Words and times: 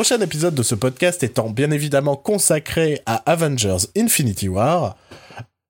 prochain 0.00 0.22
épisode 0.22 0.54
de 0.54 0.62
ce 0.62 0.74
podcast 0.74 1.22
étant 1.22 1.50
bien 1.50 1.70
évidemment 1.70 2.16
consacré 2.16 3.02
à 3.04 3.16
Avengers 3.30 3.84
Infinity 3.94 4.48
War, 4.48 4.96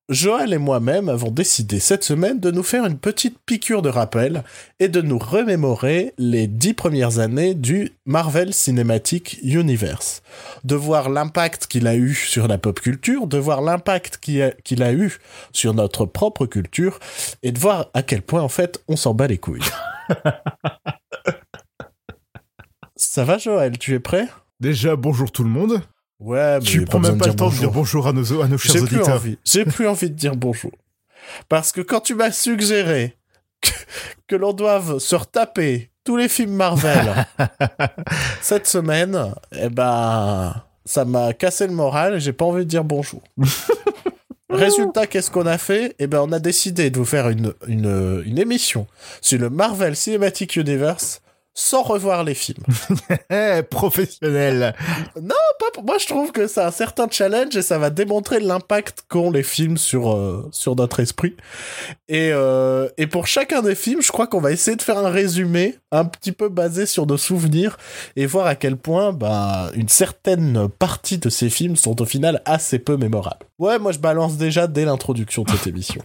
Joël 0.09 0.53
et 0.53 0.59
moi-même 0.59 1.09
avons 1.09 1.33
décidé 1.33 1.81
cette 1.81 2.05
semaine 2.05 2.39
de 2.39 2.53
nous 2.53 2.63
faire 2.63 2.87
une 2.87 2.97
petite 2.97 3.39
piqûre 3.45 3.83
de 3.83 3.89
rappel 3.89 4.45
et 4.79 4.87
de 4.87 5.01
nous 5.01 5.19
remémorer 5.19 6.15
les 6.17 6.47
dix 6.47 6.75
premières 6.75 7.19
années 7.19 7.55
du 7.55 7.91
Marvel 8.07 8.55
Cinematic 8.55 9.41
Universe. 9.43 10.23
De 10.63 10.77
voir 10.77 11.11
l'impact 11.11 11.67
qu'il 11.67 11.89
a 11.89 11.97
eu 11.97 12.15
sur 12.15 12.47
la 12.47 12.57
pop 12.57 12.79
culture, 12.79 13.27
de 13.27 13.39
voir 13.39 13.63
l'impact 13.63 14.19
qu'il 14.19 14.83
a, 14.85 14.93
eu 14.93 15.19
sur 15.53 15.75
notre 15.75 16.07
propre 16.07 16.47
culture 16.47 17.01
et 17.43 17.51
de 17.51 17.59
voir 17.59 17.91
à 17.95 18.05
quel 18.05 18.23
point 18.23 18.43
en 18.43 18.49
fait 18.49 18.81
on 18.87 18.95
s'en 18.95 19.13
bat 19.13 19.27
les 19.27 19.39
couilles. 19.39 19.59
Ça 23.01 23.25
va 23.25 23.39
Joël, 23.39 23.79
tu 23.79 23.95
es 23.95 23.99
prêt? 23.99 24.29
Déjà, 24.61 24.95
bonjour 24.95 25.33
tout 25.33 25.43
le 25.43 25.49
monde. 25.49 25.81
Ouais, 26.19 26.59
mais 26.59 26.65
tu 26.65 26.85
prends 26.85 26.99
même 26.99 27.17
pas 27.17 27.29
le 27.29 27.35
temps 27.35 27.49
de 27.49 27.55
dire 27.55 27.71
bonjour 27.71 28.07
à 28.07 28.13
nos, 28.13 28.43
à 28.43 28.47
nos 28.47 28.59
chers 28.59 28.83
auditeurs. 28.83 29.23
J'ai 29.43 29.65
plus 29.65 29.89
envie 29.89 30.11
de 30.11 30.15
dire 30.15 30.37
bonjour. 30.37 30.71
Parce 31.49 31.73
que 31.73 31.81
quand 31.81 32.01
tu 32.01 32.15
m'as 32.15 32.31
suggéré 32.31 33.17
que, 34.27 34.37
l'on 34.37 34.53
doive 34.53 34.99
se 34.99 35.17
retaper 35.17 35.91
tous 36.05 36.19
les 36.19 36.29
films 36.29 36.53
Marvel 36.53 37.27
cette 38.43 38.67
semaine, 38.67 39.33
eh 39.59 39.71
ben, 39.71 40.63
ça 40.85 41.07
m'a 41.07 41.33
cassé 41.33 41.67
le 41.67 41.73
moral 41.73 42.17
et 42.17 42.21
j'ai 42.21 42.35
pas 42.35 42.45
envie 42.45 42.65
de 42.65 42.71
dire 42.71 42.85
bonjour. 42.85 43.23
Résultat, 44.51 45.07
qu'est-ce 45.07 45.31
qu'on 45.31 45.47
a 45.47 45.57
fait? 45.57 45.97
Eh 46.01 46.07
ben, 46.07 46.21
on 46.21 46.33
a 46.33 46.39
décidé 46.39 46.91
de 46.91 46.99
vous 46.99 47.07
faire 47.07 47.31
une, 47.31 47.55
une, 47.67 48.23
une 48.27 48.39
émission 48.39 48.87
sur 49.23 49.39
le 49.39 49.49
Marvel 49.49 49.97
Cinematic 49.97 50.57
Universe 50.57 51.23
sans 51.55 51.83
revoir 51.83 52.25
les 52.25 52.35
films. 52.35 52.63
Professionnel. 53.71 54.75
Non, 55.21 55.35
pas 55.59 55.83
moi 55.83 55.99
je 55.99 56.07
trouve 56.07 56.33
que 56.33 56.47
c'est 56.47 56.63
un 56.63 56.71
certain 56.71 57.07
challenge 57.11 57.57
et 57.57 57.63
ça 57.63 57.79
va 57.79 57.91
démontrer 57.91 58.41
l'impact 58.41 59.05
qu'ont 59.09 59.31
les 59.31 59.43
films 59.43 59.77
sur 59.77 60.13
euh, 60.13 60.49
sur 60.53 60.77
notre 60.77 61.01
esprit. 61.01 61.37
Et 62.09 62.31
euh, 62.33 62.89
et 62.99 63.07
pour 63.07 63.27
chacun 63.27 63.63
des 63.63 63.75
films, 63.75 64.03
je 64.03 64.13
crois 64.13 64.27
qu'on 64.27 64.41
va 64.41 64.53
essayer 64.53 64.77
de 64.77 64.83
faire 64.83 64.99
un 64.99 65.11
résumé 65.11 65.79
un 65.93 66.05
petit 66.05 66.33
peu 66.33 66.49
basé 66.49 66.87
sur 66.87 67.07
nos 67.07 67.17
souvenirs 67.17 67.77
et 68.17 68.27
voir 68.27 68.47
à 68.47 68.55
quel 68.55 68.77
point 68.77 69.13
bah 69.13 69.71
une 69.75 69.89
certaine 69.89 70.69
partie 70.69 71.19
de 71.19 71.29
ces 71.29 71.51
films 71.51 71.77
sont 71.77 72.01
au 72.01 72.05
final 72.05 72.43
assez 72.45 72.79
peu 72.79 72.97
mémorables. 72.97 73.47
Ouais, 73.59 73.79
moi 73.79 73.93
je 73.93 73.99
balance 73.99 74.37
déjà 74.37 74.67
dès 74.67 74.85
l'introduction 74.85 75.43
de 75.43 75.51
cette 75.51 75.67
émission. 75.67 76.03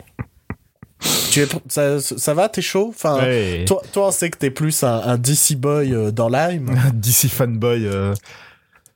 Tu 1.32 1.42
es, 1.42 1.48
ça, 1.68 2.00
ça 2.00 2.34
va, 2.34 2.50
t'es 2.50 2.62
chaud? 2.62 2.88
Enfin, 2.90 3.20
toi, 3.68 3.82
toi, 3.92 4.08
on 4.08 4.12
sait 4.12 4.30
que 4.30 4.38
t'es 4.38 4.52
plus 4.52 4.84
un, 4.84 5.18
DC 5.18 5.56
boy 5.58 5.94
euh, 5.94 6.12
dans 6.12 6.30
l'âme. 6.30 6.70
Un 6.70 6.92
DC 6.92 7.28
fanboy. 7.28 7.86
Euh, 7.86 8.14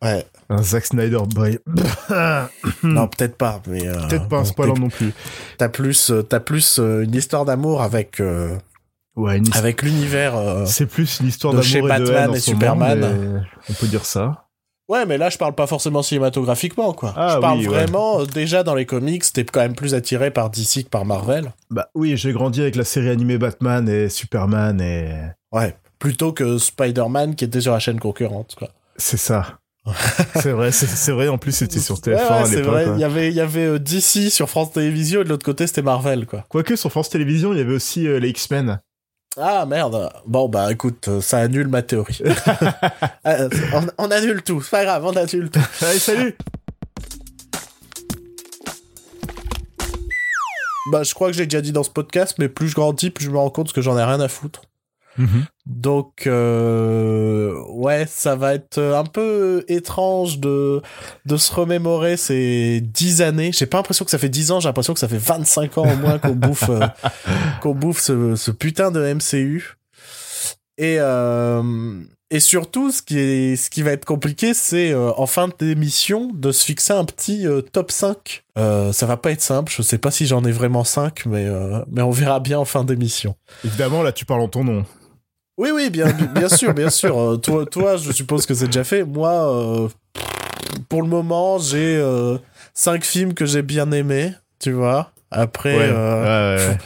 ouais. 0.01 0.25
Un 0.49 0.63
Zack 0.63 0.85
Snyder 0.85 1.19
boy. 1.27 1.59
non, 2.83 3.07
peut-être 3.07 3.35
pas. 3.35 3.61
mais 3.67 3.85
euh, 3.85 4.07
Peut-être 4.07 4.27
pas 4.27 4.37
un 4.37 4.45
spoiler 4.45 4.73
non 4.73 4.89
plus. 4.89 5.13
T'as 5.57 5.69
plus, 5.69 6.11
as 6.31 6.39
plus 6.39 6.79
une 6.79 7.13
histoire 7.13 7.45
d'amour 7.45 7.81
avec. 7.81 8.21
Ouais, 9.15 9.41
avec 9.53 9.81
l'univers. 9.81 10.63
C'est 10.65 10.85
plus 10.85 11.19
une 11.19 11.27
histoire 11.27 11.53
d'amour 11.53 11.67
chez 11.67 11.81
Batman 11.81 12.33
et 12.33 12.39
Superman. 12.39 13.45
on 13.69 13.73
peut 13.73 13.87
dire 13.87 14.05
ça. 14.05 14.48
Ouais, 14.89 15.05
mais 15.05 15.19
là, 15.19 15.29
je 15.29 15.37
parle 15.37 15.53
pas 15.53 15.67
forcément 15.67 16.01
cinématographiquement, 16.01 16.93
quoi. 16.93 17.13
Ah, 17.15 17.33
je 17.35 17.39
parle 17.39 17.61
vraiment, 17.61 18.21
euh, 18.21 18.25
déjà 18.25 18.63
dans 18.63 18.73
les 18.73 18.87
comics, 18.87 19.23
t'es 19.31 19.45
quand 19.45 19.59
même 19.59 19.75
plus 19.75 19.93
attiré 19.93 20.31
par 20.31 20.49
DC 20.49 20.83
que 20.85 20.89
par 20.89 21.05
Marvel. 21.05 21.53
Bah 21.69 21.89
oui, 21.93 22.17
j'ai 22.17 22.33
grandi 22.33 22.59
avec 22.59 22.75
la 22.75 22.83
série 22.83 23.09
animée 23.09 23.37
Batman 23.37 23.87
et 23.87 24.09
Superman 24.09 24.81
et... 24.81 25.13
Ouais, 25.51 25.75
plutôt 25.99 26.33
que 26.33 26.57
Spider-Man 26.57 27.35
qui 27.35 27.45
était 27.45 27.61
sur 27.61 27.73
la 27.73 27.79
chaîne 27.79 27.99
concurrente, 27.99 28.55
quoi. 28.57 28.69
C'est 28.97 29.17
ça. 29.17 29.59
c'est 30.35 30.51
vrai, 30.51 30.71
c'est 30.71 31.11
vrai, 31.11 31.27
en 31.29 31.37
plus 31.37 31.51
c'était 31.51 31.79
sur 31.79 31.95
TF1 31.95 32.17
à 32.17 32.43
l'époque. 32.43 32.47
C'est 32.47 32.61
vrai, 32.61 32.87
il 32.95 32.99
y 32.99 33.03
avait, 33.03 33.29
il 33.29 33.35
y 33.35 33.41
avait 33.41 33.65
euh, 33.65 33.79
DC 33.79 34.29
sur 34.29 34.49
France 34.49 34.73
Télévisions 34.73 35.21
et 35.21 35.23
de 35.23 35.29
l'autre 35.29 35.45
côté 35.45 35.67
c'était 35.67 35.81
Marvel, 35.81 36.25
quoi. 36.25 36.45
Quoique 36.49 36.75
sur 36.75 36.91
France 36.91 37.09
Télévisions, 37.09 37.53
il 37.53 37.59
y 37.59 37.61
avait 37.61 37.73
aussi 37.73 38.07
euh, 38.07 38.19
les 38.19 38.29
X-Men. 38.29 38.81
Ah 39.37 39.65
merde. 39.65 40.11
Bon 40.25 40.49
bah 40.49 40.71
écoute, 40.71 41.21
ça 41.21 41.39
annule 41.39 41.67
ma 41.67 41.81
théorie. 41.81 42.21
Euh, 43.25 43.49
on, 43.97 44.09
annule 44.09 44.41
tout, 44.41 44.61
c'est 44.61 44.71
pas 44.71 44.83
grave, 44.85 45.05
on 45.05 45.15
annule 45.15 45.49
tout. 45.49 45.59
Allez, 45.81 45.99
salut. 45.99 46.35
Bah 50.91 51.03
je 51.03 51.13
crois 51.13 51.27
que 51.27 51.33
j'ai 51.33 51.45
déjà 51.45 51.61
dit 51.61 51.71
dans 51.71 51.83
ce 51.83 51.89
podcast, 51.89 52.35
mais 52.39 52.47
plus 52.49 52.69
je 52.69 52.75
grandis, 52.75 53.11
plus 53.11 53.25
je 53.25 53.29
me 53.29 53.37
rends 53.37 53.49
compte 53.49 53.71
que 53.73 53.81
j'en 53.81 53.97
ai 53.97 54.03
rien 54.03 54.19
à 54.19 54.27
foutre. 54.29 54.61
Mhm. 55.17 55.45
Donc 55.65 56.27
euh, 56.27 57.53
ouais, 57.69 58.05
ça 58.07 58.35
va 58.35 58.55
être 58.55 58.79
un 58.79 59.03
peu 59.03 59.63
étrange 59.67 60.39
de 60.39 60.81
de 61.25 61.37
se 61.37 61.53
remémorer 61.53 62.17
ces 62.17 62.81
dix 62.81 63.21
années. 63.21 63.51
J'ai 63.53 63.65
pas 63.65 63.77
l'impression 63.77 64.05
que 64.05 64.11
ça 64.11 64.17
fait 64.17 64.29
dix 64.29 64.51
ans, 64.51 64.59
j'ai 64.59 64.69
l'impression 64.69 64.93
que 64.93 64.99
ça 64.99 65.07
fait 65.07 65.17
25 65.17 65.77
ans 65.77 65.91
au 65.91 65.95
moins 65.97 66.17
qu'on 66.17 66.29
bouffe 66.35 66.69
euh, 66.69 66.87
qu'on 67.61 67.75
bouffe 67.75 67.99
ce, 67.99 68.35
ce, 68.35 68.51
putain 68.51 68.91
de 68.91 69.13
MCU. 69.13 69.75
Et 70.77 70.97
euh, 70.99 72.01
et 72.31 72.39
surtout, 72.39 72.91
ce 72.91 73.01
qui 73.01 73.19
est 73.19 73.55
ce 73.55 73.69
qui 73.69 73.81
va 73.81 73.91
être 73.91 74.05
compliqué, 74.05 74.53
c'est 74.53 74.91
euh, 74.91 75.11
en 75.17 75.25
fin 75.25 75.49
d'émission 75.59 76.31
de 76.33 76.51
se 76.51 76.63
fixer 76.63 76.93
un 76.93 77.03
petit 77.03 77.45
top 77.73 77.91
5. 77.91 78.43
ça 78.55 79.05
va 79.05 79.17
pas 79.17 79.31
être 79.31 79.41
simple. 79.41 79.71
Je 79.75 79.81
sais 79.81 79.97
pas 79.97 80.11
si 80.11 80.25
j'en 80.25 80.43
ai 80.45 80.51
vraiment 80.51 80.83
5, 80.83 81.25
mais 81.25 81.47
mais 81.91 82.01
on 82.01 82.11
verra 82.11 82.39
bien 82.39 82.57
en 82.57 82.65
fin 82.65 82.83
d'émission. 82.83 83.35
Évidemment, 83.65 84.01
là, 84.01 84.11
tu 84.13 84.25
parles 84.25 84.41
en 84.41 84.47
ton 84.47 84.63
nom. 84.63 84.85
Oui, 85.59 85.71
oui, 85.73 85.89
bien, 85.89 86.07
bien 86.33 86.47
sûr, 86.47 86.73
bien 86.73 86.89
sûr. 86.89 87.19
Euh, 87.19 87.35
toi, 87.35 87.65
toi, 87.65 87.97
je 87.97 88.13
suppose 88.13 88.45
que 88.45 88.53
c'est 88.53 88.67
déjà 88.67 88.85
fait. 88.85 89.03
Moi, 89.03 89.29
euh, 89.29 89.89
pour 90.87 91.01
le 91.01 91.09
moment, 91.09 91.59
j'ai 91.59 91.97
euh, 91.97 92.37
cinq 92.73 93.03
films 93.03 93.33
que 93.33 93.45
j'ai 93.45 93.61
bien 93.61 93.91
aimés, 93.91 94.31
tu 94.57 94.71
vois. 94.71 95.11
Après, 95.31 95.89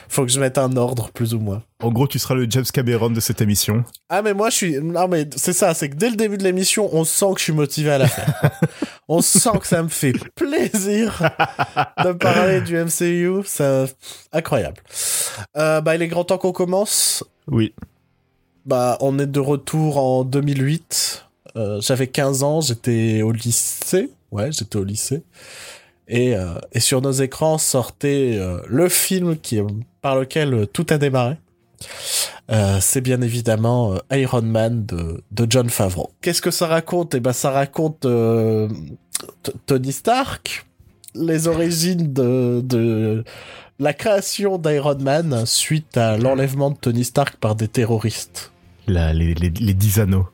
Faut, 0.09 0.25
que 0.25 0.31
je 0.31 0.39
mette 0.39 0.57
un 0.57 0.75
ordre, 0.75 1.11
plus 1.11 1.35
ou 1.35 1.39
moins. 1.39 1.61
En 1.83 1.91
gros, 1.91 2.07
tu 2.07 2.17
seras 2.17 2.33
le 2.33 2.47
James 2.49 2.65
Cameron 2.65 3.11
de 3.11 3.19
cette 3.19 3.41
émission. 3.41 3.85
Ah, 4.09 4.23
mais 4.23 4.33
moi, 4.33 4.49
je 4.49 4.55
suis... 4.55 4.81
Non, 4.81 5.07
mais 5.07 5.29
c'est 5.35 5.53
ça, 5.53 5.75
c'est 5.75 5.89
que 5.89 5.95
dès 5.95 6.09
le 6.09 6.15
début 6.15 6.39
de 6.39 6.43
l'émission, 6.43 6.89
on 6.93 7.03
sent 7.03 7.27
que 7.35 7.39
je 7.39 7.43
suis 7.43 7.53
motivé 7.53 7.91
à 7.91 7.99
la 7.99 8.07
faire. 8.07 8.51
on 9.07 9.21
sent 9.21 9.59
que 9.61 9.67
ça 9.67 9.83
me 9.83 9.87
fait 9.87 10.13
plaisir 10.33 11.21
de 12.03 12.11
parler 12.11 12.61
du 12.61 12.75
MCU. 12.75 13.43
C'est 13.45 13.85
incroyable. 14.33 14.81
bah, 15.53 15.95
il 15.95 16.01
est 16.01 16.07
grand 16.07 16.23
temps 16.23 16.39
qu'on 16.39 16.53
commence. 16.53 17.23
Oui. 17.47 17.73
Bah, 18.65 18.97
on 19.01 19.19
est 19.19 19.27
de 19.27 19.39
retour 19.39 19.97
en 19.97 20.23
2008. 20.23 21.25
Euh, 21.55 21.81
j'avais 21.81 22.07
15 22.07 22.43
ans, 22.43 22.61
j'étais 22.61 23.21
au 23.21 23.31
lycée. 23.31 24.09
Ouais, 24.31 24.51
j'étais 24.51 24.77
au 24.77 24.83
lycée. 24.83 25.23
Et, 26.07 26.35
euh, 26.35 26.55
sur 26.77 27.01
nos 27.01 27.11
écrans 27.11 27.57
sortait 27.57 28.35
euh, 28.37 28.59
le 28.67 28.89
film 28.89 29.35
par 30.01 30.15
lequel 30.17 30.67
tout 30.71 30.85
a 30.89 30.97
démarré. 30.97 31.37
c'est 32.79 33.01
bien 33.01 33.21
évidemment 33.21 33.95
Iron 34.11 34.41
Man 34.41 34.85
de, 34.85 35.45
John 35.49 35.69
Favreau. 35.69 36.11
Qu'est-ce 36.21 36.41
que 36.41 36.51
ça 36.51 36.67
raconte? 36.67 37.15
Eh 37.15 37.19
ben, 37.19 37.33
ça 37.33 37.51
raconte 37.51 38.07
Tony 39.65 39.91
Stark, 39.91 40.65
les 41.15 41.47
origines 41.47 42.13
de 42.13 43.23
la 43.79 43.93
création 43.93 44.57
d'Iron 44.57 44.97
Man 44.99 45.45
suite 45.45 45.97
à 45.97 46.17
l'enlèvement 46.17 46.71
de 46.71 46.77
Tony 46.77 47.03
Stark 47.03 47.35
par 47.37 47.55
des 47.55 47.67
terroristes 47.67 48.52
les, 48.87 49.13
les, 49.13 49.33
les 49.49 49.73
10 49.73 49.99
anneaux. 49.99 50.27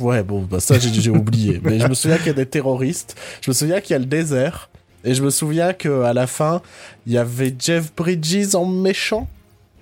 Ouais, 0.00 0.22
bon, 0.22 0.42
bah 0.42 0.60
ça 0.60 0.78
j'ai 0.78 1.10
oublié. 1.10 1.60
Mais 1.64 1.78
je 1.78 1.86
me 1.86 1.94
souviens 1.94 2.16
qu'il 2.18 2.28
y 2.28 2.30
a 2.30 2.34
des 2.34 2.46
terroristes. 2.46 3.16
Je 3.42 3.50
me 3.50 3.54
souviens 3.54 3.80
qu'il 3.80 3.92
y 3.92 3.96
a 3.96 4.00
le 4.00 4.06
désert. 4.06 4.70
Et 5.04 5.14
je 5.14 5.22
me 5.22 5.30
souviens 5.30 5.74
qu'à 5.74 6.12
la 6.14 6.26
fin, 6.26 6.62
il 7.06 7.12
y 7.12 7.18
avait 7.18 7.54
Jeff 7.58 7.94
Bridges 7.94 8.54
en 8.54 8.64
méchant. 8.64 9.28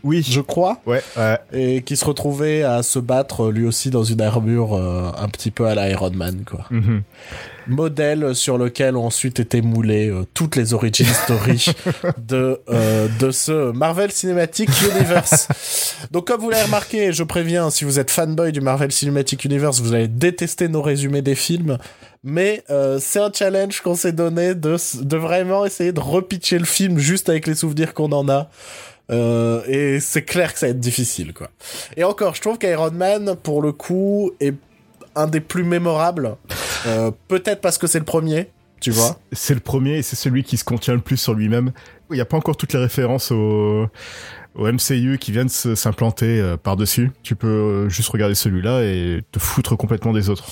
Oui. 0.03 0.27
Je 0.29 0.41
crois. 0.41 0.81
Ouais, 0.85 1.01
ouais. 1.17 1.39
Et 1.53 1.83
qui 1.83 1.97
se 1.97 2.05
retrouvait 2.05 2.65
à 2.65 2.83
se 2.83 2.99
battre 2.99 3.51
lui 3.51 3.65
aussi 3.65 3.91
dans 3.91 4.03
une 4.03 4.21
armure 4.21 4.75
euh, 4.75 5.13
un 5.17 5.29
petit 5.29 5.53
peu 5.53 5.67
à 5.67 5.75
l'Iron 5.77 6.11
Man, 6.11 6.43
quoi. 6.45 6.67
Mhm. 6.71 7.03
Modèle 7.67 8.35
sur 8.35 8.59
lequel 8.59 8.97
ont 8.97 9.07
ensuite 9.07 9.41
été 9.41 9.63
moulées 9.63 10.09
euh, 10.09 10.25
toutes 10.35 10.57
les 10.57 10.75
origin 10.75 11.07
stories 11.07 11.67
de, 12.19 12.61
euh, 12.69 13.09
de 13.19 13.31
ce 13.31 13.73
Marvel 13.73 14.11
Cinematic 14.13 14.69
Universe. 14.95 15.49
Donc, 16.11 16.27
comme 16.27 16.41
vous 16.41 16.51
l'avez 16.51 16.65
remarqué, 16.65 17.13
je 17.13 17.23
préviens, 17.23 17.71
si 17.71 17.85
vous 17.85 17.99
êtes 17.99 18.11
fanboy 18.11 18.53
du 18.53 18.61
Marvel 18.61 18.93
Cinematic 18.93 19.45
Universe, 19.45 19.81
vous 19.81 19.95
allez 19.95 20.09
détester 20.09 20.69
nos 20.69 20.83
résumés 20.83 21.23
des 21.23 21.35
films. 21.35 21.79
Mais 22.25 22.63
c'est 23.01 23.19
un 23.19 23.33
challenge 23.33 23.81
qu'on 23.81 23.97
s'est 23.97 24.13
donné 24.13 24.55
de, 24.55 24.77
de 25.03 25.17
vraiment 25.17 25.67
essayer 25.67 25.91
de 25.91 25.99
repitcher 25.99 26.61
le 26.61 26.65
film 26.65 26.99
juste 26.99 27.29
avec 27.29 27.49
les 27.49 27.57
souvenirs 27.57 27.95
qu'on 27.95 28.13
en 28.13 28.29
a. 28.29 28.49
Euh, 29.11 29.63
et 29.67 30.01
c'est 30.01 30.23
clair 30.23 30.53
que 30.53 30.59
ça 30.59 30.67
va 30.67 30.71
être 30.71 30.81
difficile, 30.81 31.33
quoi. 31.33 31.51
Et 31.97 32.05
encore, 32.05 32.35
je 32.35 32.41
trouve 32.41 32.59
qu'Iron 32.59 32.93
Man, 32.93 33.37
pour 33.43 33.63
le 33.63 33.73
coup, 33.73 34.33
est 34.41 34.55
un 35.15 35.27
des 35.27 35.41
plus 35.41 35.65
mémorables. 35.65 36.37
Euh, 36.87 37.11
peut-être 37.29 37.61
parce 37.61 37.79
que 37.79 37.87
c'est 37.87 37.99
le 37.99 38.05
premier, 38.05 38.51
tu 38.81 38.91
vois. 38.91 39.19
C'est 39.33 39.55
le 39.55 39.61
premier 39.61 39.99
et 39.99 40.03
c'est 40.03 40.17
celui 40.17 40.43
qui 40.43 40.57
se 40.57 40.65
contient 40.65 40.95
le 40.95 41.01
plus 41.01 41.17
sur 41.17 41.35
lui-même. 41.35 41.73
Il 42.13 42.17
n'y 42.17 42.21
a 42.21 42.27
pas 42.27 42.37
encore 42.37 42.57
toutes 42.57 42.73
les 42.73 42.79
références 42.79 43.31
au, 43.31 43.89
au 44.55 44.71
MCU 44.71 45.19
qui 45.19 45.33
vient 45.33 45.45
de 45.45 45.51
s'implanter 45.51 46.41
euh, 46.41 46.57
par-dessus, 46.57 47.11
tu 47.23 47.35
peux 47.35 47.47
euh, 47.47 47.89
juste 47.89 48.11
regarder 48.11 48.35
celui-là 48.35 48.83
et 48.83 49.23
te 49.33 49.39
foutre 49.39 49.77
complètement 49.77 50.13
des 50.13 50.29
autres. 50.29 50.45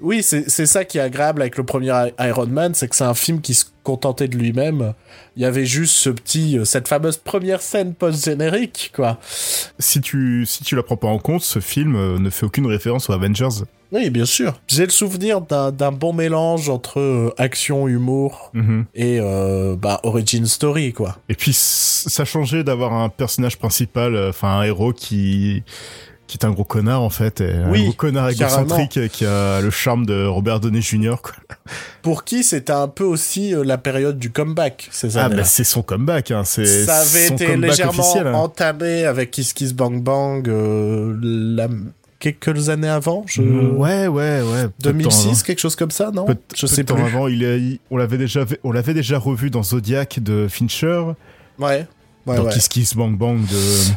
Oui, 0.00 0.22
c'est 0.22 0.66
ça 0.66 0.84
qui 0.84 0.98
est 0.98 1.02
agréable 1.02 1.42
avec 1.42 1.56
le 1.56 1.64
premier 1.64 1.92
Iron 2.18 2.46
Man, 2.46 2.74
c'est 2.74 2.88
que 2.88 2.96
c'est 2.96 3.04
un 3.04 3.14
film 3.14 3.40
qui 3.40 3.54
se 3.54 3.66
contentait 3.82 4.28
de 4.28 4.36
lui-même. 4.36 4.94
Il 5.36 5.42
y 5.42 5.44
avait 5.44 5.66
juste 5.66 5.94
ce 5.94 6.10
petit, 6.10 6.58
euh, 6.58 6.64
cette 6.64 6.88
fameuse 6.88 7.16
première 7.16 7.62
scène 7.62 7.94
post-générique, 7.94 8.92
quoi. 8.94 9.18
Si 9.78 10.00
tu, 10.00 10.44
si 10.46 10.64
tu 10.64 10.74
la 10.74 10.82
prends 10.82 10.96
pas 10.96 11.08
en 11.08 11.18
compte, 11.18 11.42
ce 11.42 11.60
film 11.60 12.16
ne 12.16 12.30
fait 12.30 12.46
aucune 12.46 12.66
référence 12.66 13.08
aux 13.08 13.12
Avengers. 13.12 13.64
Oui, 13.94 14.10
bien 14.10 14.24
sûr. 14.24 14.54
J'ai 14.66 14.84
le 14.84 14.90
souvenir 14.90 15.40
d'un 15.40 15.92
bon 15.92 16.12
mélange 16.12 16.68
entre 16.68 17.32
action, 17.38 17.86
humour 17.86 18.50
mhm. 18.52 18.86
et 18.96 19.20
euh, 19.20 19.76
bah, 19.76 20.00
origin 20.02 20.46
story, 20.46 20.92
quoi. 20.92 21.03
Et 21.28 21.34
puis, 21.34 21.52
ça 21.52 22.24
changeait 22.24 22.64
d'avoir 22.64 22.92
un 22.92 23.08
personnage 23.08 23.58
principal, 23.58 24.14
euh, 24.14 24.30
enfin 24.30 24.58
un 24.58 24.62
héros 24.62 24.92
qui 24.92 25.62
qui 26.26 26.38
est 26.38 26.46
un 26.46 26.52
gros 26.52 26.64
connard 26.64 27.02
en 27.02 27.10
fait, 27.10 27.42
un 27.42 27.70
gros 27.70 27.92
connard 27.92 28.30
égocentrique 28.30 29.08
qui 29.08 29.26
a 29.26 29.60
le 29.60 29.68
charme 29.70 30.06
de 30.06 30.24
Robert 30.24 30.58
Downey 30.58 30.80
Jr. 30.80 31.16
Quoi. 31.22 31.34
Pour 32.00 32.24
qui 32.24 32.42
c'était 32.42 32.72
un 32.72 32.88
peu 32.88 33.04
aussi 33.04 33.52
la 33.62 33.76
période 33.76 34.18
du 34.18 34.30
comeback 34.30 34.88
ces 34.90 35.18
Ah 35.18 35.28
bah 35.28 35.44
c'est 35.44 35.64
son 35.64 35.82
comeback, 35.82 36.30
hein. 36.30 36.44
c'est 36.44 36.86
ça 36.86 36.96
avait 36.96 37.28
été 37.28 37.56
légèrement 37.56 38.16
hein. 38.16 38.32
entamé 38.32 39.04
avec 39.04 39.32
Kiss 39.32 39.52
Kiss 39.52 39.74
Bang 39.74 40.02
Bang, 40.02 40.48
la 40.48 41.68
quelques 42.32 42.68
années 42.68 42.88
avant. 42.88 43.24
Je... 43.26 43.42
Ouais, 43.42 44.06
ouais, 44.06 44.40
ouais. 44.42 44.68
2006, 44.80 45.42
quelque 45.42 45.58
chose 45.58 45.76
comme 45.76 45.90
ça, 45.90 46.10
non? 46.10 46.26
Je 46.54 46.66
sais 46.66 46.84
pas. 46.84 46.94
avant, 46.94 47.28
il, 47.28 47.42
est, 47.42 47.80
on 47.90 47.96
l'avait 47.96 48.18
déjà, 48.18 48.44
on 48.62 48.72
l'avait 48.72 48.94
déjà 48.94 49.18
revu 49.18 49.50
dans 49.50 49.62
Zodiac 49.62 50.20
de 50.22 50.48
Fincher. 50.48 51.02
Ouais. 51.58 51.86
ouais 52.26 52.36
dans 52.36 52.48
Kiss 52.48 52.68
Kiss 52.68 52.94
Bang 52.94 53.16
Bang 53.16 53.40
de 53.40 53.92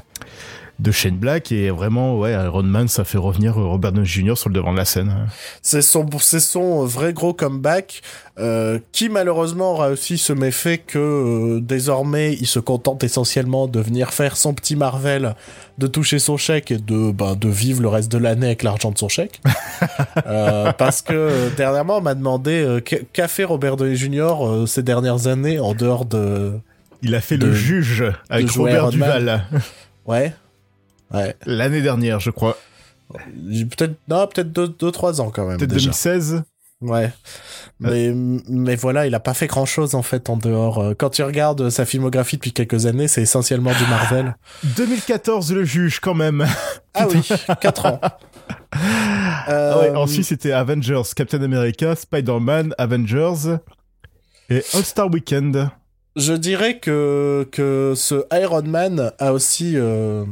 de 0.80 0.92
Shane 0.92 1.18
Black 1.18 1.52
et 1.52 1.72
vraiment 1.72 2.18
ouais 2.20 2.34
Iron 2.34 2.64
Man 2.64 2.88
ça 2.88 3.04
fait 3.04 3.18
revenir 3.18 3.56
Robert 3.56 3.92
Downey 3.92 4.06
Jr 4.06 4.36
sur 4.36 4.50
le 4.50 4.56
devant 4.56 4.72
de 4.72 4.78
la 4.78 4.86
scène. 4.86 5.28
C'est 5.62 5.82
son 5.82 6.08
c'est 6.20 6.40
son 6.40 6.86
vrai 6.86 7.14
gros 7.14 7.34
comeback 7.34 8.02
euh, 8.40 8.78
qui 8.92 9.10
malheureusement 9.10 9.74
aura 9.74 9.90
aussi 9.90 10.20
ce 10.20 10.34
méfait 10.34 10.78
que 10.78 11.00
euh, 11.00 11.60
désormais 11.62 12.34
il 12.34 12.46
se 12.46 12.60
contente 12.60 13.04
essentiellement 13.04 13.68
de 13.68 13.80
venir 13.80 14.14
faire 14.14 14.38
son 14.38 14.54
petit 14.54 14.76
Marvel, 14.76 15.34
de 15.80 15.88
toucher 15.88 16.20
son 16.20 16.38
chèque 16.38 16.70
et 16.70 16.78
de 16.78 17.12
ben, 17.12 17.36
de 17.36 17.50
vivre 17.50 17.82
le 17.82 17.88
reste 17.88 18.12
de 18.12 18.20
l'année 18.20 18.48
avec 18.48 18.62
l'argent 18.62 18.92
de 18.92 18.98
son 19.00 19.10
chèque. 19.10 19.42
euh, 20.28 20.72
parce 20.74 21.02
que 21.02 21.50
dernièrement 21.58 21.98
on 21.98 22.02
m'a 22.02 22.14
demandé 22.14 22.80
qu'a 23.14 23.28
fait 23.28 23.46
Robert 23.46 23.78
Downey 23.78 23.96
Jr. 23.96 24.68
ces 24.68 24.84
dernières 24.84 25.26
années 25.26 25.60
en 25.60 25.74
dehors 25.74 26.06
de 26.06 26.52
il 27.02 27.16
a 27.16 27.22
fait 27.22 27.38
le 27.38 27.54
juge 27.54 28.04
avec 28.30 28.50
Robert 28.52 28.90
Duval. 28.90 29.46
Ouais. 30.06 30.34
Ouais. 31.14 31.36
L'année 31.46 31.82
dernière, 31.82 32.20
je 32.20 32.32
crois. 32.32 32.58
Peut-être, 33.14 33.96
non, 34.10 34.28
peut-être 34.28 34.52
2-3 34.52 34.78
deux, 34.78 34.92
trois 34.92 35.22
ans 35.22 35.30
quand 35.30 35.48
même. 35.48 35.58
Peut-être 35.58 35.76
2016. 35.76 36.44
Ouais. 36.82 37.12
Mais, 37.80 38.12
mais 38.14 38.76
voilà, 38.76 39.08
il 39.08 39.16
a 39.16 39.20
pas 39.20 39.34
fait 39.34 39.48
grand 39.48 39.66
chose 39.66 39.96
en 39.96 40.04
fait 40.04 40.30
en 40.30 40.38
dehors. 40.38 40.80
Euh, 40.80 40.94
quand 40.94 41.10
tu 41.10 41.24
regardes 41.24 41.70
sa 41.70 41.86
filmographie 41.86 42.38
depuis 42.38 42.54
quelques 42.54 42.86
années, 42.86 43.08
c'est 43.08 43.22
essentiellement 43.22 43.72
du 43.72 43.84
Marvel. 43.90 44.36
2014, 44.76 45.54
le 45.54 45.64
juge 45.64 46.00
quand 46.00 46.14
même. 46.16 46.46
Ah 47.00 47.06
oui, 47.08 47.22
4 47.62 47.86
ans. 47.86 48.02
Ah 48.72 49.80
ouais, 49.80 49.92
ensuite, 49.92 50.26
c'était 50.26 50.52
Avengers, 50.52 51.04
Captain 51.16 51.42
America, 51.44 51.96
Spider-Man, 51.96 52.74
Avengers 52.78 53.58
et 54.50 54.64
All-Star 54.74 55.12
Weekend. 55.12 55.70
Je 56.16 56.34
dirais 56.34 56.80
que, 56.80 57.48
que 57.52 57.94
ce 57.96 58.26
Iron 58.34 58.64
Man 58.64 59.12
a 59.20 59.32
aussi. 59.32 59.74
Euh 59.76 60.26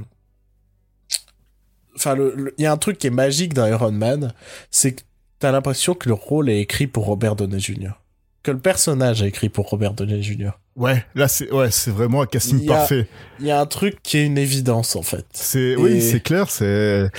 enfin, 1.95 2.15
il 2.57 2.63
y 2.63 2.65
a 2.65 2.71
un 2.71 2.77
truc 2.77 2.97
qui 2.97 3.07
est 3.07 3.11
magique 3.11 3.53
dans 3.53 3.65
Iron 3.65 3.91
Man, 3.91 4.33
c'est 4.71 4.93
que 4.93 5.01
t'as 5.39 5.51
l'impression 5.51 5.93
que 5.93 6.09
le 6.09 6.15
rôle 6.15 6.49
est 6.49 6.59
écrit 6.59 6.87
pour 6.87 7.05
Robert 7.05 7.35
Downey 7.35 7.59
Jr. 7.59 7.91
Que 8.43 8.51
le 8.51 8.59
personnage 8.59 9.21
est 9.21 9.27
écrit 9.27 9.49
pour 9.49 9.69
Robert 9.69 9.93
Downey 9.93 10.21
Jr. 10.21 10.51
Ouais, 10.75 11.05
là 11.15 11.29
c'est 11.29 11.49
ouais, 11.53 11.71
c'est 11.71 11.89
vraiment 11.89 12.21
un 12.21 12.25
casting 12.25 12.65
parfait. 12.65 13.07
Il 13.39 13.45
y 13.45 13.51
a 13.51 13.61
un 13.61 13.65
truc 13.65 14.03
qui 14.03 14.17
est 14.17 14.25
une 14.25 14.37
évidence 14.37 14.97
en 14.97 15.03
fait. 15.03 15.25
C'est 15.31 15.77
oui, 15.77 16.01
c'est 16.01 16.19
clair, 16.19 16.49
c'est 16.49 17.09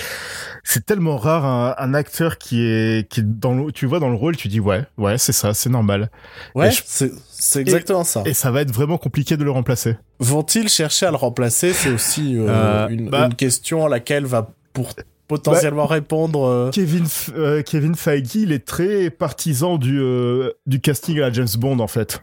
c'est 0.63 0.85
tellement 0.85 1.17
rare 1.17 1.43
un, 1.43 1.75
un, 1.79 1.93
acteur 1.95 2.37
qui 2.37 2.61
est 2.61 3.09
qui 3.09 3.21
est 3.21 3.23
dans 3.23 3.55
le 3.55 3.71
tu 3.71 3.87
vois 3.87 3.99
dans 3.99 4.09
le 4.09 4.15
rôle, 4.15 4.37
tu 4.37 4.47
dis 4.47 4.59
ouais, 4.59 4.83
ouais, 4.99 5.17
c'est 5.17 5.31
ça, 5.31 5.55
c'est 5.55 5.71
normal. 5.71 6.11
Ouais, 6.53 6.69
c'est 6.85 7.11
c'est 7.31 7.61
exactement 7.61 8.03
ça. 8.03 8.21
Et 8.25 8.35
ça 8.35 8.51
va 8.51 8.61
être 8.61 8.71
vraiment 8.71 8.99
compliqué 8.99 9.37
de 9.37 9.43
le 9.43 9.49
remplacer. 9.49 9.97
Vont-ils 10.19 10.69
chercher 10.69 11.07
à 11.07 11.11
le 11.11 11.17
remplacer? 11.17 11.73
C'est 11.73 11.89
aussi 11.89 12.37
euh, 12.37 12.47
euh, 12.49 12.87
une, 12.89 13.09
bah 13.09 13.25
une 13.25 13.35
question 13.35 13.87
à 13.87 13.89
laquelle 13.89 14.25
va 14.25 14.51
pour 14.77 14.93
potentiellement 15.27 15.87
bah, 15.87 15.95
répondre. 15.95 16.43
Euh. 16.45 16.69
Kevin 16.69 17.05
euh, 17.33 17.63
Kevin 17.63 17.95
Feige, 17.95 18.35
il 18.35 18.51
est 18.51 18.65
très 18.65 19.09
partisan 19.09 19.79
du 19.79 19.99
euh, 19.99 20.51
du 20.67 20.79
casting 20.79 21.17
à 21.17 21.21
la 21.21 21.33
James 21.33 21.47
Bond 21.57 21.79
en 21.79 21.87
fait. 21.87 22.21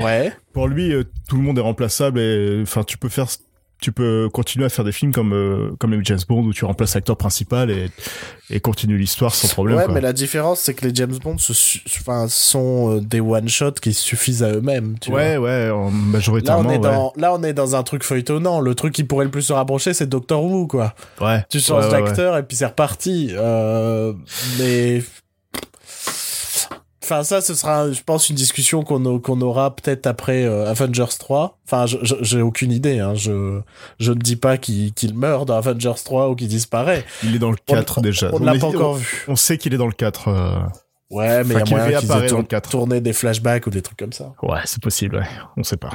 Ouais. 0.00 0.32
Pour 0.54 0.68
lui, 0.68 0.94
tout 1.28 1.36
le 1.36 1.42
monde 1.42 1.58
est 1.58 1.62
remplaçable 1.62 2.18
et 2.18 2.60
enfin 2.62 2.82
tu 2.82 2.96
peux 2.96 3.10
faire 3.10 3.26
tu 3.82 3.92
peux 3.92 4.30
continuer 4.32 4.64
à 4.64 4.68
faire 4.68 4.84
des 4.84 4.92
films 4.92 5.12
comme 5.12 5.34
euh, 5.34 5.72
comme 5.78 5.92
les 5.92 6.00
James 6.04 6.20
Bond 6.26 6.44
où 6.44 6.52
tu 6.52 6.64
remplaces 6.64 6.94
l'acteur 6.94 7.16
principal 7.16 7.70
et 7.70 7.90
et 8.48 8.60
continue 8.60 8.96
l'histoire 8.96 9.34
sans 9.34 9.48
problème. 9.48 9.76
Ouais, 9.76 9.88
mais 9.88 10.00
la 10.00 10.12
différence 10.12 10.60
c'est 10.60 10.72
que 10.72 10.86
les 10.86 10.94
James 10.94 11.16
Bond 11.22 11.36
enfin 11.36 12.26
sont 12.28 12.96
euh, 12.96 13.00
des 13.00 13.20
one 13.20 13.48
shot 13.48 13.72
qui 13.72 13.92
suffisent 13.92 14.42
à 14.42 14.52
eux-mêmes. 14.52 14.94
Ouais, 15.08 15.36
ouais, 15.36 15.70
en 15.70 15.90
majoritairement. 15.90 16.62
Là 16.62 16.68
on 16.68 16.72
est 16.72 16.78
dans 16.78 17.12
là 17.16 17.34
on 17.34 17.42
est 17.42 17.52
dans 17.52 17.76
un 17.76 17.82
truc 17.82 18.04
feuilletonnant. 18.04 18.60
Le 18.60 18.74
truc 18.74 18.94
qui 18.94 19.04
pourrait 19.04 19.24
le 19.24 19.30
plus 19.30 19.42
se 19.42 19.52
rapprocher 19.52 19.92
c'est 19.92 20.06
Doctor 20.06 20.42
Who 20.44 20.68
quoi. 20.68 20.94
Ouais. 21.20 21.44
Tu 21.50 21.60
changes 21.60 21.88
d'acteur 21.90 22.36
et 22.38 22.44
puis 22.44 22.56
c'est 22.56 22.66
reparti. 22.66 23.30
Euh, 23.32 24.12
mais 24.58 25.02
Enfin, 27.12 27.24
ça, 27.24 27.42
ce 27.42 27.54
sera, 27.54 27.92
je 27.92 28.02
pense, 28.02 28.30
une 28.30 28.36
discussion 28.36 28.82
qu'on 28.84 29.18
qu'on 29.18 29.40
aura 29.42 29.76
peut-être 29.76 30.06
après 30.06 30.44
euh, 30.44 30.70
Avengers 30.70 31.04
3. 31.18 31.58
Enfin, 31.66 31.84
j'ai 31.86 32.40
aucune 32.40 32.72
idée. 32.72 33.00
Hein. 33.00 33.14
Je 33.14 33.60
je 33.98 34.12
ne 34.12 34.18
dis 34.18 34.36
pas 34.36 34.56
qu'il 34.56 34.94
qu'il 34.94 35.14
meurt 35.14 35.46
dans 35.46 35.56
Avengers 35.56 36.00
3 36.02 36.30
ou 36.30 36.34
qu'il 36.34 36.48
disparaît. 36.48 37.04
Il 37.22 37.36
est 37.36 37.38
dans 37.38 37.50
le 37.50 37.58
4 37.66 38.00
déjà. 38.00 38.30
On, 38.32 38.38
ne 38.40 38.46
l'a 38.46 38.58
pas 38.58 38.68
encore 38.68 38.94
vu. 38.94 39.26
On 39.28 39.36
sait 39.36 39.58
qu'il 39.58 39.74
est 39.74 39.76
dans 39.76 39.86
le 39.86 39.92
4. 39.92 40.28
Euh... 40.28 40.54
Ouais, 41.10 41.44
mais 41.44 41.54
il 41.54 41.58
y 41.58 41.60
a 41.60 41.76
moyen 41.76 42.00
qu'ils 42.00 42.10
aient 42.10 42.60
tourné 42.62 43.02
des 43.02 43.12
flashbacks 43.12 43.66
ou 43.66 43.70
des 43.70 43.82
trucs 43.82 43.98
comme 43.98 44.14
ça. 44.14 44.32
Ouais, 44.42 44.60
c'est 44.64 44.82
possible. 44.82 45.16
Ouais. 45.16 45.26
On 45.58 45.62
sait 45.62 45.76
pas. 45.76 45.90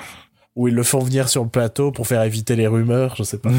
Ou 0.55 0.67
ils 0.67 0.75
le 0.75 0.83
font 0.83 0.99
venir 0.99 1.29
sur 1.29 1.43
le 1.43 1.49
plateau 1.49 1.91
pour 1.91 2.05
faire 2.05 2.21
éviter 2.21 2.55
les 2.55 2.67
rumeurs, 2.67 3.15
je 3.15 3.23
sais 3.23 3.39
pas. 3.39 3.49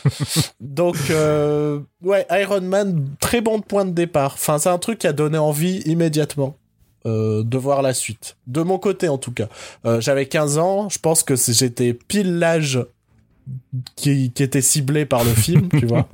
Donc, 0.60 0.96
euh, 1.10 1.80
ouais, 2.02 2.26
Iron 2.30 2.62
Man, 2.62 3.08
très 3.20 3.42
bon 3.42 3.60
point 3.60 3.84
de 3.84 3.92
départ. 3.92 4.34
Enfin, 4.34 4.58
c'est 4.58 4.70
un 4.70 4.78
truc 4.78 4.98
qui 4.98 5.06
a 5.06 5.12
donné 5.12 5.36
envie 5.36 5.80
immédiatement. 5.80 6.56
Euh, 7.06 7.42
de 7.42 7.58
voir 7.58 7.82
la 7.82 7.92
suite. 7.92 8.38
De 8.46 8.62
mon 8.62 8.78
côté, 8.78 9.08
en 9.08 9.18
tout 9.18 9.30
cas. 9.30 9.48
Euh, 9.84 10.00
j'avais 10.00 10.24
15 10.24 10.56
ans, 10.56 10.88
je 10.88 10.98
pense 10.98 11.22
que 11.22 11.34
j'étais 11.36 11.92
pile 11.92 12.38
l'âge 12.38 12.80
qui, 13.94 14.32
qui, 14.32 14.42
était 14.42 14.62
ciblé 14.62 15.04
par 15.04 15.22
le 15.22 15.28
film, 15.34 15.68
tu 15.78 15.84
vois. 15.84 16.08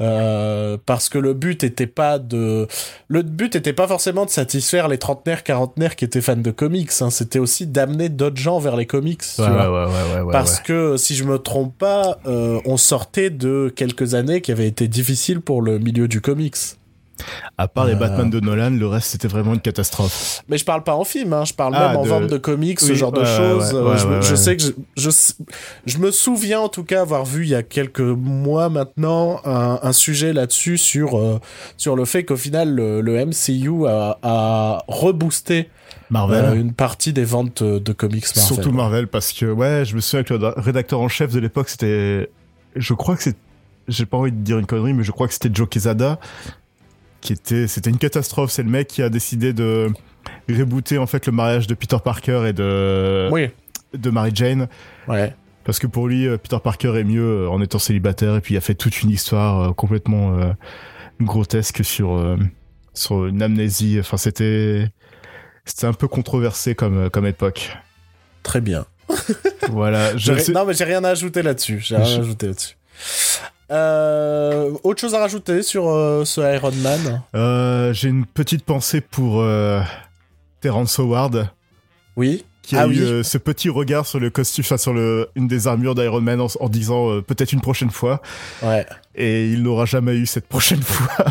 Euh, 0.00 0.78
parce 0.86 1.10
que 1.10 1.18
le 1.18 1.34
but 1.34 1.64
était 1.64 1.86
pas 1.86 2.18
de... 2.18 2.66
Le 3.08 3.20
but 3.20 3.56
était 3.56 3.74
pas 3.74 3.86
forcément 3.86 4.24
de 4.24 4.30
satisfaire 4.30 4.88
les 4.88 4.96
trentenaires, 4.96 5.44
quarantenaires 5.44 5.96
qui 5.96 6.06
étaient 6.06 6.22
fans 6.22 6.36
de 6.36 6.50
comics. 6.50 6.92
Hein. 7.02 7.10
C'était 7.10 7.38
aussi 7.38 7.66
d'amener 7.66 8.08
d'autres 8.08 8.38
gens 8.38 8.58
vers 8.58 8.76
les 8.76 8.86
comics. 8.86 9.20
Tu 9.20 9.42
vois. 9.42 9.90
parce 10.32 10.60
que, 10.60 10.96
si 10.96 11.14
je 11.14 11.24
me 11.24 11.38
trompe 11.38 11.76
pas, 11.76 12.20
on 12.24 12.78
sortait 12.78 13.28
de 13.28 13.70
quelques 13.76 14.14
années 14.14 14.40
qui 14.40 14.50
avaient 14.50 14.68
été 14.68 14.88
difficiles 14.88 15.42
pour 15.42 15.60
le 15.60 15.78
milieu 15.78 16.08
du 16.08 16.22
comics. 16.22 16.56
À 17.58 17.68
part 17.68 17.86
les 17.86 17.94
euh. 17.94 17.96
Batman 17.96 18.30
de 18.30 18.40
Nolan, 18.40 18.70
le 18.70 18.86
reste 18.86 19.08
c'était 19.08 19.28
vraiment 19.28 19.54
une 19.54 19.60
catastrophe. 19.60 20.42
Mais 20.48 20.58
je 20.58 20.64
parle 20.64 20.82
pas 20.82 20.94
en 20.94 21.04
film, 21.04 21.32
hein, 21.32 21.44
je 21.44 21.54
parle 21.54 21.74
ah, 21.76 21.88
même 21.88 21.96
en 21.96 22.02
vente 22.02 22.26
de 22.26 22.38
comics, 22.38 22.80
ce 22.80 22.94
genre 22.94 23.12
de 23.12 23.24
choses. 23.24 23.74
je, 24.22 24.34
sais 24.34 24.56
que 24.56 24.62
je, 24.96 25.10
je, 25.86 25.98
me 25.98 26.10
souviens 26.10 26.60
en 26.60 26.68
tout 26.68 26.84
cas 26.84 27.00
avoir 27.00 27.24
vu 27.24 27.44
il 27.44 27.50
y 27.50 27.54
a 27.54 27.62
quelques 27.62 28.00
mois 28.00 28.68
maintenant 28.68 29.40
un, 29.44 29.92
sujet 29.92 30.32
là-dessus 30.32 30.76
sur 30.76 31.16
euh, 31.16 31.40
sur 31.76 31.96
le 31.96 32.04
fait 32.04 32.24
qu'au 32.24 32.36
final 32.36 32.74
le, 32.74 33.24
MCU 33.26 33.86
a, 33.86 34.18
a 34.22 34.84
reboosté 34.88 35.70
Marvel. 36.10 36.44
Euh, 36.44 36.54
une 36.54 36.72
partie 36.72 37.12
des 37.12 37.24
ventes 37.24 37.62
de 37.62 37.92
comics 37.92 38.24
Marvel. 38.34 38.54
Surtout 38.54 38.72
Marvel 38.72 39.08
parce 39.08 39.32
que 39.32 39.46
ouais, 39.46 39.84
je 39.84 39.94
me 39.96 40.00
souviens 40.00 40.24
que 40.24 40.34
le 40.34 40.48
rédacteur 40.56 41.00
en 41.00 41.08
chef 41.08 41.32
de 41.32 41.40
l'époque 41.40 41.68
c'était, 41.68 42.30
je 42.74 42.94
crois 42.94 43.16
que 43.16 43.22
c'est, 43.22 43.36
j'ai 43.88 44.06
pas 44.06 44.16
envie 44.16 44.32
de 44.32 44.36
dire 44.36 44.58
une 44.58 44.66
connerie, 44.66 44.94
mais 44.94 45.04
je 45.04 45.12
crois 45.12 45.26
que 45.26 45.34
c'était 45.34 45.50
Joe 45.52 45.68
Quesada 45.68 46.18
qui 47.26 47.32
était, 47.32 47.66
c'était 47.66 47.90
une 47.90 47.98
catastrophe. 47.98 48.52
C'est 48.52 48.62
le 48.62 48.70
mec 48.70 48.86
qui 48.86 49.02
a 49.02 49.08
décidé 49.08 49.52
de 49.52 49.90
rebooter 50.48 50.98
en 50.98 51.06
fait 51.06 51.26
le 51.26 51.32
mariage 51.32 51.66
de 51.66 51.74
Peter 51.74 51.96
Parker 52.02 52.44
et 52.48 52.52
de 52.52 53.28
de 53.94 54.10
Mary 54.10 54.30
Jane. 54.32 54.68
Ouais. 55.08 55.34
Parce 55.64 55.80
que 55.80 55.88
pour 55.88 56.06
lui, 56.06 56.28
euh, 56.28 56.38
Peter 56.38 56.58
Parker 56.62 56.96
est 56.96 57.04
mieux 57.04 57.44
euh, 57.44 57.50
en 57.50 57.60
étant 57.60 57.80
célibataire 57.80 58.36
et 58.36 58.40
puis 58.40 58.54
il 58.54 58.56
a 58.56 58.60
fait 58.60 58.76
toute 58.76 59.02
une 59.02 59.10
histoire 59.10 59.60
euh, 59.60 59.72
complètement 59.72 60.38
grotesque 61.20 61.84
sur 61.84 62.38
sur 62.94 63.26
une 63.26 63.42
amnésie. 63.42 63.96
Enfin, 63.98 64.16
c'était 64.16 64.88
c'était 65.64 65.86
un 65.86 65.94
peu 65.94 66.06
controversé 66.06 66.76
comme 66.76 67.10
comme 67.10 67.26
époque. 67.26 67.76
Très 68.44 68.60
bien. 68.60 68.86
voilà. 69.70 70.12
Non, 70.54 70.64
mais 70.64 70.74
j'ai 70.74 70.84
rien 70.84 71.02
à 71.02 71.08
ajouter 71.10 71.42
là-dessus. 71.42 71.80
J'ai 71.80 71.96
rien 71.96 72.04
à 72.04 72.20
ajouter 72.20 72.46
là-dessus. 72.46 72.76
Euh, 73.70 74.70
autre 74.84 75.00
chose 75.00 75.14
à 75.14 75.18
rajouter 75.18 75.62
sur 75.62 75.88
euh, 75.88 76.24
ce 76.24 76.40
Iron 76.54 76.72
Man? 76.82 77.22
Euh, 77.34 77.92
J'ai 77.92 78.08
une 78.08 78.26
petite 78.26 78.64
pensée 78.64 79.00
pour 79.00 79.44
Terrence 80.60 80.98
Howard. 80.98 81.48
Oui. 82.16 82.44
Qui 82.62 82.76
a 82.76 82.80
ah 82.82 82.86
eu 82.88 83.22
ce 83.22 83.38
petit 83.38 83.68
regard 83.68 84.06
sur 84.06 84.18
le 84.18 84.28
costume, 84.28 84.64
enfin 84.66 84.76
sur 84.76 84.92
le, 84.92 85.28
une 85.36 85.46
des 85.46 85.68
armures 85.68 85.94
d'Iron 85.94 86.20
Man 86.20 86.40
en, 86.40 86.68
disant 86.68 87.20
peut-être 87.22 87.52
une 87.52 87.60
prochaine 87.60 87.90
fois. 87.90 88.20
Ouais. 88.60 88.84
Et 89.14 89.46
il 89.46 89.62
n'aura 89.62 89.84
jamais 89.84 90.16
eu 90.16 90.26
cette 90.26 90.48
prochaine 90.48 90.82
fois. 90.82 91.26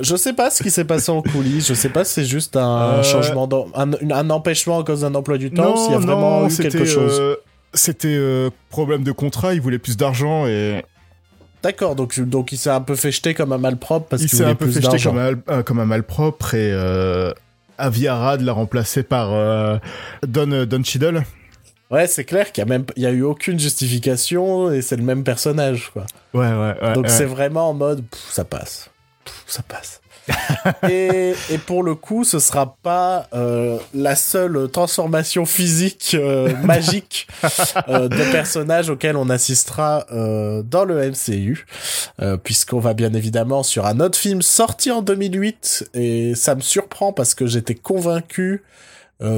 je 0.00 0.16
sais 0.16 0.32
pas 0.32 0.48
ce 0.48 0.62
qui 0.62 0.70
s'est 0.70 0.86
passé 0.86 1.10
en 1.12 1.20
coulisses. 1.20 1.68
Je 1.68 1.74
sais 1.74 1.90
pas 1.90 2.06
si 2.06 2.14
c'est 2.14 2.24
juste 2.24 2.56
un 2.56 3.02
changement, 3.02 3.46
un, 3.74 3.92
un, 3.92 4.30
empêchement 4.30 4.80
à 4.80 4.84
cause 4.84 5.02
d'un 5.02 5.14
emploi 5.14 5.36
du 5.36 5.50
temps, 5.50 5.76
s'il 5.76 5.92
y 5.92 5.94
a 5.94 5.98
vraiment 5.98 6.48
eu 6.48 6.56
quelque 6.56 6.86
chose. 6.86 7.36
C'était 7.74 8.48
problème 8.70 9.02
de 9.04 9.12
contrat. 9.12 9.52
Il 9.52 9.60
voulait 9.60 9.78
plus 9.78 9.98
d'argent 9.98 10.46
et 10.46 10.82
D'accord, 11.62 11.94
donc, 11.94 12.18
donc 12.20 12.52
il 12.52 12.58
s'est 12.58 12.70
un 12.70 12.80
peu 12.80 12.96
fait 12.96 13.12
jeter 13.12 13.34
comme 13.34 13.52
un 13.52 13.58
malpropre 13.58 14.06
parce 14.08 14.22
qu'il 14.22 14.30
s'est 14.30 14.44
un 14.44 14.54
peu 14.54 14.70
fait 14.70 14.80
jeter 14.80 15.02
comme 15.02 15.18
un, 15.18 15.34
euh, 15.50 15.62
comme 15.62 15.78
un 15.78 15.84
malpropre 15.84 16.54
et 16.54 16.72
euh, 16.72 17.32
Aviarad 17.76 18.40
l'a 18.40 18.52
remplacé 18.52 19.02
par 19.02 19.32
euh, 19.32 19.76
Don, 20.26 20.50
euh, 20.52 20.64
Don 20.64 20.82
Cheadle. 20.82 21.22
Ouais, 21.90 22.06
c'est 22.06 22.24
clair 22.24 22.52
qu'il 22.52 22.62
y 22.62 22.66
a 22.66 22.68
même 22.68 22.84
il 22.96 23.02
y 23.02 23.06
a 23.06 23.10
eu 23.10 23.22
aucune 23.22 23.58
justification 23.58 24.70
et 24.70 24.80
c'est 24.80 24.96
le 24.96 25.02
même 25.02 25.24
personnage 25.24 25.90
quoi. 25.92 26.06
Ouais 26.32 26.46
ouais. 26.46 26.74
ouais 26.80 26.92
donc 26.94 27.08
c'est 27.08 27.24
vraiment 27.24 27.70
en 27.70 27.74
mode 27.74 28.04
ça 28.30 28.44
passe, 28.44 28.90
ça 29.46 29.62
passe. 29.62 30.00
et, 30.88 31.34
pour 31.66 31.82
le 31.82 31.94
coup, 31.94 32.24
ce 32.24 32.38
sera 32.38 32.76
pas 32.82 33.28
euh, 33.32 33.78
la 33.94 34.16
seule 34.16 34.68
transformation 34.70 35.46
physique 35.46 36.16
euh, 36.18 36.54
magique 36.62 37.26
euh, 37.88 38.08
de 38.08 38.32
personnages 38.32 38.90
auquel 38.90 39.16
on 39.16 39.28
assistera 39.30 40.06
euh, 40.12 40.62
dans 40.62 40.84
le 40.84 41.10
MCU, 41.10 41.66
euh, 42.20 42.36
puisqu'on 42.36 42.80
va 42.80 42.94
bien 42.94 43.12
évidemment 43.14 43.62
sur 43.62 43.86
un 43.86 44.00
autre 44.00 44.18
film 44.18 44.42
sorti 44.42 44.90
en 44.90 45.02
2008 45.02 45.90
et 45.94 46.34
ça 46.34 46.54
me 46.54 46.60
surprend 46.60 47.12
parce 47.12 47.34
que 47.34 47.46
j'étais 47.46 47.74
convaincu 47.74 48.62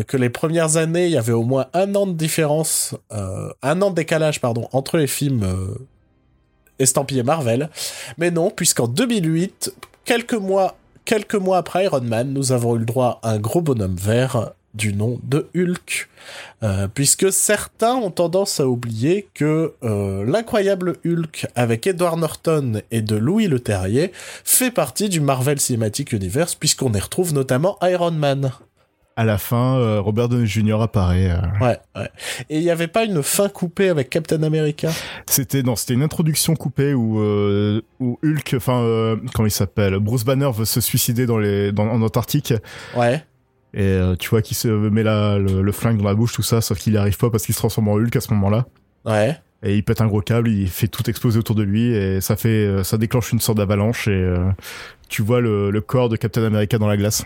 que 0.06 0.16
les 0.16 0.30
premières 0.30 0.76
années, 0.76 1.06
il 1.06 1.10
y 1.10 1.16
avait 1.16 1.32
au 1.32 1.42
moins 1.42 1.66
un 1.74 1.96
an 1.96 2.06
de 2.06 2.12
différence, 2.12 2.94
un 3.10 3.82
an 3.82 3.90
de 3.90 3.96
décalage, 3.96 4.40
pardon, 4.40 4.68
entre 4.70 4.96
les 4.96 5.08
films 5.08 5.44
estampillés 6.78 7.24
Marvel. 7.24 7.68
Mais 8.16 8.30
non, 8.30 8.50
puisqu'en 8.50 8.86
2008, 8.86 9.74
quelques 10.04 10.34
mois 10.34 10.76
quelques 11.04 11.34
mois 11.34 11.58
après 11.58 11.84
Iron 11.84 12.00
Man, 12.02 12.32
nous 12.32 12.52
avons 12.52 12.76
eu 12.76 12.80
le 12.80 12.84
droit 12.84 13.20
à 13.22 13.32
un 13.32 13.38
gros 13.38 13.60
bonhomme 13.60 13.96
vert 13.96 14.52
du 14.74 14.94
nom 14.94 15.20
de 15.22 15.48
Hulk, 15.54 16.08
euh, 16.62 16.88
puisque 16.92 17.30
certains 17.30 17.94
ont 17.94 18.10
tendance 18.10 18.58
à 18.58 18.66
oublier 18.66 19.28
que 19.34 19.74
euh, 19.82 20.24
l'incroyable 20.24 20.96
Hulk 21.04 21.46
avec 21.54 21.86
Edward 21.86 22.18
Norton 22.18 22.80
et 22.90 23.02
de 23.02 23.16
Louis 23.16 23.48
Le 23.48 23.60
Terrier 23.60 24.12
fait 24.44 24.70
partie 24.70 25.08
du 25.08 25.20
Marvel 25.20 25.60
Cinematic 25.60 26.12
Universe, 26.12 26.54
puisqu'on 26.54 26.92
y 26.92 27.00
retrouve 27.00 27.34
notamment 27.34 27.76
Iron 27.82 28.12
Man 28.12 28.52
à 29.16 29.24
la 29.24 29.38
fin, 29.38 29.76
euh, 29.78 30.00
Robert 30.00 30.28
Downey 30.28 30.46
Jr. 30.46 30.80
apparaît. 30.80 31.30
Euh. 31.30 31.64
Ouais, 31.64 31.78
ouais. 31.96 32.08
Et 32.48 32.58
il 32.58 32.62
n'y 32.62 32.70
avait 32.70 32.88
pas 32.88 33.04
une 33.04 33.22
fin 33.22 33.48
coupée 33.48 33.88
avec 33.88 34.10
Captain 34.10 34.42
America? 34.42 34.90
C'était 35.26 35.62
non, 35.62 35.76
c'était 35.76 35.94
une 35.94 36.02
introduction 36.02 36.54
coupée 36.54 36.94
où 36.94 37.20
euh, 37.20 37.82
où 38.00 38.18
Hulk, 38.24 38.54
enfin 38.56 39.16
comment 39.34 39.46
il 39.46 39.52
s'appelle, 39.52 39.98
Bruce 39.98 40.24
Banner 40.24 40.50
veut 40.54 40.64
se 40.64 40.80
suicider 40.80 41.26
dans 41.26 41.38
les 41.38 41.72
dans, 41.72 41.88
en 41.88 42.00
Antarctique. 42.02 42.54
Ouais. 42.96 43.22
Et 43.74 43.98
tu 44.18 44.28
vois 44.28 44.42
qu'il 44.42 44.56
se 44.56 44.68
met 44.68 45.02
là 45.02 45.38
le, 45.38 45.72
flingue 45.72 45.96
dans 45.96 46.04
la 46.04 46.14
bouche 46.14 46.34
tout 46.34 46.42
ça, 46.42 46.60
sauf 46.60 46.78
qu'il 46.78 46.92
n'y 46.92 46.98
arrive 46.98 47.16
pas 47.16 47.30
parce 47.30 47.46
qu'il 47.46 47.54
se 47.54 47.58
transforme 47.58 47.88
en 47.88 47.94
Hulk 47.94 48.14
à 48.14 48.20
ce 48.20 48.32
moment-là. 48.34 48.66
Ouais. 49.06 49.38
Et 49.62 49.76
il 49.76 49.82
pète 49.82 50.02
un 50.02 50.08
gros 50.08 50.20
câble, 50.20 50.50
il 50.50 50.68
fait 50.68 50.88
tout 50.88 51.08
exploser 51.08 51.38
autour 51.38 51.54
de 51.54 51.62
lui 51.62 51.94
et 51.94 52.20
ça 52.20 52.36
fait 52.36 52.84
ça 52.84 52.98
déclenche 52.98 53.32
une 53.32 53.40
sorte 53.40 53.58
d'avalanche 53.58 54.08
et 54.08 54.34
tu 55.08 55.22
vois 55.22 55.40
le, 55.40 55.70
le 55.70 55.80
corps 55.80 56.10
de 56.10 56.16
Captain 56.16 56.44
America 56.44 56.76
dans 56.76 56.88
la 56.88 56.98
glace. 56.98 57.24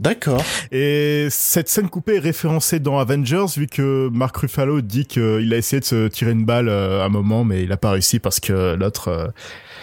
D'accord. 0.00 0.42
Et 0.72 1.28
cette 1.30 1.68
scène 1.68 1.90
coupée 1.90 2.16
est 2.16 2.20
référencée 2.20 2.80
dans 2.80 2.98
Avengers, 2.98 3.44
vu 3.54 3.66
que 3.66 4.08
Mark 4.10 4.34
Ruffalo 4.34 4.80
dit 4.80 5.04
qu'il 5.04 5.52
a 5.52 5.56
essayé 5.58 5.78
de 5.78 5.84
se 5.84 6.08
tirer 6.08 6.30
une 6.30 6.46
balle 6.46 6.70
euh, 6.70 7.02
à 7.02 7.04
un 7.04 7.08
moment, 7.10 7.44
mais 7.44 7.62
il 7.64 7.70
a 7.70 7.76
pas 7.76 7.90
réussi 7.90 8.18
parce 8.18 8.40
que 8.40 8.74
l'autre, 8.76 9.08
euh, 9.08 9.26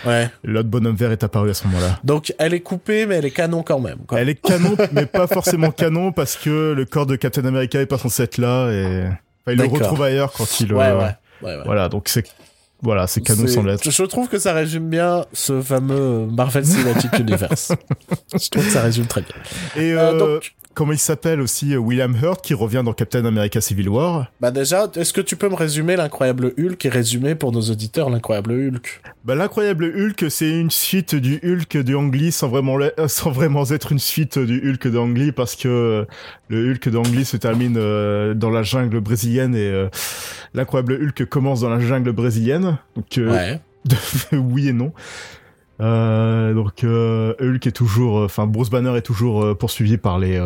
ouais. 0.09 0.27
l'autre 0.43 0.69
bonhomme 0.69 0.95
vert 0.95 1.11
est 1.11 1.23
apparu 1.23 1.51
à 1.51 1.53
ce 1.53 1.67
moment-là. 1.67 1.99
Donc 2.03 2.33
elle 2.39 2.55
est 2.55 2.61
coupée, 2.61 3.05
mais 3.05 3.15
elle 3.15 3.25
est 3.25 3.31
canon 3.31 3.61
quand 3.61 3.79
même. 3.79 3.99
Quoi. 4.07 4.19
Elle 4.19 4.29
est 4.29 4.41
canon, 4.41 4.75
mais 4.91 5.05
pas 5.05 5.27
forcément 5.27 5.69
canon 5.69 6.11
parce 6.11 6.35
que 6.35 6.73
le 6.73 6.85
corps 6.85 7.05
de 7.05 7.15
Captain 7.15 7.45
America 7.45 7.79
est 7.79 7.85
pas 7.85 7.99
censé 7.99 8.23
être 8.23 8.39
là 8.39 8.71
et 8.71 9.03
enfin, 9.05 9.51
il 9.51 9.57
le 9.59 9.65
retrouve 9.65 10.01
ailleurs 10.01 10.33
quand 10.33 10.59
il. 10.59 10.73
Ouais, 10.73 10.85
euh, 10.85 10.99
ouais. 10.99 11.11
Ouais, 11.43 11.57
Voilà, 11.65 11.89
donc 11.89 12.09
c'est 12.09 12.25
voilà, 12.81 13.07
c'est 13.07 13.21
canon 13.21 13.47
sans 13.47 13.63
lettres. 13.63 13.89
Je 13.89 14.03
trouve 14.03 14.29
que 14.29 14.37
ça 14.37 14.53
résume 14.53 14.87
bien 14.87 15.25
ce 15.33 15.61
fameux 15.61 16.27
Marvel 16.27 16.65
Cinematic 16.65 17.11
Universe. 17.19 17.71
je 18.31 18.49
trouve 18.49 18.65
que 18.65 18.71
ça 18.71 18.83
résume 18.83 19.07
très 19.07 19.21
bien. 19.21 19.35
Et 19.75 19.93
euh, 19.93 20.13
euh 20.13 20.19
donc, 20.19 20.55
comment 20.77 20.91
il 20.91 20.99
s'appelle 20.99 21.41
aussi 21.41 21.73
euh, 21.73 21.77
William 21.77 22.15
Hurt 22.21 22.45
qui 22.45 22.53
revient 22.53 22.83
dans 22.85 22.93
Captain 22.93 23.25
America 23.25 23.59
Civil 23.59 23.89
War. 23.89 24.31
Bah 24.39 24.51
déjà, 24.51 24.87
est-ce 24.95 25.11
que 25.11 25.21
tu 25.21 25.35
peux 25.35 25.49
me 25.49 25.55
résumer 25.55 25.95
l'incroyable 25.95 26.53
Hulk 26.55 26.85
et 26.85 26.89
résumer 26.89 27.33
pour 27.33 27.51
nos 27.51 27.61
auditeurs 27.61 28.11
l'incroyable 28.11 28.51
Hulk 28.51 29.01
Bah 29.25 29.33
l'incroyable 29.33 29.85
Hulk, 29.85 30.29
c'est 30.29 30.51
une 30.51 30.69
suite 30.69 31.15
du 31.15 31.39
Hulk 31.43 31.77
de 31.77 31.95
Ang 31.95 32.15
sans 32.29 32.47
vraiment 32.47 32.77
euh, 32.79 33.07
sans 33.07 33.31
vraiment 33.31 33.65
être 33.65 33.91
une 33.91 33.97
suite 33.97 34.37
du 34.37 34.69
Hulk 34.69 34.87
de 34.87 35.31
parce 35.31 35.55
que 35.55 35.67
euh, 35.67 36.05
le 36.49 36.71
Hulk 36.71 36.89
de 36.89 37.23
se 37.23 37.37
termine 37.37 37.73
dans 38.35 38.51
la 38.51 38.61
jungle 38.61 38.99
brésilienne 38.99 39.55
et 39.55 39.87
l'incroyable 40.53 40.99
Hulk 41.01 41.25
commence 41.25 41.61
dans 41.61 41.69
la 41.69 41.79
jungle 41.79 42.11
brésilienne. 42.11 42.77
Donc 42.95 43.17
ouais. 43.17 43.59
oui 44.31 44.67
et 44.67 44.73
non. 44.73 44.93
Euh, 45.79 46.53
donc 46.53 46.83
euh, 46.83 47.33
Hulk 47.39 47.67
est 47.67 47.71
toujours, 47.71 48.19
euh, 48.19 48.25
enfin 48.25 48.47
Bruce 48.47 48.69
Banner 48.69 48.97
est 48.97 49.03
toujours 49.03 49.43
euh, 49.43 49.53
poursuivi 49.53 49.97
par 49.97 50.17
les 50.17 50.41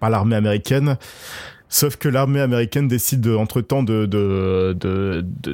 par 0.00 0.10
l'armée 0.10 0.36
américaine. 0.36 0.96
Sauf 1.68 1.96
que 1.96 2.08
l'armée 2.08 2.40
américaine 2.40 2.88
décide 2.88 3.26
entre 3.28 3.60
temps 3.60 3.82
de 3.82 4.06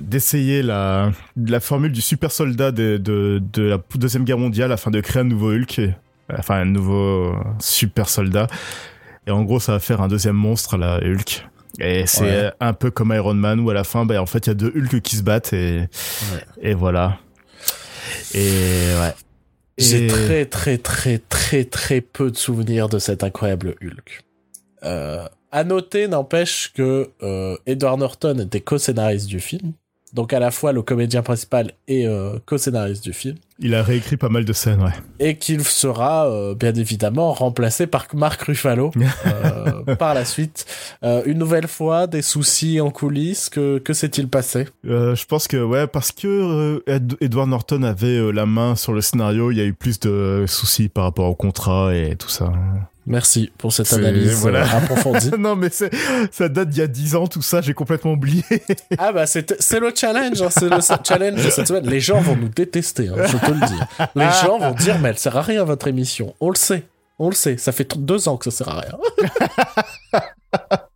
d'essayer 0.00 0.62
de, 0.62 0.68
la 0.68 1.12
la 1.36 1.60
formule 1.60 1.92
du 1.92 2.00
super 2.00 2.32
soldat 2.32 2.72
de, 2.72 2.96
de, 2.96 3.42
de 3.52 3.62
la 3.62 3.78
deuxième 3.94 4.24
guerre 4.24 4.38
mondiale 4.38 4.72
afin 4.72 4.90
de 4.90 5.00
créer 5.00 5.20
un 5.20 5.26
nouveau 5.26 5.52
Hulk, 5.52 5.82
enfin 6.36 6.56
un 6.56 6.64
nouveau 6.64 7.34
super 7.60 8.08
soldat. 8.08 8.46
Et 9.26 9.30
en 9.30 9.42
gros, 9.42 9.60
ça 9.60 9.72
va 9.72 9.78
faire 9.78 10.00
un 10.00 10.08
deuxième 10.08 10.36
monstre, 10.36 10.76
la 10.76 10.98
Hulk. 10.98 11.46
Et 11.78 12.06
c'est 12.06 12.52
un 12.60 12.72
peu 12.72 12.90
comme 12.90 13.12
Iron 13.12 13.34
Man 13.34 13.60
où 13.60 13.70
à 13.70 13.74
la 13.74 13.84
fin, 13.84 14.06
bah, 14.06 14.22
en 14.22 14.26
fait, 14.26 14.46
il 14.46 14.50
y 14.50 14.52
a 14.52 14.54
deux 14.54 14.72
Hulk 14.74 15.00
qui 15.00 15.16
se 15.16 15.22
battent 15.22 15.52
et, 15.52 15.88
et 16.62 16.74
voilà. 16.74 17.18
Et 18.34 18.92
ouais. 19.00 19.14
J'ai 19.78 20.06
très 20.06 20.46
très 20.46 20.78
très 20.78 21.18
très 21.18 21.64
très 21.64 22.00
peu 22.00 22.30
de 22.30 22.36
souvenirs 22.36 22.88
de 22.88 22.98
cet 22.98 23.22
incroyable 23.24 23.76
Hulk. 23.82 24.22
Euh, 24.84 25.28
à 25.52 25.64
noter, 25.64 26.08
n'empêche 26.08 26.72
que 26.72 27.10
euh, 27.22 27.56
Edward 27.66 27.98
Norton 27.98 28.38
était 28.38 28.60
co-scénariste 28.60 29.26
du 29.26 29.40
film 29.40 29.72
donc 30.12 30.32
à 30.32 30.38
la 30.38 30.50
fois 30.50 30.72
le 30.72 30.82
comédien 30.82 31.22
principal 31.22 31.72
et 31.88 32.06
euh, 32.06 32.38
co-scénariste 32.46 33.04
du 33.04 33.12
film. 33.12 33.36
Il 33.58 33.74
a 33.74 33.82
réécrit 33.82 34.16
pas 34.16 34.28
mal 34.28 34.44
de 34.44 34.52
scènes, 34.52 34.82
ouais. 34.82 34.92
Et 35.18 35.36
qu'il 35.36 35.64
sera 35.64 36.28
euh, 36.28 36.54
bien 36.54 36.74
évidemment 36.74 37.32
remplacé 37.32 37.86
par 37.86 38.06
Mark 38.14 38.40
Ruffalo 38.42 38.90
euh, 39.26 39.94
par 39.96 40.14
la 40.14 40.24
suite. 40.24 40.66
une 41.02 41.38
nouvelle 41.38 41.68
fois, 41.68 42.06
des 42.06 42.22
soucis 42.22 42.80
en 42.80 42.90
coulisses, 42.90 43.48
que, 43.48 43.78
que 43.78 43.92
s'est-il 43.92 44.28
passé? 44.28 44.66
Je 44.84 45.24
pense 45.26 45.48
que 45.48 45.62
ouais, 45.62 45.86
parce 45.86 46.12
que 46.12 46.82
Edward 47.20 47.48
Norton 47.48 47.82
avait 47.82 48.32
la 48.32 48.46
main 48.46 48.76
sur 48.76 48.92
le 48.92 49.00
scénario, 49.00 49.50
il 49.50 49.58
y 49.58 49.60
a 49.60 49.64
eu 49.64 49.74
plus 49.74 50.00
de 50.00 50.44
soucis 50.46 50.88
par 50.88 51.04
rapport 51.04 51.28
au 51.28 51.34
contrat 51.34 51.94
et 51.94 52.16
tout 52.16 52.28
ça. 52.28 52.52
Merci 53.06 53.52
pour 53.56 53.72
cette 53.72 53.92
analyse 53.92 54.34
voilà. 54.34 54.62
Euh, 54.62 54.78
approfondie. 54.78 55.30
non, 55.38 55.54
mais 55.54 55.68
ça 55.70 56.48
date 56.48 56.70
d'il 56.70 56.80
y 56.80 56.82
a 56.82 56.88
10 56.88 57.14
ans, 57.14 57.26
tout 57.28 57.42
ça, 57.42 57.60
j'ai 57.60 57.72
complètement 57.72 58.12
oublié. 58.12 58.42
ah 58.98 59.12
bah 59.12 59.26
c'est 59.26 59.48
le 59.78 59.92
challenge, 59.94 60.42
hein, 60.42 60.48
c'est 60.50 60.68
le 60.68 60.80
challenge 61.06 61.44
de 61.44 61.50
cette 61.50 61.68
semaine. 61.68 61.86
Les 61.86 62.00
gens 62.00 62.20
vont 62.20 62.36
nous 62.36 62.48
détester, 62.48 63.08
hein, 63.08 63.14
je 63.26 63.36
peux 63.36 63.52
le 63.52 63.66
dire. 63.66 63.86
Les 64.16 64.28
gens 64.42 64.58
vont 64.58 64.72
dire, 64.72 64.98
mais 64.98 65.10
elle 65.10 65.18
sert 65.18 65.36
à 65.36 65.42
rien 65.42 65.62
votre 65.62 65.86
émission. 65.86 66.34
On 66.40 66.50
le 66.50 66.56
sait, 66.56 66.82
on 67.20 67.28
le 67.28 67.34
sait. 67.34 67.56
Ça 67.58 67.70
fait 67.70 67.96
deux 67.96 68.28
ans 68.28 68.36
que 68.36 68.50
ça 68.50 68.64
sert 68.64 68.68
à 68.68 68.80
rien. 68.80 68.98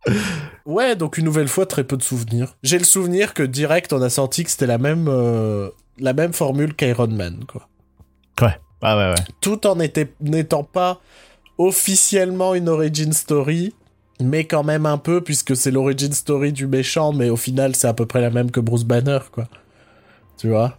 ouais, 0.65 0.97
donc 0.97 1.17
une 1.17 1.25
nouvelle 1.25 1.47
fois, 1.47 1.65
très 1.65 1.85
peu 1.85 1.95
de 1.95 2.03
souvenirs. 2.03 2.55
J'ai 2.61 2.77
le 2.77 2.83
souvenir 2.83 3.33
que 3.33 3.43
direct, 3.43 3.93
on 3.93 4.01
a 4.01 4.09
senti 4.09 4.43
que 4.43 4.51
c'était 4.51 4.67
la 4.67 4.77
même, 4.77 5.07
euh, 5.07 5.69
la 5.97 6.11
même 6.11 6.33
formule 6.33 6.75
qu'Iron 6.75 7.07
Man, 7.07 7.45
quoi. 7.47 7.69
Ouais. 8.41 8.57
Ah 8.81 8.97
ouais, 8.97 9.09
ouais. 9.11 9.25
Tout 9.39 9.65
en 9.67 9.75
n'étant 9.75 10.63
pas 10.63 10.99
officiellement 11.61 12.55
une 12.55 12.69
origin 12.69 13.13
story, 13.13 13.73
mais 14.19 14.45
quand 14.45 14.63
même 14.63 14.85
un 14.85 14.97
peu, 14.97 15.21
puisque 15.21 15.55
c'est 15.55 15.71
l'origin 15.71 16.11
story 16.11 16.51
du 16.51 16.67
méchant, 16.67 17.13
mais 17.13 17.29
au 17.29 17.37
final, 17.37 17.75
c'est 17.75 17.87
à 17.87 17.93
peu 17.93 18.05
près 18.05 18.21
la 18.21 18.29
même 18.29 18.51
que 18.51 18.59
Bruce 18.59 18.83
Banner, 18.83 19.19
quoi. 19.31 19.47
Tu 20.37 20.49
vois? 20.49 20.77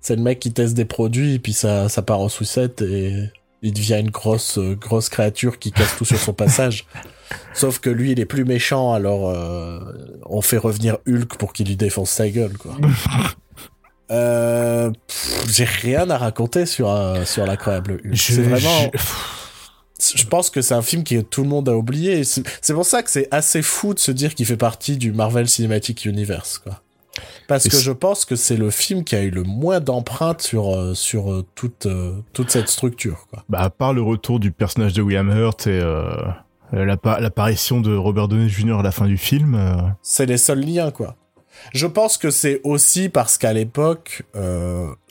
C'est 0.00 0.16
le 0.16 0.22
mec 0.22 0.38
qui 0.38 0.52
teste 0.52 0.74
des 0.74 0.84
produits, 0.84 1.34
et 1.34 1.38
puis 1.38 1.52
ça, 1.52 1.88
ça 1.88 2.02
part 2.02 2.20
en 2.20 2.28
sucette, 2.28 2.82
et 2.82 3.30
il 3.62 3.72
devient 3.72 3.98
une 4.00 4.10
grosse, 4.10 4.58
grosse 4.58 5.08
créature 5.08 5.58
qui 5.58 5.72
casse 5.72 5.96
tout 5.96 6.04
sur 6.04 6.18
son 6.18 6.32
passage. 6.32 6.86
Sauf 7.54 7.78
que 7.78 7.90
lui, 7.90 8.12
il 8.12 8.20
est 8.20 8.26
plus 8.26 8.44
méchant, 8.44 8.92
alors 8.92 9.28
euh, 9.28 9.78
on 10.26 10.40
fait 10.40 10.56
revenir 10.56 10.98
Hulk 11.06 11.36
pour 11.36 11.52
qu'il 11.52 11.66
lui 11.66 11.76
défonce 11.76 12.10
sa 12.10 12.28
gueule, 12.28 12.56
quoi. 12.56 12.76
euh, 14.10 14.90
J'ai 15.48 15.64
rien 15.64 16.08
à 16.10 16.18
raconter 16.18 16.66
sur, 16.66 16.90
euh, 16.90 17.24
sur 17.24 17.46
l'incroyable 17.46 18.00
Hulk. 18.04 18.16
C'est 18.16 18.42
vraiment... 18.42 18.90
Je 18.94 18.98
pense 20.28 20.50
que 20.50 20.62
c'est 20.62 20.74
un 20.74 20.82
film 20.82 21.04
que 21.04 21.20
tout 21.20 21.42
le 21.42 21.48
monde 21.48 21.68
a 21.68 21.76
oublié. 21.76 22.24
C'est 22.24 22.74
pour 22.74 22.86
ça 22.86 23.02
que 23.02 23.10
c'est 23.10 23.28
assez 23.30 23.62
fou 23.62 23.94
de 23.94 23.98
se 23.98 24.10
dire 24.12 24.34
qu'il 24.34 24.46
fait 24.46 24.56
partie 24.56 24.96
du 24.96 25.12
Marvel 25.12 25.48
Cinematic 25.48 26.04
Universe, 26.04 26.58
quoi. 26.58 26.80
Parce 27.48 27.68
que 27.68 27.76
je 27.76 27.90
pense 27.90 28.24
que 28.24 28.36
c'est 28.36 28.56
le 28.56 28.70
film 28.70 29.04
qui 29.04 29.16
a 29.16 29.22
eu 29.22 29.30
le 29.30 29.42
moins 29.42 29.80
d'empreintes 29.80 30.40
sur, 30.40 30.74
euh, 30.74 30.94
sur 30.94 31.32
euh, 31.32 31.44
toute, 31.54 31.86
euh, 31.86 32.12
toute 32.32 32.50
cette 32.50 32.68
structure. 32.68 33.26
Quoi. 33.30 33.44
Bah, 33.48 33.60
à 33.60 33.70
part 33.70 33.92
le 33.92 34.02
retour 34.02 34.38
du 34.38 34.52
personnage 34.52 34.92
de 34.92 35.02
William 35.02 35.28
Hurt 35.28 35.66
et 35.66 35.80
l'apparition 36.72 37.80
de 37.80 37.94
Robert 37.94 38.28
Downey 38.28 38.48
Jr. 38.48 38.78
à 38.78 38.82
la 38.82 38.92
fin 38.92 39.06
du 39.06 39.18
film. 39.18 39.58
C'est 40.02 40.26
les 40.26 40.38
seuls 40.38 40.60
liens, 40.60 40.90
quoi. 40.90 41.16
Je 41.74 41.86
pense 41.86 42.16
que 42.16 42.30
c'est 42.30 42.60
aussi 42.62 43.08
parce 43.08 43.36
qu'à 43.36 43.52
l'époque... 43.52 44.22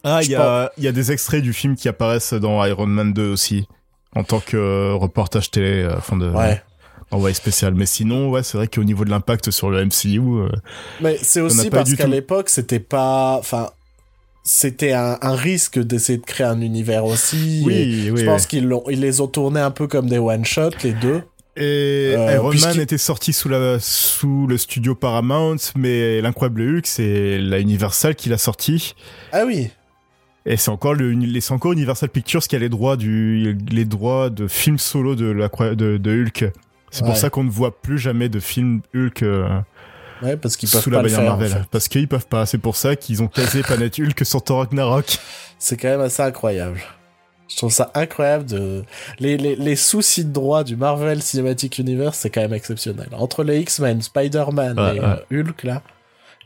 ah, 0.04 0.22
il 0.24 0.32
y, 0.32 0.36
a, 0.36 0.72
y 0.78 0.88
a 0.88 0.92
des 0.94 1.12
extraits 1.12 1.44
du 1.44 1.52
film 1.52 1.76
qui 1.76 1.90
apparaissent 1.90 2.34
dans 2.34 2.64
Iron 2.66 2.88
Man 2.88 3.12
2 3.14 3.30
aussi, 3.30 3.68
en 4.16 4.24
tant 4.24 4.40
que 4.40 4.94
reportage 4.94 5.52
télé, 5.52 5.88
enfin 5.98 6.18
de... 6.18 6.30
Ouais 6.30 6.62
envoyé 7.12 7.34
spécial. 7.34 7.74
Mais 7.76 7.86
sinon, 7.86 8.30
ouais, 8.30 8.44
c'est 8.44 8.58
vrai 8.58 8.68
qu'au 8.68 8.84
niveau 8.84 9.06
de 9.06 9.10
l'impact 9.10 9.52
sur 9.52 9.70
le 9.70 9.86
MCU. 9.86 10.20
Euh, 10.20 10.50
mais 11.02 11.18
c'est 11.22 11.42
aussi 11.42 11.70
parce 11.70 11.94
qu'à 11.94 12.08
l'époque, 12.08 12.50
c'était 12.50 12.80
pas. 12.80 13.38
Enfin, 13.40 13.70
c'était 14.44 14.94
un, 14.94 15.18
risque 15.36 15.80
d'essayer 15.80 16.18
de 16.18 16.26
créer 16.26 16.48
un 16.48 16.62
univers 16.62 17.06
aussi. 17.06 17.62
Oui, 17.66 18.10
oui. 18.12 18.22
Je 18.22 18.26
pense 18.26 18.46
qu'ils 18.48 18.70
ils 18.90 19.00
les 19.00 19.22
ont 19.22 19.28
tournés 19.28 19.60
un 19.60 19.72
peu 19.72 19.88
comme 19.88 20.08
des 20.10 20.18
one-shots, 20.18 20.72
les 20.84 20.94
deux. 20.94 21.22
Et 21.56 22.14
euh, 22.16 22.36
Iron 22.36 22.54
Man 22.54 22.80
était 22.80 22.98
sorti 22.98 23.34
sous, 23.34 23.50
la, 23.50 23.80
sous 23.80 24.48
le 24.48 24.58
studio 24.58 24.96
Paramount, 24.96 25.58
mais 25.76 26.22
l'incroyable 26.22 26.62
Hulk, 26.62 26.88
c'est 26.88 27.38
la 27.38 27.60
Universal 27.60 28.16
qui 28.16 28.30
l'a 28.30 28.38
sorti. 28.38 28.96
Ah 29.34 29.44
oui. 29.46 29.70
Et 30.46 30.58
c'est 30.58 30.72
encore 30.72 30.94
le, 30.94 31.14
c'est 31.42 31.54
encore 31.54 31.74
Universal 31.74 32.10
Pictures 32.10 32.42
qui 32.42 32.56
a 32.56 32.60
les 32.60 32.70
droits 32.70 32.98
du, 32.98 33.58
les 33.70 33.86
droits 33.86 34.30
de 34.30 34.48
film 34.48 34.78
solo 34.78 35.16
de, 35.16 35.26
la, 35.26 35.50
de, 35.50 35.98
de 35.98 36.24
Hulk. 36.24 36.52
C'est 36.92 37.06
pour 37.06 37.18
ça 37.18 37.30
qu'on 37.30 37.44
ne 37.44 37.52
voit 37.52 37.82
plus 37.82 38.00
jamais 38.00 38.30
de 38.30 38.40
film 38.40 38.82
Hulk 38.96 39.22
euh, 39.22 39.48
ouais, 40.24 40.38
parce 40.38 40.58
qu'ils 40.58 40.70
peuvent 40.70 40.82
sous 40.82 40.90
pas 40.90 40.98
la 40.98 41.04
bannière 41.04 41.24
Marvel. 41.24 41.66
Parce 41.70 41.88
qu'ils 41.88 42.08
peuvent 42.08 42.28
pas. 42.28 42.46
C'est 42.46 42.58
pour 42.58 42.76
ça 42.76 42.96
qu'ils 42.96 43.22
ont 43.22 43.28
casé 43.28 43.62
Planet 43.62 44.00
Hulk 44.00 44.26
sur 44.26 44.44
Thor 44.44 44.60
Ragnarok. 44.60 45.20
C'est 45.60 45.78
quand 45.78 45.90
même 45.90 46.02
assez 46.02 46.24
incroyable. 46.24 46.80
Je 47.48 47.58
trouve 47.58 47.72
ça 47.72 47.92
incroyable 47.96 48.46
de 48.46 48.84
les, 49.20 49.36
les, 49.38 49.56
les 49.56 49.76
soucis 49.76 50.24
de 50.24 50.32
droit 50.32 50.64
du 50.64 50.76
Marvel 50.76 51.22
Cinematic 51.22 51.80
Universe, 51.80 52.18
c'est 52.20 52.30
quand 52.30 52.42
même 52.42 52.54
exceptionnel. 52.54 53.10
Entre 53.12 53.44
les 53.44 53.60
X-Men, 53.60 54.02
Spider-Man 54.02 54.78
et 54.78 55.00
euh, 55.00 55.16
Hulk 55.32 55.64
là, 55.64 55.82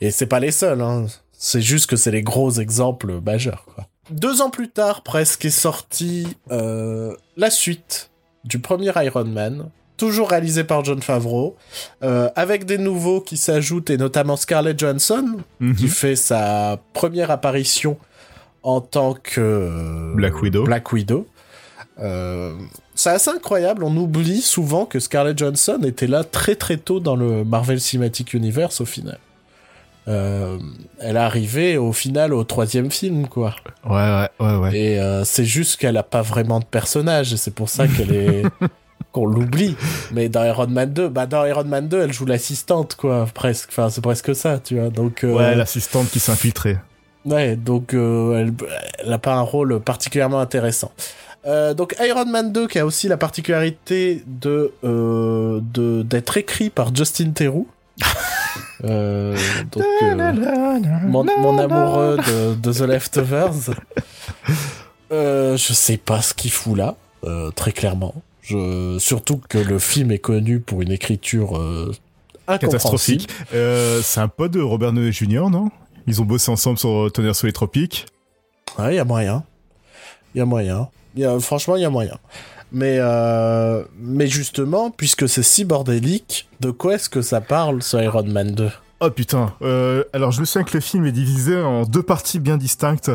et 0.01 0.11
c'est 0.11 0.25
pas 0.27 0.39
les 0.39 0.51
seuls. 0.51 0.81
Hein. 0.81 1.07
C'est 1.45 1.61
juste 1.61 1.87
que 1.87 1.97
c'est 1.97 2.09
les 2.09 2.23
gros 2.23 2.51
exemples 2.51 3.19
majeurs. 3.19 3.65
Quoi. 3.65 3.85
Deux 4.09 4.41
ans 4.41 4.49
plus 4.49 4.69
tard, 4.69 5.03
presque 5.03 5.43
est 5.43 5.49
sorti 5.49 6.25
euh, 6.51 7.17
la 7.35 7.49
suite 7.49 8.11
du 8.45 8.59
premier 8.59 8.93
Iron 8.95 9.25
Man, 9.25 9.69
toujours 9.97 10.29
réalisé 10.29 10.63
par 10.63 10.85
John 10.85 11.01
Favreau, 11.01 11.57
euh, 12.01 12.29
avec 12.37 12.63
des 12.63 12.77
nouveaux 12.77 13.19
qui 13.19 13.35
s'ajoutent, 13.35 13.89
et 13.89 13.97
notamment 13.97 14.37
Scarlett 14.37 14.79
Johansson, 14.79 15.39
mhm. 15.59 15.75
qui 15.75 15.89
fait 15.89 16.15
sa 16.15 16.79
première 16.93 17.29
apparition 17.29 17.97
en 18.63 18.79
tant 18.79 19.13
que 19.13 19.41
euh, 19.41 20.13
Black 20.15 20.41
Widow. 20.41 20.63
Black 20.63 20.93
Widow. 20.93 21.27
Euh, 21.99 22.55
c'est 22.95 23.09
assez 23.09 23.31
incroyable, 23.31 23.83
on 23.83 23.93
oublie 23.97 24.41
souvent 24.41 24.85
que 24.85 25.01
Scarlett 25.01 25.37
Johansson 25.37 25.81
était 25.83 26.07
là 26.07 26.23
très 26.23 26.55
très 26.55 26.77
tôt 26.77 27.01
dans 27.01 27.17
le 27.17 27.43
Marvel 27.43 27.81
Cinematic 27.81 28.33
Universe 28.33 28.79
au 28.79 28.85
final. 28.85 29.19
Elle 30.05 31.15
est 31.15 31.15
arrivée 31.15 31.77
au 31.77 31.93
final 31.93 32.33
au 32.33 32.43
troisième 32.43 32.91
film, 32.91 33.27
quoi. 33.27 33.55
Ouais, 33.85 33.95
ouais, 33.95 34.29
ouais, 34.39 34.55
ouais. 34.57 34.77
Et 34.77 35.21
c'est 35.25 35.45
juste 35.45 35.79
qu'elle 35.79 35.97
a 35.97 36.03
pas 36.03 36.21
vraiment 36.21 36.59
de 36.59 36.65
personnage, 36.65 37.33
et 37.33 37.37
c'est 37.37 37.53
pour 37.53 37.69
ça 37.69 37.87
qu'elle 37.87 38.13
est 38.13 38.43
qu'on 39.13 39.25
l'oublie. 39.25 39.77
Mais 40.11 40.27
dans 40.27 40.43
Iron 40.43 40.67
Man 40.67 40.91
2, 40.91 41.07
bah 41.07 41.25
dans 41.25 41.45
Iron 41.45 41.63
Man 41.63 41.87
2, 41.87 42.01
elle 42.01 42.11
joue 42.11 42.25
l'assistante, 42.25 42.95
quoi, 42.95 43.25
presque. 43.33 43.69
Enfin, 43.69 43.89
c'est 43.89 44.01
presque 44.01 44.35
ça, 44.35 44.59
tu 44.59 44.77
vois. 44.77 44.89
Donc, 44.89 45.23
euh, 45.23 45.33
Ouais, 45.33 45.55
l'assistante 45.55 46.09
qui 46.09 46.19
s'infiltrait. 46.19 46.79
Ouais, 47.25 47.55
donc 47.55 47.93
euh, 47.93 48.37
elle, 48.37 48.53
elle 48.97 49.13
a 49.13 49.17
pas 49.17 49.33
un 49.35 49.41
rôle 49.41 49.79
particulièrement 49.79 50.41
intéressant. 50.41 50.91
Euh, 51.45 51.73
donc 51.73 51.95
Iron 52.01 52.25
Man 52.25 52.51
2 52.51 52.67
qui 52.67 52.79
a 52.79 52.85
aussi 52.85 53.07
la 53.07 53.15
particularité 53.15 54.23
de 54.27 54.73
de 54.83 56.01
d'être 56.03 56.35
écrit 56.35 56.69
par 56.69 56.93
Justin 56.93 57.31
Theroux. 57.31 57.67
donc 58.83 59.83
mon, 61.03 61.23
mon, 61.23 61.57
amoureux 61.57 62.17
de, 62.17 62.55
de 62.55 62.73
The 62.73 62.81
Leftovers. 62.81 63.71
je 65.11 65.55
sais 65.57 65.97
pas 65.97 66.21
ce 66.21 66.33
qu'il 66.33 66.51
fout 66.51 66.77
là, 66.77 66.95
très 67.55 67.71
clairement. 67.71 68.13
Je... 68.43 68.97
Surtout 68.99 69.41
que 69.49 69.57
le 69.57 69.79
film 69.79 70.11
est 70.11 70.19
connu 70.19 70.59
pour 70.59 70.81
une 70.81 70.91
écriture 70.91 71.57
euh, 71.57 71.93
catastrophique. 72.47 73.29
Euh, 73.53 74.01
c'est 74.03 74.19
un 74.19 74.27
pote 74.27 74.51
de 74.51 74.61
Robert 74.61 74.91
Downey 74.91 75.11
Jr., 75.11 75.49
non? 75.49 75.71
Ils 76.05 76.21
ont 76.21 76.25
bossé 76.25 76.51
ensemble 76.51 76.77
sur 76.77 77.09
Tonnerre 77.13 77.35
sur 77.35 77.47
les 77.47 77.53
tropiques. 77.53 78.05
Ouais, 78.77 78.93
il 78.93 78.95
y 78.97 78.99
a 78.99 79.05
moyen. 79.05 79.43
Il 80.35 80.39
y 80.39 80.41
a 80.41 80.45
moyen. 80.45 80.89
Y 81.15 81.23
a... 81.23 81.39
Franchement, 81.39 81.77
il 81.77 81.83
y 81.83 81.85
a 81.85 81.89
moyen. 81.89 82.17
Mais, 82.73 82.97
euh... 82.99 83.83
mais 83.99 84.27
justement, 84.27 84.91
puisque 84.91 85.29
c'est 85.29 85.43
si 85.43 85.63
bordélique, 85.63 86.49
de 86.59 86.71
quoi 86.71 86.95
est-ce 86.95 87.09
que 87.09 87.21
ça 87.21 87.39
parle, 87.39 87.83
ce 87.83 87.97
Iron 87.97 88.23
Man 88.23 88.51
2 88.51 88.69
Oh 88.99 89.09
putain. 89.09 89.53
Euh, 89.61 90.03
alors, 90.13 90.31
je 90.31 90.39
me 90.39 90.45
souviens 90.45 90.63
que 90.63 90.75
le 90.75 90.81
film 90.81 91.05
est 91.05 91.11
divisé 91.11 91.57
en 91.61 91.83
deux 91.83 92.03
parties 92.03 92.39
bien 92.39 92.57
distinctes. 92.57 93.11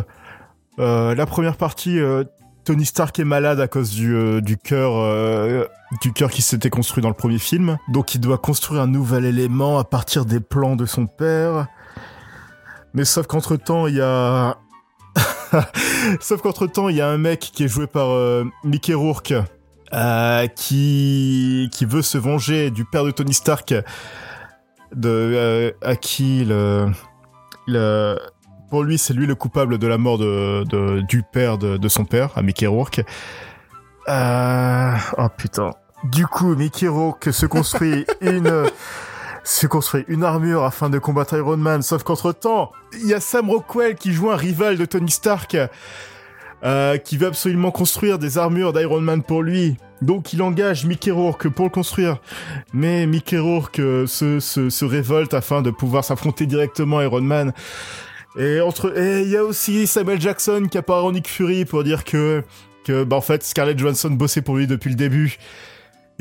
Euh, 0.79 1.15
la 1.15 1.27
première 1.27 1.57
partie, 1.57 1.99
Tony 2.65 2.85
Stark 2.85 3.19
est 3.19 3.25
malade 3.25 3.59
à 3.59 3.69
cause 3.69 3.91
du, 3.91 4.41
du 4.43 4.59
cœur 4.59 5.67
du 6.03 6.13
cœur 6.13 6.31
qui 6.31 6.43
s'était 6.43 6.71
construit 6.71 7.03
dans 7.03 7.09
le 7.09 7.15
premier 7.15 7.39
film. 7.39 7.79
Donc 7.89 8.15
il 8.15 8.21
doit 8.21 8.39
construire 8.39 8.83
un 8.83 8.87
nouvel 8.87 9.25
élément 9.25 9.79
à 9.79 9.85
partir 9.85 10.25
des 10.25 10.41
plans 10.41 10.77
de 10.77 10.87
son 10.87 11.07
père. 11.07 11.67
Mais 12.95 13.05
sauf 13.05 13.27
qu'entre 13.27 13.57
temps, 13.57 13.87
il 13.87 13.95
y 13.97 14.01
a 14.01 14.59
sauf 16.21 16.43
qu'entre 16.43 16.67
temps, 16.67 16.89
il 16.89 16.97
y 16.97 17.01
a 17.01 17.09
un 17.09 17.19
mec 17.19 17.41
qui 17.41 17.65
est 17.65 17.69
joué 17.69 17.87
par 17.87 18.11
euh, 18.11 18.45
Mickey 18.65 18.95
Rourke 18.95 19.35
qui 20.55 21.71
qui 21.73 21.85
veut 21.87 22.03
se 22.03 22.19
venger 22.19 22.71
du 22.71 22.85
père 22.85 23.05
de 23.05 23.11
Tony 23.11 23.33
Stark 23.33 23.75
de 24.95 25.75
à 25.83 25.97
qui 25.97 26.45
le 26.45 26.91
le 27.67 28.19
pour 28.69 28.83
lui, 28.83 28.99
c'est 28.99 29.15
lui 29.15 29.27
le 29.27 29.35
coupable 29.35 29.79
de 29.79 29.87
la 29.87 29.99
mort 29.99 30.19
de, 30.19 31.01
du 31.03 31.23
père 31.23 31.59
de, 31.59 31.89
son 31.89 32.05
père, 32.05 32.37
à 32.37 32.43
Mickey 32.43 32.67
Rourke. 32.67 33.01
Euh... 34.09 34.95
Oh 35.17 35.29
putain. 35.37 35.71
Du 36.05 36.27
coup, 36.27 36.55
Mickey 36.55 36.87
Rourke 36.87 37.33
se 37.33 37.47
construit 37.47 38.07
une 38.21 38.67
se 39.49 39.67
construit 39.67 40.05
une 40.09 40.25
armure 40.25 40.65
afin 40.65 40.91
de 40.91 40.99
combattre 40.99 41.35
Iron 41.37 41.57
Man, 41.57 41.81
sauf 41.81 42.03
qu'entre 42.03 42.33
temps, 42.33 42.71
il 42.93 43.07
y 43.07 43.15
a 43.15 43.21
Sam 43.21 43.49
Rockwell 43.49 43.95
qui 43.95 44.13
joue 44.13 44.31
un 44.31 44.37
rival 44.37 44.77
de 44.77 44.85
Tony 44.85 45.11
Stark, 45.11 45.57
euh, 46.65 46.99
qui 46.99 47.17
veut 47.17 47.29
absolument 47.29 47.71
construire 47.71 48.19
des 48.19 48.37
armures 48.37 48.75
d'Iron 48.75 49.01
Man 49.01 49.23
pour 49.23 49.43
lui. 49.43 49.77
Donc 50.03 50.35
il 50.35 50.43
engage 50.43 50.85
Mickey 50.85 51.11
Rourke 51.11 51.49
pour 51.49 51.65
le 51.65 51.71
construire. 51.71 52.19
Mais 52.75 53.07
Mickey 53.07 53.39
Rourke 53.39 53.79
euh, 53.79 54.07
se, 54.07 54.39
se, 54.39 54.69
se 54.69 54.85
révolte 54.85 55.33
afin 55.33 55.63
de 55.63 55.71
pouvoir 55.71 56.05
s'affronter 56.05 56.45
directement 56.45 57.01
Iron 57.01 57.23
Man. 57.23 57.53
Et 58.39 58.61
entre 58.61 58.97
et 58.99 59.23
il 59.23 59.31
y 59.31 59.37
a 59.37 59.45
aussi 59.45 59.87
Samuel 59.87 60.21
Jackson 60.21 60.67
qui 60.71 60.77
apparaît 60.77 61.03
en 61.03 61.13
Nick 61.13 61.27
Fury 61.27 61.65
pour 61.65 61.85
dire 61.85 62.05
que 62.05 62.45
que 62.85 63.03
bah 63.03 63.17
en 63.17 63.21
fait 63.23 63.43
Scarlett 63.43 63.79
Johansson 63.79 64.11
bossait 64.11 64.43
pour 64.43 64.57
lui 64.57 64.67
depuis 64.67 64.91
le 64.91 64.97
début. 64.97 65.39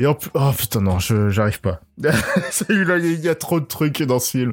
Et 0.00 0.06
en 0.06 0.14
plus, 0.14 0.30
oh 0.34 0.50
putain 0.56 0.80
non, 0.80 0.98
je 1.00 1.28
j'arrive 1.28 1.60
pas. 1.60 1.80
Celui-là, 2.52 2.98
il 2.98 3.20
y, 3.20 3.28
a 3.28 3.34
trop 3.34 3.58
de 3.58 3.64
trucs 3.64 4.02
dans 4.02 4.20
ce 4.20 4.30
film. 4.30 4.52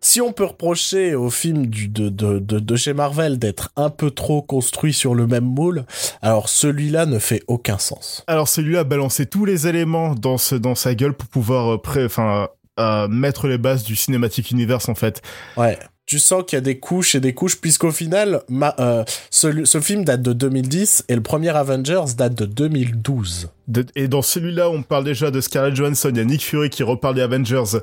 Si 0.00 0.20
on 0.20 0.32
peut 0.32 0.44
reprocher 0.44 1.14
au 1.14 1.30
film 1.30 1.66
du, 1.66 1.86
de, 1.86 2.08
de, 2.08 2.40
de, 2.40 2.58
de 2.58 2.76
chez 2.76 2.92
Marvel 2.92 3.38
d'être 3.38 3.70
un 3.76 3.90
peu 3.90 4.10
trop 4.10 4.42
construit 4.42 4.92
sur 4.92 5.14
le 5.14 5.28
même 5.28 5.44
moule, 5.44 5.84
alors 6.22 6.48
celui-là 6.48 7.06
ne 7.06 7.20
fait 7.20 7.42
aucun 7.46 7.78
sens. 7.78 8.24
Alors 8.26 8.48
celui-là 8.48 8.80
a 8.80 8.84
balancé 8.84 9.26
tous 9.26 9.44
les 9.44 9.68
éléments 9.68 10.16
dans 10.16 10.38
ce, 10.38 10.56
dans 10.56 10.74
sa 10.74 10.96
gueule 10.96 11.14
pour 11.14 11.28
pouvoir 11.28 11.74
euh, 11.74 11.78
pré, 11.78 12.04
enfin 12.04 12.48
euh, 12.80 13.06
mettre 13.06 13.46
les 13.46 13.58
bases 13.58 13.84
du 13.84 13.94
cinématique 13.94 14.50
univers 14.50 14.88
en 14.88 14.96
fait. 14.96 15.22
Ouais 15.56 15.78
tu 16.10 16.18
sens 16.18 16.42
qu'il 16.44 16.56
y 16.56 16.58
a 16.58 16.60
des 16.60 16.76
couches 16.76 17.14
et 17.14 17.20
des 17.20 17.34
couches, 17.34 17.60
puisqu'au 17.60 17.92
final, 17.92 18.42
euh, 18.80 19.04
ce, 19.30 19.80
film 19.80 20.04
date 20.04 20.22
de 20.22 20.32
2010 20.32 21.04
et 21.08 21.14
le 21.14 21.20
premier 21.20 21.50
Avengers 21.50 22.16
date 22.18 22.34
de 22.34 22.46
2012. 22.46 23.48
et 23.94 24.08
dans 24.08 24.20
celui-là, 24.20 24.70
on 24.70 24.82
parle 24.82 25.04
déjà 25.04 25.30
de 25.30 25.40
Scarlett 25.40 25.76
Johansson, 25.76 26.08
il 26.10 26.16
y 26.16 26.20
a 26.20 26.24
Nick 26.24 26.42
Fury 26.42 26.68
qui 26.68 26.82
reparle 26.82 27.14
des 27.14 27.20
Avengers. 27.20 27.78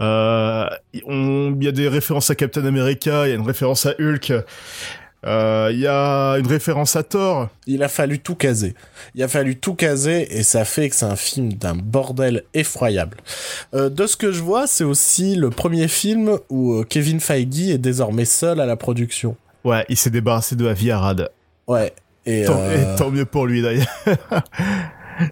Euh, 0.00 0.70
il 0.94 1.62
y 1.62 1.68
a 1.68 1.72
des 1.72 1.88
références 1.88 2.30
à 2.30 2.34
Captain 2.34 2.64
America, 2.64 3.26
il 3.26 3.30
y 3.30 3.32
a 3.32 3.36
une 3.36 3.46
référence 3.46 3.84
à 3.84 3.92
Hulk. 4.00 4.32
Euh, 5.26 5.70
Il 5.72 5.80
y 5.80 5.86
a 5.86 6.34
une 6.34 6.46
référence 6.46 6.96
à 6.96 7.02
Thor. 7.02 7.48
Il 7.66 7.82
a 7.82 7.88
fallu 7.88 8.18
tout 8.18 8.34
caser. 8.34 8.74
Il 9.14 9.22
a 9.22 9.28
fallu 9.28 9.56
tout 9.56 9.74
caser 9.74 10.38
et 10.38 10.42
ça 10.42 10.64
fait 10.64 10.88
que 10.88 10.96
c'est 10.96 11.04
un 11.06 11.16
film 11.16 11.52
d'un 11.52 11.74
bordel 11.74 12.44
effroyable. 12.54 13.18
Euh, 13.74 13.90
de 13.90 14.06
ce 14.06 14.16
que 14.16 14.32
je 14.32 14.40
vois, 14.40 14.66
c'est 14.66 14.84
aussi 14.84 15.34
le 15.36 15.50
premier 15.50 15.88
film 15.88 16.38
où 16.48 16.72
euh, 16.74 16.84
Kevin 16.84 17.20
Feige 17.20 17.68
est 17.70 17.78
désormais 17.78 18.24
seul 18.24 18.60
à 18.60 18.66
la 18.66 18.76
production. 18.76 19.36
Ouais, 19.64 19.84
il 19.90 19.96
s'est 19.96 20.10
débarrassé 20.10 20.56
de 20.56 20.66
Avi 20.66 20.90
Arad. 20.90 21.30
Ouais. 21.66 21.92
Et, 22.26 22.44
Tant, 22.44 22.58
euh, 22.58 22.94
et 22.94 22.96
tant 22.96 23.10
mieux 23.10 23.24
pour 23.26 23.46
lui 23.46 23.62
d'ailleurs. 23.62 23.86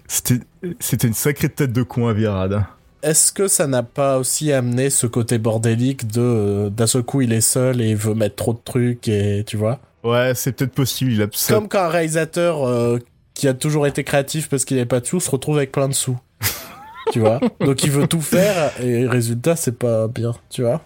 C'était 0.07 0.43
c'était 0.79 1.07
une 1.07 1.13
sacrée 1.15 1.49
tête 1.49 1.71
de 1.73 1.81
con 1.81 2.07
Avi 2.07 2.27
Arad. 2.27 2.63
Est-ce 3.03 3.31
que 3.31 3.47
ça 3.47 3.67
n'a 3.67 3.83
pas 3.83 4.17
aussi 4.17 4.51
amené 4.51 4.89
ce 4.89 5.07
côté 5.07 5.37
bordélique 5.37 6.07
de 6.07 6.21
euh, 6.21 6.69
d'un 6.69 6.87
seul 6.87 7.03
coup 7.03 7.21
il 7.21 7.33
est 7.33 7.41
seul 7.41 7.81
et 7.81 7.89
il 7.91 7.95
veut 7.95 8.13
mettre 8.13 8.35
trop 8.35 8.53
de 8.53 8.59
trucs 8.63 9.07
et 9.07 9.43
tu 9.45 9.57
vois? 9.57 9.79
Ouais, 10.03 10.33
c'est 10.35 10.51
peut-être 10.53 10.73
possible. 10.73 11.11
Il 11.11 11.21
a 11.21 11.27
ça- 11.33 11.53
Comme 11.53 11.67
quand 11.67 11.79
un 11.83 11.87
réalisateur 11.89 12.67
euh, 12.67 12.99
qui 13.33 13.47
a 13.47 13.53
toujours 13.53 13.87
été 13.87 14.03
créatif 14.03 14.49
parce 14.49 14.65
qu'il 14.65 14.77
n'avait 14.77 14.85
pas 14.87 14.99
de 14.99 15.05
sous 15.05 15.19
se 15.19 15.29
retrouve 15.31 15.57
avec 15.57 15.71
plein 15.71 15.87
de 15.87 15.93
sous. 15.93 16.17
tu 17.11 17.19
vois? 17.19 17.39
Donc 17.59 17.83
il 17.83 17.91
veut 17.91 18.07
tout 18.07 18.21
faire 18.21 18.71
et 18.81 19.07
résultat 19.07 19.55
c'est 19.55 19.77
pas 19.77 20.07
bien, 20.07 20.33
tu 20.49 20.61
vois? 20.61 20.81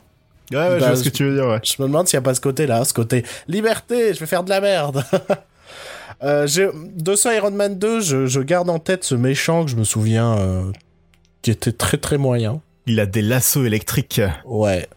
Ouais, 0.51 0.57
ouais, 0.57 0.75
je 0.75 0.79
Bah, 0.81 0.87
vois 0.87 0.95
ce 0.97 1.03
que 1.03 1.09
tu 1.09 1.23
veux 1.25 1.35
dire, 1.35 1.47
ouais. 1.47 1.59
Je 1.63 1.81
me 1.81 1.87
demande 1.87 2.07
s'il 2.07 2.17
n'y 2.17 2.23
a 2.23 2.25
pas 2.25 2.35
ce 2.35 2.41
côté-là, 2.41 2.83
ce 2.85 2.93
côté 2.93 3.23
liberté, 3.47 4.13
je 4.13 4.19
vais 4.19 4.25
faire 4.27 4.43
de 4.43 4.49
la 4.49 4.61
merde. 4.61 5.03
euh, 6.23 6.47
de 6.95 7.15
ce 7.15 7.35
Iron 7.35 7.51
Man 7.51 7.77
2, 7.79 8.01
je, 8.01 8.25
je 8.27 8.39
garde 8.41 8.69
en 8.69 8.79
tête 8.79 9.03
ce 9.03 9.15
méchant 9.15 9.65
que 9.65 9.71
je 9.71 9.75
me 9.75 9.83
souviens 9.83 10.37
euh, 10.37 10.63
qui 11.43 11.51
était 11.51 11.71
très 11.73 11.97
très 11.97 12.17
moyen. 12.17 12.61
Il 12.87 12.99
a 12.99 13.05
des 13.05 13.21
lassos 13.21 13.63
électriques. 13.65 14.21
Ouais. 14.45 14.87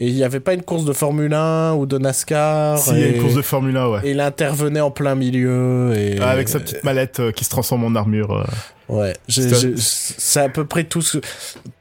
Et 0.00 0.08
il 0.08 0.14
n'y 0.14 0.24
avait 0.24 0.40
pas 0.40 0.54
une 0.54 0.62
course 0.62 0.84
de 0.84 0.92
Formule 0.92 1.34
1 1.34 1.74
ou 1.74 1.86
de 1.86 1.98
NASCAR. 1.98 2.78
S'il 2.78 2.98
y 2.98 3.02
a 3.04 3.08
une 3.08 3.20
course 3.22 3.34
de 3.34 3.42
Formule 3.42 3.76
1, 3.76 3.88
ouais. 3.90 4.00
Et 4.04 4.10
il 4.12 4.20
intervenait 4.20 4.80
en 4.80 4.90
plein 4.90 5.14
milieu. 5.14 5.92
Et... 5.96 6.18
Ah, 6.20 6.30
avec 6.30 6.48
sa 6.48 6.58
petite 6.60 6.82
mallette 6.82 7.20
euh, 7.20 7.30
qui 7.32 7.44
se 7.44 7.50
transforme 7.50 7.84
en 7.84 7.94
armure. 7.94 8.32
euh. 8.36 8.44
Ouais, 8.88 9.14
c'est 9.28 10.40
à 10.40 10.48
peu 10.48 10.64
près 10.64 10.84
tout 10.84 11.02
ce... 11.02 11.18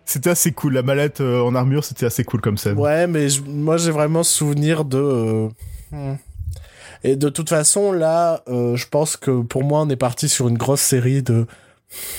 C'était 0.06 0.30
assez 0.30 0.52
cool. 0.52 0.74
La 0.74 0.84
mallette 0.84 1.22
euh, 1.22 1.42
en 1.42 1.56
armure, 1.56 1.84
c'était 1.84 2.06
assez 2.06 2.24
cool 2.24 2.42
comme 2.42 2.58
scène. 2.58 2.78
Ouais, 2.78 3.08
mais 3.08 3.30
je- 3.30 3.42
moi 3.44 3.78
j'ai 3.78 3.92
vraiment 3.92 4.24
souvenir 4.24 4.84
de... 4.86 5.48
hmm. 5.92 6.16
Et 7.04 7.16
de 7.16 7.30
toute 7.30 7.50
façon, 7.50 7.92
là, 7.92 8.44
je 8.48 8.86
pense 8.90 9.16
que 9.18 9.42
pour 9.42 9.64
moi, 9.64 9.82
on 9.82 9.90
est 9.90 9.96
parti 9.96 10.28
sur 10.28 10.48
une 10.50 10.58
grosse 10.58 10.82
série 10.82 11.22
de... 11.24 11.46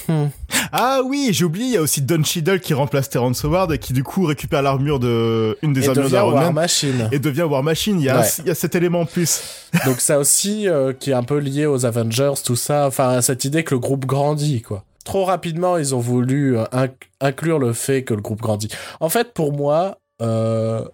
hmm. 0.08 0.26
Ah 0.72 1.00
oui, 1.04 1.28
j'ai 1.32 1.44
oublié, 1.44 1.66
il 1.66 1.72
y 1.72 1.76
a 1.76 1.82
aussi 1.82 2.02
Don 2.02 2.22
Cheadle 2.22 2.60
qui 2.60 2.74
remplace 2.74 3.08
Terrence 3.08 3.44
Howard 3.44 3.72
et 3.72 3.78
qui 3.78 3.92
du 3.92 4.02
coup 4.02 4.24
récupère 4.24 4.62
l'armure 4.62 4.98
de 4.98 5.56
une 5.62 5.72
des 5.72 5.86
Et 5.86 5.88
armures 5.88 6.08
d'Iron 6.08 6.32
War 6.32 6.44
Man 6.44 6.54
Machine. 6.54 7.08
et 7.12 7.18
devient 7.18 7.42
War 7.42 7.62
Machine. 7.62 7.98
Il 8.00 8.04
y 8.04 8.08
a, 8.08 8.20
Ouais. 8.20 8.26
il 8.40 8.46
y 8.46 8.50
a 8.50 8.54
cet 8.54 8.74
élément 8.74 9.00
en 9.00 9.06
plus. 9.06 9.40
Donc 9.86 10.00
ça 10.00 10.18
aussi, 10.18 10.68
euh, 10.68 10.92
qui 10.92 11.10
est 11.10 11.14
un 11.14 11.22
peu 11.22 11.38
lié 11.38 11.66
aux 11.66 11.86
Avengers, 11.86 12.34
tout 12.44 12.56
ça, 12.56 12.86
enfin, 12.86 13.20
cette 13.22 13.44
idée 13.44 13.64
que 13.64 13.74
le 13.74 13.80
groupe 13.80 14.04
grandit, 14.06 14.62
quoi. 14.62 14.84
Trop 15.04 15.24
rapidement, 15.24 15.78
ils 15.78 15.94
ont 15.94 16.00
voulu 16.00 16.58
euh, 16.58 16.64
inc- 16.72 16.90
inclure 17.20 17.58
le 17.58 17.72
fait 17.72 18.04
que 18.04 18.12
le 18.14 18.20
groupe 18.20 18.42
grandit. 18.42 18.68
En 19.00 19.08
fait, 19.08 19.32
pour 19.32 19.52
moi, 19.54 19.98
euh, 20.20 20.84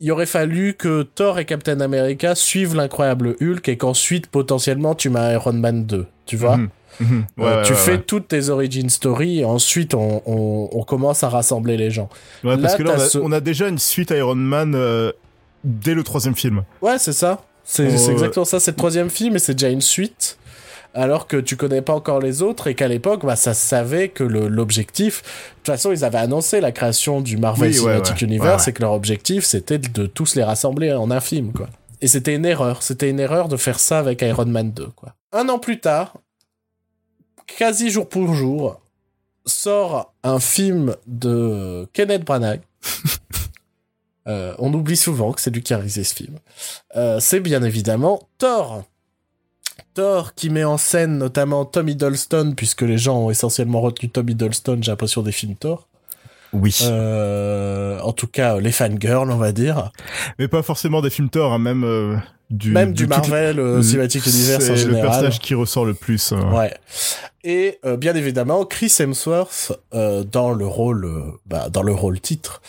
il 0.00 0.12
aurait 0.12 0.26
fallu 0.26 0.74
que 0.74 1.02
Thor 1.02 1.38
et 1.38 1.44
Captain 1.44 1.80
America 1.80 2.34
suivent 2.34 2.74
l'incroyable 2.74 3.36
Hulk 3.40 3.68
et 3.68 3.76
qu'ensuite, 3.76 4.26
potentiellement, 4.28 4.94
tu 4.94 5.10
mets 5.10 5.34
Iron 5.34 5.52
Man 5.52 5.84
2, 5.86 6.06
tu 6.24 6.36
vois? 6.36 6.56
Mhm. 6.56 6.68
Euh, 7.00 7.04
Ouais, 7.36 7.44
ouais, 7.44 7.62
tu 7.62 7.72
ouais, 7.72 7.78
fais 7.78 7.98
toutes 8.00 8.28
tes 8.28 8.48
origin 8.48 8.88
story 8.88 9.40
et 9.40 9.44
ensuite 9.44 9.94
on, 9.94 10.22
on- 10.26 10.68
on 10.72 10.82
commence 10.84 11.22
à 11.24 11.28
rassembler 11.28 11.76
les 11.76 11.90
gens. 11.90 12.08
Ouais, 12.44 12.56
parce 12.56 12.72
Là, 12.72 12.78
que 12.78 12.82
là, 12.84 12.92
on 12.96 13.00
a, 13.00 13.08
ce- 13.08 13.18
on 13.18 13.32
a 13.32 13.40
déjà 13.40 13.68
une 13.68 13.78
suite 13.78 14.10
à 14.12 14.16
Iron 14.16 14.34
Man 14.34 14.74
euh, 14.74 15.12
dès 15.64 15.94
le 15.94 16.02
troisième 16.02 16.34
film. 16.34 16.62
Ouais, 16.82 16.98
c'est 16.98 17.12
ça. 17.12 17.42
C'est 17.64 17.88
Oh, 17.92 17.96
c'est 17.98 18.12
exactement 18.12 18.44
ça. 18.44 18.60
C'est 18.60 18.70
le 18.70 18.76
troisième 18.76 19.10
film 19.10 19.36
et 19.36 19.38
c'est 19.38 19.54
déjà 19.54 19.68
une 19.68 19.80
suite. 19.80 20.38
Alors 20.94 21.26
que 21.26 21.36
tu 21.36 21.56
connais 21.56 21.82
pas 21.82 21.92
encore 21.92 22.20
les 22.20 22.40
autres 22.40 22.68
et 22.68 22.74
qu'à 22.74 22.88
l'époque, 22.88 23.26
bah, 23.26 23.36
ça 23.36 23.52
savait 23.52 24.08
que 24.08 24.24
l'objectif. 24.24 25.22
De 25.22 25.28
toute 25.56 25.66
façon, 25.74 25.92
ils 25.92 26.04
avaient 26.04 26.16
annoncé 26.18 26.60
la 26.62 26.72
création 26.72 27.20
du 27.20 27.36
Marvel 27.36 27.68
Oui, 27.70 27.74
Cinematic. 27.76 28.22
Universe 28.22 28.68
et 28.68 28.72
que 28.72 28.80
leur 28.80 28.92
objectif 28.92 29.44
c'était 29.44 29.76
de 29.78 30.06
tous 30.06 30.36
les 30.36 30.42
rassembler 30.44 30.92
en 30.94 31.10
un 31.10 31.20
film, 31.20 31.52
quoi. 31.52 31.68
Et 32.00 32.06
c'était 32.08 32.34
une 32.34 32.46
erreur. 32.46 32.82
C'était 32.82 33.10
une 33.10 33.20
erreur 33.20 33.48
de 33.48 33.56
faire 33.58 33.78
ça 33.78 33.98
avec 33.98 34.22
Iron 34.22 34.46
Man 34.46 34.70
2, 34.72 34.86
quoi. 34.96 35.14
Un 35.32 35.48
an 35.50 35.58
plus 35.58 35.80
tard, 35.80 36.14
quasi 37.46 37.90
jour 37.90 38.08
pour 38.08 38.34
jour, 38.34 38.80
sort 39.44 40.12
un 40.22 40.40
film 40.40 40.96
de 41.06 41.88
Kenneth 41.92 42.24
Branagh. 42.24 42.60
Euh, 44.28 44.56
on 44.58 44.74
oublie 44.74 44.96
souvent 44.96 45.30
que 45.30 45.40
c'est 45.40 45.52
lui 45.52 45.62
qui 45.62 45.72
a 45.72 45.76
réalisé 45.76 46.02
ce 46.02 46.12
film. 46.12 46.40
Euh, 46.96 47.20
c'est 47.20 47.38
bien 47.38 47.62
évidemment 47.62 48.28
Thor. 48.38 48.82
Thor 49.94 50.34
qui 50.34 50.50
met 50.50 50.64
en 50.64 50.78
scène 50.78 51.18
notamment 51.18 51.64
Tom 51.64 51.88
Hiddleston, 51.88 52.54
puisque 52.56 52.82
les 52.82 52.98
gens 52.98 53.18
ont 53.18 53.30
essentiellement 53.30 53.80
retenu 53.80 54.10
Tom 54.10 54.28
Hiddleston, 54.28 54.78
j'ai 54.82 54.90
l'impression, 54.90 55.22
des 55.22 55.30
films 55.30 55.54
Thor. 55.54 55.86
Oui. 56.60 56.78
Euh, 56.82 57.98
en 58.00 58.12
tout 58.12 58.26
cas, 58.26 58.58
les 58.58 58.72
fangirls, 58.72 59.30
on 59.30 59.36
va 59.36 59.52
dire. 59.52 59.90
Mais 60.38 60.48
pas 60.48 60.62
forcément 60.62 61.00
des 61.02 61.10
films 61.10 61.28
Thor, 61.28 61.52
hein, 61.52 61.58
même 61.58 61.84
euh, 61.84 62.16
du 62.50 62.70
Même 62.72 62.92
du 62.92 63.06
Marvel 63.06 63.58
euh, 63.58 63.82
Cinematic 63.82 64.24
Universe 64.26 64.70
en 64.70 64.76
C'est 64.76 64.84
le 64.86 64.94
personnage 65.00 65.38
qui 65.40 65.54
ressort 65.54 65.84
le 65.84 65.94
plus. 65.94 66.32
euh. 66.32 66.36
Ouais. 66.52 66.74
Et 67.44 67.78
euh, 67.84 67.96
bien 67.96 68.14
évidemment, 68.14 68.64
Chris 68.64 68.92
Hemsworth 68.98 69.72
euh, 69.94 70.24
dans 70.24 70.50
le 70.52 70.66
rôle, 70.66 71.08
bah, 71.46 71.68
dans 71.70 71.82
le 71.82 71.92
rôle 71.92 72.20
titre, 72.20 72.60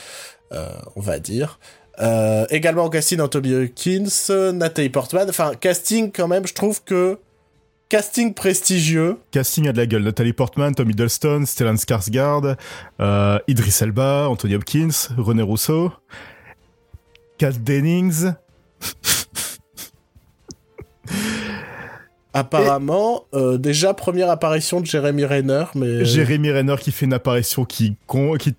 euh, 0.52 0.70
on 0.96 1.02
va 1.02 1.20
dire. 1.20 1.60
Euh, 2.00 2.46
également 2.52 2.90
casting 2.90 3.20
Anthony 3.22 3.56
Hopkins, 3.56 4.52
Natalie 4.54 4.90
Portman. 4.90 5.28
Enfin, 5.30 5.54
casting 5.60 6.12
quand 6.12 6.28
même, 6.28 6.46
je 6.46 6.54
trouve 6.54 6.84
que 6.84 7.18
casting 7.90 8.34
prestigieux. 8.34 9.18
Casting 9.32 9.68
a 9.68 9.72
de 9.72 9.78
la 9.78 9.86
gueule. 9.86 10.04
Natalie 10.04 10.34
Portman, 10.34 10.74
Tom 10.74 10.90
Hiddleston, 10.90 11.46
Stellan 11.46 11.76
Skarsgård, 11.76 12.56
euh, 13.00 13.40
Idris 13.48 13.80
Elba, 13.82 14.28
Anthony 14.30 14.56
Hopkins, 14.56 15.10
René 15.18 15.42
Rousseau, 15.44 15.92
Kat 17.38 17.52
Dennings. 17.52 18.34
Apparemment, 22.34 23.24
euh, 23.34 23.58
déjà 23.58 23.94
première 23.96 24.30
apparition 24.30 24.80
de 24.80 24.86
Jeremy 24.86 25.26
Renner, 25.26 25.64
mais 25.74 26.06
Jérémy 26.06 26.52
Renner 26.52 26.76
qui 26.80 26.92
fait 26.92 27.06
une 27.06 27.14
apparition 27.14 27.66
qui, 27.66 27.98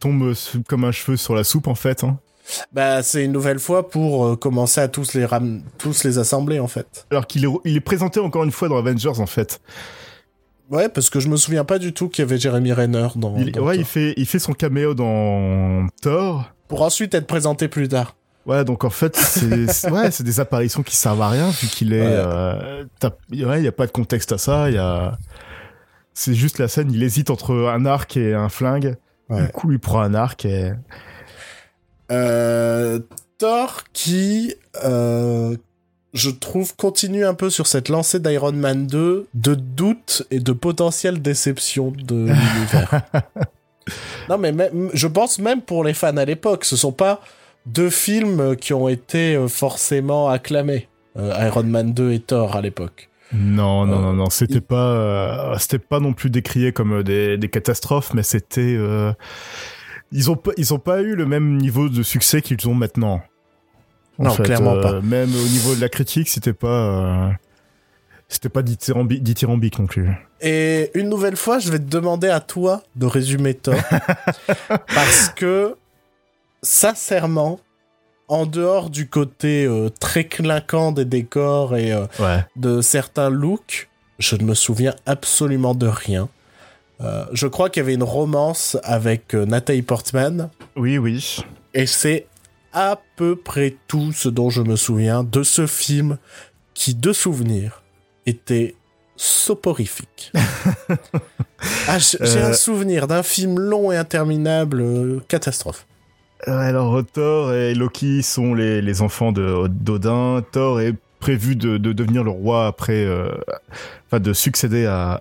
tombe 0.01 0.35
comme 0.67 0.83
un 0.85 0.91
cheveu 0.91 1.17
sur 1.17 1.37
la 1.37 1.45
soupe 1.45 1.69
en 1.69 1.77
fait. 1.77 2.03
hein. 2.03 2.19
Bah 2.73 3.03
c'est 3.03 3.25
une 3.25 3.33
nouvelle 3.33 3.59
fois 3.59 3.89
pour 3.89 4.25
euh, 4.27 4.37
commencer 4.37 4.81
à 4.81 4.89
tous 4.89 5.15
les 5.15 5.25
ram 5.25 5.63
tous 5.79 6.05
les 6.05 6.19
assembler 6.19 6.61
en 6.61 6.69
fait. 6.69 7.07
Alors 7.11 7.27
qu'il 7.27 7.45
est, 7.45 7.49
il 7.65 7.77
est 7.77 7.81
présenté 7.81 8.21
encore 8.21 8.45
une 8.45 8.53
fois 8.53 8.69
dans 8.69 8.77
Avengers 8.79 9.19
en 9.21 9.27
fait. 9.27 9.61
Ouais, 10.71 10.89
parce 10.89 11.09
que 11.09 11.19
je 11.21 11.29
me 11.29 11.37
souviens 11.37 11.65
pas 11.65 11.79
du 11.79 11.95
tout 11.95 12.09
qu'il 12.09 12.23
y 12.23 12.29
avait 12.29 12.37
Jeremy 12.39 12.73
Renner 12.73 13.09
dans. 13.17 13.37
Il, 13.39 13.53
dans 13.53 13.63
ouais, 13.63 13.75
Thor. 13.75 13.81
il 13.81 13.85
fait, 13.85 14.15
il 14.17 14.27
fait 14.27 14.39
son 14.39 14.53
caméo 14.53 14.93
dans 14.95 15.87
Thor. 16.03 16.53
Pour 16.69 16.83
ensuite 16.83 17.15
être 17.15 17.27
présenté 17.27 17.69
plus 17.69 17.89
tard. 17.89 18.17
Ouais, 18.45 18.65
donc 18.65 18.85
en 18.85 18.91
fait, 18.91 19.17
c'est 19.69 19.91
ouais, 19.91 20.11
c'est 20.11 20.25
des 20.25 20.41
apparitions 20.41 20.83
qui 20.83 20.95
servent 20.97 21.23
à 21.23 21.31
rien 21.31 21.49
vu 21.51 21.69
qu'il 21.69 21.93
est. 21.95 22.01
Ouais. 22.03 22.07
euh, 22.13 22.85
t'as- 23.01 23.17
ouais, 23.31 23.61
il 23.61 23.65
y 23.65 23.69
a 23.69 23.73
pas 23.73 23.87
de 23.87 23.93
contexte 23.93 24.33
à 24.33 24.39
ça. 24.39 24.69
Il 24.69 24.75
y 24.75 24.79
a. 24.79 25.17
C'est 26.13 26.35
juste 26.35 26.59
la 26.59 26.69
scène. 26.69 26.91
Il 26.93 27.03
hésite 27.03 27.31
entre 27.31 27.55
un 27.69 27.87
arc 27.87 28.17
et 28.17 28.35
un 28.35 28.49
flingue. 28.49 28.97
Ouais. 29.31 29.43
Du 29.47 29.49
coup, 29.53 29.73
il 29.73 29.79
prend 29.79 30.01
un 30.01 30.15
arc 30.15 30.45
et. 30.45 30.73
Euh, 32.11 32.99
Thor 33.39 33.85
qui, 33.93 34.55
euh, 34.85 35.57
je 36.15 36.31
trouve, 36.31 36.75
continue 36.77 37.25
un 37.25 37.35
peu 37.35 37.51
sur 37.51 37.67
cette 37.67 37.89
lancée 37.89 38.19
d'Iron 38.19 38.53
Man 38.53 38.87
2 38.87 39.29
de 39.35 39.55
doute 39.55 40.25
et 40.31 40.41
de 40.41 40.53
potentielle 40.53 41.21
déception 41.23 41.93
de 41.93 42.15
l'univers. 42.27 43.03
non, 44.29 44.39
mais 44.39 44.53
même, 44.53 44.91
je 44.93 45.07
pense 45.07 45.39
même 45.39 45.61
pour 45.63 45.85
les 45.85 45.95
fans 45.95 46.17
à 46.17 46.25
l'époque, 46.25 46.65
ce 46.65 46.77
sont 46.77 46.93
pas 46.93 47.21
deux 47.67 47.91
films 47.91 48.57
qui 48.57 48.73
ont 48.73 48.89
été 48.89 49.35
euh, 49.37 49.47
forcément 49.49 50.29
acclamés. 50.29 50.89
euh, 51.19 51.33
Iron 51.47 51.65
Man 51.65 51.93
2 51.93 52.13
et 52.13 52.21
Thor 52.21 52.57
à 52.57 52.61
l'époque. 52.63 53.09
Non, 53.33 53.85
non, 53.85 53.99
Euh, 53.99 54.03
non, 54.03 54.13
non. 54.15 54.31
C'était 54.31 54.55
il- 54.55 54.61
pas, 54.63 54.93
euh, 54.95 55.57
c'était 55.59 55.79
pas 55.79 56.01
non 56.01 56.15
plus 56.15 56.31
décrié 56.31 56.73
comme 56.73 57.03
des, 57.03 57.37
des 57.37 57.49
catastrophes, 57.49 58.15
mais 58.15 58.23
c'était. 58.23 58.77
Ils 60.13 60.31
ont 60.31 60.37
pas, 60.37 60.53
ils 60.57 60.73
ont 60.75 60.79
pas 60.79 61.01
eu 61.03 61.15
le 61.15 61.27
même 61.27 61.57
niveau 61.59 61.89
de 61.89 62.03
succès 62.03 62.41
qu'ils 62.43 62.67
ont 62.69 62.75
maintenant. 62.75 63.21
En 64.19 64.25
Non, 64.25 64.31
fait, 64.31 64.43
clairement 64.45 64.75
euh, 64.77 64.83
pas. 64.83 65.01
Même 65.01 65.29
au 65.31 65.49
niveau 65.49 65.75
de 65.75 65.81
la 65.81 65.89
critique, 65.89 66.29
c'était 66.29 66.53
pas. 66.55 66.69
euh, 66.69 67.31
C'était 68.29 68.49
pas 68.49 68.63
dithyrambi- 68.63 69.21
dithyrambique 69.21 69.79
non 69.79 69.87
plus. 69.87 70.09
Et 70.41 70.91
une 70.95 71.09
nouvelle 71.09 71.37
fois, 71.37 71.59
je 71.59 71.71
vais 71.71 71.79
te 71.79 71.85
demander 71.91 72.29
à 72.29 72.41
toi 72.41 72.83
de 72.97 73.07
résumer 73.07 73.55
Thor. 73.55 73.75
parce 74.95 75.29
que, 75.31 75.77
sincèrement, 76.63 77.61
en 78.29 78.45
dehors 78.47 78.91
du 78.91 79.09
côté 79.09 79.65
euh, 79.65 79.89
très 79.89 80.25
clinquant 80.25 80.93
des 80.93 81.05
décors 81.05 81.77
et 81.77 81.93
euh, 81.93 82.07
Ouais. 82.19 82.45
de 82.57 82.81
certains 82.81 83.31
looks, 83.31 83.89
je 84.19 84.37
ne 84.37 84.43
me 84.45 84.55
souviens 84.55 84.95
absolument 85.07 85.75
de 85.75 85.87
rien. 85.87 86.29
Euh, 87.01 87.25
je 87.33 87.47
crois 87.47 87.71
qu'il 87.71 87.81
y 87.81 87.85
avait 87.85 87.95
une 87.95 88.03
romance 88.03 88.77
avec 88.83 89.35
euh, 89.35 89.47
Nathalie 89.47 89.83
Portman, 89.83 90.51
Oui, 90.77 90.99
oui. 90.99 91.39
et 91.75 91.87
c'est 91.87 92.27
à 92.73 93.01
peu 93.17 93.37
près 93.37 93.77
tout 93.87 94.13
ce 94.13 94.29
dont 94.29 94.51
je 94.51 94.63
me 94.63 94.77
souviens 94.77 95.23
de 95.23 95.43
ce 95.43 95.67
film 95.67 96.19
qui, 96.75 96.95
de 96.95 97.13
souvenir, 97.13 97.83
était 98.27 98.75
soporifique. 99.17 100.33
ah, 101.89 101.99
j'ai 101.99 102.41
un 102.41 102.51
euh. 102.51 102.53
souvenir 102.53 103.07
d'un 103.07 103.23
film 103.23 103.59
long 103.61 103.93
et 103.93 103.97
interminable, 103.97 104.81
euh, 104.81 105.21
catastrophe. 105.29 105.87
Alors 106.47 107.03
Thor 107.13 107.53
et 107.53 107.75
Loki 107.75 108.23
sont 108.23 108.55
les, 108.55 109.03
enfants 109.03 109.33
d'Odin. 109.33 110.43
Thor 110.53 110.81
est 110.81 110.95
prévu 111.19 111.57
de, 111.57 111.79
devenir 111.79 112.23
le 112.23 112.31
roi 112.31 112.69
après, 112.69 113.09
enfin 114.07 114.21
de 114.21 114.33
succéder 114.33 114.87
à, 114.87 115.21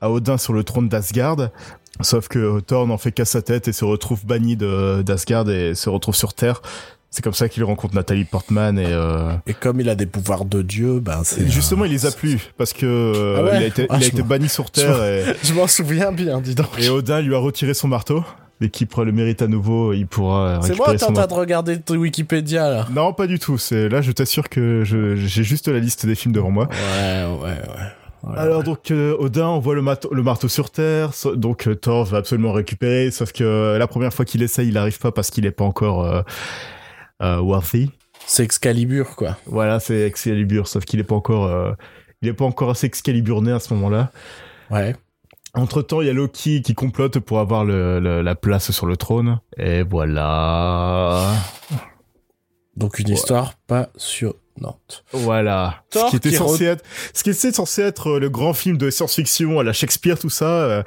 à 0.00 0.10
Odin 0.10 0.38
sur 0.38 0.52
le 0.52 0.64
trône 0.64 0.88
d'Asgard. 0.88 1.48
Sauf 2.00 2.28
que 2.28 2.60
Thor 2.60 2.86
n'en 2.86 2.98
fait 2.98 3.12
qu'à 3.12 3.24
sa 3.24 3.42
tête 3.42 3.68
et 3.68 3.72
se 3.72 3.84
retrouve 3.84 4.26
banni 4.26 4.56
d'Asgard 4.56 5.48
et 5.48 5.74
se 5.74 5.88
retrouve 5.88 6.14
sur 6.14 6.34
Terre. 6.34 6.60
C'est 7.10 7.22
comme 7.22 7.32
ça 7.32 7.48
qu'il 7.48 7.64
rencontre 7.64 7.94
Nathalie 7.94 8.24
Portman 8.24 8.78
et 8.78 8.84
euh... 8.88 9.32
et 9.46 9.54
comme 9.54 9.80
il 9.80 9.88
a 9.88 9.94
des 9.94 10.04
pouvoirs 10.04 10.44
de 10.44 10.60
dieu, 10.60 11.00
ben 11.00 11.22
c'est 11.24 11.48
justement 11.48 11.86
il 11.86 11.92
les 11.92 12.04
a 12.04 12.10
plus 12.10 12.52
parce 12.58 12.74
que 12.74 12.84
euh, 12.84 13.48
ah 13.50 13.56
il 13.56 13.62
a 13.62 13.66
été, 13.66 13.86
ah, 13.88 13.96
il 13.96 14.04
a 14.04 14.06
été 14.08 14.22
banni 14.22 14.50
sur 14.50 14.70
Terre. 14.70 15.34
Je 15.42 15.54
m'en 15.54 15.66
souviens 15.66 16.12
bien, 16.12 16.42
dis 16.42 16.54
donc. 16.54 16.68
Et 16.78 16.90
Odin 16.90 17.22
lui 17.22 17.34
a 17.34 17.38
retiré 17.38 17.72
son 17.72 17.88
marteau. 17.88 18.22
Mais 18.60 18.70
qui 18.70 18.86
prend 18.86 19.04
le 19.04 19.12
mérite 19.12 19.42
à 19.42 19.48
nouveau, 19.48 19.92
il 19.92 20.06
pourra. 20.06 20.60
C'est 20.62 20.74
moi, 20.76 20.94
t'es 20.94 21.04
en 21.04 21.12
train 21.12 21.26
de 21.26 21.34
regarder 21.34 21.78
Wikipédia 21.90 22.70
là. 22.70 22.86
Non, 22.90 23.12
pas 23.12 23.26
du 23.26 23.38
tout. 23.38 23.58
C'est 23.58 23.90
là, 23.90 24.00
je 24.00 24.12
t'assure 24.12 24.48
que 24.48 24.82
j'ai 24.84 25.44
juste 25.44 25.68
la 25.68 25.78
liste 25.78 26.06
des 26.06 26.14
films 26.14 26.32
devant 26.32 26.50
moi. 26.50 26.68
Ouais, 26.70 27.24
ouais, 27.24 27.48
ouais. 27.50 28.05
Alors 28.34 28.64
donc 28.64 28.90
euh, 28.90 29.16
Odin 29.18 29.46
envoie 29.46 29.74
le, 29.74 29.82
le 29.82 30.22
marteau 30.22 30.48
sur 30.48 30.70
Terre, 30.70 31.12
donc 31.36 31.68
euh, 31.68 31.74
Thor 31.74 32.04
va 32.04 32.18
absolument 32.18 32.52
récupérer, 32.52 33.10
sauf 33.10 33.32
que 33.32 33.44
euh, 33.44 33.78
la 33.78 33.86
première 33.86 34.12
fois 34.12 34.24
qu'il 34.24 34.42
essaye, 34.42 34.68
il 34.68 34.74
n'arrive 34.74 34.98
pas 34.98 35.12
parce 35.12 35.30
qu'il 35.30 35.46
est 35.46 35.52
pas 35.52 35.64
encore 35.64 36.24
worthy. 37.20 37.90
C'est 38.26 38.42
Excalibur 38.42 39.14
quoi. 39.16 39.36
Voilà, 39.46 39.78
c'est 39.78 40.00
Excalibur, 40.00 40.66
sauf 40.66 40.84
qu'il 40.84 40.98
est 40.98 41.04
pas 41.04 41.14
encore, 41.14 41.76
il 42.22 42.28
est 42.28 42.34
pas 42.34 42.44
encore 42.44 42.70
assez 42.70 42.86
Excaliburné 42.86 43.52
à 43.52 43.60
ce 43.60 43.72
moment-là. 43.74 44.10
Ouais. 44.70 44.96
Entre 45.54 45.80
temps, 45.80 46.00
il 46.02 46.06
y 46.06 46.10
a 46.10 46.12
Loki 46.12 46.60
qui 46.60 46.74
complote 46.74 47.18
pour 47.18 47.38
avoir 47.38 47.64
la 47.64 48.34
place 48.34 48.72
sur 48.72 48.86
le 48.86 48.96
trône. 48.96 49.38
Et 49.56 49.82
voilà. 49.82 51.32
Donc 52.76 52.98
une 52.98 53.08
histoire 53.08 53.54
pas 53.66 53.88
sur 53.96 54.34
Nantes. 54.60 55.04
Voilà. 55.12 55.82
ce 55.92 56.10
qui 56.10 56.16
était 56.16 56.32
censé 56.32 56.64
être, 56.64 56.84
ce 57.14 57.22
qui 57.22 57.30
était 57.30 57.52
censé 57.52 57.82
être 57.82 58.10
euh, 58.10 58.18
le 58.20 58.28
grand 58.30 58.54
film 58.54 58.76
de 58.78 58.90
science-fiction 58.90 59.58
à 59.58 59.62
la 59.64 59.72
Shakespeare, 59.72 60.18
tout 60.18 60.30
ça, 60.30 60.46
euh, 60.46 60.82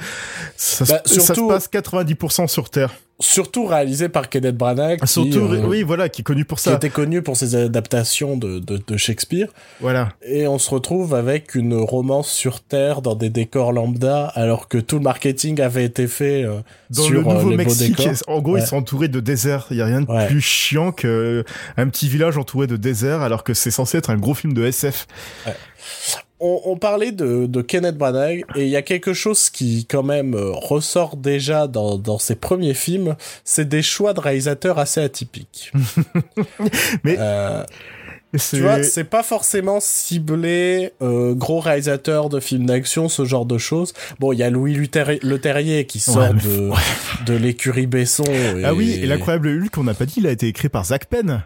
ça, 0.55 0.85
bah, 0.85 1.01
ça 1.05 1.35
se 1.35 1.47
passe 1.47 1.69
90% 1.69 2.47
sur 2.47 2.69
Terre 2.69 2.91
surtout 3.19 3.65
réalisé 3.65 4.09
par 4.09 4.29
Kenneth 4.29 4.55
Branagh. 4.55 5.05
Surtout, 5.05 5.39
euh, 5.39 5.61
oui, 5.65 5.83
voilà, 5.83 6.09
qui 6.09 6.21
est 6.21 6.23
connu 6.23 6.45
pour 6.45 6.59
ça. 6.59 6.71
Qui 6.71 6.77
était 6.77 6.89
connu 6.89 7.21
pour 7.21 7.35
ses 7.35 7.55
adaptations 7.55 8.37
de, 8.37 8.59
de, 8.59 8.97
Shakespeare. 8.97 9.47
Voilà. 9.81 10.09
Et 10.25 10.47
on 10.47 10.57
se 10.57 10.69
retrouve 10.69 11.13
avec 11.13 11.55
une 11.55 11.75
romance 11.75 12.29
sur 12.31 12.61
Terre 12.61 13.01
dans 13.01 13.15
des 13.15 13.29
décors 13.29 13.73
lambda, 13.73 14.27
alors 14.27 14.67
que 14.67 14.77
tout 14.77 14.97
le 14.97 15.03
marketing 15.03 15.59
avait 15.61 15.85
été 15.85 16.07
fait 16.07 16.43
euh, 16.43 16.59
dans 16.89 17.03
sur 17.03 17.13
le 17.13 17.19
euh, 17.19 17.33
Nouveau-Mexique. 17.33 18.01
En 18.27 18.41
gros, 18.41 18.57
ils 18.57 18.65
sont 18.65 18.77
entourés 18.77 19.09
de 19.09 19.19
désert. 19.19 19.67
Il 19.71 19.77
y 19.77 19.81
a 19.81 19.85
rien 19.85 20.01
de 20.01 20.27
plus 20.27 20.41
chiant 20.41 20.91
que 20.91 21.43
un 21.77 21.87
petit 21.89 22.07
village 22.07 22.37
entouré 22.37 22.67
de 22.67 22.77
désert, 22.77 23.21
alors 23.21 23.43
que 23.43 23.53
c'est 23.53 23.71
censé 23.71 23.97
être 23.97 24.09
un 24.09 24.17
gros 24.17 24.33
film 24.33 24.53
de 24.53 24.63
SF 24.63 25.07
on, 26.39 26.77
parlait 26.77 27.11
de, 27.11 27.61
Kenneth 27.61 27.97
Branagh 27.97 28.45
et 28.55 28.63
il 28.63 28.69
y 28.69 28.75
a 28.75 28.81
quelque 28.81 29.13
chose 29.13 29.49
qui 29.49 29.85
quand 29.85 30.03
même 30.03 30.35
euh, 30.35 30.51
ressort 30.51 31.17
déjà 31.17 31.67
dans, 31.67 32.17
ses 32.17 32.35
premiers 32.35 32.73
films, 32.73 33.15
c'est 33.43 33.67
des 33.67 33.81
choix 33.81 34.13
de 34.13 34.19
réalisateurs 34.19 34.79
assez 34.79 35.01
atypiques. 35.01 35.71
Mais 37.03 37.17
euh, 37.19 37.63
tu 38.37 38.61
vois, 38.61 38.83
c'est 38.83 39.03
pas 39.03 39.23
forcément 39.23 39.79
ciblé 39.79 40.93
euh, 41.01 41.33
gros 41.33 41.59
réalisateur 41.59 42.29
de 42.29 42.39
films 42.39 42.65
d'action, 42.65 43.09
ce 43.09 43.25
genre 43.25 43.45
de 43.45 43.57
choses. 43.57 43.93
Bon, 44.19 44.31
il 44.31 44.39
y 44.39 44.43
a 44.43 44.49
Louis 44.49 44.75
Le 44.75 45.37
Terrier 45.37 45.85
qui 45.85 45.99
sort 45.99 46.33
de, 46.33 46.71
de 47.25 47.33
l'écurie 47.33 47.87
Besson. 47.87 48.23
Ah 48.63 48.73
oui, 48.73 48.91
et 48.91 49.05
l'incroyable 49.05 49.49
Hulk, 49.49 49.77
on 49.77 49.83
n'a 49.83 49.93
pas 49.93 50.05
dit, 50.05 50.15
il 50.17 50.27
a 50.27 50.31
été 50.31 50.47
écrit 50.47 50.69
par 50.69 50.85
Zach 50.85 51.05
Penn. 51.05 51.43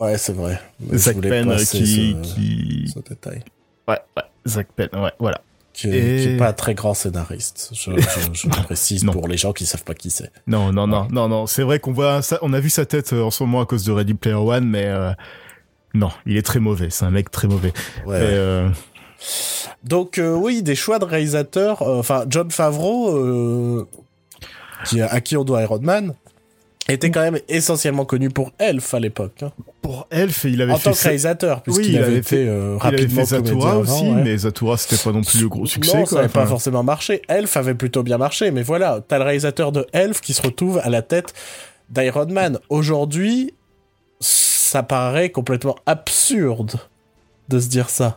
Ouais, 0.00 0.18
c'est 0.18 0.34
vrai. 0.34 0.60
Zach 0.94 1.20
Penn 1.20 1.54
qui, 1.56 2.16
qui... 2.22 2.92
Ce 2.92 2.98
détail. 2.98 3.42
Ouais, 3.88 3.98
ouais, 4.16 4.22
Zach 4.46 4.68
Penn, 4.76 4.88
ouais, 4.92 5.12
voilà. 5.18 5.40
Qui 5.72 5.88
est, 5.88 6.36
pas 6.38 6.48
un 6.48 6.52
très 6.52 6.74
grand 6.74 6.92
scénariste. 6.92 7.70
Je, 7.72 7.92
je, 8.34 8.48
précise 8.64 9.04
pour 9.04 9.26
les 9.26 9.38
gens 9.38 9.54
qui 9.54 9.64
savent 9.64 9.84
pas 9.84 9.94
qui 9.94 10.10
c'est. 10.10 10.30
Non, 10.46 10.70
non, 10.70 10.86
non, 10.86 11.08
non, 11.10 11.28
non. 11.28 11.46
C'est 11.46 11.62
vrai 11.62 11.78
qu'on 11.78 11.92
voit 11.92 12.20
ça, 12.20 12.38
on 12.42 12.52
a 12.52 12.60
vu 12.60 12.68
sa 12.68 12.84
tête 12.84 13.14
euh, 13.14 13.22
en 13.22 13.30
ce 13.30 13.42
moment 13.42 13.62
à 13.62 13.66
cause 13.66 13.84
de 13.84 13.92
Ready 13.92 14.12
Player 14.12 14.36
One, 14.36 14.66
mais 14.66 14.84
euh, 14.84 15.12
non, 15.94 16.10
il 16.26 16.36
est 16.36 16.42
très 16.42 16.60
mauvais. 16.60 16.90
C'est 16.90 17.06
un 17.06 17.10
mec 17.10 17.30
très 17.30 17.48
mauvais. 17.48 17.72
Ouais. 18.04 18.18
Euh, 18.20 18.68
Donc 19.82 20.20
oui, 20.22 20.62
des 20.62 20.74
choix 20.74 20.98
de 20.98 21.06
réalisateurs. 21.06 21.80
Enfin, 21.80 22.26
John 22.28 22.50
Favreau, 22.50 23.88
qui 24.84 25.00
à 25.00 25.20
qui 25.22 25.38
on 25.38 25.44
doit 25.44 25.62
Iron 25.62 25.80
Man, 25.80 26.14
était 26.88 27.10
quand 27.10 27.20
même 27.20 27.38
essentiellement 27.48 28.04
connu 28.04 28.28
pour 28.28 28.52
Elf 28.58 28.94
à 28.94 29.00
l'époque. 29.00 29.42
Hein. 29.42 29.52
Pour 29.82 30.06
Elf, 30.10 30.44
il 30.44 30.60
avait 30.62 30.72
en 30.72 30.78
tant 30.78 30.92
que 30.92 31.02
réalisateur, 31.02 31.62
puisqu'il 31.62 31.98
avait, 31.98 32.22
fait, 32.22 32.46
euh, 32.46 32.76
rapidement 32.78 32.98
il 32.98 33.18
avait 33.18 33.26
fait 33.26 33.36
Zatura 33.36 33.78
aussi, 33.78 34.10
mais 34.10 34.36
Zatura 34.38 34.76
c'était 34.76 35.02
pas 35.02 35.12
non 35.12 35.22
plus 35.22 35.40
le 35.40 35.48
gros 35.48 35.66
succès. 35.66 35.98
Non, 35.98 36.06
ça 36.06 36.16
n'avait 36.16 36.28
pas 36.28 36.46
forcément 36.46 36.82
marché. 36.82 37.22
Elf 37.28 37.56
avait 37.56 37.74
plutôt 37.74 38.02
bien 38.02 38.18
marché, 38.18 38.50
mais 38.50 38.62
voilà, 38.62 39.00
t'as 39.06 39.18
le 39.18 39.24
réalisateur 39.24 39.72
de 39.72 39.86
Elf 39.92 40.20
qui 40.20 40.34
se 40.34 40.42
retrouve 40.42 40.80
à 40.82 40.90
la 40.90 41.02
tête 41.02 41.34
d'Iron 41.90 42.26
Man. 42.26 42.58
Aujourd'hui, 42.68 43.54
ça 44.20 44.82
paraît 44.82 45.30
complètement 45.30 45.76
absurde 45.86 46.80
de 47.48 47.60
se 47.60 47.68
dire 47.68 47.90
ça. 47.90 48.16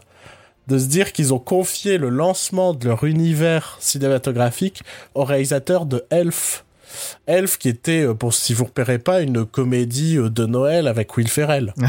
De 0.67 0.79
se 0.79 0.85
dire 0.85 1.13
qu'ils 1.13 1.33
ont 1.33 1.39
confié 1.39 1.99
le 1.99 2.09
lancement 2.09 2.73
de 2.73 2.87
leur 2.87 3.03
univers 3.03 3.77
cinématographique 3.79 4.81
au 5.13 5.23
réalisateur 5.23 5.85
de 5.85 6.05
Elf 6.09 6.64
Elf 7.27 7.57
qui 7.57 7.69
était, 7.69 8.05
euh, 8.05 8.13
pour 8.13 8.33
si 8.33 8.53
vous 8.53 8.65
repérez 8.65 8.99
pas, 8.99 9.21
une 9.21 9.45
comédie 9.45 10.17
euh, 10.17 10.29
de 10.29 10.45
Noël 10.45 10.87
avec 10.87 11.15
Will 11.17 11.27
Ferrell. 11.27 11.73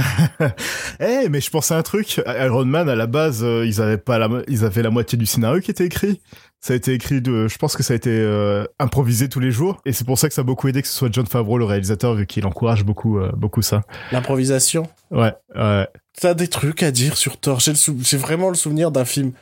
Eh, 0.99 1.29
mais 1.29 1.43
je 1.43 1.51
pense 1.51 1.73
à 1.73 1.77
un 1.77 1.83
truc. 1.83 2.23
Iron 2.27 2.65
Man, 2.65 2.89
à 2.89 2.95
la 2.95 3.07
base, 3.07 3.45
euh, 3.45 3.67
ils 3.67 3.83
avaient 3.83 3.99
pas 3.99 4.19
la, 4.19 4.29
ils 4.49 4.65
avaient 4.65 4.83
la 4.83 4.89
moitié 4.89 5.19
du 5.19 5.27
scénario 5.27 5.61
qui 5.61 5.71
était 5.71 5.85
écrit. 5.85 6.23
Ça 6.61 6.73
a 6.73 6.77
été 6.77 6.95
écrit 6.95 7.21
de, 7.21 7.49
je 7.49 7.59
pense 7.59 7.77
que 7.77 7.83
ça 7.83 7.93
a 7.93 7.97
été 7.97 8.65
improvisé 8.79 9.29
tous 9.29 9.39
les 9.39 9.51
jours, 9.51 9.83
et 9.85 9.93
c'est 9.93 10.07
pour 10.07 10.19
ça 10.19 10.27
que 10.29 10.35
ça 10.35 10.41
a 10.41 10.45
beaucoup 10.45 10.69
aidé 10.69 10.81
que 10.81 10.89
ce 10.89 10.95
soit 10.95 11.11
John 11.13 11.27
Favreau 11.27 11.59
le 11.59 11.67
réalisateur, 11.67 12.15
vu 12.15 12.27
qu'il 12.27 12.47
encourage 12.47 12.83
beaucoup, 12.83 13.21
beaucoup 13.37 13.61
ça. 13.63 13.83
L'improvisation? 14.11 14.89
Ouais, 15.11 15.35
ouais. 15.55 15.87
T'as 16.19 16.35
des 16.35 16.49
trucs 16.49 16.83
à 16.83 16.91
dire 16.91 17.17
sur 17.17 17.37
Thor. 17.37 17.61
J'ai 17.61 18.17
vraiment 18.17 18.49
le 18.49 18.55
souvenir 18.55 18.91
d'un 18.91 19.05
film 19.05 19.33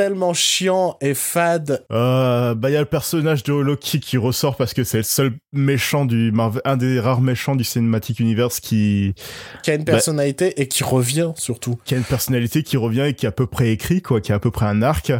tellement 0.00 0.32
chiant 0.32 0.96
et 1.02 1.12
fade. 1.12 1.84
Euh, 1.92 2.54
bah 2.54 2.70
il 2.70 2.72
y 2.72 2.76
a 2.76 2.80
le 2.80 2.86
personnage 2.86 3.42
de 3.42 3.52
Loki 3.52 4.00
qui 4.00 4.16
ressort 4.16 4.56
parce 4.56 4.72
que 4.72 4.82
c'est 4.82 4.96
le 4.96 5.02
seul 5.02 5.32
méchant 5.52 6.06
du 6.06 6.32
Marvel, 6.32 6.62
un 6.64 6.78
des 6.78 6.98
rares 6.98 7.20
méchants 7.20 7.54
du 7.54 7.64
Cinematic 7.64 8.18
Universe 8.18 8.60
qui 8.60 9.14
qui 9.62 9.70
a 9.70 9.74
une 9.74 9.84
bah, 9.84 9.92
personnalité 9.92 10.58
et 10.58 10.68
qui 10.68 10.84
revient 10.84 11.32
surtout. 11.36 11.78
Qui 11.84 11.96
a 11.96 11.98
une 11.98 12.04
personnalité 12.04 12.62
qui 12.62 12.78
revient 12.78 13.08
et 13.08 13.14
qui 13.14 13.26
est 13.26 13.28
à 13.28 13.32
peu 13.32 13.46
près 13.46 13.72
écrit 13.72 14.00
quoi, 14.00 14.22
qui 14.22 14.32
a 14.32 14.36
à 14.36 14.38
peu 14.38 14.50
près 14.50 14.64
un 14.64 14.80
arc. 14.80 15.12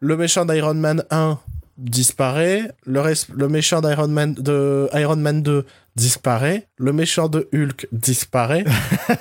Le 0.00 0.18
méchant 0.18 0.44
d'Iron 0.44 0.74
Man 0.74 1.02
1 1.10 1.38
disparaît, 1.78 2.70
le, 2.84 3.02
le 3.32 3.48
méchant 3.48 3.80
d'Iron 3.80 4.08
Man 4.08 4.34
de 4.34 4.90
Iron 4.92 5.16
Man 5.16 5.42
2 5.42 5.64
disparaît, 5.96 6.68
le 6.76 6.92
méchant 6.92 7.28
de 7.28 7.48
Hulk 7.52 7.88
disparaît. 7.90 8.64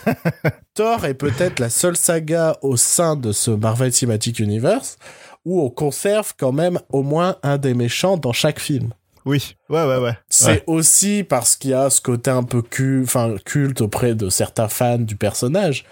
Thor 0.75 1.05
est 1.05 1.13
peut-être 1.13 1.59
la 1.59 1.69
seule 1.69 1.95
saga 1.97 2.57
au 2.61 2.77
sein 2.77 3.15
de 3.15 3.31
ce 3.31 3.51
Marvel 3.51 3.93
Cinematic 3.93 4.39
Universe 4.39 4.97
où 5.45 5.61
on 5.61 5.69
conserve 5.69 6.33
quand 6.37 6.51
même 6.51 6.79
au 6.89 7.03
moins 7.03 7.37
un 7.43 7.57
des 7.57 7.73
méchants 7.73 8.17
dans 8.17 8.33
chaque 8.33 8.59
film. 8.59 8.89
Oui, 9.25 9.55
ouais, 9.69 9.85
ouais, 9.85 9.97
ouais. 9.97 10.17
C'est 10.29 10.63
aussi 10.67 11.23
parce 11.23 11.55
qu'il 11.55 11.71
y 11.71 11.73
a 11.73 11.89
ce 11.89 11.99
côté 11.99 12.29
un 12.29 12.43
peu 12.43 12.61
culte 12.61 13.81
auprès 13.81 14.13
de 14.13 14.29
certains 14.29 14.67
fans 14.67 14.99
du 14.99 15.15
personnage. 15.15 15.85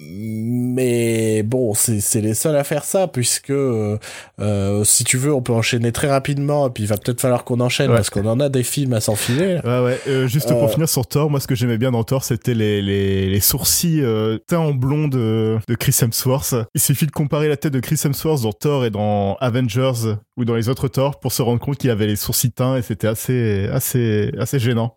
Mais 0.00 1.42
bon, 1.42 1.74
c'est 1.74 2.20
les 2.20 2.34
seuls 2.34 2.54
à 2.54 2.62
faire 2.62 2.84
ça, 2.84 3.08
puisque 3.08 3.50
euh, 3.50 3.98
euh, 4.38 4.84
si 4.84 5.02
tu 5.02 5.16
veux, 5.16 5.34
on 5.34 5.42
peut 5.42 5.52
enchaîner 5.52 5.90
très 5.90 6.08
rapidement, 6.08 6.68
et 6.68 6.70
puis 6.70 6.84
il 6.84 6.86
va 6.86 6.96
peut-être 6.96 7.20
falloir 7.20 7.42
qu'on 7.42 7.58
enchaîne, 7.58 7.88
parce 7.88 8.08
qu'on 8.08 8.26
en 8.26 8.38
a 8.38 8.48
des 8.48 8.62
films 8.62 8.92
à 8.92 9.00
s'enfiler. 9.00 9.58
Ouais, 9.64 9.80
ouais. 9.80 10.00
Euh, 10.06 10.28
juste 10.28 10.50
pour 10.50 10.70
finir 10.70 10.88
sur 10.88 11.04
Thor, 11.04 11.30
moi 11.30 11.40
ce 11.40 11.48
que 11.48 11.56
j'aimais 11.56 11.78
bien 11.78 11.90
dans 11.90 12.04
Thor, 12.04 12.22
c'était 12.22 12.54
les, 12.54 12.80
les, 12.80 13.28
les, 13.28 13.40
sourcils 13.40 14.04
teints 14.46 14.58
en 14.58 14.72
blond 14.72 15.08
de, 15.08 15.58
de 15.66 15.74
Chris 15.74 15.96
Hemsworth. 16.00 16.54
Il 16.76 16.80
suffit 16.80 17.06
de 17.06 17.10
comparer 17.12 17.48
la 17.48 17.56
tête 17.56 17.72
de 17.72 17.80
Chris 17.80 18.00
Hemsworth 18.04 18.42
dans 18.42 18.52
Thor 18.52 18.84
et 18.84 18.90
dans 18.90 19.34
Avengers 19.40 20.14
ou 20.36 20.44
dans 20.44 20.54
les 20.54 20.68
autres 20.68 20.86
Thor 20.86 21.18
pour 21.18 21.32
se 21.32 21.42
rendre 21.42 21.58
compte 21.58 21.76
qu'il 21.76 21.90
avait 21.90 22.06
les 22.06 22.16
sourcils 22.16 22.52
teints, 22.52 22.76
et 22.76 22.82
c'était 22.82 23.08
assez, 23.08 23.68
assez, 23.72 24.30
assez 24.38 24.60
gênant. 24.60 24.94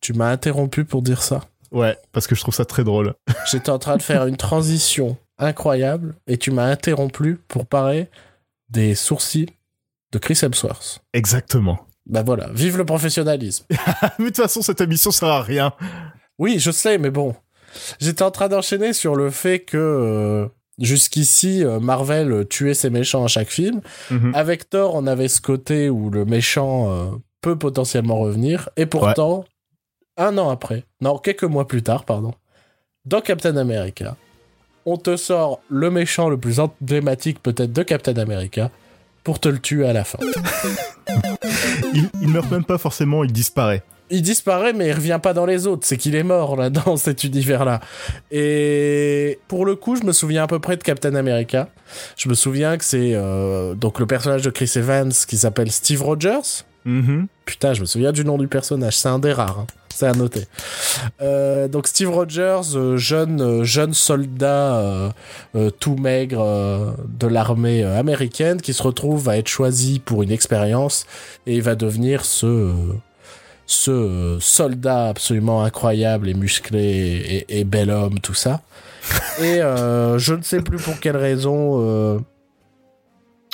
Tu 0.00 0.12
m'as 0.12 0.30
interrompu 0.30 0.84
pour 0.84 1.02
dire 1.02 1.22
ça. 1.22 1.40
Ouais, 1.72 1.96
parce 2.12 2.26
que 2.26 2.34
je 2.34 2.40
trouve 2.40 2.54
ça 2.54 2.64
très 2.64 2.84
drôle. 2.84 3.14
J'étais 3.50 3.70
en 3.70 3.78
train 3.78 3.96
de 3.96 4.02
faire 4.02 4.26
une 4.26 4.36
transition 4.36 5.16
incroyable 5.38 6.14
et 6.26 6.38
tu 6.38 6.50
m'as 6.50 6.66
interrompu 6.66 7.38
pour 7.48 7.66
parler 7.66 8.08
des 8.70 8.94
sourcils 8.94 9.48
de 10.12 10.18
Chris 10.18 10.38
Hemsworth. 10.42 11.00
Exactement. 11.12 11.78
Bah 12.06 12.22
voilà, 12.22 12.50
vive 12.52 12.76
le 12.76 12.84
professionnalisme. 12.84 13.64
Mais 14.18 14.26
de 14.26 14.28
toute 14.30 14.36
façon, 14.36 14.62
cette 14.62 14.80
émission 14.80 15.10
sert 15.10 15.28
à 15.28 15.42
rien. 15.42 15.72
Oui, 16.38 16.58
je 16.58 16.70
sais, 16.70 16.98
mais 16.98 17.10
bon. 17.10 17.34
J'étais 18.00 18.22
en 18.22 18.30
train 18.30 18.48
d'enchaîner 18.48 18.92
sur 18.92 19.14
le 19.14 19.30
fait 19.30 19.60
que 19.60 19.76
euh, 19.76 20.48
jusqu'ici, 20.78 21.64
euh, 21.64 21.80
Marvel 21.80 22.46
tuait 22.48 22.74
ses 22.74 22.90
méchants 22.90 23.24
à 23.24 23.28
chaque 23.28 23.50
film. 23.50 23.80
Mhm. 24.10 24.32
Avec 24.34 24.68
Thor, 24.68 24.94
on 24.94 25.06
avait 25.06 25.28
ce 25.28 25.40
côté 25.40 25.88
où 25.88 26.10
le 26.10 26.24
méchant 26.24 26.90
euh, 26.90 27.06
peut 27.40 27.56
potentiellement 27.56 28.18
revenir. 28.18 28.68
Et 28.76 28.86
pourtant, 28.86 29.44
un 30.16 30.38
an 30.38 30.48
après, 30.50 30.84
non, 31.00 31.18
quelques 31.18 31.44
mois 31.44 31.66
plus 31.66 31.82
tard, 31.82 32.04
pardon, 32.04 32.32
dans 33.04 33.20
Captain 33.20 33.56
America, 33.56 34.16
on 34.86 34.96
te 34.96 35.16
sort 35.16 35.60
le 35.68 35.90
méchant 35.90 36.28
le 36.28 36.36
plus 36.36 36.60
emblématique 36.60 37.42
peut-être 37.42 37.72
de 37.72 37.82
Captain 37.82 38.16
America 38.16 38.70
pour 39.24 39.40
te 39.40 39.48
le 39.48 39.58
tuer 39.58 39.86
à 39.86 39.92
la 39.92 40.04
fin. 40.04 40.18
Il, 41.94 42.08
il 42.22 42.28
meurt 42.28 42.50
même 42.50 42.64
pas 42.64 42.78
forcément, 42.78 43.24
il 43.24 43.32
disparaît. 43.32 43.82
il 44.10 44.22
disparaît, 44.22 44.72
mais 44.72 44.88
il 44.88 44.92
revient 44.92 45.20
pas 45.22 45.32
dans 45.34 45.46
les 45.46 45.66
autres. 45.66 45.86
C'est 45.86 45.96
qu'il 45.96 46.14
est 46.14 46.22
mort 46.22 46.56
là 46.56 46.70
dans 46.70 46.96
cet 46.96 47.24
univers-là. 47.24 47.80
Et 48.30 49.38
pour 49.48 49.64
le 49.66 49.76
coup, 49.76 49.96
je 49.96 50.02
me 50.04 50.12
souviens 50.12 50.44
à 50.44 50.46
peu 50.46 50.58
près 50.58 50.76
de 50.76 50.82
Captain 50.82 51.14
America. 51.14 51.68
Je 52.16 52.28
me 52.28 52.34
souviens 52.34 52.76
que 52.78 52.84
c'est 52.84 53.12
euh, 53.14 53.74
donc 53.74 53.98
le 54.00 54.06
personnage 54.06 54.42
de 54.42 54.50
Chris 54.50 54.70
Evans 54.76 55.12
qui 55.26 55.36
s'appelle 55.36 55.70
Steve 55.70 56.02
Rogers. 56.02 56.64
Mhm. 56.84 57.26
Putain, 57.44 57.74
je 57.74 57.80
me 57.82 57.86
souviens 57.86 58.12
du 58.12 58.24
nom 58.24 58.36
du 58.38 58.48
personnage. 58.48 58.96
C'est 58.96 59.08
un 59.08 59.18
des 59.18 59.32
rares. 59.32 59.60
hein. 59.60 59.66
C'est 59.94 60.08
à 60.08 60.12
noter. 60.12 60.46
Euh, 61.22 61.68
donc 61.68 61.86
Steve 61.86 62.10
Rogers, 62.10 62.74
euh, 62.74 62.96
jeune 62.96 63.40
euh, 63.40 63.62
jeune 63.62 63.94
soldat 63.94 65.14
tout 65.78 65.94
maigre 65.94 66.96
de 67.06 67.26
l'armée 67.28 67.84
américaine, 67.84 68.60
qui 68.60 68.74
se 68.74 68.82
retrouve 68.82 69.28
à 69.28 69.38
être 69.38 69.46
choisi 69.46 70.00
pour 70.00 70.24
une 70.24 70.32
expérience 70.32 71.06
et 71.46 71.54
il 71.54 71.62
va 71.62 71.76
devenir 71.76 72.24
ce 72.24 72.72
ce 73.66 74.36
soldat 74.40 75.08
absolument 75.08 75.62
incroyable 75.62 76.28
et 76.28 76.34
musclé 76.34 77.44
et, 77.48 77.60
et 77.60 77.64
bel 77.64 77.90
homme, 77.90 78.18
tout 78.18 78.34
ça. 78.34 78.62
Et 79.40 79.60
je 79.60 80.34
ne 80.34 80.42
sais 80.42 80.60
plus 80.60 80.78
pour 80.78 80.98
quelle 80.98 81.16
raison. 81.16 82.24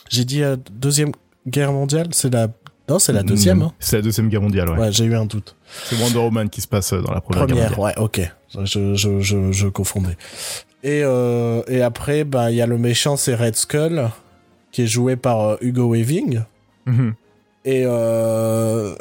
J'ai 0.09 0.25
dit 0.25 0.43
deuxième 0.73 1.13
guerre 1.47 1.73
mondiale. 1.73 2.09
C'est 2.13 2.33
la 2.33 2.49
non, 2.91 2.99
c'est 2.99 3.13
la 3.13 3.23
deuxième. 3.23 3.59
Mhm. 3.59 3.63
hein. 3.65 3.73
C'est 3.79 3.97
la 3.97 4.03
deuxième 4.03 4.29
guerre 4.29 4.43
mondiale, 4.43 4.69
ouais. 4.71 4.79
Ouais, 4.79 4.93
j'ai 4.93 5.05
eu 5.05 5.15
un 5.15 5.25
doute. 5.25 5.55
C'est 5.85 5.97
Wonder 6.03 6.19
Woman 6.19 6.51
qui 6.51 6.61
se 6.61 6.67
passe 6.69 6.93
euh, 6.93 7.01
dans 7.01 7.13
la 7.15 7.21
première, 7.21 7.47
guerre 7.47 7.71
Première, 7.73 7.79
mondiale. 7.79 7.99
ouais, 7.99 8.05
ok. 8.05 8.65
Je, 8.65 8.95
je, 8.97 9.21
je, 9.21 9.53
je 9.53 9.69
confondais. 9.69 10.17
Et, 10.83 11.03
euh, 11.05 11.63
et 11.69 11.83
après, 11.83 12.25
bah, 12.25 12.51
il 12.51 12.57
y 12.57 12.61
a 12.63 12.67
le 12.67 12.77
méchant, 12.79 13.17
c'est 13.17 13.35
Red 13.35 13.55
Skull, 13.57 14.09
qui 14.73 14.83
est 14.83 14.87
joué 14.87 15.17
par 15.17 15.41
euh, 15.41 15.57
Hugo 15.61 15.93
Weaving. 15.93 16.41
Mhm. 16.87 17.15
Et 17.65 17.83
euh, 17.87 18.95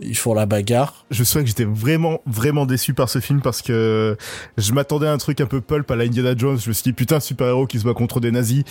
ils 0.00 0.16
font 0.16 0.34
la 0.34 0.46
bagarre. 0.46 1.06
Je 1.10 1.24
sais 1.24 1.40
que 1.40 1.46
j'étais 1.46 1.64
vraiment, 1.64 2.20
vraiment 2.26 2.66
déçu 2.66 2.94
par 2.94 3.08
ce 3.08 3.20
film 3.20 3.40
parce 3.40 3.62
que 3.62 4.16
je 4.58 4.72
m'attendais 4.72 5.06
à 5.06 5.12
un 5.12 5.18
truc 5.18 5.40
un 5.40 5.46
peu 5.46 5.60
pulp 5.60 5.90
à 5.90 5.96
la 5.96 6.04
Indiana 6.04 6.34
Jones. 6.36 6.58
Je 6.58 6.68
me 6.68 6.74
suis 6.74 6.84
dit, 6.84 6.92
putain, 6.92 7.20
super-héros 7.20 7.66
qui 7.66 7.78
se 7.78 7.84
bat 7.84 7.94
contre 7.94 8.20
des 8.20 8.30
nazis. 8.30 8.64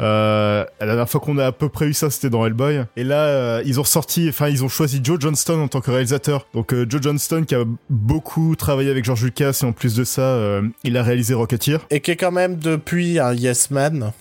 Euh, 0.00 0.64
la 0.80 0.86
dernière 0.86 1.08
fois 1.08 1.20
qu'on 1.20 1.38
a 1.38 1.46
à 1.46 1.52
peu 1.52 1.68
près 1.68 1.86
eu 1.86 1.94
ça, 1.94 2.10
c'était 2.10 2.30
dans 2.30 2.44
Hellboy. 2.46 2.84
Et 2.96 3.04
là, 3.04 3.26
euh, 3.26 3.62
ils 3.64 3.80
ont 3.80 3.84
sorti, 3.84 4.28
enfin, 4.28 4.48
ils 4.48 4.64
ont 4.64 4.68
choisi 4.68 5.00
Joe 5.02 5.18
Johnston 5.20 5.60
en 5.60 5.68
tant 5.68 5.80
que 5.80 5.90
réalisateur. 5.90 6.46
Donc, 6.54 6.72
euh, 6.72 6.86
Joe 6.88 7.02
Johnston 7.02 7.44
qui 7.46 7.54
a 7.54 7.64
beaucoup 7.90 8.56
travaillé 8.56 8.90
avec 8.90 9.04
George 9.04 9.24
Lucas 9.24 9.60
et 9.62 9.66
en 9.66 9.72
plus 9.72 9.94
de 9.94 10.04
ça, 10.04 10.22
euh, 10.22 10.62
il 10.84 10.96
a 10.96 11.02
réalisé 11.02 11.34
Rocketeer. 11.34 11.78
Et 11.90 12.00
qui 12.00 12.10
est 12.10 12.16
quand 12.16 12.32
même 12.32 12.56
depuis 12.56 13.18
un 13.18 13.34
Yes 13.34 13.70
Man. 13.70 14.12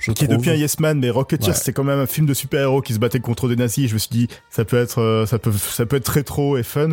Je 0.00 0.12
Qui 0.12 0.24
est 0.24 0.28
depuis 0.28 0.50
un 0.50 0.54
Yes 0.54 0.80
Man, 0.80 0.98
mais 0.98 1.10
Rocketeer 1.10 1.48
Ouais. 1.48 1.54
c'était 1.54 1.72
quand 1.72 1.84
même 1.84 1.98
un 1.98 2.06
film 2.06 2.26
de 2.26 2.34
super-héros 2.34 2.80
qui 2.80 2.94
se 2.94 2.98
battait 2.98 3.20
contre 3.20 3.48
des 3.48 3.56
nazis. 3.56 3.84
Et 3.84 3.88
je 3.88 3.94
me 3.94 3.98
suis 3.98 4.08
dit, 4.10 4.28
ça 4.48 4.64
peut 4.64 4.78
être, 4.78 5.00
euh, 5.00 5.26
ça 5.26 5.38
peut, 5.38 5.52
ça 5.52 5.84
peut 5.86 5.96
être 5.96 6.08
rétro 6.08 6.56
et 6.56 6.62
fun. 6.62 6.92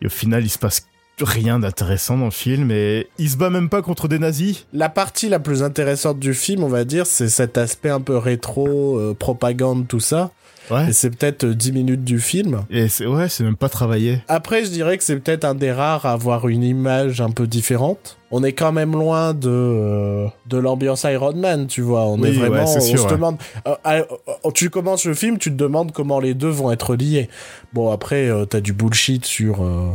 Et 0.00 0.06
au 0.06 0.10
final, 0.10 0.44
il 0.44 0.48
se 0.48 0.58
passe 0.58 0.86
rien 1.20 1.58
d'intéressant 1.58 2.16
dans 2.16 2.26
le 2.26 2.30
film 2.30 2.70
et 2.70 3.08
il 3.18 3.28
se 3.28 3.36
bat 3.36 3.50
même 3.50 3.68
pas 3.68 3.82
contre 3.82 4.08
des 4.08 4.18
nazis. 4.18 4.64
La 4.72 4.88
partie 4.88 5.28
la 5.28 5.38
plus 5.38 5.62
intéressante 5.62 6.18
du 6.18 6.32
film, 6.32 6.64
on 6.64 6.68
va 6.68 6.84
dire, 6.84 7.04
c'est 7.06 7.28
cet 7.28 7.58
aspect 7.58 7.90
un 7.90 8.00
peu 8.00 8.16
rétro, 8.16 8.96
euh, 8.98 9.14
propagande, 9.14 9.86
tout 9.86 10.00
ça. 10.00 10.30
Ouais. 10.70 10.90
Et 10.90 10.92
c'est 10.92 11.10
peut-être 11.10 11.44
euh, 11.44 11.54
10 11.54 11.72
minutes 11.72 12.04
du 12.04 12.20
film. 12.20 12.62
Et 12.70 12.88
c'est, 12.88 13.06
ouais, 13.06 13.28
c'est 13.28 13.42
même 13.44 13.56
pas 13.56 13.68
travaillé. 13.68 14.22
Après, 14.28 14.64
je 14.64 14.70
dirais 14.70 14.96
que 14.98 15.04
c'est 15.04 15.16
peut-être 15.18 15.44
un 15.44 15.54
des 15.54 15.72
rares 15.72 16.06
à 16.06 16.12
avoir 16.12 16.48
une 16.48 16.62
image 16.62 17.20
un 17.20 17.30
peu 17.30 17.46
différente. 17.46 18.18
On 18.30 18.44
est 18.44 18.52
quand 18.52 18.70
même 18.70 18.92
loin 18.92 19.34
de 19.34 19.48
euh, 19.50 20.26
de 20.46 20.58
l'ambiance 20.58 21.02
Iron 21.04 21.34
Man, 21.34 21.66
tu 21.66 21.80
vois. 21.80 22.06
On 22.06 22.20
Oui, 22.20 22.28
est 22.28 22.32
vraiment, 22.32 22.54
ouais, 22.72 22.80
c'est 22.80 22.98
on 22.98 23.08
se 23.08 23.08
demande. 23.08 23.36
euh, 23.66 23.74
euh, 23.86 24.02
euh, 24.44 24.50
tu 24.54 24.70
commences 24.70 25.04
le 25.06 25.14
film, 25.14 25.38
tu 25.38 25.50
te 25.50 25.56
demandes 25.56 25.90
comment 25.92 26.20
les 26.20 26.34
deux 26.34 26.48
vont 26.50 26.70
être 26.70 26.94
liés. 26.94 27.28
Bon, 27.72 27.90
après, 27.90 28.28
euh, 28.28 28.44
t'as 28.44 28.60
du 28.60 28.72
bullshit 28.72 29.24
sur. 29.24 29.62
euh, 29.64 29.90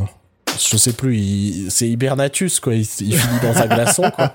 je 0.58 0.76
sais 0.76 0.92
plus, 0.92 1.16
il- 1.18 1.70
c'est 1.70 1.88
Hibernatus, 1.88 2.60
quoi. 2.60 2.74
Il, 2.74 2.80
il 3.00 3.16
finit 3.16 3.40
dans 3.42 3.56
un 3.58 3.66
glaçon, 3.74 4.10
quoi. 4.14 4.32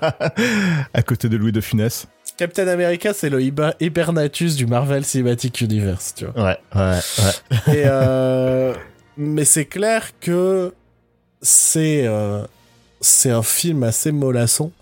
À 0.94 1.02
côté 1.02 1.28
de 1.28 1.36
Louis 1.36 1.52
de 1.52 1.60
Funès. 1.60 2.06
Captain 2.42 2.66
America, 2.66 3.12
c'est 3.14 3.30
le 3.30 3.40
Hiber- 3.40 3.74
Hibernatus 3.78 4.56
du 4.56 4.66
Marvel 4.66 5.04
Cinematic 5.04 5.60
Universe, 5.60 6.12
tu 6.16 6.24
vois. 6.26 6.44
Ouais, 6.44 6.58
ouais, 6.74 6.98
ouais. 7.18 7.76
Et 7.76 7.82
euh, 7.86 8.74
mais 9.16 9.44
c'est 9.44 9.66
clair 9.66 10.10
que 10.20 10.74
c'est 11.40 12.02
euh, 12.04 12.42
c'est 13.00 13.30
un 13.30 13.44
film 13.44 13.84
assez 13.84 14.10
mollasson. 14.10 14.72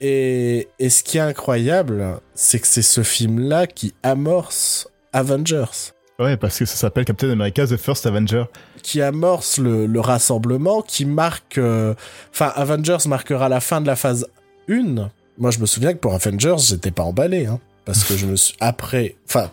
Et, 0.00 0.68
et 0.78 0.88
ce 0.88 1.02
qui 1.02 1.18
est 1.18 1.20
incroyable, 1.20 2.04
c'est 2.34 2.58
que 2.58 2.66
c'est 2.66 2.80
ce 2.80 3.02
film-là 3.02 3.66
qui 3.66 3.92
amorce 4.02 4.88
Avengers, 5.12 5.92
Ouais, 6.18 6.36
parce 6.38 6.58
que 6.58 6.64
ça 6.64 6.76
s'appelle 6.76 7.04
Captain 7.04 7.28
America 7.30 7.66
The 7.66 7.76
First 7.76 8.06
Avenger. 8.06 8.44
qui 8.82 9.02
amorce 9.02 9.58
le, 9.58 9.84
le 9.86 10.00
rassemblement, 10.00 10.80
qui 10.80 11.04
marque... 11.04 11.58
euh, 11.58 11.94
Enfin, 12.32 12.50
Avengers 12.56 13.06
marquera 13.06 13.48
la 13.50 13.60
fin 13.60 13.80
de 13.82 13.86
la 13.86 13.94
phase 13.96 14.26
1. 14.70 15.10
Moi, 15.38 15.50
je 15.50 15.58
me 15.58 15.66
souviens 15.66 15.92
que 15.92 15.98
pour 15.98 16.14
Avengers, 16.14 16.58
j'étais 16.58 16.90
pas 16.90 17.02
emballé. 17.02 17.46
Hein, 17.46 17.60
parce 17.84 18.04
que 18.04 18.16
je 18.16 18.26
me 18.26 18.36
suis... 18.36 18.54
Après... 18.60 19.16
Enfin, 19.26 19.50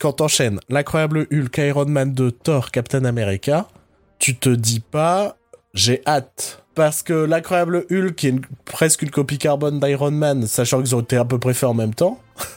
quand 0.00 0.14
t'enchaînes 0.14 0.60
l'incroyable 0.68 1.26
Hulk, 1.32 1.56
Iron 1.58 1.86
Man 1.86 2.12
2, 2.12 2.30
Thor, 2.32 2.70
Captain 2.70 3.04
America, 3.04 3.68
tu 4.18 4.36
te 4.36 4.48
dis 4.48 4.80
pas 4.80 5.36
j'ai 5.74 6.02
hâte. 6.06 6.63
Parce 6.74 7.02
que 7.02 7.12
l'incroyable 7.12 7.86
Hulk 7.90 8.24
est 8.24 8.28
une- 8.28 8.40
presque 8.64 9.02
une 9.02 9.10
copie 9.10 9.38
carbone 9.38 9.78
d'Iron 9.80 10.10
Man, 10.10 10.46
sachant 10.46 10.80
qu'ils 10.82 10.94
ont 10.96 11.00
été 11.00 11.16
à 11.16 11.24
peu 11.24 11.38
près 11.38 11.54
faits 11.54 11.68
en 11.68 11.74
même 11.74 11.94
temps. 11.94 12.18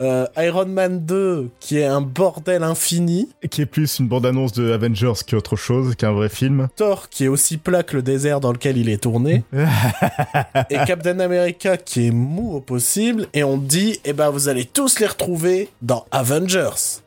Euh, 0.00 0.26
Iron 0.36 0.66
Man 0.66 1.06
2, 1.06 1.48
qui 1.60 1.78
est 1.78 1.84
un 1.84 2.00
bordel 2.00 2.64
infini. 2.64 3.28
Qui 3.48 3.62
est 3.62 3.66
plus 3.66 4.00
une 4.00 4.08
bande-annonce 4.08 4.52
de 4.52 4.72
Avengers 4.72 5.12
qu'autre 5.30 5.54
chose, 5.54 5.94
qu'un 5.94 6.10
vrai 6.10 6.28
film. 6.28 6.66
Thor, 6.74 7.08
qui 7.08 7.26
est 7.26 7.28
aussi 7.28 7.56
plat 7.58 7.84
que 7.84 7.94
le 7.94 8.02
désert 8.02 8.40
dans 8.40 8.50
lequel 8.50 8.76
il 8.76 8.88
est 8.88 9.00
tourné. 9.00 9.44
et 10.70 10.76
Captain 10.86 11.20
America, 11.20 11.76
qui 11.76 12.08
est 12.08 12.10
mou 12.10 12.56
au 12.56 12.60
possible. 12.60 13.28
Et 13.32 13.44
on 13.44 13.56
dit, 13.56 14.00
eh 14.04 14.12
ben, 14.12 14.30
vous 14.30 14.48
allez 14.48 14.64
tous 14.64 14.98
les 14.98 15.06
retrouver 15.06 15.68
dans 15.82 16.04
Avengers. 16.10 16.98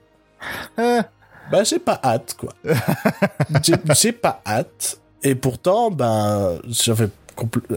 Ah, 0.78 1.04
Bah, 1.52 1.66
j'ai 1.66 1.80
pas 1.80 2.00
hâte, 2.02 2.38
quoi. 2.40 2.54
j'ai 3.94 4.12
pas 4.14 4.42
hâte. 4.48 5.00
Et 5.24 5.36
pourtant, 5.36 5.92
ben, 5.92 6.60
j'avais 6.68 7.10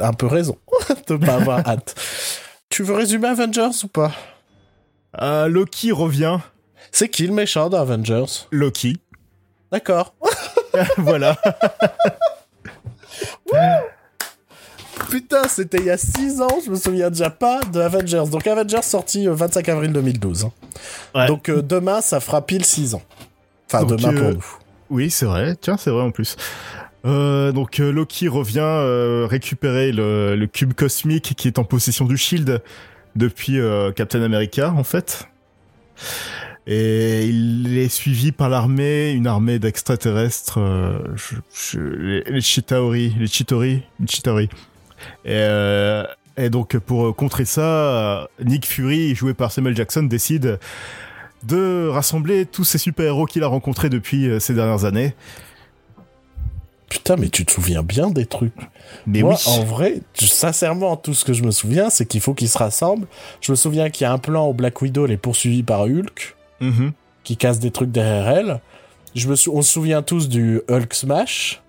un 0.00 0.12
peu 0.12 0.26
raison 0.26 0.56
de 1.08 1.16
pas 1.16 1.34
avoir 1.34 1.66
hâte. 1.66 1.94
Tu 2.68 2.82
veux 2.82 2.94
résumer 2.94 3.28
Avengers 3.28 3.70
ou 3.84 3.88
pas? 3.88 4.12
Euh, 5.20 5.48
Loki 5.48 5.92
revient. 5.92 6.38
C'est 6.92 7.08
qui 7.08 7.26
le 7.26 7.32
méchant 7.32 7.68
dans 7.68 7.80
Avengers? 7.80 8.46
Loki. 8.50 9.00
D'accord. 9.72 10.14
voilà. 10.98 11.36
Putain, 15.08 15.44
c'était 15.48 15.78
il 15.78 15.86
y 15.86 15.90
a 15.90 15.96
6 15.98 16.40
ans, 16.40 16.58
je 16.64 16.70
me 16.70 16.76
souviens 16.76 17.10
déjà 17.10 17.30
pas 17.30 17.60
de 17.72 17.80
Avengers. 17.80 18.24
Donc 18.30 18.46
Avengers 18.46 18.82
sorti 18.82 19.24
le 19.24 19.32
25 19.32 19.68
avril 19.68 19.92
2012. 19.92 20.44
hein. 20.44 20.52
Ouais. 21.14 21.26
Donc 21.26 21.48
euh, 21.48 21.62
demain, 21.62 22.00
ça 22.00 22.20
fera 22.20 22.42
pile 22.42 22.64
6 22.64 22.94
ans. 22.94 23.02
Enfin, 23.66 23.84
Donc, 23.84 23.98
demain 23.98 24.14
euh, 24.14 24.20
pour 24.20 24.30
nous. 24.34 24.44
Oui, 24.90 25.10
c'est 25.10 25.26
vrai. 25.26 25.56
Tiens, 25.60 25.76
c'est 25.76 25.90
vrai 25.90 26.02
en 26.02 26.10
plus. 26.12 26.36
Euh, 27.06 27.50
donc 27.52 27.80
euh, 27.80 27.90
Loki 27.92 28.28
revient 28.28 28.58
euh, 28.60 29.26
récupérer 29.28 29.90
le, 29.90 30.36
le 30.36 30.46
cube 30.46 30.74
cosmique 30.74 31.34
qui 31.36 31.48
est 31.48 31.58
en 31.58 31.64
possession 31.64 32.04
du 32.04 32.18
Shield 32.18 32.62
depuis 33.16 33.58
euh, 33.58 33.90
Captain 33.92 34.22
America 34.22 34.72
en 34.76 34.84
fait. 34.84 35.26
Et 36.66 37.24
il 37.24 37.78
est 37.78 37.88
suivi 37.88 38.32
par 38.32 38.48
l'armée, 38.48 39.12
une 39.12 39.26
armée 39.26 39.58
d'extraterrestres, 39.58 40.58
je- 41.16 41.78
les, 42.30 42.40
Chitauri, 42.42 43.14
les 43.18 43.26
Chitori, 43.26 43.82
les 43.98 44.06
Chitauri. 44.06 44.48
Et, 45.24 46.02
et 46.36 46.50
donc 46.50 46.76
pour 46.78 47.16
contrer 47.16 47.44
ça, 47.46 48.28
Nick 48.44 48.66
Fury, 48.66 49.14
joué 49.14 49.32
par 49.34 49.50
Samuel 49.52 49.74
Jackson, 49.74 50.02
décide 50.02 50.58
de 51.42 51.88
rassembler 51.88 52.44
tous 52.44 52.64
ces 52.64 52.78
super-héros 52.78 53.24
qu'il 53.24 53.42
a 53.42 53.46
rencontrés 53.46 53.88
depuis 53.88 54.28
ces 54.38 54.52
dernières 54.54 54.84
années. 54.84 55.14
Putain, 56.90 57.16
mais 57.16 57.28
tu 57.30 57.46
te 57.46 57.52
souviens 57.52 57.82
bien 57.82 58.10
des 58.10 58.26
trucs. 58.26 58.52
Mais 59.06 59.22
Moi, 59.22 59.36
oui, 59.46 59.52
en 59.52 59.64
vrai, 59.64 60.00
sincèrement, 60.14 60.96
tout 60.96 61.14
ce 61.14 61.24
que 61.24 61.32
je 61.32 61.42
me 61.44 61.50
souviens, 61.52 61.88
c'est 61.88 62.04
qu'il 62.04 62.20
faut 62.20 62.34
qu'ils 62.34 62.48
se 62.50 62.58
rassemblent. 62.58 63.06
Je 63.40 63.52
me 63.52 63.56
souviens 63.56 63.88
qu'il 63.90 64.04
y 64.04 64.08
a 64.08 64.12
un 64.12 64.18
plan 64.18 64.48
où 64.48 64.52
Black 64.52 64.82
Widow 64.82 65.06
elle 65.06 65.12
est 65.12 65.16
poursuivie 65.16 65.62
par 65.62 65.82
Hulk, 65.82 66.36
Mhm. 66.60 66.92
qui 67.24 67.36
casse 67.38 67.58
des 67.60 67.70
trucs 67.70 67.90
derrière 67.92 68.28
elle. 68.28 68.60
Je 69.14 69.28
me 69.28 69.36
sou- 69.36 69.52
on 69.54 69.62
se 69.62 69.72
souvient 69.72 70.02
tous 70.02 70.28
du 70.28 70.60
Hulk 70.68 70.92
Smash. 70.92 71.62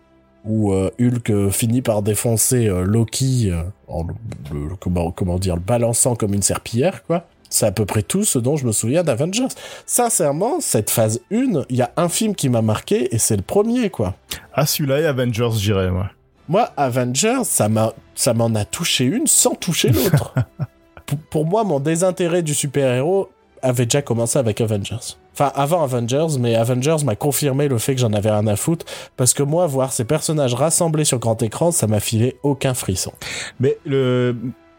où 0.43 0.73
euh, 0.73 0.89
Hulk 0.99 1.51
finit 1.51 1.83
par 1.83 2.01
défoncer 2.01 2.65
Loki 2.67 3.51
en 3.87 4.07
le, 4.51 4.75
comment, 4.79 5.11
comment 5.11 5.37
dire 5.37 5.53
le 5.53 5.61
balançant 5.61 6.15
comme 6.15 6.33
une 6.33 6.41
serpillière 6.41 7.03
quoi. 7.05 7.27
C'est 7.51 7.67
à 7.67 7.71
peu 7.71 7.85
près 7.85 8.01
tout 8.01 8.23
ce 8.23 8.39
dont 8.39 8.55
je 8.55 8.65
me 8.65 8.71
souviens 8.71 9.03
d'Avengers. 9.03 9.49
Sincèrement, 9.85 10.59
cette 10.61 10.89
phase 10.89 11.21
1, 11.31 11.65
il 11.69 11.75
y 11.75 11.81
a 11.83 11.91
un 11.97 12.09
film 12.09 12.33
qui 12.33 12.49
m'a 12.49 12.63
marqué 12.63 13.13
et 13.13 13.19
c'est 13.19 13.35
le 13.35 13.43
premier 13.43 13.91
quoi. 13.91 14.15
Ah 14.53 14.65
celui-là 14.65 15.01
et 15.01 15.05
Avengers, 15.05 15.51
j'irais 15.57 15.91
moi. 15.91 16.09
Moi, 16.49 16.69
Avengers, 16.75 17.43
ça 17.43 17.69
m'en 17.69 18.55
a 18.55 18.65
touché 18.65 19.05
une 19.05 19.27
sans 19.27 19.53
toucher 19.53 19.89
l'autre. 19.89 20.33
pour 21.29 21.45
moi, 21.45 21.63
mon 21.63 21.79
désintérêt 21.79 22.41
du 22.41 22.53
super-héros 22.53 23.29
avait 23.61 23.85
déjà 23.85 24.01
commencé 24.01 24.39
avec 24.39 24.59
Avengers. 24.61 25.17
Enfin, 25.33 25.51
avant 25.55 25.83
Avengers, 25.83 26.37
mais 26.39 26.55
Avengers 26.55 27.05
m'a 27.05 27.15
confirmé 27.15 27.67
le 27.67 27.77
fait 27.77 27.95
que 27.95 28.01
j'en 28.01 28.13
avais 28.13 28.31
rien 28.31 28.47
à 28.47 28.55
foutre, 28.55 28.85
parce 29.17 29.33
que 29.33 29.43
moi, 29.43 29.65
voir 29.67 29.93
ces 29.93 30.03
personnages 30.03 30.53
rassemblés 30.53 31.05
sur 31.05 31.19
grand 31.19 31.41
écran, 31.41 31.71
ça 31.71 31.87
m'a 31.87 31.99
filé 31.99 32.37
aucun 32.43 32.73
frisson. 32.73 33.13
Mais 33.59 33.77
le... 33.85 34.35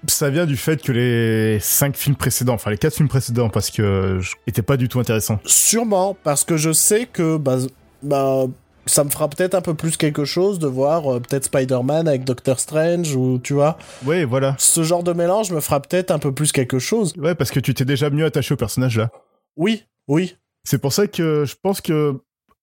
ça 0.08 0.30
vient 0.30 0.46
du 0.46 0.56
fait 0.56 0.82
que 0.82 0.92
les 0.92 1.58
cinq 1.60 1.96
films 1.96 2.16
précédents, 2.16 2.54
enfin 2.54 2.70
les 2.70 2.78
quatre 2.78 2.94
films 2.94 3.08
précédents, 3.08 3.48
parce 3.48 3.70
que 3.70 4.20
n'étaient 4.46 4.62
pas 4.62 4.76
du 4.76 4.88
tout 4.88 5.00
intéressants. 5.00 5.38
Sûrement, 5.44 6.16
parce 6.22 6.44
que 6.44 6.56
je 6.56 6.72
sais 6.72 7.06
que 7.06 7.36
bah, 7.36 7.58
bah 8.02 8.46
ça 8.86 9.04
me 9.04 9.10
fera 9.10 9.28
peut-être 9.28 9.54
un 9.54 9.60
peu 9.60 9.74
plus 9.74 9.96
quelque 9.96 10.24
chose 10.24 10.58
de 10.58 10.66
voir 10.66 11.12
euh, 11.12 11.20
peut-être 11.20 11.44
Spider-Man 11.44 12.08
avec 12.08 12.24
Doctor 12.24 12.58
Strange 12.58 13.14
ou 13.14 13.38
tu 13.38 13.54
vois. 13.54 13.78
Oui, 14.04 14.24
voilà. 14.24 14.56
Ce 14.58 14.82
genre 14.82 15.02
de 15.02 15.12
mélange 15.12 15.52
me 15.52 15.60
fera 15.60 15.80
peut-être 15.80 16.10
un 16.10 16.18
peu 16.18 16.32
plus 16.32 16.52
quelque 16.52 16.78
chose. 16.78 17.14
Ouais, 17.16 17.34
parce 17.34 17.50
que 17.50 17.60
tu 17.60 17.74
t'es 17.74 17.84
déjà 17.84 18.10
mieux 18.10 18.24
attaché 18.24 18.54
au 18.54 18.56
personnage 18.56 18.98
là. 18.98 19.10
Oui, 19.56 19.84
oui. 20.08 20.36
C'est 20.64 20.78
pour 20.78 20.92
ça 20.92 21.06
que 21.06 21.44
je 21.44 21.54
pense 21.60 21.80
que 21.80 22.14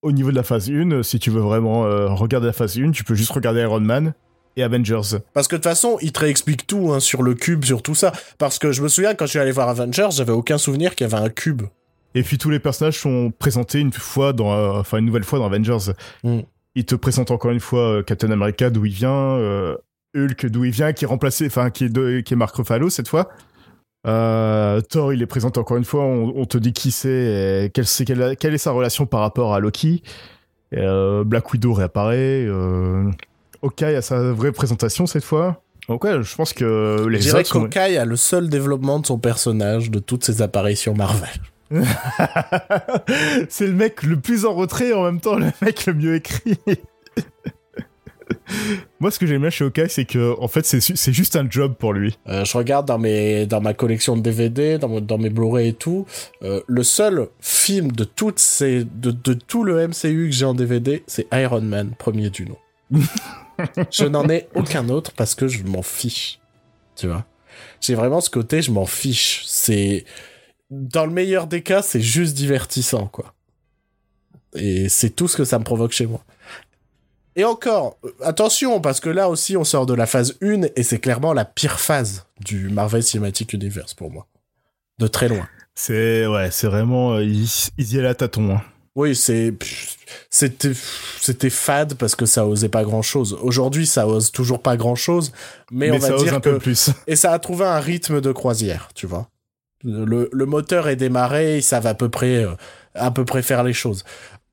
au 0.02 0.12
niveau 0.12 0.32
de 0.32 0.36
la 0.36 0.44
phase 0.44 0.70
1, 0.70 1.04
si 1.04 1.20
tu 1.20 1.30
veux 1.30 1.42
vraiment 1.42 1.86
euh, 1.86 2.08
regarder 2.10 2.48
la 2.48 2.54
phase 2.54 2.78
1, 2.78 2.92
tu 2.92 3.04
peux 3.04 3.16
juste 3.16 3.32
regarder 3.32 3.62
Iron 3.62 3.82
Man 3.82 4.14
et 4.56 4.64
Avengers. 4.64 5.20
Parce 5.34 5.48
que 5.48 5.56
de 5.56 5.62
toute 5.62 5.70
façon, 5.70 5.98
il 6.02 6.12
te 6.12 6.20
réexplique 6.20 6.68
tout 6.68 6.92
hein, 6.94 7.00
sur 7.00 7.24
le 7.24 7.34
cube, 7.34 7.66
sur 7.66 7.82
tout 7.82 7.96
ça. 7.96 8.12
Parce 8.38 8.60
que 8.60 8.72
je 8.72 8.82
me 8.82 8.88
souviens 8.88 9.16
quand 9.16 9.26
je 9.26 9.32
suis 9.32 9.40
allé 9.40 9.52
voir 9.52 9.70
Avengers, 9.70 10.10
j'avais 10.12 10.32
aucun 10.32 10.58
souvenir 10.58 10.96
qu'il 10.96 11.10
y 11.10 11.14
avait 11.14 11.24
un 11.24 11.30
cube. 11.30 11.64
Et 12.16 12.24
puis 12.24 12.38
tous 12.38 12.50
les 12.50 12.60
personnages 12.60 13.00
sont 13.00 13.32
présentés 13.38 13.80
une 13.80 13.94
fois 13.94 14.34
dans, 14.34 14.52
euh, 14.52 14.80
enfin 14.80 14.98
une 14.98 15.06
nouvelle 15.06 15.24
fois 15.24 15.40
dans 15.40 15.46
Avengers. 15.46 15.94
Mm. 16.24 16.40
Il 16.76 16.86
te 16.86 16.96
présente 16.96 17.32
encore 17.32 17.52
une 17.52 17.60
fois 17.60 17.98
euh, 17.98 18.04
Captain 18.04 18.32
America 18.32 18.70
d'où 18.70 18.86
il 18.86 18.94
vient, 18.94 19.12
euh, 19.38 19.76
Hulk 20.16 20.48
d'où 20.48 20.66
il 20.66 20.72
vient, 20.72 20.94
qui 20.94 21.06
est 21.06 21.08
remplacé, 21.08 21.46
enfin 21.46 21.70
qui 21.70 21.86
est 21.86 21.90
de, 21.90 22.22
qui 22.22 22.34
est 22.34 22.38
Mark 22.38 22.56
Ruffalo 22.56 22.90
cette 22.90 23.08
fois. 23.08 23.30
Thor, 24.04 25.14
il 25.14 25.22
est 25.22 25.28
présente 25.28 25.58
encore 25.58 25.78
une 25.78 25.84
fois. 25.84 26.04
On, 26.04 26.46
te 26.46 26.58
dit 26.58 26.74
qui 26.74 26.90
c'est, 26.90 27.70
quelle, 27.74 27.86
quelle, 27.86 28.38
quelle, 28.38 28.54
est 28.54 28.60
sa 28.60 28.72
relation 28.72 29.06
par 29.06 29.20
rapport 29.20 29.54
à 29.54 29.60
Loki. 29.60 30.02
Black 30.72 31.52
Widow 31.52 31.74
réapparaît. 31.74 32.48
Hawkeye 33.64 33.96
a 33.96 34.02
sa 34.02 34.32
vraie 34.32 34.52
présentation 34.52 35.06
cette 35.06 35.24
fois. 35.24 35.62
Donc 35.88 36.04
ouais, 36.04 36.22
je 36.22 36.36
pense 36.36 36.54
que 36.54 37.08
les 37.10 37.18
Je 37.18 37.24
dirais 37.24 37.44
qu'Hawkeye 37.44 37.98
a 37.98 38.06
le 38.06 38.16
seul 38.16 38.50
développement 38.50 39.00
de 39.00 39.08
son 39.08 39.18
personnage 39.18 39.90
de 39.90 40.00
toutes 40.00 40.24
ses 40.24 40.42
apparitions 40.42 40.94
Marvel. 40.94 41.30
c'est 43.50 43.68
le 43.68 43.74
mec 43.74 44.04
le 44.04 44.20
plus 44.20 44.46
en 44.46 44.54
retrait 44.54 44.90
et 44.90 44.94
en 44.94 45.04
même 45.04 45.20
temps 45.20 45.36
le 45.36 45.48
mec 45.62 45.86
le 45.86 45.94
mieux 45.94 46.16
écrit. 46.16 46.58
Moi, 49.00 49.12
ce 49.12 49.20
que 49.20 49.28
j'aime 49.28 49.42
bien 49.42 49.50
chez 49.50 49.64
Hawkeye, 49.64 49.90
c'est 49.90 50.06
que 50.06 50.36
en 50.40 50.48
fait, 50.48 50.66
c'est 50.66 51.14
juste 51.14 51.36
un 51.36 51.50
job 51.50 51.76
pour 51.78 51.94
lui. 51.94 52.18
Euh, 52.28 52.46
je 52.46 52.58
regarde 52.58 52.88
dans 52.88 52.98
mes 52.98 53.46
dans 53.46 53.62
ma 53.62 53.74
collection 53.74 54.16
de 54.18 54.22
DVD, 54.22 54.78
dans, 54.78 55.02
dans 55.02 55.18
mes 55.18 55.30
Blu-ray 55.30 55.70
et 55.70 55.74
tout, 55.74 56.06
euh, 56.44 56.62
le 56.68 56.84
seul 56.84 57.28
film 57.40 57.92
de 57.92 58.04
toutes 58.04 58.40
ces 58.40 58.84
de, 58.84 59.12
de 59.12 59.34
tout 59.34 59.64
le 59.64 59.88
MCU 59.88 60.30
que 60.30 60.36
j'ai 60.36 60.46
en 60.46 60.54
DVD, 60.54 61.04
c'est 61.08 61.28
Iron 61.34 61.62
Man, 61.62 61.94
premier 61.98 62.30
du 62.30 62.46
nom. 62.46 62.58
je 63.92 64.06
n'en 64.06 64.28
ai 64.30 64.48
aucun 64.56 64.90
autre 64.90 65.12
parce 65.14 65.36
que 65.36 65.48
je 65.48 65.64
m'en 65.64 65.82
fiche. 65.82 66.40
Tu 66.96 67.08
vois, 67.08 67.26
j'ai 67.82 67.96
vraiment 67.96 68.22
ce 68.22 68.30
côté, 68.30 68.62
je 68.62 68.72
m'en 68.72 68.86
fiche. 68.86 69.44
C'est 69.46 70.06
dans 70.70 71.06
le 71.06 71.12
meilleur 71.12 71.48
des 71.48 71.64
cas, 71.64 71.82
c'est 71.82 72.02
juste 72.02 72.36
divertissant, 72.36 73.08
quoi. 73.08 73.34
Et 74.56 74.90
c'est 74.90 75.12
tout 75.12 75.28
ce 75.28 75.38
que 75.38 75.46
ça 75.46 75.60
me 75.60 75.64
provoque 75.64 75.92
chez 75.92 76.06
moi. 76.06 76.24
Et 77.36 77.44
encore, 77.44 77.98
attention, 78.22 78.82
parce 78.82 79.00
que 79.00 79.10
là 79.10 79.30
aussi, 79.30 79.56
on 79.56 79.64
sort 79.64 79.86
de 79.86 79.94
la 79.94 80.06
phase 80.06 80.38
1 80.42 80.64
et 80.76 80.84
c'est 80.84 81.00
clairement 81.00 81.34
la 81.34 81.46
pire 81.46 81.80
phase 81.80 82.26
du 82.42 82.70
Marvel 82.70 83.04
Cinematic 83.04 83.54
Universe 83.54 83.94
pour 83.94 84.12
moi. 84.12 84.28
De 84.98 85.08
très 85.08 85.30
loin. 85.30 85.48
C'est, 85.76 86.28
ouais, 86.28 86.52
c'est 86.52 86.68
vraiment, 86.68 87.14
euh, 87.14 87.24
ils, 87.24 87.48
y 87.78 87.98
allaient 87.98 88.10
à 88.10 88.16
tâtons, 88.16 88.56
hein. 88.56 88.62
Oui, 88.96 89.16
c'est, 89.16 89.54
c'était, 90.30 90.74
c'était 91.20 91.50
fade 91.50 91.96
parce 91.96 92.16
que 92.16 92.26
ça 92.26 92.46
osait 92.46 92.70
pas 92.70 92.84
grand 92.84 93.02
chose. 93.02 93.38
Aujourd'hui, 93.42 93.86
ça 93.86 94.08
ose 94.08 94.32
toujours 94.32 94.62
pas 94.62 94.78
grand 94.78 94.96
chose, 94.96 95.32
mais, 95.72 95.92
on 95.92 95.98
va 95.98 96.18
dire 96.18 96.34
un 96.34 96.40
que, 96.40 96.50
peu 96.50 96.60
plus. 96.60 96.90
et 97.08 97.16
ça 97.16 97.32
a 97.32 97.40
trouvé 97.40 97.66
un 97.66 97.80
rythme 97.80 98.22
de 98.22 98.32
croisière, 98.32 98.90
tu 98.96 99.08
vois. 99.08 99.30
Le, 99.84 100.30
le, 100.32 100.46
moteur 100.46 100.90
est 100.90 100.98
démarré, 100.98 101.58
ils 101.58 101.64
savent 101.64 101.88
à 101.88 101.94
peu 101.94 102.10
près, 102.10 102.44
euh, 102.44 102.52
à 102.96 103.12
peu 103.12 103.24
près 103.24 103.42
faire 103.42 103.64
les 103.64 103.74
choses. 103.74 104.04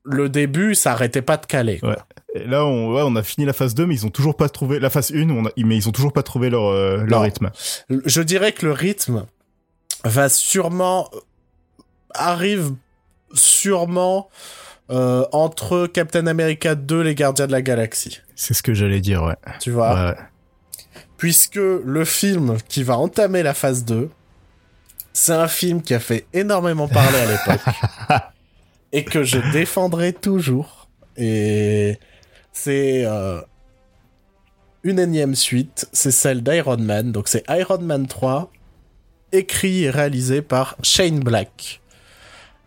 Le 0.03 0.29
début, 0.29 0.73
ça 0.73 0.93
arrêtait 0.93 1.21
pas 1.21 1.35
de 1.35 1.45
caler. 1.45 1.79
Ouais. 1.83 1.97
Et 2.33 2.45
là, 2.45 2.65
on, 2.65 2.93
ouais, 2.93 3.01
on 3.03 3.15
a 3.17 3.23
fini 3.23 3.45
la 3.45 3.51
phase 3.51 3.75
2, 3.75 3.85
mais 3.85 3.95
ils 3.95 4.05
ont 4.05 4.09
toujours 4.09 4.37
pas 4.37 4.47
trouvé 4.47 4.79
la 4.79 4.89
phase 4.89 5.11
1, 5.13 5.29
on 5.29 5.43
mais 5.57 5.75
ils 5.75 5.89
ont 5.89 5.91
toujours 5.91 6.13
pas 6.13 6.23
trouvé 6.23 6.49
leur, 6.49 6.67
euh, 6.67 7.03
leur 7.05 7.21
rythme. 7.23 7.51
Je 7.89 8.21
dirais 8.21 8.53
que 8.53 8.65
le 8.65 8.71
rythme 8.71 9.25
va 10.05 10.29
sûrement 10.29 11.09
arrive 12.13 12.73
sûrement 13.33 14.29
euh, 14.89 15.25
entre 15.31 15.87
Captain 15.87 16.27
America 16.27 16.75
2 16.75 17.01
les 17.01 17.15
Gardiens 17.15 17.47
de 17.47 17.51
la 17.51 17.61
Galaxie. 17.61 18.21
C'est 18.35 18.53
ce 18.53 18.63
que 18.63 18.73
j'allais 18.73 19.01
dire, 19.01 19.23
ouais. 19.23 19.35
Tu 19.59 19.71
vois. 19.71 19.93
Ouais. 19.93 20.15
Puisque 21.17 21.55
le 21.55 22.05
film 22.05 22.57
qui 22.67 22.83
va 22.83 22.97
entamer 22.97 23.43
la 23.43 23.53
phase 23.53 23.85
2 23.85 24.09
c'est 25.17 25.33
un 25.33 25.47
film 25.47 25.81
qui 25.81 25.95
a 25.95 25.99
fait 25.99 26.27
énormément 26.31 26.87
parler 26.87 27.17
à 27.17 27.25
l'époque 27.25 27.73
et 28.91 29.03
que 29.03 29.23
je 29.23 29.39
défendrai 29.51 30.13
toujours. 30.13 30.87
Et 31.17 31.97
c'est 32.53 33.03
euh, 33.03 33.41
une 34.83 34.99
énième 34.99 35.33
suite, 35.33 35.89
c'est 35.91 36.11
celle 36.11 36.43
d'Iron 36.43 36.77
Man. 36.77 37.11
Donc 37.11 37.29
c'est 37.29 37.43
Iron 37.49 37.79
Man 37.79 38.05
3, 38.05 38.51
écrit 39.31 39.85
et 39.85 39.89
réalisé 39.89 40.43
par 40.43 40.77
Shane 40.83 41.19
Black. 41.19 41.81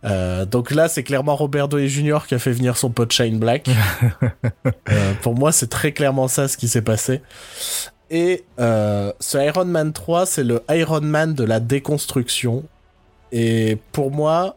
Euh, 0.05 0.45
donc 0.47 0.71
là, 0.71 0.89
c'est 0.89 1.03
clairement 1.03 1.37
Robert 1.37 1.69
Downey 1.69 1.89
Jr. 1.89 2.21
qui 2.27 2.35
a 2.35 2.39
fait 2.39 2.53
venir 2.53 2.77
son 2.77 2.91
pote 2.91 3.13
Shane 3.13 3.39
Black. 3.39 3.69
Euh, 4.91 5.15
pour 5.23 5.35
moi, 5.35 5.53
c'est 5.53 5.69
très 5.69 5.93
clairement 5.93 6.27
ça 6.27 6.49
ce 6.49 6.57
qui 6.57 6.69
s'est 6.69 6.83
passé. 6.83 7.23
Et 8.11 8.45
euh, 8.59 9.13
ce 9.21 9.39
Iron 9.39 9.65
Man 9.65 9.93
3, 9.93 10.27
c'est 10.27 10.43
le 10.43 10.63
Iron 10.71 11.01
Man 11.01 11.35
de 11.35 11.45
la 11.45 11.61
déconstruction. 11.61 12.65
Et 13.31 13.79
pour 13.93 14.11
moi, 14.11 14.57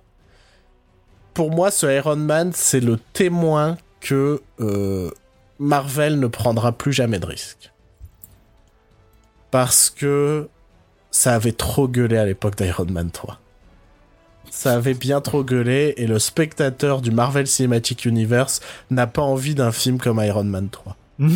pour 1.33 1.51
moi, 1.51 1.71
ce 1.71 1.85
Iron 1.85 2.15
Man, 2.15 2.51
c'est 2.53 2.79
le 2.79 2.97
témoin 3.13 3.77
que 4.01 4.41
Marvel 5.59 6.19
ne 6.19 6.27
prendra 6.27 6.71
plus 6.71 6.93
jamais 6.93 7.19
de 7.19 7.25
risques. 7.25 7.71
Parce 9.51 9.89
que 9.89 10.49
ça 11.11 11.35
avait 11.35 11.51
trop 11.51 11.87
gueulé 11.87 12.17
à 12.17 12.25
l'époque 12.25 12.57
d'Iron 12.57 12.87
Man 12.89 13.11
3. 13.11 13.39
Ça 14.55 14.75
avait 14.75 14.93
bien 14.93 15.19
trop 15.19 15.43
gueulé 15.43 15.95
et 15.97 16.05
le 16.05 16.19
spectateur 16.19 17.01
du 17.01 17.09
Marvel 17.09 17.47
Cinematic 17.47 18.05
Universe 18.05 18.61
n'a 18.91 19.07
pas 19.07 19.23
envie 19.23 19.55
d'un 19.55 19.71
film 19.71 19.97
comme 19.97 20.21
Iron 20.23 20.43
Man 20.43 20.69
3. 20.69 20.95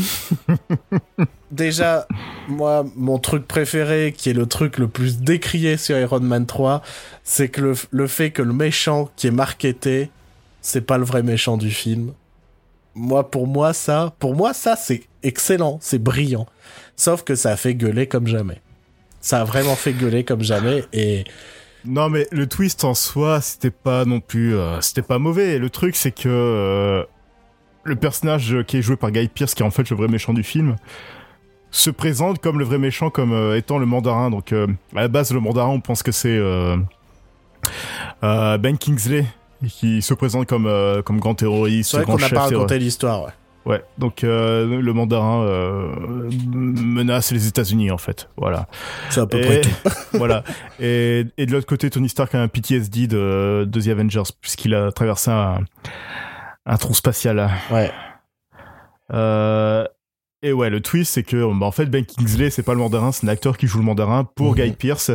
Déjà, 1.51 2.07
moi, 2.47 2.85
mon 2.95 3.17
truc 3.17 3.47
préféré, 3.47 4.13
qui 4.15 4.29
est 4.29 4.33
le 4.33 4.45
truc 4.45 4.77
le 4.77 4.87
plus 4.87 5.17
décrié 5.17 5.77
sur 5.77 5.97
Iron 5.97 6.19
Man 6.19 6.45
3, 6.45 6.83
c'est 7.23 7.49
que 7.49 7.73
le, 7.89 8.07
fait 8.07 8.29
que 8.29 8.43
le 8.43 8.53
méchant 8.53 9.09
qui 9.15 9.27
est 9.27 9.31
marketé, 9.31 10.11
c'est 10.61 10.81
pas 10.81 10.99
le 10.99 11.03
vrai 11.03 11.23
méchant 11.23 11.57
du 11.57 11.71
film. 11.71 12.13
Moi, 12.93 13.31
pour 13.31 13.47
moi, 13.47 13.73
ça, 13.73 14.13
pour 14.19 14.35
moi, 14.35 14.53
ça, 14.53 14.75
c'est 14.75 15.01
excellent, 15.23 15.79
c'est 15.81 16.01
brillant. 16.01 16.45
Sauf 16.95 17.23
que 17.23 17.33
ça 17.33 17.49
a 17.49 17.57
fait 17.57 17.73
gueuler 17.73 18.05
comme 18.05 18.27
jamais. 18.27 18.61
Ça 19.21 19.41
a 19.41 19.43
vraiment 19.43 19.75
fait 19.75 19.93
gueuler 19.93 20.23
comme 20.23 20.43
jamais 20.43 20.83
et. 20.93 21.25
Non, 21.85 22.09
mais 22.09 22.27
le 22.31 22.47
twist 22.47 22.83
en 22.83 22.93
soi, 22.93 23.41
c'était 23.41 23.71
pas 23.71 24.05
non 24.05 24.19
plus, 24.19 24.55
euh, 24.55 24.81
c'était 24.81 25.01
pas 25.01 25.19
mauvais. 25.19 25.59
Le 25.59 25.69
truc, 25.69 25.95
c'est 25.95 26.11
que 26.11 26.27
euh, 26.27 27.03
le 27.83 27.95
personnage 27.95 28.57
qui 28.67 28.77
est 28.77 28.81
joué 28.81 28.95
par 28.95 29.11
Guy 29.11 29.27
Pierce, 29.27 29.53
qui 29.53 29.63
est 29.63 29.65
en 29.65 29.71
fait 29.71 29.89
le 29.89 29.95
vrai 29.95 30.07
méchant 30.07 30.33
du 30.33 30.43
film, 30.43 30.75
se 31.71 31.89
présente 31.89 32.39
comme 32.39 32.59
le 32.59 32.65
vrai 32.65 32.77
méchant, 32.77 33.09
comme 33.09 33.31
euh, 33.31 33.57
étant 33.57 33.77
le 33.77 33.85
mandarin. 33.85 34.29
Donc, 34.29 34.51
à 34.51 34.67
la 34.93 35.07
base, 35.07 35.31
le 35.31 35.39
mandarin, 35.39 35.69
on 35.69 35.79
pense 35.79 36.03
que 36.03 36.11
c'est 36.11 36.39
Ben 38.21 38.77
Kingsley, 38.77 39.25
qui 39.67 40.01
se 40.01 40.13
présente 40.13 40.47
comme, 40.47 40.69
comme 41.05 41.19
grand 41.19 41.35
terroriste, 41.35 41.91
C'est 41.91 41.97
vrai 41.97 42.05
qu'on 42.05 42.17
n'a 42.17 42.29
pas 42.29 42.43
raconté 42.43 42.79
l'histoire, 42.79 43.23
ouais. 43.23 43.31
Ouais, 43.67 43.83
donc 43.97 44.21
le 44.23 44.91
mandarin 44.93 45.45
menace 46.51 47.31
les 47.31 47.47
États-Unis 47.47 47.91
en 47.91 47.97
fait, 47.97 48.29
voilà. 48.37 48.67
C'est 49.09 49.19
à 49.19 49.27
peu 49.27 49.41
près 49.41 49.61
tout. 49.61 49.69
voilà. 50.13 50.43
Et, 50.79 51.25
et 51.37 51.45
de 51.45 51.51
l'autre 51.51 51.67
côté, 51.67 51.89
Tony 51.89 52.07
Stark 52.07 52.33
a 52.33 52.41
un 52.41 52.47
PTSD 52.47 53.07
de, 53.07 53.67
de 53.69 53.81
The 53.81 53.89
Avengers 53.89 54.31
puisqu'il 54.39 54.73
a 54.73 54.91
traversé 54.93 55.31
un, 55.31 55.59
un 56.65 56.77
trou 56.77 56.93
spatial. 56.93 57.49
Ouais. 57.69 57.91
Euh, 59.13 59.85
et 60.43 60.53
ouais, 60.53 60.69
le 60.69 60.81
twist, 60.81 61.13
c'est 61.13 61.23
que 61.23 61.37
bah, 61.59 61.65
en 61.65 61.71
fait, 61.71 61.85
Ben 61.85 62.05
Kingsley, 62.05 62.49
c'est 62.49 62.63
pas 62.63 62.73
le 62.73 62.79
mandarin, 62.79 63.11
c'est 63.11 63.25
un 63.25 63.29
acteur 63.29 63.57
qui 63.57 63.67
joue 63.67 63.79
le 63.79 63.85
mandarin 63.85 64.23
pour 64.23 64.55
Guy 64.55 64.71
Pierce. 64.71 65.11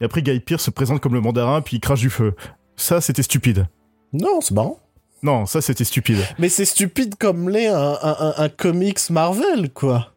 Et 0.00 0.04
après, 0.04 0.22
Guy 0.22 0.40
Pierce 0.40 0.64
se 0.64 0.70
présente 0.70 1.00
comme 1.00 1.14
le 1.14 1.20
mandarin, 1.20 1.60
puis 1.60 1.76
il 1.76 1.80
crache 1.80 2.00
du 2.00 2.10
feu. 2.10 2.34
Ça, 2.76 3.00
c'était 3.00 3.22
stupide. 3.22 3.66
Non, 4.12 4.40
c'est 4.40 4.54
marrant. 4.54 4.78
Non, 5.22 5.46
ça, 5.46 5.60
c'était 5.60 5.84
stupide. 5.84 6.18
Mais 6.38 6.48
c'est 6.48 6.64
stupide 6.64 7.16
comme 7.18 7.48
l'est 7.48 7.68
un, 7.68 7.98
un, 8.02 8.34
un, 8.36 8.48
comics 8.48 9.10
Marvel, 9.10 9.70
quoi. 9.72 10.12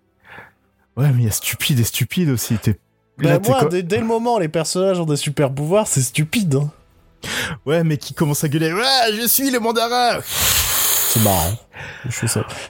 Ouais, 0.95 1.09
mais 1.09 1.23
il 1.23 1.25
y 1.25 1.27
a 1.27 1.31
stupide 1.31 1.79
et 1.79 1.83
stupide 1.83 2.29
aussi. 2.29 2.57
T'es... 2.57 2.77
Bah, 3.17 3.39
moi, 3.45 3.65
dès, 3.65 3.97
le 3.97 4.05
moment 4.05 4.35
où 4.35 4.39
les 4.39 4.47
personnages 4.47 4.99
ont 4.99 5.05
des 5.05 5.15
super 5.15 5.51
pouvoirs, 5.51 5.87
c'est 5.87 6.01
stupide. 6.01 6.55
Hein. 6.55 6.71
Ouais, 7.65 7.83
mais 7.83 7.97
qui 7.97 8.13
commence 8.13 8.43
à 8.43 8.49
gueuler 8.49 8.73
Ouais, 8.73 9.15
je 9.19 9.27
suis 9.27 9.51
le 9.51 9.59
mandarin 9.59 10.19
C'est 10.21 11.23
marrant. 11.23 11.53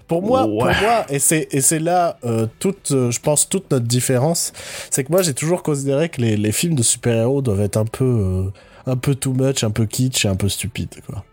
Pour 0.08 0.22
moi, 0.22 0.44
pour 0.44 0.66
moi, 0.66 1.06
et 1.10 1.20
c'est 1.20 1.48
et 1.52 1.62
c'est 1.62 1.80
là 1.80 2.18
euh, 2.24 2.48
toute, 2.60 2.92
euh, 2.92 3.12
je 3.12 3.20
pense 3.20 3.48
toute 3.48 3.72
notre 3.72 3.86
différence, 3.86 4.54
c'est 4.90 5.04
que 5.04 5.12
moi 5.12 5.22
j'ai 5.22 5.34
toujours 5.34 5.64
considéré 5.64 6.10
que 6.10 6.22
les, 6.22 6.38
les 6.38 6.52
films 6.52 6.76
de 6.76 6.84
super-héros 6.84 7.42
doivent 7.42 7.62
être 7.62 7.78
un 7.78 7.86
peu 7.86 8.06
euh, 8.06 8.52
un 8.92 8.98
peu 8.98 9.16
too 9.16 9.34
much, 9.34 9.64
un 9.64 9.72
peu 9.72 9.86
kitsch 9.86 10.26
et 10.26 10.28
un 10.28 10.36
peu 10.36 10.50
stupide 10.50 11.02
quoi. 11.06 11.24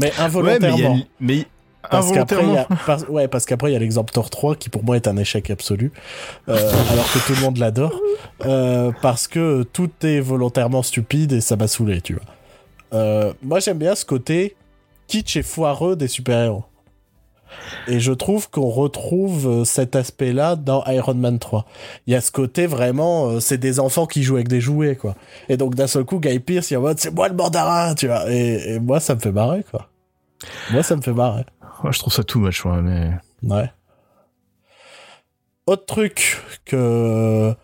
Mais 0.00 0.12
involontairement. 0.18 0.98
mais, 1.20 1.46
parce 1.90 2.12
qu'après, 2.12 2.44
il 2.44 2.52
y 2.52 2.56
a, 2.56 2.66
ouais, 3.10 3.28
parce 3.28 3.46
qu'après 3.46 3.70
il 3.70 3.72
y 3.72 3.76
a 3.76 3.78
l'exemple 3.78 4.12
Thor 4.12 4.30
3 4.30 4.56
qui 4.56 4.68
pour 4.68 4.84
moi 4.84 4.96
est 4.96 5.08
un 5.08 5.16
échec 5.16 5.50
absolu, 5.50 5.92
alors 6.46 7.12
que 7.12 7.26
tout 7.26 7.34
le 7.34 7.40
monde 7.40 7.58
l'adore, 7.58 8.00
parce 9.02 9.28
que 9.28 9.62
tout 9.62 9.90
est 10.02 10.20
volontairement 10.20 10.82
stupide 10.82 11.32
et 11.32 11.40
ça 11.40 11.56
m'a 11.56 11.68
saoulé, 11.68 12.00
tu 12.00 12.14
vois. 12.14 13.34
moi 13.42 13.60
j'aime 13.60 13.78
bien 13.78 13.94
ce 13.94 14.04
côté 14.04 14.56
kitsch 15.10 15.36
et 15.36 15.42
foireux 15.42 15.96
des 15.96 16.08
super-héros. 16.08 16.64
Et 17.88 18.00
je 18.00 18.12
trouve 18.12 18.48
qu'on 18.48 18.68
retrouve 18.68 19.48
euh, 19.48 19.64
cet 19.64 19.96
aspect-là 19.96 20.56
dans 20.56 20.84
Iron 20.86 21.14
Man 21.14 21.38
3. 21.38 21.66
Il 22.06 22.12
y 22.12 22.16
a 22.16 22.20
ce 22.20 22.30
côté 22.30 22.66
vraiment, 22.66 23.28
euh, 23.28 23.40
c'est 23.40 23.58
des 23.58 23.80
enfants 23.80 24.06
qui 24.06 24.22
jouent 24.22 24.36
avec 24.36 24.48
des 24.48 24.60
jouets, 24.60 24.96
quoi. 24.96 25.16
Et 25.48 25.56
donc 25.56 25.74
d'un 25.74 25.86
seul 25.86 26.04
coup, 26.04 26.20
Guy 26.20 26.38
Pierce, 26.38 26.70
il 26.70 26.74
est 26.74 26.76
en 26.76 26.82
mode, 26.82 26.98
c'est 26.98 27.12
moi 27.12 27.28
le 27.28 27.34
mandarin, 27.34 27.94
tu 27.94 28.06
vois. 28.06 28.30
Et, 28.30 28.78
moi, 28.78 29.00
ça 29.00 29.14
me 29.14 29.20
fait 29.20 29.32
marrer, 29.32 29.64
quoi. 29.68 29.88
Moi, 30.70 30.82
ça 30.82 30.96
me 30.96 31.02
fait 31.02 31.12
marrer. 31.12 31.44
Moi, 31.82 31.92
je 31.92 31.98
trouve 31.98 32.12
ça 32.12 32.24
tout 32.24 32.40
ouais, 32.40 32.82
mais. 32.82 33.10
Ouais. 33.42 33.70
Autre 35.66 35.86
truc 35.86 36.42
que 36.64 37.54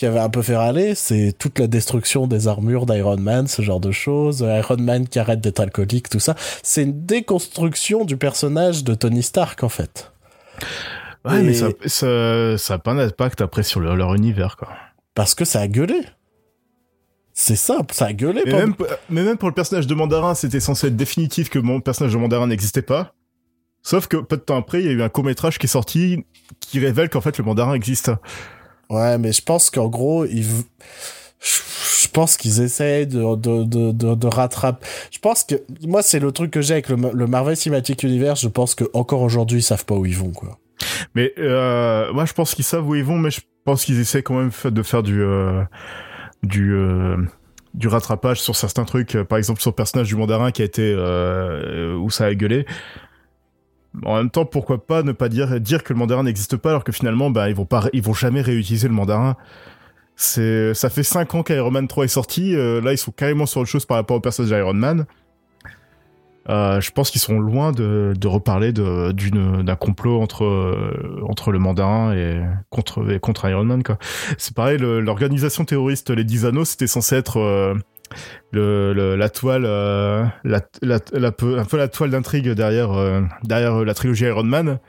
qui 0.00 0.06
avait 0.06 0.18
un 0.18 0.30
peu 0.30 0.40
fait 0.40 0.56
râler, 0.56 0.94
c'est 0.94 1.34
toute 1.38 1.58
la 1.58 1.66
destruction 1.66 2.26
des 2.26 2.48
armures 2.48 2.86
d'Iron 2.86 3.18
Man, 3.18 3.46
ce 3.46 3.60
genre 3.60 3.80
de 3.80 3.90
choses. 3.90 4.40
Iron 4.40 4.78
Man 4.78 5.06
qui 5.06 5.18
arrête 5.18 5.42
d'être 5.42 5.60
alcoolique, 5.60 6.08
tout 6.08 6.20
ça. 6.20 6.34
C'est 6.62 6.84
une 6.84 7.04
déconstruction 7.04 8.06
du 8.06 8.16
personnage 8.16 8.82
de 8.82 8.94
Tony 8.94 9.22
Stark, 9.22 9.62
en 9.62 9.68
fait. 9.68 10.10
Ouais, 11.26 11.42
mais 11.42 11.52
ça, 11.52 11.68
ça, 11.84 12.56
ça 12.56 12.74
a 12.74 12.78
pas 12.78 12.94
d'impact 12.94 13.42
après 13.42 13.62
sur 13.62 13.80
leur, 13.80 14.14
univers, 14.14 14.56
quoi. 14.56 14.68
Parce 15.14 15.34
que 15.34 15.44
ça 15.44 15.60
a 15.60 15.68
gueulé. 15.68 16.00
C'est 17.42 17.56
simple, 17.56 17.94
ça 17.94 18.04
a 18.04 18.12
gueulé. 18.12 18.42
Mais, 18.44 18.52
même, 18.52 18.74
mais 19.08 19.22
même 19.22 19.38
pour 19.38 19.48
le 19.48 19.54
personnage 19.54 19.86
de 19.86 19.94
Mandarin, 19.94 20.34
c'était 20.34 20.60
censé 20.60 20.88
être 20.88 20.96
définitif 20.96 21.48
que 21.48 21.58
mon 21.58 21.80
personnage 21.80 22.12
de 22.12 22.18
Mandarin 22.18 22.46
n'existait 22.48 22.82
pas. 22.82 23.14
Sauf 23.82 24.08
que 24.08 24.18
peu 24.18 24.36
de 24.36 24.42
temps 24.42 24.58
après, 24.58 24.80
il 24.80 24.84
y 24.84 24.88
a 24.90 24.92
eu 24.92 25.00
un 25.00 25.08
court 25.08 25.24
métrage 25.24 25.58
qui 25.58 25.64
est 25.64 25.70
sorti 25.70 26.26
qui 26.60 26.80
révèle 26.80 27.08
qu'en 27.08 27.22
fait 27.22 27.38
le 27.38 27.44
Mandarin 27.44 27.72
existe. 27.72 28.10
Ouais, 28.90 29.16
mais 29.16 29.32
je 29.32 29.40
pense 29.40 29.70
qu'en 29.70 29.88
gros, 29.88 30.26
ils... 30.26 30.44
je 31.40 32.08
pense 32.12 32.36
qu'ils 32.36 32.60
essayent 32.60 33.06
de, 33.06 33.34
de, 33.36 33.64
de, 33.64 34.14
de, 34.14 34.26
rattraper. 34.26 34.86
Je 35.10 35.18
pense 35.18 35.42
que, 35.42 35.54
moi, 35.86 36.02
c'est 36.02 36.20
le 36.20 36.32
truc 36.32 36.50
que 36.50 36.60
j'ai 36.60 36.74
avec 36.74 36.90
le, 36.90 37.26
Marvel 37.26 37.56
Cinematic 37.56 38.02
Universe. 38.02 38.42
Je 38.42 38.48
pense 38.48 38.74
que 38.74 38.84
encore 38.92 39.22
aujourd'hui, 39.22 39.60
ils 39.60 39.62
savent 39.62 39.86
pas 39.86 39.94
où 39.94 40.04
ils 40.04 40.16
vont, 40.16 40.32
quoi. 40.32 40.58
Mais, 41.14 41.32
euh, 41.38 42.12
moi, 42.12 42.26
je 42.26 42.34
pense 42.34 42.54
qu'ils 42.54 42.66
savent 42.66 42.86
où 42.86 42.94
ils 42.96 43.04
vont, 43.04 43.16
mais 43.16 43.30
je 43.30 43.40
pense 43.64 43.86
qu'ils 43.86 43.98
essaient 43.98 44.22
quand 44.22 44.34
même 44.34 44.50
de 44.62 44.82
faire 44.82 45.02
du, 45.02 45.22
euh, 45.22 45.62
du, 46.42 46.74
euh, 46.74 47.16
du 47.74 47.88
rattrapage 47.88 48.40
sur 48.40 48.56
certains 48.56 48.84
trucs. 48.84 49.16
Par 49.24 49.38
exemple, 49.38 49.60
sur 49.60 49.70
le 49.70 49.76
personnage 49.76 50.08
du 50.08 50.16
mandarin 50.16 50.50
qui 50.50 50.62
a 50.62 50.64
été, 50.64 50.94
euh, 50.96 51.96
où 51.96 52.10
ça 52.10 52.26
a 52.26 52.34
gueulé 52.34 52.66
en 54.04 54.16
même 54.16 54.30
temps, 54.30 54.44
pourquoi 54.44 54.86
pas 54.86 55.02
ne 55.02 55.12
pas 55.12 55.28
dire, 55.28 55.60
dire 55.60 55.82
que 55.82 55.92
le 55.92 55.98
mandarin 55.98 56.22
n'existe 56.22 56.56
pas 56.56 56.70
alors 56.70 56.84
que 56.84 56.92
finalement, 56.92 57.30
bah, 57.30 57.48
ils 57.48 57.54
vont 57.54 57.64
pas, 57.64 57.88
ils 57.92 58.02
vont 58.02 58.14
jamais 58.14 58.40
réutiliser 58.40 58.88
le 58.88 58.94
mandarin. 58.94 59.36
C'est, 60.16 60.74
ça 60.74 60.90
fait 60.90 61.02
5 61.02 61.34
ans 61.34 61.42
qu'Iron 61.42 61.70
Man 61.70 61.88
3 61.88 62.04
est 62.04 62.08
sorti, 62.08 62.54
euh, 62.54 62.80
là 62.82 62.92
ils 62.92 62.98
sont 62.98 63.10
carrément 63.10 63.46
sur 63.46 63.62
autre 63.62 63.70
chose 63.70 63.86
par 63.86 63.96
rapport 63.96 64.18
au 64.18 64.20
personnage 64.20 64.50
d'Iron 64.50 64.74
Man. 64.74 65.06
Euh, 66.50 66.80
je 66.80 66.90
pense 66.90 67.10
qu'ils 67.10 67.20
sont 67.20 67.38
loin 67.38 67.70
de, 67.70 68.12
de 68.18 68.28
reparler 68.28 68.72
d'un 68.72 69.76
complot 69.76 70.20
entre, 70.20 70.44
euh, 70.44 71.22
entre 71.28 71.52
le 71.52 71.60
mandarin 71.60 72.12
et 72.12 72.42
contre, 72.70 73.18
contre 73.18 73.48
Iron 73.48 73.64
Man. 73.64 73.82
C'est 74.36 74.54
pareil, 74.54 74.78
l'organisation 74.78 75.64
terroriste, 75.64 76.10
les 76.10 76.24
10 76.24 76.46
anneaux, 76.46 76.64
c'était 76.64 76.88
censé 76.88 77.14
être, 77.14 77.38
euh, 77.38 77.74
le, 78.50 79.14
la 79.14 79.28
toile 79.28 79.64
euh, 79.64 80.24
la, 80.42 80.60
la, 80.82 80.96
un 80.96 81.64
peu 81.64 81.76
la 81.76 81.86
toile 81.86 82.10
d'intrigue 82.10 82.48
derrière 82.48 82.90
derrière 83.44 83.84
la 83.84 83.94
trilogie 83.94 84.24
Iron 84.24 84.42
Man. 84.42 84.80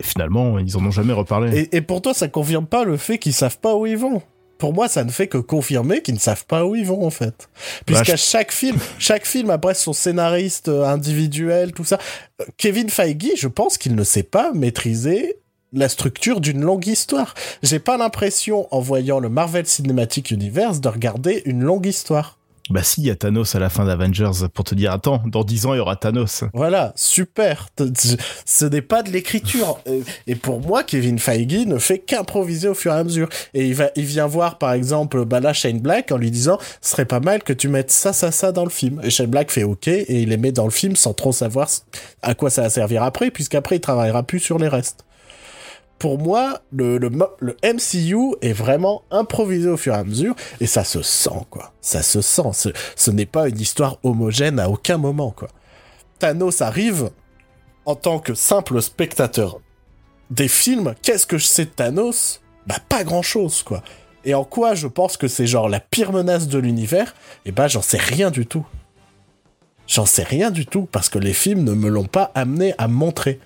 Et 0.00 0.02
finalement 0.02 0.58
ils 0.58 0.76
en 0.76 0.84
ont 0.84 0.90
jamais 0.90 1.12
reparlé. 1.12 1.56
Et, 1.56 1.76
et 1.76 1.80
pour 1.80 2.02
toi 2.02 2.12
ça 2.12 2.26
confirme 2.26 2.66
pas 2.66 2.84
le 2.84 2.96
fait 2.96 3.18
qu'ils 3.18 3.32
savent 3.32 3.60
pas 3.60 3.76
où 3.76 3.86
ils 3.86 3.96
vont 3.96 4.22
pour 4.58 4.72
moi, 4.72 4.88
ça 4.88 5.04
ne 5.04 5.10
fait 5.10 5.26
que 5.26 5.38
confirmer 5.38 6.02
qu'ils 6.02 6.14
ne 6.14 6.20
savent 6.20 6.46
pas 6.46 6.64
où 6.64 6.74
ils 6.74 6.86
vont 6.86 7.06
en 7.06 7.10
fait. 7.10 7.48
Puisqu'à 7.86 8.12
bah, 8.12 8.16
chaque 8.16 8.52
film, 8.52 8.78
chaque 8.98 9.26
film 9.26 9.50
après 9.50 9.74
son 9.74 9.92
scénariste 9.92 10.68
euh, 10.68 10.84
individuel, 10.84 11.72
tout 11.72 11.84
ça, 11.84 11.98
Kevin 12.56 12.88
Feige, 12.88 13.32
je 13.36 13.48
pense 13.48 13.78
qu'il 13.78 13.94
ne 13.94 14.04
sait 14.04 14.22
pas 14.22 14.52
maîtriser 14.52 15.38
la 15.72 15.88
structure 15.88 16.40
d'une 16.40 16.62
longue 16.62 16.86
histoire. 16.86 17.34
J'ai 17.62 17.80
pas 17.80 17.96
l'impression, 17.96 18.68
en 18.70 18.80
voyant 18.80 19.18
le 19.18 19.28
Marvel 19.28 19.66
Cinematic 19.66 20.30
Universe, 20.30 20.80
de 20.80 20.88
regarder 20.88 21.42
une 21.46 21.62
longue 21.62 21.86
histoire. 21.86 22.38
Bah 22.70 22.82
si, 22.82 23.02
il 23.02 23.06
y 23.06 23.10
a 23.10 23.14
Thanos 23.14 23.54
à 23.54 23.58
la 23.58 23.68
fin 23.68 23.84
d'Avengers 23.84 24.48
pour 24.54 24.64
te 24.64 24.74
dire 24.74 24.92
attends, 24.92 25.22
dans 25.26 25.44
dix 25.44 25.66
ans 25.66 25.74
il 25.74 25.76
y 25.76 25.80
aura 25.80 25.96
Thanos. 25.96 26.44
Voilà, 26.54 26.94
super. 26.96 27.68
Ce 28.46 28.64
n'est 28.64 28.80
pas 28.80 29.02
de 29.02 29.10
l'écriture. 29.10 29.78
Et 30.26 30.34
pour 30.34 30.60
moi, 30.60 30.82
Kevin 30.82 31.18
Feige 31.18 31.66
ne 31.66 31.78
fait 31.78 31.98
qu'improviser 31.98 32.68
au 32.68 32.74
fur 32.74 32.94
et 32.94 32.96
à 32.96 33.04
mesure. 33.04 33.28
Et 33.52 33.66
il 33.66 33.74
va, 33.74 33.90
il 33.96 34.06
vient 34.06 34.26
voir 34.26 34.56
par 34.56 34.72
exemple, 34.72 35.26
bah 35.26 35.40
là 35.40 35.52
Shane 35.52 35.80
Black 35.80 36.10
en 36.10 36.16
lui 36.16 36.30
disant, 36.30 36.58
ce 36.80 36.90
serait 36.90 37.04
pas 37.04 37.20
mal 37.20 37.42
que 37.42 37.52
tu 37.52 37.68
mettes 37.68 37.90
ça, 37.90 38.14
ça, 38.14 38.30
ça 38.30 38.50
dans 38.50 38.64
le 38.64 38.70
film. 38.70 38.98
Et 39.04 39.10
Shane 39.10 39.26
Black 39.26 39.50
fait 39.50 39.64
OK 39.64 39.88
et 39.88 40.22
il 40.22 40.30
les 40.30 40.38
met 40.38 40.52
dans 40.52 40.64
le 40.64 40.70
film 40.70 40.96
sans 40.96 41.12
trop 41.12 41.32
savoir 41.32 41.68
à 42.22 42.34
quoi 42.34 42.48
ça 42.48 42.62
va 42.62 42.70
servir 42.70 43.02
après, 43.02 43.30
puisqu'après 43.30 43.76
il 43.76 43.80
travaillera 43.80 44.22
plus 44.22 44.40
sur 44.40 44.58
les 44.58 44.68
restes 44.68 45.04
pour 46.04 46.18
moi, 46.18 46.60
le, 46.70 46.98
MCU 47.64 48.36
est 48.42 48.52
vraiment 48.52 49.04
improvisé 49.10 49.70
au 49.70 49.78
fur 49.78 49.94
et 49.94 49.96
à 49.96 50.04
mesure, 50.04 50.34
et 50.60 50.66
ça 50.66 50.84
se 50.84 51.00
sent, 51.00 51.46
quoi. 51.48 51.72
Ça 51.80 52.02
se 52.02 52.20
sent. 52.20 52.50
Ce, 52.52 52.68
ce 52.94 53.10
n'est 53.10 53.24
pas 53.24 53.48
une 53.48 53.58
histoire 53.58 53.96
homogène 54.02 54.60
à 54.60 54.68
aucun 54.68 54.98
moment, 54.98 55.30
quoi. 55.30 55.48
Thanos 56.18 56.60
arrive 56.60 57.08
en 57.86 57.94
tant 57.94 58.18
que 58.18 58.34
simple 58.34 58.82
spectateur 58.82 59.60
des 60.28 60.46
films. 60.46 60.94
Qu'est-ce 61.00 61.26
que 61.26 61.38
je 61.38 61.46
sais 61.46 61.64
de 61.64 61.70
Thanos? 61.70 62.42
Bah, 62.66 62.76
pas 62.86 63.02
grand-chose, 63.02 63.62
quoi. 63.62 63.82
Et 64.26 64.34
en 64.34 64.44
quoi 64.44 64.74
je 64.74 64.88
pense 64.88 65.16
que 65.16 65.26
c'est 65.26 65.46
genre 65.46 65.70
la 65.70 65.80
pire 65.80 66.12
menace 66.12 66.48
de 66.48 66.58
l'univers? 66.58 67.14
Eh 67.46 67.50
bah, 67.50 67.66
j'en 67.66 67.80
sais 67.80 67.96
rien 67.96 68.30
du 68.30 68.44
tout. 68.44 68.66
J'en 69.86 70.04
sais 70.04 70.22
rien 70.22 70.50
du 70.50 70.66
tout, 70.66 70.86
parce 70.92 71.08
que 71.08 71.18
les 71.18 71.32
films 71.32 71.64
ne 71.64 71.72
me 71.72 71.88
l'ont 71.88 72.04
pas 72.04 72.30
amené 72.34 72.74
à 72.76 72.88
montrer. 72.88 73.40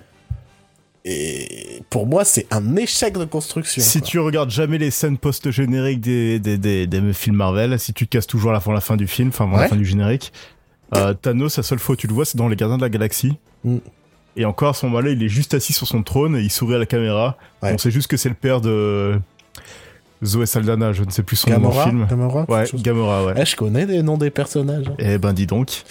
Et 1.10 1.82
pour 1.88 2.06
moi, 2.06 2.22
c'est 2.26 2.46
un 2.50 2.76
échec 2.76 3.16
de 3.16 3.24
construction. 3.24 3.82
Si 3.82 4.02
tu 4.02 4.18
regardes 4.18 4.50
jamais 4.50 4.76
les 4.76 4.90
scènes 4.90 5.16
post-génériques 5.16 6.02
des, 6.02 6.38
des, 6.38 6.58
des, 6.58 7.12
films 7.14 7.36
Marvel, 7.36 7.78
si 7.80 7.94
tu 7.94 8.06
casses 8.06 8.26
toujours 8.26 8.52
la 8.52 8.60
fin, 8.60 8.74
la 8.74 8.82
fin 8.82 8.96
du 8.96 9.06
film, 9.06 9.30
enfin 9.30 9.48
la 9.50 9.68
fin 9.68 9.76
du 9.76 9.86
générique, 9.86 10.34
euh, 10.94 11.14
Thanos, 11.14 11.56
la 11.56 11.62
seule 11.62 11.78
fois 11.78 11.94
où 11.94 11.96
tu 11.96 12.08
le 12.08 12.12
vois, 12.12 12.26
c'est 12.26 12.36
dans 12.36 12.46
Les 12.46 12.56
Gardiens 12.56 12.76
de 12.76 12.82
la 12.82 12.90
Galaxie. 12.90 13.38
Mm. 13.64 13.78
Et 14.36 14.44
encore 14.44 14.68
à 14.68 14.74
ce 14.74 14.84
moment-là, 14.84 15.08
il 15.08 15.22
est 15.22 15.30
juste 15.30 15.54
assis 15.54 15.72
sur 15.72 15.86
son 15.86 16.02
trône 16.02 16.36
et 16.36 16.40
il 16.40 16.50
sourit 16.50 16.74
à 16.74 16.78
la 16.78 16.86
caméra. 16.86 17.38
On 17.62 17.78
sait 17.78 17.90
juste 17.90 18.08
que 18.08 18.18
c'est 18.18 18.28
le 18.28 18.34
père 18.34 18.60
de 18.60 19.18
Zoé 20.22 20.44
Saldana, 20.44 20.92
je 20.92 21.04
ne 21.04 21.10
sais 21.10 21.22
plus 21.22 21.36
son 21.36 21.58
nom 21.58 21.68
le 21.68 21.84
film. 21.84 22.06
Gamora 22.06 22.44
Ouais, 22.50 22.64
Gamora, 22.74 23.24
ouais. 23.24 23.34
Eh, 23.38 23.46
je 23.46 23.56
connais 23.56 23.86
les 23.86 24.02
noms 24.02 24.18
des 24.18 24.30
personnages. 24.30 24.92
Eh 24.98 25.16
ben, 25.16 25.32
dis 25.32 25.46
donc. 25.46 25.84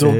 Donc 0.00 0.14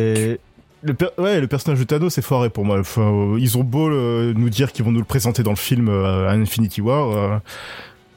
le, 0.82 0.96
ouais, 1.18 1.40
le 1.40 1.46
personnage 1.46 1.78
de 1.78 1.84
Thanos 1.84 2.14
c'est 2.14 2.22
foiré 2.22 2.50
pour 2.50 2.64
moi. 2.64 2.78
Enfin, 2.78 3.36
ils 3.38 3.58
ont 3.58 3.64
beau 3.64 3.88
euh, 3.88 4.32
nous 4.36 4.50
dire 4.50 4.72
qu'ils 4.72 4.84
vont 4.84 4.92
nous 4.92 5.00
le 5.00 5.04
présenter 5.04 5.42
dans 5.42 5.50
le 5.50 5.56
film 5.56 5.88
euh, 5.88 6.28
Infinity 6.28 6.80
War. 6.80 7.10
Euh, 7.10 7.38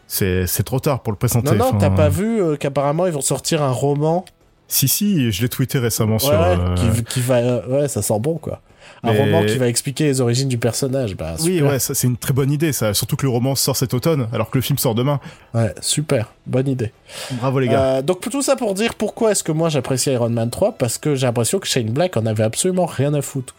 c'est, 0.07 0.63
trop 0.63 0.79
tard 0.79 1.01
pour 1.01 1.11
le 1.11 1.17
présenter. 1.17 1.55
Non, 1.55 1.73
non, 1.73 1.77
t'as 1.77 1.89
pas 1.89 2.09
vu 2.09 2.57
qu'apparemment 2.59 3.05
ils 3.05 3.13
vont 3.13 3.21
sortir 3.21 3.63
un 3.63 3.71
roman 3.71 4.23
Si, 4.67 4.87
si, 4.87 5.31
je 5.31 5.41
l'ai 5.41 5.49
tweeté 5.49 5.79
récemment 5.79 6.19
sur. 6.19 6.33
Qui, 6.75 7.03
qui, 7.03 7.21
va, 7.21 7.67
ouais, 7.67 7.87
ça 7.87 8.01
sent 8.01 8.19
bon 8.19 8.37
quoi 8.37 8.61
un 9.03 9.11
roman 9.11 9.43
qui 9.45 9.57
va 9.57 9.67
expliquer 9.67 10.05
les 10.05 10.21
origines 10.21 10.47
du 10.49 10.57
personnage. 10.57 11.15
Bah, 11.15 11.35
oui, 11.41 11.61
ouais, 11.61 11.79
c'est 11.79 12.03
une 12.07 12.17
très 12.17 12.33
bonne 12.33 12.51
idée, 12.51 12.71
ça. 12.73 12.93
Surtout 12.93 13.15
que 13.15 13.23
le 13.25 13.29
roman 13.31 13.55
sort 13.55 13.75
cet 13.77 13.93
automne, 13.93 14.27
alors 14.33 14.49
que 14.49 14.57
le 14.57 14.61
film 14.61 14.77
sort 14.77 14.95
demain. 14.95 15.19
Ouais, 15.53 15.73
super, 15.81 16.31
bonne 16.45 16.67
idée. 16.67 16.91
Bravo 17.33 17.59
les 17.59 17.67
gars. 17.67 17.81
Euh, 17.97 18.01
donc 18.01 18.21
tout 18.29 18.41
ça 18.41 18.55
pour 18.55 18.73
dire 18.73 18.95
pourquoi 18.95 19.31
est-ce 19.31 19.43
que 19.43 19.51
moi 19.51 19.69
j'apprécie 19.69 20.11
Iron 20.11 20.29
Man 20.29 20.49
3 20.49 20.73
parce 20.73 20.97
que 20.97 21.15
j'ai 21.15 21.27
l'impression 21.27 21.59
que 21.59 21.67
Shane 21.67 21.89
Black 21.91 22.17
en 22.17 22.25
avait 22.25 22.43
absolument 22.43 22.85
rien 22.85 23.13
à 23.13 23.21
foutre. 23.21 23.55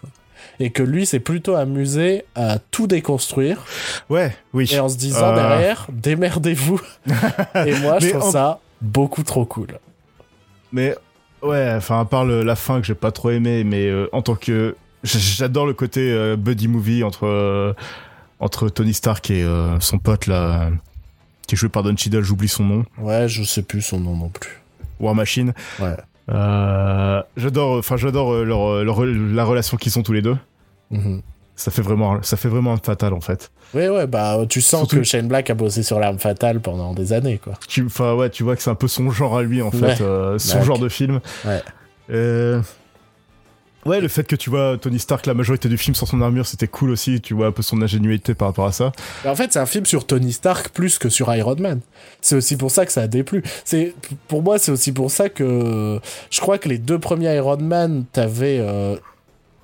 et 0.61 0.70
que 0.70 0.83
lui 0.83 1.05
s'est 1.07 1.20
plutôt 1.20 1.55
amusé 1.55 2.24
à 2.35 2.59
tout 2.70 2.87
déconstruire. 2.87 3.64
Ouais, 4.09 4.35
oui. 4.55 4.68
Et 4.72 4.79
en 4.81 4.89
se 4.89 4.97
disant 4.97 5.33
Euh. 5.33 5.35
derrière, 5.35 5.87
démerdez-vous. 5.93 6.81
et 7.66 7.74
moi, 7.81 7.99
je 7.99 8.09
trouve 8.11 8.22
en- 8.22 8.31
ça 8.31 8.61
beaucoup 8.81 9.22
trop 9.22 9.45
cool. 9.45 9.68
Mais 10.72 10.95
ouais, 11.43 11.72
enfin 11.77 12.01
à 12.01 12.05
part 12.05 12.24
le- 12.24 12.43
la 12.43 12.57
fin 12.57 12.81
que 12.81 12.87
j'ai 12.87 12.95
pas 12.95 13.12
trop 13.12 13.31
aimé, 13.31 13.64
mais 13.64 13.87
euh, 13.87 14.09
en 14.12 14.22
tant 14.22 14.35
que 14.35 14.77
j'adore 15.07 15.67
le 15.67 15.73
côté 15.75 16.11
euh, 16.13 16.37
buddy 16.37 16.69
movie 16.69 17.03
entre 17.05 17.27
euh, 17.27 17.73
entre 18.41 18.69
Tony 18.69 18.93
Stark 18.95 19.31
et 19.31 19.43
euh, 19.43 19.79
son 19.81 19.99
pote 19.99 20.27
là 20.27 20.71
qui 21.47 21.55
est 21.55 21.59
joué 21.59 21.69
par 21.69 21.83
Don 21.85 21.97
Cheadle, 21.97 22.23
j'oublie 22.23 22.49
son 22.49 22.65
nom, 22.65 22.85
Ouais, 22.99 23.29
je 23.29 23.45
sais 23.45 23.63
plus 23.63 23.81
son 23.81 24.01
nom 24.01 24.17
non 24.17 24.29
plus. 24.29 24.61
War 24.99 25.15
Machine. 25.15 25.55
Ouais. 25.79 25.95
J'adore, 27.37 27.79
enfin 27.79 27.97
j'adore 27.97 28.35
leur, 28.45 28.83
leur- 28.85 29.05
la 29.05 29.45
relation 29.45 29.77
qu'ils 29.77 29.97
ont 29.99 30.03
tous 30.03 30.13
les 30.13 30.23
deux. 30.23 30.37
Mhm. 30.91 31.23
Ça 31.55 31.71
fait 31.71 31.83
vraiment, 31.83 32.21
ça 32.23 32.37
fait 32.37 32.49
vraiment 32.49 32.73
un 32.75 32.77
fatal 32.79 33.15
en 33.15 33.21
fait. 33.21 33.51
Ouais, 33.75 33.89
ouais, 33.89 34.07
bah 34.07 34.39
tu 34.49 34.61
sens 34.61 34.81
Surtout- 34.81 34.97
que 34.97 35.03
Shane 35.05 35.27
Black 35.29 35.49
a 35.49 35.55
bossé 35.55 35.83
sur 35.83 35.99
l'arme 35.99 36.19
fatale 36.19 36.61
pendant 36.61 36.93
des 36.95 37.13
années, 37.13 37.39
quoi. 37.39 37.55
Enfin 37.87 38.13
ouais, 38.15 38.29
tu 38.29 38.43
vois 38.43 38.57
que 38.57 38.63
c'est 38.63 38.71
un 38.71 38.75
peu 38.75 38.89
son 38.89 39.11
genre 39.11 39.39
à 39.39 39.43
lui 39.43 39.63
en 39.63 39.71
fait, 39.71 40.01
Ouais. 40.03 40.39
son 40.39 40.63
genre 40.63 40.79
de 40.79 40.89
film. 40.89 41.21
Ouais. 41.47 41.63
Ouais, 43.87 44.01
le 44.01 44.09
fait 44.09 44.24
que 44.24 44.37
tu 44.37 44.51
vois 44.51 44.76
Tony 44.78 44.99
Stark 44.99 45.26
la 45.26 45.34
majorité 45.34 45.68
du 45.68 45.78
film 45.78 45.95
sans 45.95 46.07
son 46.07 46.20
armure, 46.20 46.47
c'était 46.47 46.66
cool 46.66 46.91
aussi. 46.91 47.20
Tu 47.20 47.34
vois 47.34 47.47
un 47.47 47.53
peu 47.53 47.62
son 47.62 47.80
ingénuité 47.82 48.34
par 48.34 48.49
rapport 48.49 48.66
à 48.66 48.72
ça. 48.72 48.93
En 49.24 49.34
fait, 49.34 49.53
c'est 49.53 49.59
un 49.59 49.66
film 49.66 49.87
sur 49.87 50.07
Tony 50.07 50.32
Stark 50.32 50.70
plus 50.70 50.99
que 50.99 51.09
sur 51.09 51.34
Iron 51.34 51.57
Man. 51.57 51.80
C'est 52.20 52.37
aussi 52.37 52.57
pour 52.57 52.70
ça 52.70 52.84
que 52.84 52.93
ça 52.93 53.03
a 53.03 53.07
déplu. 53.07 53.43
C'est 53.64 53.95
pour 54.28 54.43
moi, 54.43 54.59
c'est 54.59 54.72
aussi 54.72 54.93
pour 54.93 55.11
ça 55.11 55.28
que 55.28 56.01
je 56.30 56.41
crois 56.41 56.59
que 56.59 56.68
les 56.68 56.78
deux 56.78 56.99
premiers 56.99 57.34
Iron 57.37 57.59
Man, 57.59 58.05
t'avais 58.12 58.59
euh, 58.61 58.97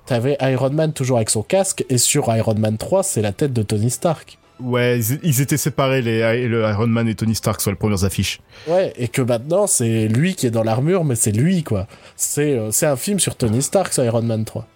t'avais 0.05 0.37
Iron 0.41 0.71
Man 0.71 0.93
toujours 0.93 1.17
avec 1.17 1.29
son 1.29 1.43
casque 1.43 1.85
et 1.89 1.97
sur 1.97 2.33
Iron 2.35 2.55
Man 2.55 2.77
3, 2.77 3.03
c'est 3.03 3.21
la 3.21 3.31
tête 3.31 3.53
de 3.53 3.63
Tony 3.63 3.89
Stark. 3.89 4.37
Ouais, 4.59 4.99
ils, 5.23 5.41
étaient 5.41 5.57
séparés 5.57 6.01
les 6.01 6.47
le 6.47 6.61
Iron 6.69 6.87
Man 6.87 7.07
et 7.07 7.15
Tony 7.15 7.35
Stark 7.35 7.59
sur 7.59 7.71
les 7.71 7.77
premières 7.77 8.03
affiches. 8.03 8.39
Ouais, 8.67 8.93
et 8.97 9.07
que 9.07 9.21
maintenant 9.21 9.67
c'est 9.67 10.07
lui 10.07 10.35
qui 10.35 10.45
est 10.45 10.51
dans 10.51 10.63
l'armure, 10.63 11.03
mais 11.03 11.15
c'est 11.15 11.31
lui 11.31 11.63
quoi. 11.63 11.87
C'est 12.15 12.57
euh, 12.57 12.69
un 12.83 12.95
film 12.95 13.19
sur 13.19 13.35
Tony 13.35 13.61
Stark 13.61 13.91
sur 13.93 14.03
Iron 14.03 14.21
Man 14.21 14.45
3. 14.45 14.67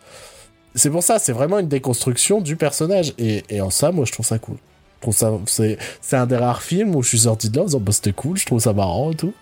C'est 0.75 0.89
pour 0.89 1.03
ça, 1.03 1.19
c'est 1.19 1.31
vraiment 1.31 1.59
une 1.59 1.67
déconstruction 1.67 2.41
du 2.41 2.55
personnage 2.55 3.13
et, 3.17 3.43
et 3.49 3.61
en 3.61 3.69
ça, 3.69 3.91
moi 3.91 4.05
je 4.05 4.11
trouve 4.11 4.25
ça 4.25 4.39
cool. 4.39 4.57
Je 4.97 5.01
trouve 5.01 5.15
ça 5.15 5.31
c'est 5.45 5.77
c'est 6.01 6.17
un 6.17 6.25
des 6.25 6.37
rares 6.37 6.63
films 6.63 6.95
où 6.95 7.03
je 7.03 7.09
suis 7.09 7.19
sorti 7.19 7.49
de 7.49 7.57
là 7.57 7.61
en 7.61 7.65
disant 7.65 7.79
bah 7.79 7.91
c'était 7.91 8.13
cool, 8.13 8.37
je 8.37 8.45
trouve 8.47 8.59
ça 8.59 8.73
marrant 8.73 9.11
et 9.11 9.15
tout. 9.15 9.33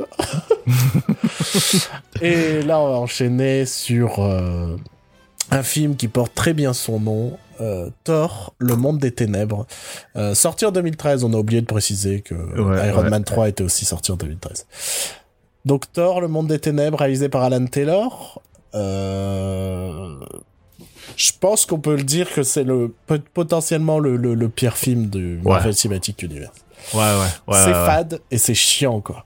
et 2.21 2.61
là 2.61 2.79
on 2.79 2.89
va 2.89 2.97
enchaîner 2.97 3.65
sur 3.65 4.19
euh, 4.19 4.75
un 5.51 5.63
film 5.63 5.95
qui 5.95 6.07
porte 6.07 6.33
très 6.33 6.53
bien 6.53 6.73
son 6.73 6.99
nom, 6.99 7.37
euh, 7.61 7.89
Thor, 8.03 8.53
le 8.57 8.75
monde 8.75 8.97
des 8.99 9.11
ténèbres. 9.11 9.65
Euh, 10.15 10.33
sorti 10.35 10.65
en 10.65 10.71
2013, 10.71 11.23
on 11.23 11.33
a 11.33 11.37
oublié 11.37 11.61
de 11.61 11.65
préciser 11.67 12.21
que 12.21 12.33
Ouais, 12.35 12.87
Iron 12.89 13.03
ouais. 13.03 13.09
Man 13.09 13.23
3 13.23 13.49
était 13.49 13.63
aussi 13.63 13.85
sorti 13.85 14.11
en 14.11 14.15
2013. 14.15 14.65
Donc 15.65 15.91
Thor, 15.93 16.21
le 16.21 16.27
monde 16.27 16.47
des 16.47 16.59
ténèbres, 16.59 16.97
réalisé 16.99 17.29
par 17.29 17.43
Alan 17.43 17.65
Taylor. 17.65 18.41
Euh, 18.75 20.15
Je 21.15 21.31
pense 21.39 21.65
qu'on 21.65 21.79
peut 21.79 21.95
le 21.95 22.03
dire 22.03 22.31
que 22.33 22.43
c'est 22.43 22.63
le 22.63 22.93
pot- 23.07 23.23
potentiellement 23.33 23.99
le, 23.99 24.17
le, 24.17 24.35
le 24.35 24.49
pire 24.49 24.75
film 24.75 25.07
du 25.07 25.39
Marvel 25.43 25.73
Cinematic 25.73 26.21
Universe. 26.23 26.53
Ouais, 26.93 26.99
ouais, 26.99 27.05
ouais. 27.07 27.27
c'est 27.47 27.65
ouais, 27.71 27.79
ouais. 27.79 27.85
fade 27.85 28.19
et 28.31 28.37
c'est 28.37 28.53
chiant 28.53 28.99
quoi. 29.01 29.25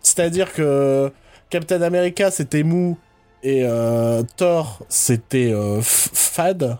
C'est-à-dire 0.00 0.52
que 0.52 1.10
Captain 1.50 1.82
America 1.82 2.30
c'était 2.30 2.62
mou 2.62 2.96
et 3.44 3.62
euh, 3.64 4.22
Thor 4.36 4.84
c'était 4.88 5.52
euh, 5.52 5.78
fade. 5.82 6.78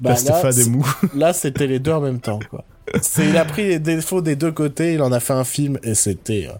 Bah, 0.00 0.10
Là, 0.10 0.16
c'était 0.16 0.32
fade 0.40 0.58
et 0.58 0.64
mou. 0.70 0.86
Là, 1.14 1.32
c'était 1.32 1.66
les 1.66 1.78
deux 1.80 1.92
en 1.92 2.00
même 2.00 2.20
temps, 2.20 2.38
quoi. 2.50 2.64
C'est, 3.00 3.26
il 3.28 3.36
a 3.36 3.44
pris 3.44 3.66
les 3.66 3.78
défauts 3.78 4.20
des 4.20 4.36
deux 4.36 4.52
côtés, 4.52 4.94
il 4.94 5.02
en 5.02 5.12
a 5.12 5.20
fait 5.20 5.32
un 5.32 5.44
film 5.44 5.78
et 5.82 5.94
c'était 5.94 6.48
euh, 6.48 6.54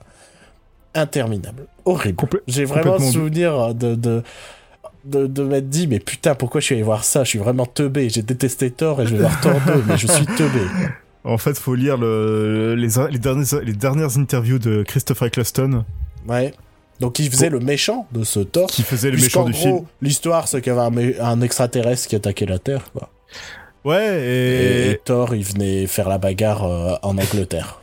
interminable. 0.95 1.67
Horrible. 1.85 2.17
Complé- 2.17 2.41
J'ai 2.47 2.65
vraiment 2.65 2.93
complètement. 2.93 3.13
souvenir 3.13 3.75
de, 3.75 3.95
de, 3.97 4.23
de, 5.05 5.27
de 5.27 5.43
m'être 5.43 5.69
dit, 5.69 5.87
mais 5.89 5.99
putain, 5.99 6.35
pourquoi 6.35 6.61
je 6.61 6.67
suis 6.67 6.75
allé 6.77 6.85
voir 6.85 7.05
ça? 7.05 7.25
Je 7.25 7.31
suis 7.31 7.39
vraiment 7.39 7.67
teubé. 7.67 8.09
J'ai 8.09 8.23
détesté 8.23 8.71
Thor 8.71 9.03
et 9.03 9.07
je 9.07 9.13
vais 9.17 9.23
voir 9.23 9.41
Thor 9.41 9.55
2, 9.67 9.83
mais 9.87 9.97
je 9.99 10.07
suis 10.07 10.27
teubé. 10.27 10.61
quoi. 11.25 11.33
En 11.35 11.39
fait, 11.39 11.59
faut 11.59 11.75
lire 11.75 11.97
le, 11.99 12.75
les, 12.77 12.89
les, 13.11 13.19
dernières, 13.19 13.61
les 13.63 13.73
dernières 13.75 14.17
interviews 14.19 14.59
de 14.59 14.83
Christopher 14.85 15.29
Eccleston 15.29 15.85
Ouais. 16.29 16.53
Donc, 17.03 17.19
il 17.19 17.31
faisait 17.31 17.51
le 17.51 17.59
méchant 17.61 18.07
de 18.13 18.25
ce 18.25 18.41
Thor. 18.41 18.69
qui 18.69 18.83
faisait 18.83 19.11
le 19.11 19.19
méchant 19.19 19.45
du 19.45 19.53
gros, 19.53 19.61
film. 19.61 19.81
l'histoire, 20.01 20.49
c'est 20.49 20.63
qu'il 20.63 20.73
y 20.73 20.77
avait 20.79 21.19
un, 21.21 21.41
extraterrestre 21.41 22.09
qui 22.09 22.17
attaquait 22.17 22.47
la 22.47 22.59
Terre, 22.59 22.85
quoi. 22.93 23.11
Ouais, 23.85 24.21
Et, 24.21 24.91
et, 24.93 25.01
Thor, 25.05 25.35
il 25.35 25.45
venait 25.45 25.89
faire 25.89 26.09
la 26.09 26.19
bagarre 26.19 26.65
euh, 26.65 26.95
en 27.03 27.19
Angleterre. 27.19 27.81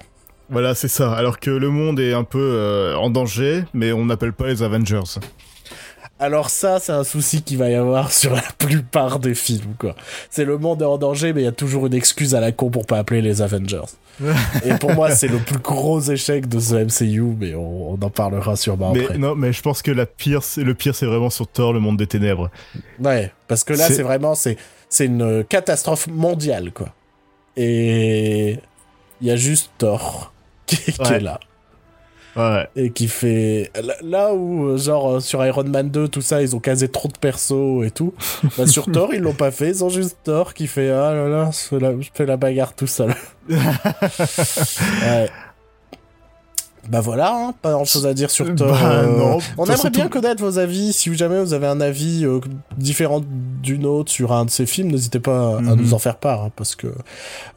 voilà, 0.50 0.74
c'est 0.74 0.88
ça. 0.88 1.12
Alors 1.14 1.40
que 1.40 1.52
le 1.52 1.70
monde 1.70 2.00
est 2.00 2.14
un 2.14 2.24
peu 2.24 2.40
euh, 2.40 2.96
en 2.96 3.10
danger, 3.10 3.66
mais 3.74 3.92
on 3.92 4.06
n'appelle 4.06 4.32
pas 4.32 4.48
les 4.48 4.64
Avengers. 4.64 5.20
Alors 6.22 6.50
ça, 6.50 6.80
c'est 6.80 6.92
un 6.92 7.04
souci 7.06 7.42
qu'il 7.44 7.58
va 7.58 7.70
y 7.70 7.76
avoir 7.76 8.12
sur 8.14 8.34
la 8.36 8.44
plupart 8.58 9.20
des 9.20 9.34
films, 9.36 9.74
quoi. 9.80 9.96
C'est 10.30 10.44
le 10.46 10.58
monde 10.58 10.82
est 10.82 10.86
en 10.86 10.98
danger, 10.98 11.32
mais 11.34 11.42
il 11.42 11.46
y 11.46 11.48
a 11.48 11.52
toujours 11.54 11.88
une 11.88 11.94
excuse 11.94 12.36
à 12.36 12.40
la 12.42 12.52
con 12.52 12.70
pour 12.70 12.86
pas 12.86 12.98
appeler 12.98 13.22
les 13.22 13.42
Avengers. 13.42 13.86
Et 14.66 14.74
pour 14.74 14.94
moi, 14.94 15.12
c'est 15.12 15.30
le 15.30 15.38
plus 15.38 15.60
gros 15.60 16.02
échec 16.02 16.50
de 16.50 16.60
ce 16.60 16.76
MCU, 16.76 17.22
mais 17.40 17.56
on, 17.56 17.92
on 17.94 17.94
en 18.02 18.10
parlera 18.10 18.58
sûrement 18.58 18.92
mais 18.94 19.06
après. 19.06 19.18
non, 19.18 19.34
mais 19.34 19.54
je 19.54 19.62
pense 19.62 19.82
que 19.82 19.92
la 19.92 20.06
pire, 20.06 20.42
le 20.58 20.74
pire, 20.74 20.94
c'est 20.94 21.06
vraiment 21.06 21.30
sur 21.30 21.48
Thor, 21.48 21.72
le 21.72 21.80
monde 21.80 21.96
des 21.96 22.08
ténèbres. 22.08 22.50
Ouais, 23.00 23.32
parce 23.48 23.64
que 23.64 23.72
là, 23.74 23.88
C'est- 23.88 23.94
c'est 23.96 24.04
vraiment, 24.04 24.36
c'est, 24.36 24.58
c'est 24.90 25.06
une 25.06 25.46
catastrophe 25.46 26.08
mondiale, 26.08 26.72
quoi. 26.74 26.90
Et 27.56 28.60
il 29.22 29.28
y 29.28 29.32
a 29.32 29.36
juste 29.38 29.72
Thor 29.78 30.34
qui, 30.66 30.76
qui 30.78 31.02
Ouais. 31.02 31.16
est 31.16 31.20
là. 31.22 31.40
Ouais. 32.36 32.68
et 32.76 32.92
qui 32.92 33.08
fait 33.08 33.72
là- 34.04 34.34
où 34.34 34.78
genre 34.78 35.16
euh, 35.16 35.20
sur 35.20 35.44
Iron 35.46 35.64
Man 35.64 35.90
2 35.90 36.08
tout 36.08 36.22
ça 36.22 36.42
ils 36.42 36.56
ont 36.56 36.60
casé 36.60 36.88
trop 36.88 37.08
de 37.08 37.18
persos 37.18 37.84
et 37.86 37.92
tout 37.92 38.14
bah, 38.58 38.68
sur 38.68 38.92
Thor 38.92 39.14
ils 39.14 39.22
l'ont 39.22 39.34
pas 39.34 39.52
fait 39.52 39.70
ils 39.70 39.84
ont 39.84 39.90
juste 39.90 40.18
Thor 40.24 40.54
qui 40.54 40.68
fait 40.68 40.92
ah 40.92 41.14
là 41.14 41.28
là 41.28 41.50
je 41.52 41.58
fais 41.58 41.80
la, 41.80 42.00
je 42.00 42.10
fais 42.14 42.26
la 42.26 42.38
bagarre 42.38 42.74
tout 42.76 42.88
seul 42.88 43.16
ouais. 43.50 45.30
Bah 46.90 47.02
voilà 47.02 47.34
hein, 47.36 47.54
pas 47.62 47.72
grand 47.72 47.86
chose 47.86 48.06
à 48.08 48.14
dire 48.14 48.32
sur 48.32 48.54
Thor 48.56 48.72
Bah, 48.72 48.92
euh, 49.02 49.18
non. 49.18 49.38
on 49.58 49.66
aimerait 49.66 49.90
bien 49.92 50.06
tout- 50.06 50.10
connaître 50.10 50.44
vos 50.44 50.58
avis 50.58 50.92
si 50.92 51.16
jamais 51.16 51.40
vous 51.40 51.54
avez 51.54 51.68
un 51.68 51.80
avis 51.82 52.26
euh, 52.26 52.40
différent 52.78 53.22
d'une 53.62 53.86
autre 53.86 54.12
sur 54.12 54.32
un 54.34 54.46
de 54.46 54.50
ces 54.50 54.66
films 54.66 54.90
n'hésitez 54.92 55.20
pas 55.20 55.58
à 55.58 55.62
Mhm. 55.62 55.76
nous 55.76 55.94
en 55.94 56.00
faire 56.00 56.18
part 56.18 56.46
hein, 56.46 56.52
parce 56.56 56.76
que 56.76 56.88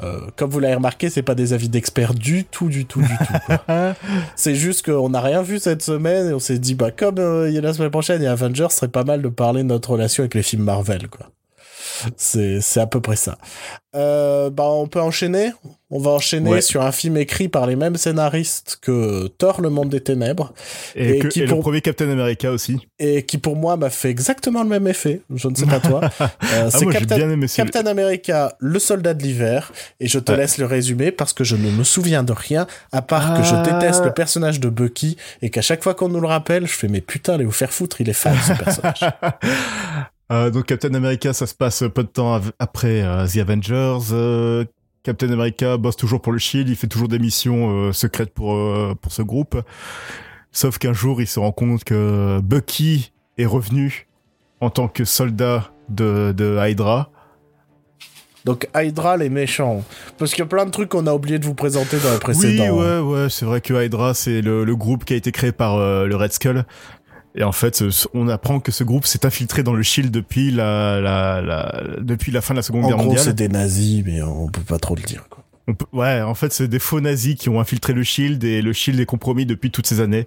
euh, 0.02 0.20
comme 0.36 0.50
vous 0.50 0.60
l'avez 0.60 0.74
remarqué 0.74 1.08
c'est 1.10 1.22
pas 1.22 1.34
des 1.34 1.52
avis 1.54 1.68
d'experts 1.68 2.14
du 2.14 2.44
tout 2.44 2.68
du 2.68 2.84
tout 2.86 3.00
du 3.00 3.08
tout. 3.08 3.72
C'est 4.36 4.54
juste 4.54 4.84
qu'on 4.84 5.08
n'a 5.10 5.20
rien 5.20 5.42
vu 5.42 5.58
cette 5.58 5.82
semaine 5.82 6.28
et 6.30 6.34
on 6.34 6.38
s'est 6.38 6.58
dit, 6.58 6.74
bah, 6.74 6.90
comme 6.90 7.18
euh, 7.18 7.48
il 7.48 7.54
y 7.54 7.58
a 7.58 7.60
la 7.60 7.72
semaine 7.72 7.90
prochaine, 7.90 8.20
il 8.20 8.24
y 8.24 8.28
a 8.28 8.32
Avengers, 8.32 8.66
ce 8.70 8.76
serait 8.76 8.88
pas 8.88 9.04
mal 9.04 9.22
de 9.22 9.28
parler 9.28 9.62
de 9.62 9.68
notre 9.68 9.90
relation 9.90 10.22
avec 10.22 10.34
les 10.34 10.42
films 10.42 10.62
Marvel, 10.64 11.08
quoi. 11.08 11.26
C'est, 12.16 12.60
c'est 12.60 12.80
à 12.80 12.86
peu 12.86 13.00
près 13.00 13.16
ça. 13.16 13.38
Euh, 13.94 14.50
bah, 14.50 14.64
on 14.68 14.86
peut 14.88 15.00
enchaîner. 15.00 15.52
On 15.94 15.98
va 15.98 16.10
enchaîner 16.12 16.48
Ouais. 16.50 16.60
sur 16.62 16.80
un 16.82 16.90
film 16.90 17.18
écrit 17.18 17.48
par 17.48 17.66
les 17.66 17.76
mêmes 17.76 17.96
scénaristes 17.96 18.78
que 18.80 19.26
Thor, 19.28 19.60
le 19.60 19.68
monde 19.68 19.90
des 19.90 20.00
ténèbres, 20.00 20.54
Et, 20.96 21.10
Et 21.10 21.18
que- 21.18 21.28
qui 21.28 21.42
et 21.42 21.44
pour- 21.44 21.58
le 21.58 21.62
premier 21.62 21.80
Captain 21.82 22.08
America 22.10 22.50
aussi. 22.50 22.78
et 22.98 23.24
qui 23.24 23.36
pour 23.36 23.56
moi 23.56 23.76
m'a 23.76 23.90
fait 23.90 24.08
exactement 24.08 24.62
le 24.62 24.70
même 24.70 24.86
effet. 24.88 25.20
Je 25.34 25.48
ne 25.48 25.54
sais 25.54 25.66
pas 25.66 25.80
toi. 25.80 26.00
Euh, 26.20 26.26
Ah, 26.66 26.70
c'est 26.70 26.86
Captain, 26.86 27.86
America, 27.86 28.56
le 28.58 28.78
soldat 28.78 29.12
de 29.14 29.22
l'hiver, 29.22 29.70
et 30.00 30.08
je 30.08 30.18
te 30.18 30.32
Ouais. 30.32 30.38
laisse 30.38 30.56
le 30.58 30.64
résumer 30.66 31.10
parce 31.12 31.32
que 31.34 31.44
je 31.44 31.56
ne 31.56 31.70
me 31.70 31.84
souviens 31.84 32.22
de 32.22 32.32
rien, 32.32 32.66
à 32.90 33.02
part 33.02 33.36
que 33.36 33.42
je 33.46 33.54
Ah. 33.54 33.62
déteste 33.62 34.04
le 34.04 34.12
personnage 34.12 34.60
de 34.60 34.68
Bucky, 34.70 35.16
et 35.42 35.50
qu'à 35.50 35.60
chaque 35.62 35.82
fois 35.82 35.94
qu'on 35.94 36.08
nous 36.08 36.20
le 36.20 36.26
rappelle, 36.26 36.66
je 36.66 36.72
fais, 36.72 36.88
mais 36.88 37.00
putain, 37.02 37.34
allez 37.34 37.44
vous 37.44 37.52
faire 37.52 37.70
foutre, 37.72 38.00
il 38.00 38.08
est 38.08 38.12
fan, 38.14 38.34
ce 38.46 38.52
personnage. 38.54 39.00
Euh, 40.30 40.48
donc 40.50 40.64
Captain 40.64 40.94
America, 40.94 41.34
ça 41.34 41.46
se 41.46 41.52
passe 41.54 41.84
peu 41.94 42.04
de 42.04 42.08
temps 42.08 42.40
après 42.58 43.02
euh, 43.02 43.26
The 43.26 43.38
Avengers. 43.38 43.98
Euh, 44.12 44.64
Captain 45.02 45.30
America 45.30 45.76
bosse 45.76 45.96
toujours 45.96 46.20
pour 46.20 46.32
le 46.32 46.38
Shield, 46.38 46.68
il 46.68 46.76
fait 46.76 46.86
toujours 46.86 47.08
des 47.08 47.18
missions 47.18 47.70
euh, 47.88 47.92
secrètes 47.92 48.32
pour 48.32 48.54
euh, 48.54 48.94
pour 49.00 49.12
ce 49.12 49.22
groupe. 49.22 49.60
Sauf 50.52 50.78
qu'un 50.78 50.92
jour, 50.92 51.20
il 51.20 51.26
se 51.26 51.40
rend 51.40 51.50
compte 51.52 51.82
que 51.84 52.40
Bucky 52.40 53.12
est 53.38 53.46
revenu 53.46 54.06
en 54.60 54.70
tant 54.70 54.86
que 54.88 55.04
soldat 55.04 55.72
de, 55.88 56.32
de 56.36 56.56
Hydra. 56.60 57.10
Donc, 58.44 58.68
Hydra, 58.74 59.16
les 59.16 59.28
méchants. 59.28 59.84
Parce 60.18 60.32
qu'il 60.32 60.40
y 60.40 60.42
a 60.42 60.46
plein 60.46 60.66
de 60.66 60.70
trucs 60.70 60.88
qu'on 60.88 61.06
a 61.06 61.14
oublié 61.14 61.38
de 61.38 61.44
vous 61.46 61.54
présenter 61.54 61.96
dans 61.98 62.08
les 62.08 62.14
Oui, 62.14 62.20
précédents. 62.20 62.76
ouais, 62.76 62.98
ouais, 62.98 63.30
c'est 63.30 63.44
vrai 63.44 63.60
que 63.60 63.72
Hydra, 63.84 64.14
c'est 64.14 64.42
le, 64.42 64.64
le 64.64 64.76
groupe 64.76 65.04
qui 65.04 65.14
a 65.14 65.16
été 65.16 65.30
créé 65.32 65.52
par 65.52 65.76
euh, 65.76 66.06
le 66.06 66.16
Red 66.16 66.32
Skull. 66.32 66.64
Et 67.34 67.44
en 67.44 67.52
fait, 67.52 67.82
on 68.12 68.28
apprend 68.28 68.60
que 68.60 68.70
ce 68.72 68.84
groupe 68.84 69.06
s'est 69.06 69.24
infiltré 69.24 69.62
dans 69.62 69.72
le 69.72 69.82
Shield 69.82 70.10
depuis 70.10 70.50
la, 70.50 71.00
la, 71.00 71.40
la, 71.40 71.82
depuis 72.00 72.30
la 72.30 72.42
fin 72.42 72.52
de 72.52 72.58
la 72.58 72.62
Seconde 72.62 72.84
En 72.84 72.88
Guerre 72.88 72.96
gros, 72.98 73.06
mondiale. 73.06 73.24
c'est 73.24 73.32
des 73.34 73.48
nazis, 73.48 74.02
mais 74.04 74.20
on 74.22 74.48
peut 74.48 74.60
pas 74.60 74.78
trop 74.78 74.94
le 74.94 75.02
dire, 75.02 75.26
quoi. 75.30 75.42
On 75.68 75.74
peut- 75.74 75.86
ouais, 75.92 76.20
en 76.20 76.34
fait, 76.34 76.52
c'est 76.52 76.68
des 76.68 76.78
faux 76.78 77.00
nazis 77.00 77.36
qui 77.36 77.48
ont 77.48 77.60
infiltré 77.60 77.92
le 77.94 78.02
Shield 78.02 78.42
et 78.44 78.60
le 78.60 78.72
Shield 78.72 79.00
est 79.00 79.06
compromis 79.06 79.46
depuis 79.46 79.70
toutes 79.70 79.86
ces 79.86 80.00
années. 80.00 80.26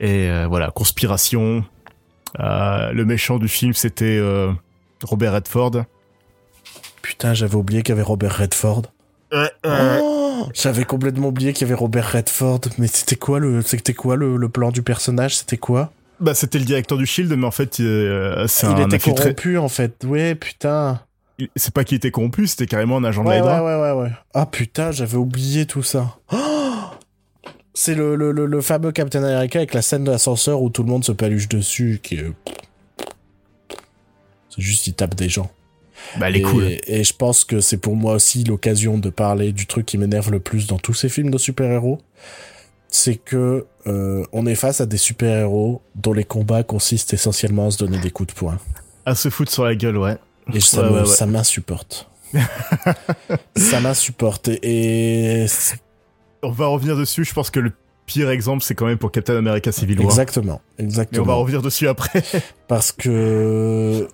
Et 0.00 0.28
euh, 0.30 0.46
voilà, 0.46 0.70
conspiration. 0.70 1.64
Euh, 2.38 2.92
le 2.92 3.04
méchant 3.04 3.38
du 3.38 3.48
film, 3.48 3.72
c'était 3.72 4.18
euh, 4.18 4.52
Robert 5.02 5.32
Redford. 5.32 5.84
Putain, 7.02 7.34
j'avais 7.34 7.54
oublié 7.56 7.82
qu'il 7.82 7.92
y 7.92 7.96
avait 7.96 8.02
Robert 8.02 8.36
Redford. 8.36 8.82
Oh, 9.32 10.46
j'avais 10.52 10.84
complètement 10.84 11.28
oublié 11.28 11.52
qu'il 11.52 11.66
y 11.66 11.70
avait 11.70 11.78
Robert 11.78 12.12
Redford. 12.12 12.60
Mais 12.78 12.86
c'était 12.86 13.16
quoi 13.16 13.38
le, 13.40 13.62
c'était 13.62 13.94
quoi 13.94 14.16
le, 14.16 14.48
plan 14.48 14.70
du 14.70 14.82
personnage? 14.82 15.36
C'était 15.38 15.56
quoi? 15.56 15.92
Bah, 16.24 16.32
c'était 16.32 16.58
le 16.58 16.64
directeur 16.64 16.96
du 16.96 17.04
Shield, 17.04 17.30
mais 17.36 17.46
en 17.46 17.50
fait, 17.50 17.80
euh, 17.80 18.46
c'est 18.48 18.66
il 18.66 18.80
était 18.80 18.98
corrompu 18.98 19.58
en 19.58 19.68
fait. 19.68 20.04
Ouais, 20.04 20.34
putain. 20.34 21.02
C'est 21.54 21.74
pas 21.74 21.84
qu'il 21.84 21.96
était 21.96 22.10
corrompu, 22.10 22.46
c'était 22.46 22.66
carrément 22.66 22.96
un 22.96 23.04
agent 23.04 23.22
ouais, 23.26 23.40
de 23.40 23.44
Ouais, 23.44 23.58
ouais, 23.58 23.80
ouais, 23.80 23.92
ouais. 23.92 24.10
Ah 24.32 24.46
putain, 24.46 24.90
j'avais 24.90 25.18
oublié 25.18 25.66
tout 25.66 25.82
ça. 25.82 26.16
c'est 27.74 27.94
le, 27.94 28.16
le, 28.16 28.32
le, 28.32 28.60
fameux 28.62 28.90
Captain 28.90 29.22
America 29.22 29.58
avec 29.58 29.74
la 29.74 29.82
scène 29.82 30.04
de 30.04 30.12
l'ascenseur 30.12 30.62
où 30.62 30.70
tout 30.70 30.82
le 30.82 30.88
monde 30.88 31.04
se 31.04 31.12
paluche 31.12 31.48
dessus, 31.48 32.00
qui 32.02 32.18
C'est 34.48 34.62
juste, 34.62 34.86
il 34.86 34.94
tape 34.94 35.14
des 35.14 35.28
gens. 35.28 35.50
Bah, 36.18 36.30
elle 36.30 36.36
est 36.36 36.42
cool. 36.42 36.78
Et 36.86 37.04
je 37.04 37.12
pense 37.12 37.44
que 37.44 37.60
c'est 37.60 37.76
pour 37.76 37.96
moi 37.96 38.14
aussi 38.14 38.44
l'occasion 38.44 38.96
de 38.96 39.10
parler 39.10 39.52
du 39.52 39.66
truc 39.66 39.84
qui 39.84 39.98
m'énerve 39.98 40.30
le 40.30 40.40
plus 40.40 40.66
dans 40.68 40.78
tous 40.78 40.94
ces 40.94 41.10
films 41.10 41.30
de 41.30 41.38
super-héros. 41.38 41.98
C'est 42.88 43.16
que 43.16 43.66
euh, 43.86 44.24
on 44.32 44.46
est 44.46 44.54
face 44.54 44.80
à 44.80 44.86
des 44.86 44.96
super-héros 44.96 45.82
dont 45.94 46.12
les 46.12 46.24
combats 46.24 46.62
consistent 46.62 47.12
essentiellement 47.12 47.66
à 47.66 47.70
se 47.70 47.78
donner 47.78 47.98
des 47.98 48.10
coups 48.10 48.34
de 48.34 48.38
poing. 48.38 48.58
À 49.06 49.14
se 49.14 49.28
foutre 49.28 49.52
sur 49.52 49.64
la 49.64 49.74
gueule, 49.74 49.98
ouais. 49.98 50.16
Et 50.52 50.60
ça 50.60 51.26
m'insupporte. 51.26 52.08
ça 53.56 53.80
m'insupporte. 53.80 54.48
Et, 54.62 55.46
On 56.42 56.50
va 56.50 56.66
revenir 56.66 56.96
dessus. 56.96 57.24
Je 57.24 57.32
pense 57.34 57.50
que 57.50 57.60
le 57.60 57.72
pire 58.06 58.30
exemple, 58.30 58.62
c'est 58.62 58.74
quand 58.74 58.86
même 58.86 58.98
pour 58.98 59.12
Captain 59.12 59.36
America 59.36 59.72
Civil 59.72 59.98
War. 59.98 60.06
Exactement. 60.06 60.60
Exactement. 60.78 61.18
Et 61.18 61.26
on 61.26 61.28
va 61.28 61.34
revenir 61.34 61.62
dessus 61.62 61.88
après. 61.88 62.22
Parce 62.68 62.92
que 62.92 64.08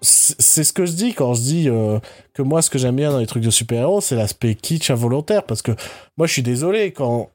c'est 0.00 0.64
ce 0.64 0.72
que 0.72 0.86
je 0.86 0.92
dis 0.92 1.12
quand 1.12 1.34
je 1.34 1.40
dis 1.40 1.68
euh, 1.68 1.98
que 2.32 2.42
moi 2.42 2.62
ce 2.62 2.70
que 2.70 2.78
j'aime 2.78 2.94
bien 2.94 3.10
dans 3.10 3.18
les 3.18 3.26
trucs 3.26 3.42
de 3.42 3.50
super-héros 3.50 4.00
c'est 4.00 4.14
l'aspect 4.14 4.54
kitsch 4.54 4.90
involontaire 4.90 5.42
parce 5.42 5.60
que 5.60 5.72
moi 6.16 6.28
je 6.28 6.34
suis 6.34 6.42
désolé 6.42 6.92
quand 6.92 7.30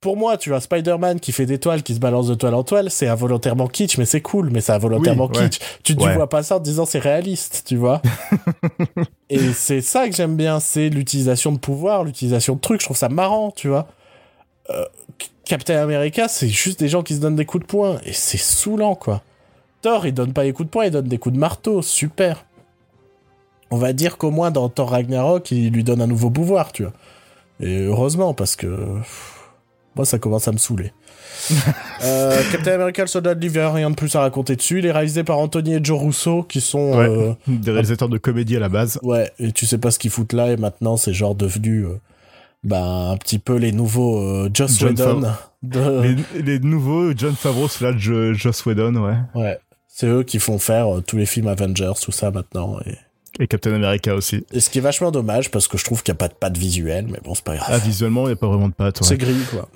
pour 0.00 0.16
moi 0.16 0.36
tu 0.36 0.50
vois 0.50 0.60
Spider-Man 0.60 1.20
qui 1.20 1.32
fait 1.32 1.46
des 1.46 1.58
toiles 1.58 1.82
qui 1.82 1.94
se 1.94 2.00
balance 2.00 2.28
de 2.28 2.34
toile 2.34 2.54
en 2.54 2.62
toile 2.62 2.90
c'est 2.90 3.08
involontairement 3.08 3.66
kitsch 3.66 3.98
mais 3.98 4.04
c'est 4.04 4.20
cool 4.20 4.50
mais 4.50 4.60
c'est 4.60 4.72
involontairement 4.72 5.28
kitsch 5.28 5.58
tu 5.82 5.96
ne 5.96 6.14
vois 6.14 6.28
pas 6.28 6.42
ça 6.42 6.56
en 6.56 6.60
disant 6.60 6.84
c'est 6.84 6.98
réaliste 6.98 7.64
tu 7.66 7.76
vois 7.76 8.02
et 9.30 9.52
c'est 9.52 9.80
ça 9.80 10.08
que 10.08 10.14
j'aime 10.14 10.36
bien 10.36 10.60
c'est 10.60 10.88
l'utilisation 10.88 11.52
de 11.52 11.58
pouvoir 11.58 12.04
l'utilisation 12.04 12.56
de 12.56 12.60
trucs 12.60 12.80
je 12.80 12.86
trouve 12.86 12.96
ça 12.96 13.08
marrant 13.08 13.50
tu 13.50 13.68
vois 13.68 13.88
euh, 14.70 14.84
Captain 15.44 15.80
America 15.82 16.28
c'est 16.28 16.48
juste 16.48 16.78
des 16.80 16.88
gens 16.88 17.02
qui 17.02 17.14
se 17.14 17.20
donnent 17.20 17.36
des 17.36 17.46
coups 17.46 17.62
de 17.62 17.68
poing 17.68 17.98
et 18.04 18.12
c'est 18.12 18.38
saoulant 18.38 18.94
quoi 18.94 19.22
Thor, 19.86 20.04
il 20.06 20.12
donne 20.12 20.32
pas 20.32 20.42
des 20.42 20.52
coups 20.52 20.66
de 20.66 20.70
poing, 20.70 20.86
il 20.86 20.90
donne 20.90 21.06
des 21.06 21.18
coups 21.18 21.34
de 21.34 21.38
marteau. 21.38 21.80
Super. 21.80 22.44
On 23.70 23.76
va 23.76 23.92
dire 23.92 24.16
qu'au 24.18 24.30
moins 24.30 24.50
dans 24.50 24.68
Thor 24.68 24.90
Ragnarok, 24.90 25.50
il 25.52 25.72
lui 25.72 25.84
donne 25.84 26.00
un 26.00 26.08
nouveau 26.08 26.28
pouvoir, 26.28 26.72
tu 26.72 26.82
vois. 26.82 26.92
Et 27.60 27.84
heureusement, 27.84 28.34
parce 28.34 28.56
que 28.56 28.98
moi, 29.96 30.04
ça 30.04 30.18
commence 30.18 30.46
à 30.46 30.52
me 30.52 30.58
saouler. 30.58 30.92
euh, 32.04 32.42
Captain 32.52 32.74
America, 32.74 33.02
le 33.02 33.08
soldat 33.08 33.34
de 33.34 33.40
l'hiver, 33.40 33.72
rien 33.72 33.90
de 33.90 33.94
plus 33.94 34.14
à 34.14 34.20
raconter 34.20 34.56
dessus. 34.56 34.78
Il 34.78 34.86
est 34.86 34.92
réalisé 34.92 35.24
par 35.24 35.38
Anthony 35.38 35.74
et 35.74 35.80
Joe 35.82 36.00
Russo, 36.00 36.42
qui 36.42 36.60
sont 36.60 36.98
euh, 36.98 37.32
des 37.46 37.70
réalisateurs 37.70 38.08
de 38.08 38.18
comédie 38.18 38.56
à 38.56 38.60
la 38.60 38.68
base. 38.68 38.98
Ouais, 39.02 39.30
et 39.38 39.52
tu 39.52 39.66
sais 39.66 39.78
pas 39.78 39.90
ce 39.90 39.98
qu'ils 39.98 40.10
foutent 40.10 40.32
là, 40.32 40.52
et 40.52 40.56
maintenant 40.56 40.96
c'est 40.96 41.12
genre 41.12 41.34
devenu 41.34 41.86
euh, 41.86 42.00
bah, 42.62 43.10
un 43.10 43.16
petit 43.16 43.38
peu 43.38 43.56
les 43.56 43.72
nouveaux 43.72 44.20
euh, 44.20 44.50
Joss 44.52 44.80
Whedon. 44.80 45.22
Les, 45.62 46.14
les, 46.42 46.58
nouveaux 46.60 47.12
John 47.16 47.34
Favreau 47.34 47.66
slash 47.66 47.96
Joss 47.98 48.64
Whedon, 48.66 48.94
ouais. 48.96 49.16
Ouais. 49.34 49.58
C'est 49.88 50.06
eux 50.06 50.22
qui 50.22 50.38
font 50.38 50.60
faire 50.60 51.02
tous 51.04 51.16
les 51.16 51.26
films 51.26 51.48
Avengers, 51.48 51.94
tout 52.00 52.12
ça 52.12 52.30
maintenant. 52.30 52.78
Et... 52.86 53.42
et 53.42 53.48
Captain 53.48 53.72
America 53.72 54.14
aussi. 54.14 54.46
Et 54.52 54.60
ce 54.60 54.70
qui 54.70 54.78
est 54.78 54.82
vachement 54.82 55.10
dommage 55.10 55.50
parce 55.50 55.66
que 55.66 55.76
je 55.76 55.84
trouve 55.84 56.04
qu'il 56.04 56.12
n'y 56.12 56.18
a 56.18 56.20
pas 56.20 56.28
de 56.28 56.34
patte 56.34 56.56
visuelle, 56.56 57.08
mais 57.10 57.18
bon, 57.24 57.34
c'est 57.34 57.42
pas 57.42 57.56
grave. 57.56 57.68
Ah, 57.72 57.78
visuellement, 57.78 58.24
il 58.24 58.26
n'y 58.26 58.32
a 58.34 58.36
pas 58.36 58.46
vraiment 58.46 58.68
de 58.68 58.74
patte. 58.74 59.02
C'est 59.02 59.16
gris, 59.16 59.34
quoi. 59.50 59.68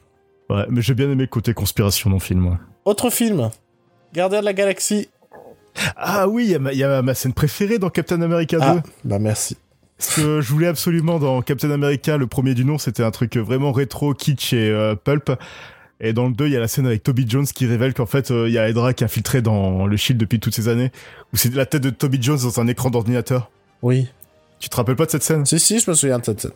Ouais, 0.51 0.67
mais 0.69 0.83
j'ai 0.83 0.95
bien 0.95 1.09
aimé 1.09 1.23
le 1.23 1.29
côté 1.29 1.55
conspiration 1.55 2.11
dans 2.11 2.17
le 2.17 2.23
film, 2.23 2.59
Autre 2.85 3.11
film, 3.11 3.51
Gardien 4.13 4.41
de 4.41 4.45
la 4.45 4.53
Galaxie. 4.53 5.09
Ah 5.97 6.27
oui, 6.29 6.57
il 6.73 6.77
y, 6.77 6.83
a 6.83 7.03
ma 7.03 7.15
scène 7.15 7.33
préférée 7.33 7.79
dans 7.79 7.89
Captain 7.89 8.21
America 8.21 8.59
2. 8.59 8.63
Ah, 8.65 8.83
bah 9.05 9.19
merci. 9.21 9.57
Ce 9.99 10.17
que 10.17 10.41
je 10.41 10.51
voulais 10.51 10.67
absolument 10.67 11.21
dans 11.21 11.41
Captain 11.43 11.71
America, 11.71 12.17
le 12.17 12.27
premier 12.27 12.55
du 12.55 12.65
nom, 12.65 12.79
c'était 12.79 13.05
un 13.05 13.13
truc 13.13 13.37
vraiment 13.37 13.71
rétro, 13.71 14.13
kitsch 14.13 14.53
et 14.53 14.71
euh, 14.71 14.97
pulp. 14.97 15.31
Et 16.01 16.13
dans 16.13 16.27
le 16.27 16.33
2, 16.33 16.47
il 16.47 16.53
y 16.53 16.57
a 16.57 16.61
la 16.61 16.69
scène 16.69 16.87
avec 16.87 17.03
Toby 17.03 17.27
Jones 17.29 17.47
qui 17.47 17.67
révèle 17.67 17.95
qu'en 17.95 18.07
fait, 18.07 18.31
euh, 18.31 18.49
il 18.49 18.55
y 18.55 18.59
a 18.59 18.69
Hydra 18.69 18.95
qui 18.95 19.05
est 19.05 19.07
infiltré 19.07 19.43
dans 19.43 19.87
le 19.87 19.97
Shield 19.97 20.19
depuis 20.19 20.41
toutes 20.41 20.55
ces 20.55 20.69
années, 20.69 20.91
où 21.33 21.37
c'est 21.37 21.55
la 21.55 21.67
tête 21.67 21.83
de 21.83 21.91
Toby 21.91 22.21
Jones 22.21 22.39
dans 22.43 22.59
un 22.59 22.67
écran 22.67 22.91
d'ordinateur. 22.91 23.51
Oui. 23.83 24.09
Tu 24.59 24.69
te 24.69 24.77
rappelles 24.77 24.97
pas 24.97 25.07
de 25.07 25.11
cette 25.11 25.23
scène? 25.23 25.45
Si, 25.45 25.61
si, 25.61 25.79
je 25.79 25.91
me 25.91 25.95
souviens 25.95 26.19
de 26.19 26.25
cette 26.25 26.41
scène. 26.41 26.53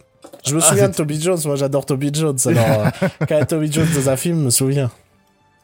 Je 0.46 0.54
me 0.54 0.60
ah, 0.60 0.64
souviens 0.64 0.88
de 0.88 0.94
Toby 0.94 1.20
Jones, 1.20 1.38
moi 1.46 1.56
j'adore 1.56 1.86
Toby 1.86 2.10
Jones, 2.12 2.36
alors 2.46 2.86
euh, 2.86 3.08
quand 3.20 3.26
il 3.30 3.38
y 3.38 3.40
a 3.40 3.46
Toby 3.46 3.72
Jones 3.72 3.88
dans 3.94 4.10
un 4.10 4.16
film, 4.16 4.40
je 4.40 4.44
me 4.44 4.50
souviens. 4.50 4.90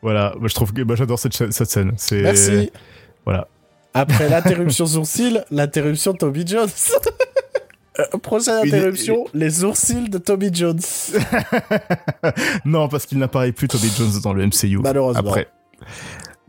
Voilà, 0.03 0.35
moi 0.39 0.49
je 0.49 0.55
trouve 0.55 0.72
que 0.72 0.83
j'adore 0.95 1.18
cette, 1.18 1.53
cette 1.53 1.70
scène. 1.70 1.93
Merci. 2.12 2.70
Voilà. 3.24 3.47
Après 3.93 4.28
l'interruption 4.31 4.87
sourcil, 4.87 5.45
l'interruption 5.51 6.14
Toby 6.14 6.47
Jones. 6.47 6.68
Prochaine 8.22 8.66
interruption, 8.66 9.26
les 9.35 9.51
sourcils 9.51 10.09
de 10.09 10.16
Toby 10.16 10.49
Jones. 10.55 10.81
non, 12.64 12.89
parce 12.89 13.05
qu'il 13.05 13.18
n'apparaît 13.18 13.53
plus 13.53 13.68
Toby 13.68 13.91
Jones 13.95 14.20
dans 14.22 14.33
le 14.33 14.47
MCU. 14.47 14.78
Malheureusement. 14.78 15.28
Après. 15.28 15.49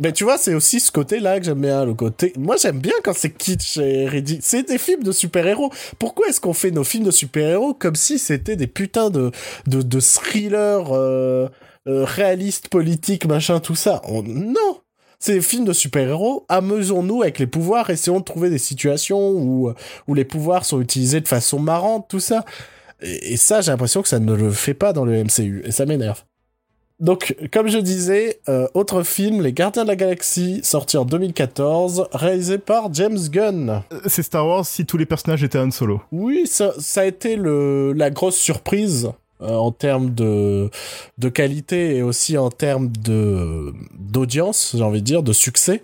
Mais 0.02 0.12
tu 0.12 0.24
vois, 0.24 0.40
c'est 0.40 0.56
aussi 0.56 0.80
ce 0.80 0.92
côté-là 0.92 1.40
que 1.40 1.46
j'aime 1.46 1.62
bien, 1.62 1.86
le 1.86 1.94
côté... 1.94 2.34
Moi, 2.36 2.56
j'aime 2.58 2.80
bien 2.80 2.96
quand 3.04 3.14
c'est 3.14 3.30
kitsch 3.30 3.78
et 3.78 4.08
ridicule. 4.08 4.42
C'est 4.44 4.68
des 4.68 4.80
films 4.80 5.04
de 5.04 5.12
super-héros. 5.12 5.72
Pourquoi 6.00 6.28
est-ce 6.28 6.42
qu'on 6.42 6.54
fait 6.54 6.72
nos 6.72 6.84
films 6.84 7.04
de 7.04 7.12
super-héros 7.12 7.76
comme 7.76 7.96
si 7.96 8.18
c'était 8.18 8.56
des 8.56 8.66
putains 8.66 9.12
de, 9.12 9.30
de, 9.68 9.84
de 9.84 10.00
thrillers 10.00 10.92
euh, 10.92 11.48
euh, 11.88 12.04
réalistes, 12.04 12.68
politiques, 12.68 13.26
machin, 13.26 13.60
tout 13.60 13.76
ça? 13.76 14.02
Non 14.26 14.82
c'est 15.24 15.36
des 15.36 15.42
films 15.42 15.66
de 15.66 15.74
super-héros, 15.74 16.48
amusons-nous 16.50 17.22
avec 17.22 17.38
les 17.38 17.46
pouvoirs, 17.46 17.92
essayons 17.92 18.20
de 18.20 18.26
trouver 18.26 18.50
des 18.50 18.58
situations 18.58 19.30
où, 19.30 19.72
où 20.08 20.14
les 20.16 20.26
pouvoirs 20.26 20.66
sont 20.66 20.82
utilisés 20.82 21.22
de 21.22 21.28
façon 21.28 21.60
marrante, 21.60 22.08
tout 22.10 22.20
ça. 22.20 22.44
Et, 23.02 23.38
ça, 23.38 23.62
j'ai 23.62 23.70
l'impression 23.70 24.02
que 24.02 24.08
ça 24.08 24.18
ne 24.18 24.34
le 24.34 24.50
fait 24.50 24.74
pas 24.74 24.94
dans 24.94 25.06
le 25.06 25.24
MCU, 25.24 25.62
et 25.64 25.72
ça 25.72 25.86
m'énerve. 25.86 26.24
Donc, 27.02 27.36
comme 27.52 27.68
je 27.68 27.80
disais, 27.80 28.40
euh, 28.48 28.68
autre 28.76 29.02
film, 29.02 29.42
Les 29.42 29.54
Gardiens 29.54 29.84
de 29.84 29.88
la 29.88 29.96
Galaxie, 29.96 30.62
sorti 30.64 30.98
en 30.98 31.06
2014, 31.06 32.08
réalisé 32.14 32.60
par 32.60 32.94
James 32.94 33.18
Gunn. 33.18 33.82
Euh, 33.92 34.00
c'est 34.06 34.22
Star 34.22 34.48
Wars 34.48 34.66
si 34.66 34.86
tous 34.86 34.98
les 34.98 35.08
personnages 35.08 35.44
étaient 35.44 35.58
Han 35.58 35.72
Solo. 35.72 36.02
Oui, 36.12 36.44
ça, 36.46 36.74
ça 36.78 37.02
a 37.02 37.06
été 37.06 37.36
le, 37.38 37.92
la 37.94 38.12
grosse 38.12 38.38
surprise 38.38 39.10
euh, 39.42 39.56
en 39.56 39.72
termes 39.72 40.14
de, 40.14 40.70
de 41.18 41.30
qualité 41.30 41.96
et 41.96 42.04
aussi 42.04 42.38
en 42.38 42.52
termes 42.52 42.92
de 43.04 43.74
d'audience, 43.98 44.76
j'ai 44.78 44.84
envie 44.84 45.02
de 45.02 45.06
dire, 45.06 45.24
de 45.24 45.34
succès. 45.34 45.84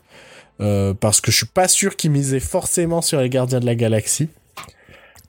Euh, 0.59 0.93
parce 0.93 1.20
que 1.20 1.32
je 1.32 1.38
suis 1.38 1.45
pas 1.47 1.68
sûr 1.68 1.95
qu'ils 1.95 2.11
misaient 2.11 2.39
forcément 2.39 3.01
sur 3.01 3.20
les 3.20 3.30
Gardiens 3.30 3.59
de 3.59 3.65
la 3.65 3.76
Galaxie. 3.76 4.30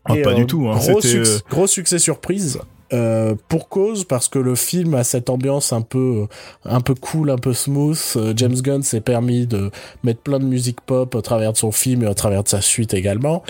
Ah, 0.05 0.14
pas 0.22 0.34
du 0.34 0.47
tout. 0.47 0.68
Hein, 0.68 0.76
gros, 0.76 1.01
succès, 1.01 1.43
gros, 1.49 1.66
succès 1.66 1.99
surprise. 1.99 2.61
Euh, 2.95 3.34
pour 3.49 3.68
cause 3.68 4.05
parce 4.05 4.28
que 4.28 4.39
le 4.39 4.55
film 4.55 4.95
a 4.95 5.05
cette 5.05 5.28
ambiance 5.28 5.74
un 5.74 5.82
peu 5.82 6.26
un 6.64 6.80
peu 6.80 6.95
cool 6.95 7.28
un 7.30 7.36
peu 7.36 7.53
smooth 7.53 8.16
James 8.34 8.55
Gunn 8.55 8.82
s'est 8.82 9.03
permis 9.03 9.47
de 9.47 9.70
mettre 10.05 10.20
plein 10.20 10.39
de 10.39 10.47
musique 10.47 10.80
pop 10.80 11.14
au 11.14 11.20
travers 11.20 11.53
de 11.53 11.59
son 11.59 11.70
film 11.70 12.03
et 12.05 12.07
au 12.07 12.14
travers 12.14 12.43
de 12.45 12.49
sa 12.49 12.62
suite 12.62 12.95
également 12.95 13.43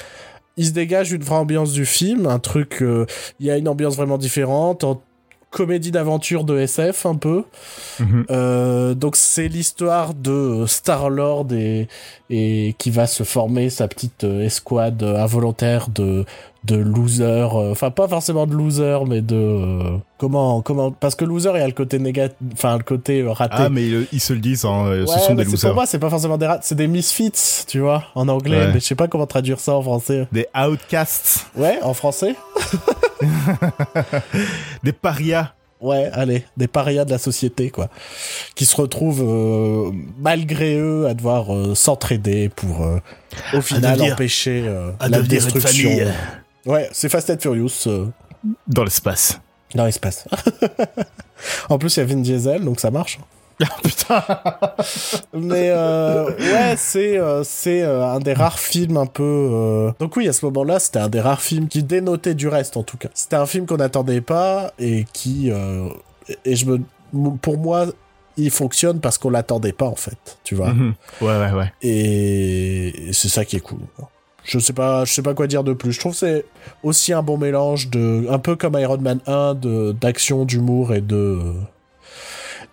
il 0.59 0.67
se 0.67 0.73
dégage 0.73 1.13
une 1.13 1.23
vraie 1.23 1.37
ambiance 1.37 1.73
du 1.73 1.87
film, 1.87 2.27
un 2.27 2.41
truc, 2.41 2.83
euh, 2.83 3.07
il 3.39 3.47
y 3.47 3.51
a 3.51 3.57
une 3.57 3.69
ambiance 3.69 3.97
vraiment 3.97 4.19
différente, 4.19 4.83
en 4.83 5.01
comédie 5.51 5.93
d'aventure 5.93 6.45
de 6.45 6.59
SF 6.59 7.07
un 7.07 7.15
peu. 7.15 7.45
Mhm. 8.01 8.27
Euh, 8.31 8.95
donc 8.95 9.17
c'est 9.17 9.49
l'histoire 9.49 10.13
de 10.15 10.65
Star 10.67 11.09
Lord 11.09 11.47
et, 11.53 11.89
et 12.29 12.75
qui 12.77 12.91
va 12.91 13.07
se 13.07 13.23
former 13.23 13.71
sa 13.71 13.89
petite 13.89 14.25
euh, 14.25 14.43
escouade 14.43 15.03
involontaire 15.03 15.89
de 15.89 16.27
de 16.65 16.77
loser, 16.77 17.23
euh, 17.25 17.73
enfin 17.73 17.91
pas 17.91 18.09
forcément 18.09 18.47
de 18.47 18.53
loser, 18.53 18.99
mais 19.07 19.21
de 19.21 19.37
euh, 19.37 19.97
comment 20.19 20.61
comment 20.61 20.91
parce 20.91 21.15
que 21.15 21.25
loser 21.25 21.51
il 21.55 21.61
y 21.61 21.63
a 21.63 21.67
le 21.67 21.73
côté 21.73 21.99
négatif, 21.99 22.37
enfin 22.53 22.77
le 22.79 22.83
côté 22.83 23.21
euh, 23.21 23.33
raté. 23.33 23.55
Ah 23.59 23.69
mais 23.69 23.87
ils, 24.13 24.21
se 24.21 24.33
le 24.33 24.41
disent, 24.41 24.65
hein, 24.65 25.05
ce 25.07 25.19
sont 25.21 25.35
des 25.35 25.45
losers. 25.45 25.71
Pour 25.71 25.77
moi 25.77 25.87
c'est 25.87 25.99
pas 25.99 26.11
forcément 26.11 26.37
des 26.37 26.47
rats, 26.47 26.59
c'est 26.63 26.75
des 26.75 26.89
misfits, 26.89 27.65
tu 27.67 27.81
vois, 27.81 28.05
en 28.15 28.29
anglais, 28.29 28.69
mais 28.73 28.81
je 28.81 28.85
sais 28.85 28.95
pas 28.97 29.09
comment 29.09 29.27
traduire 29.27 29.61
ça 29.61 29.75
en 29.75 29.83
français. 29.83 30.27
Des 30.33 30.47
outcasts. 30.55 31.47
Ouais, 31.57 31.79
en 31.83 31.95
français. 31.95 32.35
des 34.83 34.93
parias. 34.93 35.53
Ouais, 35.81 36.11
allez, 36.13 36.45
des 36.57 36.67
parias 36.67 37.05
de 37.05 37.13
la 37.13 37.19
société, 37.19 37.71
quoi. 37.71 37.89
Qui 38.57 38.67
se 38.67 38.75
retrouvent, 38.75 39.93
malgré 40.19 40.77
eux, 40.77 41.07
à 41.07 41.15
devoir 41.15 41.47
s'entraider 41.77 42.49
pour, 42.49 42.85
au 43.55 43.61
final, 43.61 44.03
empêcher 44.03 44.65
la 45.01 45.23
destruction. 45.23 45.91
Ouais, 46.69 46.89
c'est 46.93 47.09
Fast 47.09 47.31
and 47.31 47.39
Furious. 47.41 47.87
Euh. 47.87 48.07
Dans 48.67 48.85
l'espace. 48.85 49.41
Dans 49.75 49.87
l'espace. 49.87 50.27
en 51.69 51.79
plus, 51.79 51.97
il 51.97 52.01
y 52.01 52.03
a 52.03 52.07
Vin 52.07 52.21
Diesel, 52.21 52.63
donc 52.63 52.79
ça 52.79 52.91
marche. 52.91 53.19
Putain. 53.83 54.23
Mais 55.33 55.71
euh, 55.71 56.31
ouais, 56.31 56.75
c'est 56.77 57.19
euh, 57.19 57.43
c'est 57.43 57.83
euh, 57.83 58.07
un 58.07 58.21
des 58.21 58.35
rares 58.35 58.59
films 58.59 58.99
un 58.99 59.07
peu. 59.07 59.93
Donc 59.99 60.15
oui, 60.17 60.29
à 60.29 60.33
ce 60.33 60.45
moment-là, 60.47 60.79
c'était 60.79 61.01
un 61.01 61.09
des 61.09 61.21
rares 61.21 61.41
films 61.41 61.67
qui 61.67 61.83
dénotait 61.83 62.35
du 62.35 62.47
reste 62.47 62.77
en 62.77 62.85
tout 62.85 62.97
cas. 62.97 63.09
C'était 63.15 63.37
un 63.37 63.47
film 63.47 63.67
qu'on 63.67 63.79
n'attendait 63.79 64.21
pas 64.21 64.73
et 64.79 65.05
qui 65.13 65.51
et 65.51 66.57
je 66.57 66.67
me 66.67 66.81
pour 67.41 67.59
moi 67.59 67.87
il 68.37 68.53
fonctionne 68.53 69.01
parce 69.01 69.19
qu'on 69.19 69.31
l'attendait 69.31 69.73
pas 69.73 69.87
en 69.87 69.97
fait, 69.97 70.39
tu 70.45 70.55
vois. 70.55 70.73
Mhm. 70.73 70.95
Ouais, 71.21 71.39
ouais, 71.39 71.51
ouais. 71.51 71.73
Et 71.83 73.11
c'est 73.13 73.29
ça 73.29 73.45
qui 73.45 73.57
est 73.57 73.61
cool. 73.61 73.81
Je 74.49 74.59
sais 74.59 74.73
pas, 74.73 75.05
je 75.05 75.13
sais 75.13 75.21
pas 75.23 75.35
quoi 75.35 75.47
dire 75.47 75.63
de 75.63 75.75
plus. 75.75 75.93
Je 75.93 76.01
trouve 76.01 76.13
que 76.13 76.19
c'est 76.19 76.45
aussi 76.83 77.13
un 77.13 77.23
bon 77.23 77.37
mélange 77.37 77.91
de, 77.91 78.27
un 78.31 78.39
peu 78.39 78.57
comme 78.57 78.79
Iron 78.79 78.97
Man 78.99 79.21
1, 79.27 79.55
de 79.55 79.93
d'action, 79.93 80.45
d'humour 80.47 80.95
et 80.95 81.03
de 81.03 81.39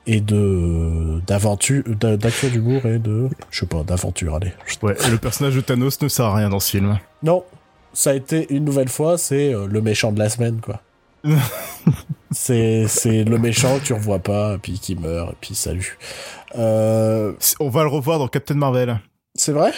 et 0.07 0.21
de 0.21 1.19
d'aventure, 1.27 1.83
d'a- 1.87 2.15
d'action, 2.15 2.47
d'humour 2.49 2.85
et 2.85 2.97
de, 2.99 3.27
je 3.51 3.59
sais 3.59 3.65
pas, 3.65 3.83
d'aventure. 3.83 4.35
Allez. 4.35 4.53
Ouais, 4.83 4.95
et 5.05 5.09
le 5.09 5.17
personnage 5.17 5.55
de 5.55 5.61
Thanos 5.61 5.99
ne 6.01 6.07
sert 6.07 6.25
à 6.25 6.35
rien 6.35 6.49
dans 6.49 6.59
ce 6.61 6.69
film. 6.71 6.97
Non, 7.23 7.43
ça 7.91 8.11
a 8.11 8.13
été 8.13 8.45
une 8.53 8.63
nouvelle 8.63 8.87
fois, 8.89 9.17
c'est 9.17 9.53
euh, 9.53 9.67
le 9.67 9.81
méchant 9.81 10.11
de 10.13 10.19
la 10.19 10.29
semaine, 10.29 10.61
quoi. 10.61 10.79
c'est 12.31 12.87
c'est 12.87 13.23
le 13.23 13.37
méchant 13.37 13.79
que 13.79 13.83
tu 13.85 13.93
revois 13.93 14.19
pas, 14.19 14.57
puis 14.59 14.79
qui 14.79 14.95
meurt, 14.95 15.31
et 15.31 15.35
puis 15.41 15.55
salut. 15.55 15.97
Euh, 16.57 17.33
On 17.59 17.69
va 17.69 17.81
le 17.83 17.89
revoir 17.89 18.19
dans 18.19 18.27
Captain 18.27 18.55
Marvel. 18.55 18.99
c'est 19.35 19.51
vrai? 19.51 19.71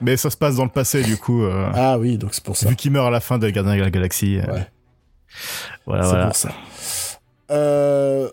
Mais 0.00 0.16
ça 0.16 0.30
se 0.30 0.36
passe 0.36 0.56
dans 0.56 0.64
le 0.64 0.70
passé, 0.70 1.02
du 1.02 1.16
coup. 1.16 1.44
euh, 1.44 1.70
Ah 1.74 1.98
oui, 1.98 2.18
donc 2.18 2.34
c'est 2.34 2.42
pour 2.44 2.56
ça. 2.56 2.68
vu 2.68 2.76
qu'il 2.76 2.90
meurt 2.92 3.06
à 3.06 3.10
la 3.10 3.20
fin 3.20 3.38
de 3.38 3.48
Gardien 3.50 3.76
de 3.76 3.80
la 3.82 3.90
Galaxie. 3.90 4.38
euh, 4.38 4.52
Ouais. 4.52 4.66
Voilà, 5.86 6.04
c'est 6.04 6.22
pour 6.26 6.36
ça. 6.36 6.50
Euh, 7.50 8.28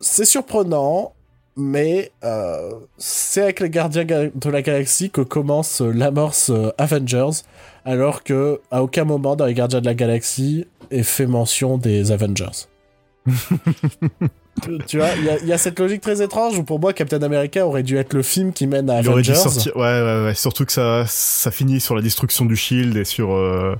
c'est 0.00 0.24
surprenant, 0.24 1.14
mais 1.56 2.12
c'est 2.98 3.42
avec 3.42 3.60
les 3.60 3.70
Gardiens 3.70 4.04
ga- 4.04 4.28
de 4.34 4.50
la 4.50 4.62
Galaxie 4.62 5.10
que 5.10 5.20
commence 5.22 5.80
l'amorce 5.80 6.50
Avengers, 6.78 7.42
alors 7.84 8.22
que 8.22 8.60
à 8.70 8.82
aucun 8.82 9.04
moment 9.04 9.34
dans 9.36 9.46
les 9.46 9.54
Gardiens 9.54 9.80
de 9.80 9.86
la 9.86 9.94
Galaxie 9.94 10.66
est 10.90 11.02
fait 11.02 11.26
mention 11.26 11.78
des 11.78 12.12
Avengers. 12.12 12.66
tu, 14.86 14.98
vois, 14.98 15.08
il 15.18 15.24
y 15.24 15.28
a- 15.30 15.38
il 15.38 15.46
y, 15.48 15.52
a 15.52 15.58
cette 15.58 15.78
logique 15.78 16.00
très 16.00 16.22
étrange 16.22 16.58
où 16.58 16.64
pour 16.64 16.78
moi 16.80 16.92
Captain 16.92 17.22
America 17.22 17.66
aurait 17.66 17.82
dû 17.82 17.96
être 17.96 18.12
le 18.14 18.22
film 18.22 18.52
qui 18.52 18.66
mène 18.66 18.88
à 18.90 19.00
Il 19.00 19.08
aurait 19.08 19.22
dû 19.22 19.30
Avengers. 19.30 19.50
sortir. 19.50 19.76
Ouais, 19.76 19.82
ouais, 20.02 20.24
ouais. 20.26 20.34
Surtout 20.34 20.64
que 20.64 20.72
ça, 20.72 21.04
ça 21.06 21.50
finit 21.50 21.80
sur 21.80 21.94
la 21.96 22.02
destruction 22.02 22.44
du 22.44 22.56
Shield 22.56 22.96
et 22.96 23.04
sur, 23.04 23.32
euh, 23.34 23.76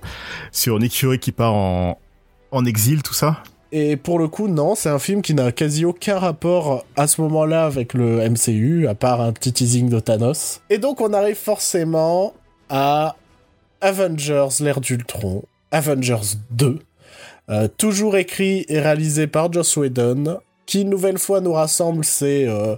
sur 0.53 0.79
Nick 0.79 0.95
Fury 0.95 1.19
qui 1.19 1.33
part 1.33 1.55
en, 1.55 1.99
en 2.51 2.65
exil, 2.65 3.03
tout 3.03 3.15
ça. 3.15 3.43
Et 3.73 3.97
pour 3.97 4.19
le 4.19 4.27
coup, 4.27 4.49
non, 4.49 4.75
c'est 4.75 4.89
un 4.89 4.99
film 4.99 5.23
qui 5.23 5.33
n'a 5.33 5.53
quasi 5.53 5.85
aucun 5.85 6.19
rapport 6.19 6.85
à 6.97 7.07
ce 7.07 7.21
moment-là 7.21 7.67
avec 7.67 7.95
le 7.95 8.19
MCU, 8.29 8.89
à 8.89 8.95
part 8.97 9.21
un 9.21 9.33
petit 9.33 9.53
teasing 9.53 9.89
de 9.89 10.01
Thanos. 10.01 10.61
Et 10.71 10.79
donc 10.79 11.01
on 11.01 11.13
arrive 11.13 11.37
forcément 11.37 12.35
à 12.69 13.15
Avengers, 13.81 14.49
l'ère 14.61 14.81
d'Ultron, 14.81 15.45
Avengers 15.71 16.37
2, 16.51 16.81
euh, 17.51 17.69
toujours 17.77 18.17
écrit 18.17 18.65
et 18.69 18.81
réalisé 18.81 19.27
par 19.27 19.53
Joss 19.53 19.77
Whedon, 19.77 20.39
qui 20.71 20.83
une 20.83 20.89
nouvelle 20.89 21.19
fois 21.19 21.41
nous 21.41 21.53
rassemble 21.53 22.05
ces, 22.05 22.47
euh, 22.47 22.77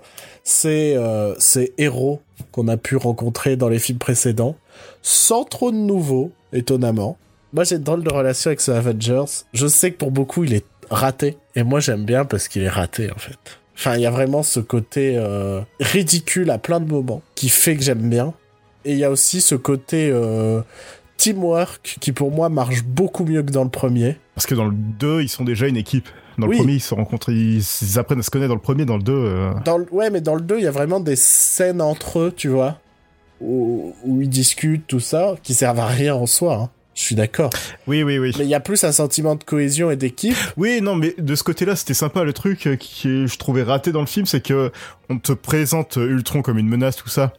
euh, 0.65 1.35
ces 1.39 1.75
héros 1.77 2.23
qu'on 2.51 2.67
a 2.69 2.79
pu 2.79 2.97
rencontrer 2.97 3.57
dans 3.57 3.69
les 3.69 3.79
films 3.79 3.99
précédents, 3.99 4.57
sans 5.03 5.45
trop 5.45 5.71
de 5.71 5.77
nouveaux, 5.77 6.33
étonnamment. 6.55 7.19
Moi, 7.53 7.65
j'ai 7.65 7.79
drôle 7.79 8.03
de 8.03 8.11
relation 8.11 8.49
avec 8.49 8.63
ce 8.63 8.71
Avengers. 8.71 9.45
Je 9.53 9.67
sais 9.67 9.91
que 9.91 9.99
pour 9.99 10.11
beaucoup, 10.11 10.43
il 10.45 10.55
est 10.55 10.65
raté. 10.89 11.37
Et 11.55 11.65
moi, 11.65 11.81
j'aime 11.81 12.07
bien 12.07 12.25
parce 12.25 12.49
qu'il 12.49 12.63
est 12.63 12.71
raté, 12.71 13.13
en 13.13 13.19
fait. 13.19 13.37
Enfin, 13.77 13.97
il 13.97 14.01
y 14.01 14.07
a 14.07 14.11
vraiment 14.11 14.43
ce 14.43 14.61
côté 14.61 15.19
euh, 15.19 15.61
ridicule 15.79 16.51
à 16.51 16.57
plein 16.57 16.81
de 16.81 16.91
moments 16.91 17.21
qui 17.35 17.51
fait 17.51 17.77
que 17.77 17.83
j'aime 17.83 18.09
bien. 18.09 18.33
Et 18.87 18.93
il 18.93 18.99
y 18.99 19.05
a 19.05 19.11
aussi 19.11 19.43
ce 19.43 19.55
côté 19.55 20.11
teamwork 21.19 21.99
qui, 22.01 22.13
pour 22.13 22.31
moi, 22.31 22.49
marche 22.49 22.85
beaucoup 22.85 23.27
mieux 23.27 23.43
que 23.43 23.53
dans 23.53 23.65
le 23.65 23.71
premier. 23.71 24.17
Parce 24.35 24.47
que 24.47 24.55
dans 24.55 24.65
le 24.67 24.73
2, 24.75 25.23
ils 25.23 25.29
sont 25.29 25.45
déjà 25.45 25.67
une 25.69 25.77
équipe. 25.77 26.09
Dans 26.39 26.47
le 26.47 26.53
Oui. 26.53 26.59
premier, 26.59 26.73
ils 26.75 26.81
se 26.81 26.95
rencontrent, 26.95 27.31
ils, 27.31 27.59
ils 27.83 27.99
apprennent 27.99 28.21
à 28.21 28.23
se 28.23 28.31
connaître. 28.31 28.49
Dans 28.49 28.55
le 28.55 28.61
premier, 28.61 28.85
dans 28.87 28.97
le 28.97 29.03
2, 29.03 29.13
euh, 29.13 29.51
Dans 29.65 29.77
le... 29.79 29.87
Ouais, 29.93 30.09
mais 30.11 30.21
dans 30.23 30.35
le 30.35 30.41
2, 30.41 30.59
il 30.59 30.65
y 30.65 30.67
a 30.67 30.71
vraiment 30.71 31.01
des 31.01 31.17
scènes 31.17 31.83
entre 31.83 32.19
eux, 32.21 32.33
tu 32.35 32.49
vois, 32.49 32.79
où, 33.41 33.95
où 34.05 34.23
ils 34.23 34.29
discutent, 34.31 34.87
tout 34.87 35.01
ça, 35.01 35.35
qui 35.43 35.53
servent 35.55 35.81
à 35.81 35.87
rien 35.87 36.15
en 36.15 36.27
soi. 36.27 36.55
hein. 36.57 36.71
Je 36.95 37.03
suis 37.03 37.15
d'accord. 37.15 37.51
oui, 37.87 38.03
oui, 38.03 38.19
oui. 38.19 38.35
Mais 38.39 38.45
il 38.45 38.51
y 38.51 38.55
a 38.55 38.61
plus 38.61 38.85
un 38.85 38.93
sentiment 38.93 39.35
de 39.35 39.45
cohésion 39.45 39.91
et 39.91 39.97
d'équipe. 39.97 40.37
Oui, 40.59 40.81
non, 40.83 40.95
mais 40.95 41.15
de 41.19 41.35
ce 41.35 41.43
côté-là, 41.43 41.75
c'était 41.77 41.95
sympa. 41.95 42.23
Le 42.25 42.33
truc 42.35 42.67
euh, 42.67 42.77
qui 42.77 43.27
je 43.27 43.39
trouvais 43.39 43.63
raté 43.63 43.93
dans 43.93 44.01
le 44.01 44.07
film, 44.07 44.27
c'est 44.27 44.43
que 44.43 44.71
on 45.09 45.19
te 45.19 45.33
présente 45.33 45.97
euh, 45.97 46.07
Ultron 46.11 46.43
comme 46.43 46.59
une 46.59 46.69
menace, 46.69 46.97
tout 46.97 47.09
ça. 47.09 47.33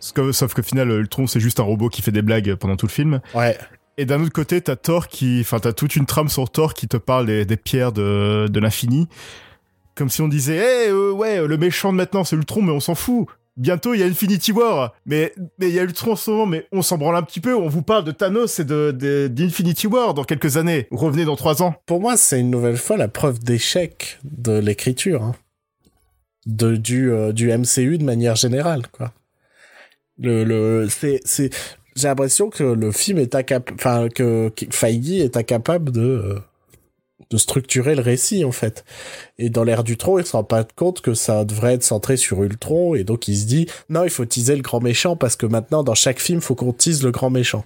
Sauf 0.00 0.12
que- 0.14 0.32
Sauf 0.32 0.54
qu'au 0.54 0.62
final, 0.64 0.90
Ultron, 0.90 1.26
c'est 1.28 1.38
juste 1.40 1.60
un 1.60 1.62
robot 1.62 1.88
qui 1.88 2.02
fait 2.02 2.10
des 2.12 2.22
blagues 2.22 2.54
pendant 2.56 2.76
tout 2.76 2.86
le 2.86 2.90
film. 2.92 3.20
Ouais. 3.34 3.56
Et 3.96 4.06
d'un 4.06 4.20
autre 4.22 4.32
côté, 4.32 4.60
t'as 4.60 4.76
Thor 4.76 5.08
qui, 5.08 5.38
enfin, 5.40 5.60
t'as 5.60 5.72
toute 5.72 5.94
une 5.96 6.06
trame 6.06 6.28
sur 6.28 6.50
Thor 6.50 6.74
qui 6.74 6.88
te 6.88 6.96
parle 6.96 7.26
des, 7.44 7.56
pierres 7.56 7.92
de, 7.92 8.48
de 8.48 8.60
l'infini. 8.60 9.08
Comme 9.94 10.08
si 10.08 10.20
on 10.20 10.28
disait, 10.28 10.56
eh, 10.56 10.90
euh, 10.90 11.12
ouais, 11.12 11.46
le 11.46 11.56
méchant 11.56 11.92
de 11.92 11.96
maintenant, 11.98 12.24
c'est 12.24 12.34
Ultron, 12.34 12.62
mais 12.62 12.72
on 12.72 12.80
s'en 12.80 12.96
fout. 12.96 13.28
Bientôt, 13.56 13.94
il 13.94 14.00
y 14.00 14.02
a 14.02 14.06
Infinity 14.06 14.50
War. 14.50 14.94
Mais, 15.06 15.32
mais 15.60 15.68
il 15.68 15.74
y 15.74 15.78
a 15.78 15.84
Ultron 15.84 16.12
en 16.12 16.16
ce 16.16 16.28
moment, 16.32 16.46
mais 16.46 16.66
on 16.72 16.82
s'en 16.82 16.98
branle 16.98 17.14
un 17.14 17.22
petit 17.22 17.38
peu. 17.40 17.54
On 17.54 17.68
vous 17.68 17.82
parle 17.82 18.02
de 18.02 18.10
Thanos 18.10 18.58
et 18.58 18.64
de, 18.64 19.28
d'Infinity 19.30 19.86
War 19.86 20.12
dans 20.14 20.24
quelques 20.24 20.56
années. 20.56 20.88
Revenez 20.90 21.24
dans 21.24 21.36
trois 21.36 21.62
ans. 21.62 21.76
Pour 21.86 22.00
moi, 22.00 22.16
c'est 22.16 22.40
une 22.40 22.50
nouvelle 22.50 22.76
fois 22.76 22.96
la 22.96 23.06
preuve 23.06 23.38
d'échec 23.38 24.18
de 24.24 24.58
l'écriture. 24.58 25.22
hein. 25.22 25.34
Du, 26.46 27.10
euh, 27.12 27.32
du 27.32 27.50
MCU 27.56 27.96
de 27.96 28.04
manière 28.04 28.34
générale, 28.36 28.82
quoi. 28.90 29.12
Le, 30.18 30.44
le, 30.44 30.88
c'est, 30.90 31.20
c'est, 31.24 31.50
j'ai 31.96 32.08
l'impression 32.08 32.50
que 32.50 32.64
le 32.64 32.92
film 32.92 33.18
est 33.18 33.34
incapable, 33.34 33.76
enfin, 33.78 34.08
que, 34.08 34.50
que 34.50 34.64
est 34.64 35.36
incapable 35.36 35.92
de, 35.92 36.00
euh, 36.00 36.38
de 37.30 37.36
structurer 37.36 37.94
le 37.94 38.02
récit, 38.02 38.44
en 38.44 38.52
fait. 38.52 38.84
Et 39.38 39.50
dans 39.50 39.64
l'ère 39.64 39.84
du 39.84 39.96
tronc, 39.96 40.18
il 40.18 40.26
se 40.26 40.32
rend 40.32 40.44
pas 40.44 40.64
compte 40.64 41.00
que 41.00 41.14
ça 41.14 41.44
devrait 41.44 41.74
être 41.74 41.84
centré 41.84 42.16
sur 42.16 42.42
Ultron, 42.42 42.94
et 42.94 43.04
donc 43.04 43.28
il 43.28 43.36
se 43.36 43.46
dit, 43.46 43.66
non, 43.88 44.04
il 44.04 44.10
faut 44.10 44.24
teaser 44.24 44.56
le 44.56 44.62
grand 44.62 44.80
méchant, 44.80 45.16
parce 45.16 45.36
que 45.36 45.46
maintenant, 45.46 45.84
dans 45.84 45.94
chaque 45.94 46.20
film, 46.20 46.40
faut 46.40 46.54
qu'on 46.54 46.72
tease 46.72 47.02
le 47.02 47.10
grand 47.10 47.30
méchant. 47.30 47.64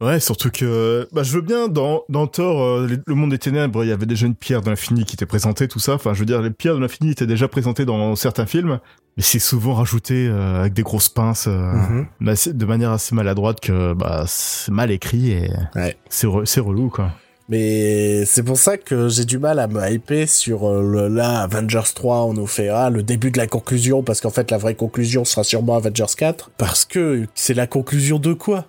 Ouais, 0.00 0.20
surtout 0.20 0.50
que 0.50 1.08
bah, 1.12 1.22
je 1.22 1.32
veux 1.32 1.40
bien 1.40 1.68
dans 1.68 2.02
dans 2.08 2.26
Thor, 2.26 2.62
euh, 2.62 2.88
le 3.06 3.14
monde 3.14 3.30
des 3.30 3.38
ténèbres, 3.38 3.84
il 3.84 3.88
y 3.88 3.92
avait 3.92 4.06
déjà 4.06 4.26
une 4.26 4.34
pierre 4.34 4.60
de 4.62 4.70
l'infini 4.70 5.04
qui 5.04 5.14
était 5.14 5.26
présentée, 5.26 5.66
tout 5.68 5.78
ça. 5.78 5.94
Enfin, 5.94 6.14
je 6.14 6.20
veux 6.20 6.26
dire, 6.26 6.42
les 6.42 6.50
pierres 6.50 6.74
de 6.74 6.80
l'infini 6.80 7.10
étaient 7.10 7.26
déjà 7.26 7.48
présentées 7.48 7.84
dans 7.84 8.14
certains 8.16 8.46
films, 8.46 8.80
mais 9.16 9.22
c'est 9.22 9.38
souvent 9.38 9.74
rajouté 9.74 10.26
euh, 10.28 10.60
avec 10.60 10.72
des 10.74 10.82
grosses 10.82 11.08
pinces, 11.08 11.46
euh, 11.48 11.72
Mhm. 11.72 12.06
de 12.54 12.64
manière 12.66 12.90
assez 12.92 13.14
maladroite 13.14 13.60
que 13.60 13.94
bah 13.94 14.24
c'est 14.26 14.72
mal 14.72 14.90
écrit 14.90 15.32
et 15.32 15.50
Ouais. 15.74 15.96
c'est 16.08 16.26
re- 16.26 16.44
c'est 16.44 16.60
relou 16.60 16.90
quoi. 16.90 17.10
Mais 17.48 18.24
c'est 18.26 18.44
pour 18.44 18.58
ça 18.58 18.76
que 18.76 19.08
j'ai 19.08 19.24
du 19.24 19.38
mal 19.38 19.58
à 19.58 19.66
me 19.66 19.84
hyper 19.90 20.28
sur 20.28 20.70
le, 20.82 21.08
là, 21.08 21.40
Avengers 21.40 21.80
3, 21.92 22.24
on 22.26 22.32
nous 22.34 22.46
ah, 22.72 22.90
le 22.90 23.02
début 23.02 23.32
de 23.32 23.38
la 23.38 23.48
conclusion, 23.48 24.04
parce 24.04 24.20
qu'en 24.20 24.30
fait 24.30 24.52
la 24.52 24.56
vraie 24.58 24.76
conclusion 24.76 25.24
sera 25.24 25.42
sûrement 25.42 25.74
Avengers 25.74 26.14
4, 26.16 26.52
parce 26.58 26.84
que 26.84 27.26
c'est 27.34 27.54
la 27.54 27.66
conclusion 27.66 28.20
de 28.20 28.34
quoi? 28.34 28.66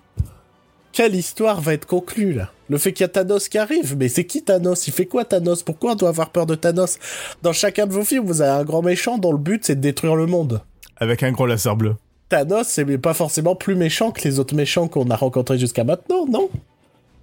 Quelle 0.92 1.14
histoire 1.14 1.62
va 1.62 1.72
être 1.72 1.86
conclue 1.86 2.34
là? 2.34 2.50
Le 2.68 2.76
fait 2.76 2.92
qu'il 2.92 3.02
y 3.02 3.04
a 3.04 3.08
Thanos 3.08 3.48
qui 3.48 3.56
arrive, 3.56 3.96
mais 3.96 4.08
c'est 4.08 4.26
qui 4.26 4.42
Thanos? 4.42 4.86
Il 4.86 4.92
fait 4.92 5.06
quoi 5.06 5.24
Thanos? 5.24 5.62
Pourquoi 5.62 5.92
on 5.92 5.94
doit 5.94 6.10
avoir 6.10 6.28
peur 6.28 6.44
de 6.44 6.54
Thanos? 6.54 6.98
Dans 7.40 7.54
chacun 7.54 7.86
de 7.86 7.92
vos 7.92 8.04
films, 8.04 8.26
vous 8.26 8.42
avez 8.42 8.60
un 8.60 8.64
grand 8.64 8.82
méchant 8.82 9.16
dont 9.16 9.32
le 9.32 9.38
but 9.38 9.64
c'est 9.64 9.76
de 9.76 9.80
détruire 9.80 10.16
le 10.16 10.26
monde. 10.26 10.60
Avec 10.98 11.22
un 11.22 11.32
gros 11.32 11.46
laser 11.46 11.76
bleu. 11.76 11.96
Thanos, 12.28 12.68
c'est 12.68 12.84
pas 12.98 13.14
forcément 13.14 13.54
plus 13.54 13.74
méchant 13.74 14.10
que 14.10 14.22
les 14.22 14.38
autres 14.38 14.54
méchants 14.54 14.86
qu'on 14.86 15.08
a 15.08 15.16
rencontrés 15.16 15.58
jusqu'à 15.58 15.84
maintenant, 15.84 16.26
non? 16.26 16.50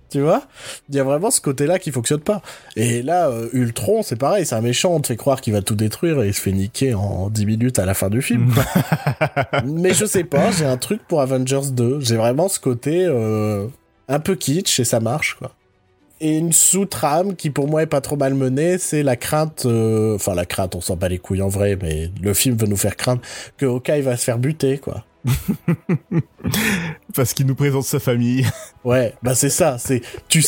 Tu 0.09 0.21
vois 0.21 0.43
Il 0.89 0.95
y 0.95 0.99
a 0.99 1.03
vraiment 1.03 1.29
ce 1.29 1.39
côté-là 1.39 1.77
qui 1.77 1.91
fonctionne 1.91 2.21
pas. 2.21 2.41
Et 2.75 3.03
là, 3.03 3.29
euh, 3.29 3.49
Ultron, 3.53 4.01
c'est 4.01 4.15
pareil, 4.15 4.45
c'est 4.45 4.55
un 4.55 4.61
méchant, 4.61 4.93
on 4.93 4.99
te 4.99 5.07
fait 5.07 5.15
croire 5.15 5.41
qu'il 5.41 5.53
va 5.53 5.61
tout 5.61 5.75
détruire 5.75 6.21
et 6.23 6.27
il 6.27 6.33
se 6.33 6.41
fait 6.41 6.51
niquer 6.51 6.93
en 6.93 7.29
10 7.29 7.45
minutes 7.45 7.79
à 7.79 7.85
la 7.85 7.93
fin 7.93 8.09
du 8.09 8.21
film. 8.21 8.53
Mais 9.65 9.93
je 9.93 10.05
sais 10.05 10.23
pas, 10.23 10.51
j'ai 10.51 10.65
un 10.65 10.77
truc 10.77 11.01
pour 11.07 11.21
Avengers 11.21 11.71
2. 11.71 11.99
J'ai 12.01 12.17
vraiment 12.17 12.49
ce 12.49 12.59
côté 12.59 13.05
euh, 13.05 13.67
un 14.07 14.19
peu 14.19 14.35
kitsch 14.35 14.79
et 14.79 14.85
ça 14.85 14.99
marche, 14.99 15.35
quoi. 15.35 15.51
Et 16.21 16.37
une 16.37 16.51
sous-trame 16.51 17.35
qui 17.37 17.49
pour 17.49 17.69
moi 17.69 17.83
est 17.83 17.87
pas 17.87 18.01
trop 18.01 18.17
mal 18.17 18.33
menée, 18.33 18.77
c'est 18.77 19.03
la 19.03 19.15
crainte, 19.15 19.65
euh, 19.65 20.15
enfin 20.15 20.35
la 20.35 20.45
crainte, 20.45 20.75
on 20.75 20.81
s'en 20.81 20.97
bat 20.97 21.07
les 21.07 21.17
couilles 21.17 21.41
en 21.41 21.47
vrai, 21.47 21.77
mais 21.81 22.11
le 22.21 22.33
film 22.33 22.57
veut 22.57 22.67
nous 22.67 22.75
faire 22.75 22.97
craindre 22.97 23.21
que 23.55 23.65
Hawkeye 23.65 24.01
va 24.01 24.17
se 24.17 24.25
faire 24.25 24.37
buter, 24.37 24.79
quoi. 24.79 25.05
Parce 27.15 27.33
qu'il 27.33 27.45
nous 27.45 27.55
présente 27.55 27.83
sa 27.83 27.99
famille. 27.99 28.45
Ouais, 28.85 29.13
bah 29.21 29.35
c'est 29.35 29.49
ça, 29.49 29.77
c'est 29.77 30.01
tu 30.29 30.41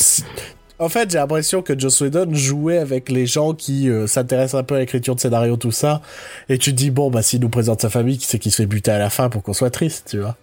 en 0.78 0.88
fait, 0.88 1.10
j'ai 1.10 1.18
l'impression 1.18 1.62
que 1.62 1.78
Joss 1.78 2.00
Whedon 2.00 2.34
jouait 2.34 2.78
avec 2.78 3.08
les 3.08 3.26
gens 3.26 3.54
qui 3.54 3.88
euh, 3.88 4.08
s'intéressent 4.08 4.58
un 4.58 4.64
peu 4.64 4.74
à 4.74 4.78
l'écriture 4.80 5.14
de 5.14 5.20
scénario, 5.20 5.56
tout 5.56 5.70
ça, 5.70 6.00
et 6.48 6.58
tu 6.58 6.72
te 6.72 6.76
dis, 6.76 6.90
bon, 6.90 7.08
bah, 7.08 7.22
s'il 7.22 7.40
nous 7.40 7.50
présente 7.50 7.82
sa 7.82 7.90
famille, 7.90 8.18
c'est 8.20 8.40
qui 8.40 8.50
se 8.50 8.56
fait 8.56 8.66
buter 8.66 8.90
à 8.90 8.98
la 8.98 9.08
fin 9.08 9.28
pour 9.28 9.44
qu'on 9.44 9.52
soit 9.52 9.70
triste, 9.70 10.08
tu 10.10 10.18
vois? 10.18 10.36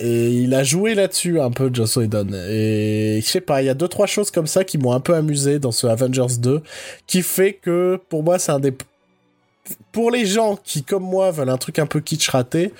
Et 0.00 0.30
il 0.30 0.54
a 0.54 0.64
joué 0.64 0.94
là-dessus 0.94 1.40
un 1.40 1.52
peu, 1.52 1.70
Joss 1.72 1.94
Whedon. 1.96 2.30
Et 2.48 3.20
je 3.22 3.28
sais 3.28 3.40
pas, 3.40 3.62
il 3.62 3.66
y 3.66 3.68
a 3.68 3.74
deux, 3.74 3.86
trois 3.86 4.06
choses 4.06 4.32
comme 4.32 4.48
ça 4.48 4.64
qui 4.64 4.76
m'ont 4.76 4.92
un 4.92 4.98
peu 4.98 5.14
amusé 5.14 5.60
dans 5.60 5.70
ce 5.70 5.86
Avengers 5.86 6.38
2, 6.38 6.60
qui 7.06 7.22
fait 7.22 7.52
que, 7.52 8.00
pour 8.08 8.24
moi, 8.24 8.40
c'est 8.40 8.50
un 8.50 8.58
des 8.58 8.74
pour 9.92 10.10
les 10.10 10.26
gens 10.26 10.56
qui, 10.62 10.82
comme 10.82 11.04
moi, 11.04 11.30
veulent 11.30 11.48
un 11.48 11.58
truc 11.58 11.78
un 11.78 11.86
peu 11.86 12.00
kitsch 12.00 12.28
raté, 12.28 12.72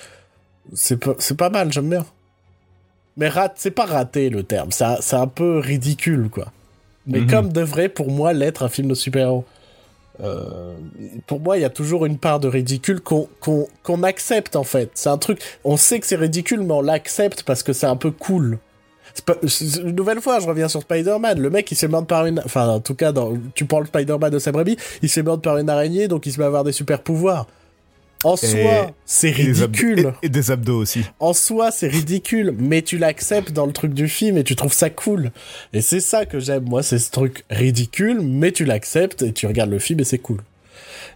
c'est 0.72 0.96
pas, 0.98 1.14
c'est 1.18 1.36
pas 1.36 1.50
mal, 1.50 1.72
j'aime 1.72 1.90
bien. 1.90 2.06
Mais 3.16 3.28
rat, 3.28 3.52
c'est 3.56 3.70
pas 3.70 3.84
raté 3.84 4.28
le 4.30 4.42
terme, 4.42 4.70
c'est 4.72 5.14
un 5.14 5.26
peu 5.28 5.58
ridicule, 5.58 6.28
quoi. 6.30 6.46
Mais 7.06 7.20
Mhm. 7.20 7.30
comme 7.30 7.52
devrait, 7.52 7.88
pour 7.88 8.10
moi, 8.10 8.32
l'être 8.32 8.62
un 8.64 8.68
film 8.68 8.88
de 8.88 8.94
super-héros. 8.94 9.44
Euh, 10.22 10.74
pour 11.26 11.40
moi, 11.40 11.58
il 11.58 11.60
y 11.62 11.64
a 11.64 11.70
toujours 11.70 12.06
une 12.06 12.18
part 12.18 12.38
de 12.40 12.48
ridicule 12.48 13.00
qu'on 13.00 13.28
qu'on 13.40 13.66
qu'on 13.82 14.02
accepte, 14.04 14.54
en 14.56 14.62
fait. 14.64 14.90
C'est 14.94 15.08
un 15.08 15.18
truc, 15.18 15.40
on 15.64 15.76
sait 15.76 15.98
que 16.00 16.06
c'est 16.06 16.16
ridicule, 16.16 16.60
mais 16.62 16.72
on 16.72 16.82
l'accepte 16.82 17.42
parce 17.42 17.62
que 17.62 17.72
c'est 17.72 17.86
un 17.86 17.96
peu 17.96 18.10
cool. 18.10 18.58
Pas- 19.26 19.36
une 19.80 19.94
nouvelle 19.94 20.20
fois, 20.20 20.40
je 20.40 20.46
reviens 20.46 20.66
sur 20.68 20.82
Spider-Man. 20.82 21.38
Le 21.40 21.50
mec, 21.50 21.70
il 21.70 21.76
se 21.76 21.86
morde 21.86 22.06
par 22.08 22.26
une... 22.26 22.40
Enfin, 22.44 22.66
en 22.68 22.80
tout 22.80 22.94
cas, 22.96 23.12
dans... 23.12 23.34
tu 23.54 23.64
prends 23.64 23.78
le 23.80 23.86
Spider-Man 23.86 24.30
de 24.32 24.38
Sam 24.40 24.56
Raimi, 24.56 24.76
il 25.02 25.08
se 25.08 25.20
morde 25.20 25.40
par 25.42 25.56
une 25.58 25.68
araignée, 25.70 26.08
donc 26.08 26.26
il 26.26 26.32
se 26.32 26.38
met 26.38 26.44
à 26.44 26.48
avoir 26.48 26.64
des 26.64 26.72
super 26.72 27.00
pouvoirs. 27.00 27.46
En 28.24 28.36
soi, 28.36 28.90
c'est 29.04 29.30
ridicule. 29.30 30.12
Et, 30.22 30.26
et 30.26 30.28
des 30.28 30.50
abdos 30.50 30.78
aussi. 30.78 31.04
En 31.20 31.32
soi, 31.32 31.70
c'est 31.70 31.88
ridicule, 31.88 32.54
mais 32.58 32.82
tu 32.82 32.98
l'acceptes 32.98 33.52
dans 33.52 33.66
le 33.66 33.72
truc 33.72 33.94
du 33.94 34.08
film 34.08 34.36
et 34.38 34.44
tu 34.44 34.56
trouves 34.56 34.72
ça 34.72 34.90
cool. 34.90 35.30
Et 35.72 35.80
c'est 35.80 36.00
ça 36.00 36.26
que 36.26 36.40
j'aime, 36.40 36.64
moi, 36.64 36.82
c'est 36.82 36.98
ce 36.98 37.10
truc 37.10 37.44
ridicule, 37.50 38.20
mais 38.20 38.52
tu 38.52 38.64
l'acceptes 38.64 39.22
et 39.22 39.32
tu 39.32 39.46
regardes 39.46 39.70
le 39.70 39.78
film 39.78 40.00
et 40.00 40.04
c'est 40.04 40.18
cool. 40.18 40.40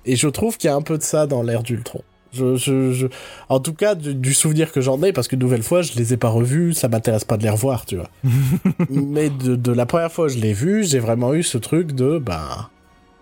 Et 0.05 0.17
je 0.17 0.29
trouve 0.29 0.57
qu'il 0.57 0.69
y 0.69 0.71
a 0.73 0.77
un 0.77 0.83
peu 0.83 0.99
de 0.99 1.03
ça 1.03 1.27
dans 1.27 1.43
l'ère 1.43 1.63
d'Ultron. 1.63 2.03
Je, 2.33 2.57
je, 2.57 2.93
je... 2.93 3.07
En 3.49 3.59
tout 3.59 3.73
cas, 3.73 3.95
du, 3.95 4.15
du 4.15 4.35
souvenir 4.35 4.71
que 4.73 4.81
j'en 4.81 5.03
ai, 5.03 5.13
parce 5.13 5.29
qu'une 5.29 5.39
nouvelle 5.39 5.63
fois, 5.63 5.81
je 5.83 5.95
les 5.95 6.13
ai 6.13 6.17
pas 6.19 6.29
revus, 6.29 6.75
ça 6.75 6.89
m'intéresse 6.89 7.25
pas 7.25 7.39
de 7.39 7.43
les 7.43 7.51
revoir, 7.51 7.87
tu 7.87 7.97
vois. 7.97 8.11
mais 8.91 9.31
de, 9.31 9.57
de 9.57 9.73
la 9.73 9.87
première 9.87 10.13
fois 10.13 10.27
que 10.27 10.35
je 10.35 10.39
l'ai 10.39 10.53
vu, 10.53 10.85
j'ai 10.85 10.99
vraiment 10.99 11.33
eu 11.35 11.43
ce 11.43 11.57
truc 11.57 11.93
de, 11.93 12.19
bah, 12.19 12.71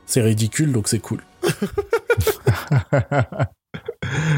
c'est 0.06 0.22
ridicule, 0.22 0.72
donc 0.72 0.88
c'est 0.88 0.98
cool. 0.98 1.22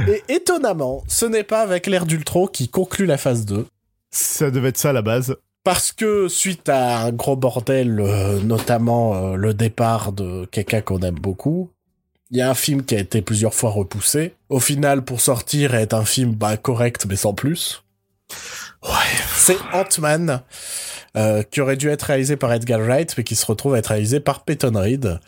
Et 0.09 0.23
étonnamment, 0.29 1.05
ce 1.09 1.27
n'est 1.27 1.45
pas 1.45 1.63
avec 1.63 1.87
l'ère 1.87 2.07
d'Ultron 2.07 2.47
qui 2.47 2.69
conclut 2.69 3.07
la 3.07 3.19
phase 3.19 3.45
2. 3.45 3.67
Ça 4.11 4.51
devait 4.51 4.71
être 4.71 4.79
ça 4.79 4.91
à 4.91 4.93
la 4.93 5.03
base. 5.03 5.37
Parce 5.65 5.93
que 5.93 6.29
suite 6.29 6.69
à 6.69 7.01
un 7.01 7.13
gros 7.13 7.37
bordel, 7.37 8.01
euh, 8.01 8.41
notamment 8.41 9.15
euh, 9.15 9.37
le 9.37 9.53
départ 9.53 10.13
de 10.13 10.47
quelqu'un 10.47 10.81
qu'on 10.81 11.01
aime 11.01 11.19
beaucoup, 11.19 11.71
il 12.31 12.39
y 12.39 12.41
a 12.41 12.51
un 12.51 12.55
film 12.55 12.85
qui 12.85 12.95
a 12.95 13.01
été 13.01 13.23
plusieurs 13.23 13.55
fois 13.55 13.71
repoussé. 13.71 14.35
Au 14.49 14.61
final, 14.61 15.05
pour 15.05 15.21
sortir 15.21 15.75
et 15.75 15.83
être 15.83 15.95
un 15.95 16.05
film 16.05 16.33
bah, 16.33 16.57
correct 16.57 17.07
mais 17.07 17.17
sans 17.17 17.35
plus. 17.35 17.83
Ouais. 18.83 18.91
C'est 19.35 19.59
Ant-Man, 19.73 20.43
euh, 21.17 21.43
qui 21.43 21.61
aurait 21.61 21.77
dû 21.77 21.89
être 21.89 22.03
réalisé 22.03 22.37
par 22.37 22.53
Edgar 22.53 22.81
Wright, 22.81 23.15
mais 23.17 23.25
qui 23.25 23.35
se 23.35 23.47
retrouve 23.47 23.75
à 23.75 23.79
être 23.79 23.89
réalisé 23.89 24.21
par 24.21 24.45
Peyton 24.45 24.73
Reed. 24.75 25.21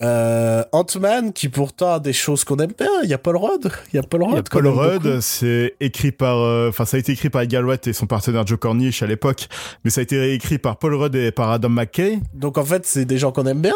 Euh, 0.00 0.62
Ant-Man, 0.70 1.32
qui 1.32 1.48
pourtant 1.48 1.94
a 1.94 1.98
des 2.00 2.12
choses 2.12 2.44
qu'on 2.44 2.56
aime 2.58 2.72
bien. 2.78 2.86
Il 3.02 3.10
y 3.10 3.14
a 3.14 3.18
Paul 3.18 3.36
Rudd. 3.36 3.70
Il 3.92 3.96
y 3.96 3.98
a 3.98 4.02
Paul 4.04 4.22
Rudd. 4.22 4.34
Y 4.34 4.38
a 4.38 4.42
qu'on 4.42 4.60
Paul. 4.60 4.66
Rudd, 4.68 5.20
c'est 5.20 5.74
écrit 5.80 6.12
par, 6.12 6.38
euh, 6.38 6.68
enfin, 6.68 6.84
ça 6.84 6.96
a 6.96 7.00
été 7.00 7.10
écrit 7.12 7.30
par 7.30 7.42
Wright 7.44 7.84
et 7.88 7.92
son 7.92 8.06
partenaire 8.06 8.46
Joe 8.46 8.58
Cornish 8.60 9.02
à 9.02 9.06
l'époque, 9.06 9.48
mais 9.82 9.90
ça 9.90 10.00
a 10.00 10.02
été 10.02 10.16
réécrit 10.18 10.58
par 10.58 10.76
Paul 10.76 10.94
Rudd 10.94 11.16
et 11.16 11.32
par 11.32 11.50
Adam 11.50 11.68
McKay. 11.70 12.20
Donc 12.32 12.58
en 12.58 12.64
fait, 12.64 12.86
c'est 12.86 13.06
des 13.06 13.18
gens 13.18 13.32
qu'on 13.32 13.46
aime 13.46 13.60
bien. 13.60 13.74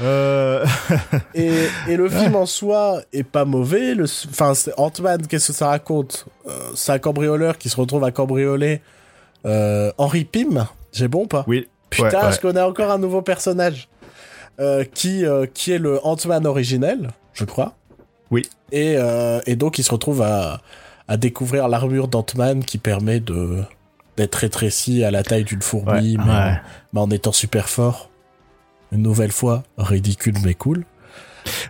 Euh, 0.00 0.64
Et, 1.34 1.50
et 1.88 1.96
le 1.96 2.08
film 2.08 2.34
en 2.36 2.46
soi 2.46 3.00
est 3.12 3.22
pas 3.22 3.44
mauvais. 3.44 3.94
Le, 3.94 4.04
enfin, 4.04 4.52
Ant-Man, 4.76 5.26
qu'est-ce 5.26 5.48
que 5.48 5.52
ça 5.52 5.68
raconte? 5.68 6.26
C'est 6.74 6.92
un 6.92 6.98
cambrioleur 6.98 7.58
qui 7.58 7.68
se 7.68 7.76
retrouve 7.76 8.04
à 8.04 8.10
cambrioler 8.12 8.80
Henry 9.44 10.24
Pym. 10.24 10.66
J'ai 10.92 11.08
bon 11.08 11.24
ou 11.24 11.26
pas? 11.26 11.44
Oui. 11.46 11.68
Putain, 11.90 12.08
Ouais, 12.08 12.24
ouais. 12.26 12.32
je 12.32 12.40
connais 12.40 12.60
encore 12.60 12.90
un 12.90 12.98
nouveau 12.98 13.22
personnage? 13.22 13.88
Euh, 14.58 14.84
qui, 14.84 15.24
euh, 15.26 15.44
qui 15.52 15.72
est 15.72 15.78
le 15.78 16.00
Ant-Man 16.06 16.46
originel, 16.46 17.10
je 17.34 17.44
crois. 17.44 17.74
Oui. 18.30 18.42
Et, 18.72 18.94
euh, 18.96 19.40
et 19.46 19.54
donc, 19.54 19.78
il 19.78 19.82
se 19.84 19.90
retrouve 19.90 20.22
à, 20.22 20.60
à 21.08 21.16
découvrir 21.18 21.68
l'armure 21.68 22.08
d'Ant-Man 22.08 22.64
qui 22.64 22.78
permet 22.78 23.20
de 23.20 23.62
d'être 24.16 24.36
rétréci 24.36 25.04
à 25.04 25.10
la 25.10 25.22
taille 25.22 25.44
d'une 25.44 25.60
fourmi, 25.60 26.16
Ouais, 26.16 26.24
mais, 26.24 26.32
ouais. 26.32 26.60
mais 26.94 27.00
en 27.00 27.10
étant 27.10 27.32
super 27.32 27.68
fort. 27.68 28.08
Une 28.90 29.02
nouvelle 29.02 29.30
fois, 29.32 29.62
ridicule 29.76 30.36
mais 30.42 30.54
cool. 30.54 30.86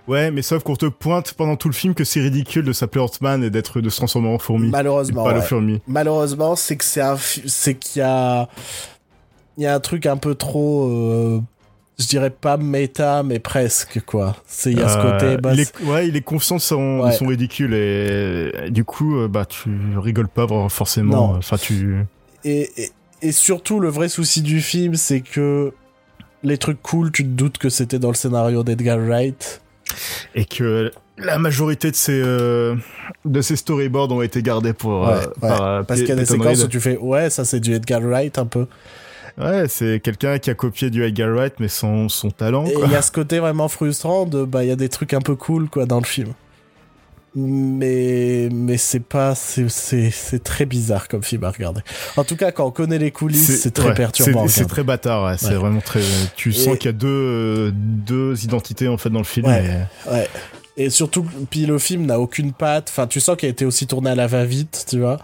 Ouais, 0.06 0.30
mais 0.30 0.42
sauf 0.42 0.62
qu'on 0.62 0.76
te 0.76 0.86
pointe 0.86 1.32
pendant 1.32 1.56
tout 1.56 1.68
le 1.68 1.74
film 1.74 1.92
que 1.94 2.04
c'est 2.04 2.20
ridicule 2.20 2.64
de 2.64 2.72
s'appeler 2.72 3.04
Ant-Man 3.04 3.42
et 3.42 3.50
d'être 3.50 3.80
de 3.80 3.88
se 3.90 3.96
transformer 3.96 4.28
en 4.32 4.38
fourmi. 4.38 4.68
Malheureusement, 4.70 5.24
pas 5.24 5.32
le 5.34 5.40
fourmi. 5.40 5.82
malheureusement, 5.88 6.54
c'est 6.54 6.76
que 6.76 6.84
c'est 6.84 7.00
un, 7.00 7.16
c'est 7.16 7.74
qu'il 7.74 7.98
y 7.98 8.04
a, 8.04 8.48
il 9.56 9.64
y 9.64 9.66
a 9.66 9.74
un 9.74 9.80
truc 9.80 10.06
un 10.06 10.16
peu 10.16 10.36
trop, 10.36 10.86
euh, 10.88 11.40
je 11.98 12.06
dirais 12.06 12.30
pas 12.30 12.56
méta, 12.56 13.22
mais 13.22 13.38
presque 13.38 14.00
quoi. 14.04 14.36
C'est 14.46 14.70
il 14.72 14.78
y 14.78 14.82
a 14.82 14.88
ce 14.88 14.98
Euh, 14.98 15.12
côté, 15.12 15.36
bah, 15.38 15.52
il 15.54 15.64
c'est- 15.64 15.80
est, 15.80 15.84
ouais, 15.86 16.08
il 16.08 16.16
est 16.16 16.20
conscient 16.22 16.56
de 16.56 16.60
son, 16.60 16.98
de 16.98 17.04
Ouais. 17.04 17.12
son 17.12 17.26
ridicule 17.26 17.74
et, 17.74 18.52
et 18.66 18.70
du 18.70 18.84
coup, 18.84 19.16
euh, 19.18 19.28
bah, 19.28 19.44
tu 19.46 19.70
rigoles 19.98 20.28
pas 20.28 20.46
forcément. 20.68 21.32
Non. 21.32 21.36
Enfin, 21.38 21.56
tu. 21.56 21.96
et, 22.44 22.70
et, 22.82 22.90
et 23.22 23.32
surtout 23.32 23.80
le 23.80 23.88
vrai 23.88 24.08
souci 24.08 24.42
du 24.42 24.60
film, 24.60 24.94
c'est 24.94 25.20
que 25.22 25.72
les 26.42 26.58
trucs 26.58 26.82
cool, 26.82 27.10
tu 27.10 27.22
te 27.24 27.28
doutes 27.30 27.58
que 27.58 27.70
c'était 27.70 27.98
dans 27.98 28.08
le 28.10 28.14
scénario 28.14 28.62
d'Edgar 28.62 28.98
Wright. 28.98 29.62
Et 30.34 30.44
que 30.44 30.90
la 31.16 31.38
majorité 31.38 31.90
de 31.90 31.96
ces, 31.96 32.20
euh, 32.20 32.74
de 33.24 33.40
ces 33.40 33.56
storyboards 33.56 34.12
ont 34.12 34.20
été 34.20 34.42
gardés 34.42 34.74
pour. 34.74 35.00
Ouais, 35.02 35.14
euh, 35.14 35.20
ouais. 35.20 35.26
par, 35.40 35.62
euh, 35.62 35.82
Parce 35.82 36.00
qu'il 36.00 36.10
y 36.10 36.12
a 36.12 36.16
des 36.16 36.26
séquences 36.26 36.62
où 36.62 36.68
tu 36.68 36.78
fais, 36.80 36.98
ouais, 36.98 37.30
ça 37.30 37.44
c'est 37.46 37.60
du 37.60 37.72
Edgar 37.72 38.02
Wright 38.02 38.36
un 38.38 38.44
peu. 38.46 38.66
Ouais, 39.38 39.66
c'est 39.68 40.00
quelqu'un 40.00 40.38
qui 40.38 40.48
a 40.50 40.54
copié 40.54 40.88
du 40.90 41.04
Edgar 41.04 41.30
Wright, 41.30 41.54
mais 41.60 41.68
son, 41.68 42.08
son 42.08 42.30
talent. 42.30 42.66
Et 42.66 42.74
il 42.84 42.90
y 42.90 42.94
a 42.94 43.02
ce 43.02 43.12
côté 43.12 43.38
vraiment 43.38 43.68
frustrant 43.68 44.24
de, 44.24 44.44
bah, 44.44 44.64
il 44.64 44.68
y 44.68 44.72
a 44.72 44.76
des 44.76 44.88
trucs 44.88 45.12
un 45.12 45.20
peu 45.20 45.36
cool, 45.36 45.68
quoi, 45.68 45.84
dans 45.84 45.98
le 45.98 46.06
film. 46.06 46.32
Mais, 47.38 48.48
mais 48.50 48.78
c'est 48.78 49.00
pas, 49.00 49.34
c'est, 49.34 50.42
très 50.42 50.64
bizarre 50.64 51.06
comme 51.06 51.22
film 51.22 51.44
à 51.44 51.50
regarder. 51.50 51.82
En 52.16 52.24
tout 52.24 52.34
cas, 52.34 52.50
quand 52.50 52.64
on 52.64 52.70
connaît 52.70 52.98
les 52.98 53.10
coulisses, 53.10 53.60
c'est 53.60 53.72
très 53.72 53.88
ouais, 53.88 53.94
perturbant. 53.94 54.48
C'est 54.48 54.64
très 54.64 54.82
bâtard, 54.82 55.26
ouais, 55.26 55.36
c'est 55.36 55.52
vraiment 55.52 55.82
très. 55.82 56.00
Tu 56.34 56.48
Et- 56.48 56.52
sens 56.52 56.78
qu'il 56.78 56.86
y 56.86 56.88
a 56.88 56.92
deux, 56.92 57.06
euh, 57.08 57.70
deux 57.74 58.42
identités 58.42 58.88
en 58.88 58.96
fait 58.96 59.10
dans 59.10 59.18
le 59.18 59.24
film. 59.26 59.46
Ouais. 59.46 59.86
et- 60.06 60.10
Ouais. 60.10 60.28
Et 60.78 60.90
surtout, 60.90 61.24
puis 61.48 61.64
le 61.64 61.78
film 61.78 62.04
n'a 62.04 62.20
aucune 62.20 62.52
patte. 62.52 62.88
Enfin, 62.90 63.06
tu 63.06 63.18
sens 63.20 63.36
qu'il 63.36 63.46
a 63.46 63.50
été 63.50 63.64
aussi 63.64 63.86
tourné 63.86 64.10
à 64.10 64.14
la 64.14 64.26
va-vite, 64.26 64.84
tu 64.88 65.00
vois. 65.00 65.16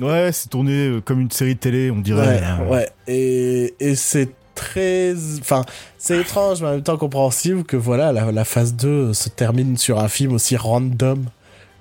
Ouais, 0.00 0.30
c'est 0.32 0.48
tourné 0.48 0.88
euh, 0.88 1.00
comme 1.00 1.20
une 1.20 1.30
série 1.30 1.54
de 1.54 1.60
télé, 1.60 1.90
on 1.90 1.98
dirait. 1.98 2.38
Ouais, 2.38 2.42
Euh, 2.60 2.68
ouais. 2.68 2.88
Et, 3.08 3.74
et 3.80 3.96
c'est 3.96 4.28
très. 4.54 5.12
Enfin, 5.40 5.64
c'est 5.98 6.20
étrange, 6.20 6.62
mais 6.62 6.68
en 6.68 6.72
même 6.72 6.82
temps 6.82 6.96
compréhensible 6.96 7.64
que 7.64 7.76
voilà, 7.76 8.12
la, 8.12 8.30
la 8.30 8.44
phase 8.44 8.74
2 8.74 9.12
se 9.12 9.28
termine 9.28 9.76
sur 9.76 9.98
un 9.98 10.08
film 10.08 10.34
aussi 10.34 10.56
random 10.56 11.24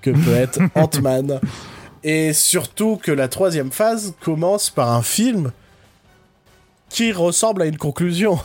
que 0.02 0.10
peut 0.10 0.34
être 0.34 0.60
Ant-Man. 0.76 1.40
Et 2.04 2.34
surtout 2.34 2.96
que 2.98 3.12
la 3.12 3.28
troisième 3.28 3.72
phase 3.72 4.16
commence 4.20 4.72
par 4.72 4.92
un 4.92 5.04
film 5.04 5.52
qui 6.90 7.12
ressemble 7.12 7.62
à 7.62 7.66
une 7.66 7.78
conclusion. 7.78 8.40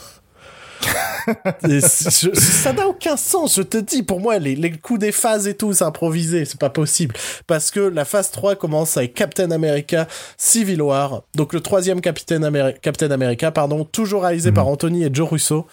Je- 1.64 2.30
ça 2.34 2.72
n'a 2.72 2.86
aucun 2.86 3.16
sens, 3.16 3.56
je 3.56 3.62
te 3.62 3.76
dis. 3.78 4.02
Pour 4.02 4.20
moi, 4.20 4.38
les, 4.38 4.54
les 4.54 4.70
coups 4.72 5.00
des 5.00 5.12
phases 5.12 5.46
et 5.48 5.54
tout, 5.56 5.72
c'est 5.72 5.84
improvisé, 5.84 6.44
c'est 6.44 6.58
pas 6.60 6.70
possible. 6.70 7.14
Parce 7.46 7.70
que 7.70 7.80
la 7.80 8.04
phase 8.04 8.30
3 8.30 8.54
commence 8.56 8.96
avec 8.96 9.14
Captain 9.14 9.50
America 9.50 10.06
Civil 10.36 10.82
War, 10.82 11.22
donc 11.34 11.52
le 11.52 11.60
troisième 11.60 12.00
Captain, 12.00 12.40
Ameri- 12.42 12.78
Captain 12.80 13.10
America, 13.10 13.50
pardon, 13.50 13.84
toujours 13.84 14.22
réalisé 14.22 14.50
Mhm. 14.50 14.54
par 14.56 14.68
Anthony 14.68 15.04
et 15.04 15.10
Joe 15.12 15.28
Russo, 15.30 15.66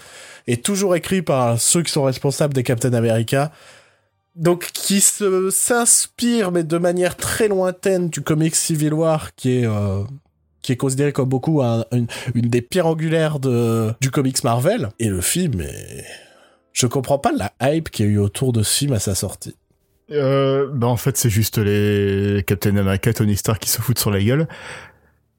et 0.47 0.57
toujours 0.57 0.95
écrit 0.95 1.21
par 1.21 1.59
ceux 1.59 1.83
qui 1.83 1.91
sont 1.91 2.03
responsables 2.03 2.53
des 2.53 2.63
Captain 2.63 2.93
America. 2.93 3.51
Donc, 4.35 4.71
qui 4.73 4.99
s'inspire, 4.99 6.51
mais 6.51 6.63
de 6.63 6.77
manière 6.79 7.15
très 7.15 7.47
lointaine, 7.47 8.09
du 8.09 8.21
comic 8.21 8.55
Civil 8.55 8.93
War, 8.93 9.35
qui 9.35 9.59
est 9.59 9.67
euh, 9.67 10.03
qui 10.63 10.71
est 10.71 10.77
considéré 10.77 11.11
comme 11.11 11.29
beaucoup 11.29 11.61
un- 11.61 11.85
une, 11.91 12.07
une 12.33 12.49
des 12.49 12.63
pierres 12.63 12.87
angulaires 12.87 13.37
de, 13.39 13.93
du 14.01 14.09
comics 14.09 14.43
Marvel. 14.43 14.89
Et 14.97 15.09
le 15.09 15.21
film 15.21 15.61
est... 15.61 16.03
Je 16.71 16.87
comprends 16.87 17.19
pas 17.19 17.31
la 17.31 17.53
hype 17.61 17.91
qu'il 17.91 18.07
y 18.07 18.09
a 18.09 18.11
eu 18.13 18.17
autour 18.17 18.51
de 18.51 18.63
ce 18.63 18.79
film 18.79 18.93
à 18.93 18.99
sa 18.99 19.13
sortie. 19.13 19.55
Euh, 20.11 20.67
bah 20.73 20.87
en 20.87 20.97
fait 20.97 21.15
c'est 21.17 21.29
juste 21.29 21.57
les 21.57 22.43
Captain 22.45 22.75
America, 22.75 23.13
Tony 23.13 23.37
Stark 23.37 23.61
qui 23.61 23.69
se 23.69 23.79
foutent 23.81 23.99
sur 23.99 24.11
la 24.11 24.21
gueule. 24.21 24.47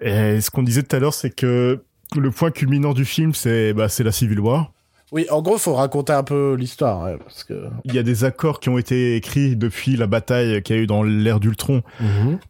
Et 0.00 0.40
ce 0.40 0.50
qu'on 0.50 0.62
disait 0.62 0.82
tout 0.82 0.94
à 0.96 1.00
l'heure, 1.00 1.14
c'est 1.14 1.30
que 1.30 1.82
le 2.16 2.30
point 2.30 2.50
culminant 2.50 2.92
du 2.92 3.04
film, 3.04 3.34
c'est 3.34 3.72
bah 3.72 3.88
c'est 3.88 4.04
la 4.04 4.12
Civil 4.12 4.40
War. 4.40 4.72
Oui, 5.12 5.26
en 5.30 5.42
gros, 5.42 5.58
faut 5.58 5.74
raconter 5.74 6.12
un 6.12 6.24
peu 6.24 6.54
l'histoire, 6.54 7.04
ouais, 7.04 7.16
parce 7.18 7.44
que... 7.44 7.66
Il 7.84 7.94
y 7.94 7.98
a 7.98 8.02
des 8.02 8.24
accords 8.24 8.58
qui 8.58 8.68
ont 8.68 8.78
été 8.78 9.16
écrits 9.16 9.54
depuis 9.54 9.96
la 9.96 10.06
bataille 10.06 10.62
qu'il 10.62 10.76
y 10.76 10.78
a 10.78 10.82
eu 10.82 10.86
dans 10.86 11.02
l'ère 11.02 11.40
d'Ultron. 11.40 11.82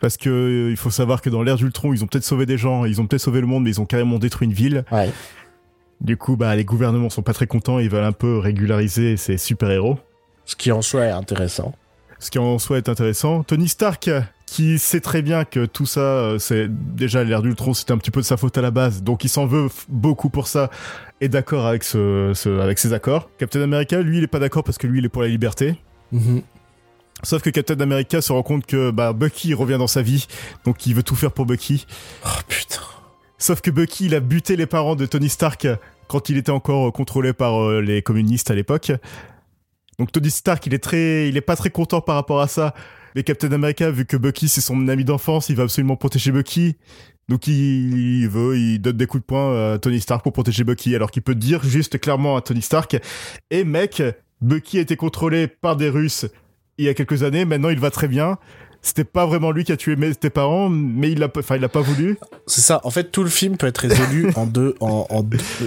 Parce 0.00 0.16
que 0.16 0.30
euh, 0.30 0.70
il 0.70 0.76
faut 0.76 0.90
savoir 0.90 1.20
que 1.20 1.28
dans 1.30 1.42
l'ère 1.42 1.56
d'Ultron, 1.56 1.92
ils 1.92 2.02
ont 2.04 2.06
peut-être 2.06 2.24
sauvé 2.24 2.46
des 2.46 2.56
gens, 2.56 2.84
ils 2.84 3.00
ont 3.00 3.06
peut-être 3.06 3.22
sauvé 3.22 3.40
le 3.40 3.46
monde, 3.46 3.64
mais 3.64 3.70
ils 3.70 3.80
ont 3.80 3.86
carrément 3.86 4.18
détruit 4.18 4.46
une 4.46 4.54
ville. 4.54 4.84
Ouais. 4.92 5.10
Du 6.00 6.16
coup, 6.16 6.36
bah 6.36 6.54
les 6.56 6.64
gouvernements 6.64 7.10
sont 7.10 7.22
pas 7.22 7.32
très 7.32 7.46
contents, 7.46 7.78
ils 7.78 7.88
veulent 7.88 8.04
un 8.04 8.12
peu 8.12 8.38
régulariser 8.38 9.16
ces 9.16 9.38
super-héros. 9.38 9.98
Ce 10.44 10.56
qui 10.56 10.70
en 10.72 10.82
soi 10.82 11.04
est 11.04 11.10
intéressant. 11.10 11.72
Ce 12.24 12.30
qui 12.30 12.38
en 12.38 12.58
soi 12.58 12.78
est 12.78 12.88
intéressant. 12.88 13.42
Tony 13.42 13.68
Stark, 13.68 14.10
qui 14.46 14.78
sait 14.78 15.00
très 15.00 15.20
bien 15.20 15.44
que 15.44 15.66
tout 15.66 15.84
ça, 15.84 16.00
euh, 16.00 16.38
c'est 16.38 16.68
déjà 16.68 17.22
l'ère 17.22 17.42
d'Ultron, 17.42 17.74
c'était 17.74 17.92
un 17.92 17.98
petit 17.98 18.10
peu 18.10 18.20
de 18.20 18.26
sa 18.26 18.38
faute 18.38 18.56
à 18.56 18.62
la 18.62 18.70
base, 18.70 19.02
donc 19.02 19.24
il 19.24 19.28
s'en 19.28 19.46
veut 19.46 19.68
beaucoup 19.88 20.30
pour 20.30 20.48
ça, 20.48 20.70
est 21.20 21.28
d'accord 21.28 21.66
avec 21.66 21.84
ce, 21.84 22.60
avec 22.60 22.78
ses 22.78 22.94
accords. 22.94 23.28
Captain 23.36 23.60
America, 23.60 24.00
lui, 24.00 24.18
il 24.18 24.24
est 24.24 24.28
pas 24.28 24.38
d'accord 24.38 24.64
parce 24.64 24.78
que 24.78 24.86
lui, 24.86 25.00
il 25.00 25.04
est 25.04 25.10
pour 25.10 25.20
la 25.20 25.28
liberté. 25.28 25.76
Mhm. 26.12 26.40
Sauf 27.22 27.42
que 27.42 27.50
Captain 27.50 27.78
America 27.80 28.22
se 28.22 28.32
rend 28.32 28.42
compte 28.42 28.64
que 28.64 28.90
bah, 28.90 29.12
Bucky 29.12 29.52
revient 29.52 29.78
dans 29.78 29.86
sa 29.86 30.00
vie, 30.00 30.26
donc 30.64 30.86
il 30.86 30.94
veut 30.94 31.02
tout 31.02 31.16
faire 31.16 31.32
pour 31.32 31.44
Bucky. 31.44 31.86
Oh 32.24 32.40
putain. 32.48 32.80
Sauf 33.36 33.60
que 33.60 33.70
Bucky, 33.70 34.06
il 34.06 34.14
a 34.14 34.20
buté 34.20 34.56
les 34.56 34.66
parents 34.66 34.96
de 34.96 35.04
Tony 35.04 35.28
Stark 35.28 35.68
quand 36.08 36.30
il 36.30 36.38
était 36.38 36.50
encore 36.50 36.90
contrôlé 36.92 37.34
par 37.34 37.62
euh, 37.62 37.80
les 37.80 38.00
communistes 38.00 38.50
à 38.50 38.54
l'époque. 38.54 38.92
Donc 39.98 40.12
Tony 40.12 40.30
Stark, 40.30 40.66
il 40.66 40.74
est 40.74 40.82
très, 40.82 41.28
il 41.28 41.36
est 41.36 41.42
pas 41.42 41.56
très 41.56 41.70
content 41.70 42.00
par 42.00 42.16
rapport 42.16 42.40
à 42.40 42.48
ça. 42.48 42.74
Mais 43.14 43.22
Captain 43.22 43.52
America, 43.52 43.90
vu 43.90 44.06
que 44.06 44.16
Bucky 44.16 44.48
c'est 44.48 44.60
son 44.60 44.88
ami 44.88 45.04
d'enfance, 45.04 45.48
il 45.48 45.56
va 45.56 45.64
absolument 45.64 45.96
protéger 45.96 46.32
Bucky. 46.32 46.76
Donc 47.28 47.46
il, 47.46 48.28
veut, 48.28 48.58
il 48.58 48.78
donne 48.80 48.96
des 48.96 49.06
coups 49.06 49.22
de 49.22 49.26
poing 49.26 49.74
à 49.74 49.78
Tony 49.78 50.00
Stark 50.00 50.22
pour 50.22 50.32
protéger 50.32 50.64
Bucky, 50.64 50.94
alors 50.94 51.10
qu'il 51.10 51.22
peut 51.22 51.34
dire 51.34 51.62
juste 51.64 51.98
clairement 51.98 52.36
à 52.36 52.42
Tony 52.42 52.60
Stark, 52.60 52.96
et 53.50 53.64
mec, 53.64 54.02
Bucky 54.42 54.78
a 54.78 54.82
été 54.82 54.96
contrôlé 54.96 55.46
par 55.46 55.76
des 55.76 55.88
Russes 55.88 56.26
il 56.76 56.84
y 56.84 56.88
a 56.88 56.94
quelques 56.94 57.22
années, 57.22 57.44
maintenant 57.44 57.70
il 57.70 57.78
va 57.78 57.90
très 57.90 58.08
bien 58.08 58.36
c'était 58.84 59.04
pas 59.04 59.24
vraiment 59.24 59.50
lui 59.50 59.64
qui 59.64 59.72
a 59.72 59.78
tué 59.78 59.96
tes 60.14 60.28
parents, 60.28 60.68
mais 60.68 61.10
il 61.10 61.18
l'a, 61.18 61.28
enfin, 61.34 61.56
il 61.56 61.62
l'a 61.62 61.70
pas 61.70 61.80
voulu. 61.80 62.18
C'est 62.46 62.60
ça. 62.60 62.82
En 62.84 62.90
fait, 62.90 63.04
tout 63.04 63.22
le 63.22 63.30
film 63.30 63.56
peut 63.56 63.66
être 63.66 63.78
résolu 63.78 64.30
en 64.36 64.44
deux, 64.44 64.74
en, 64.80 65.06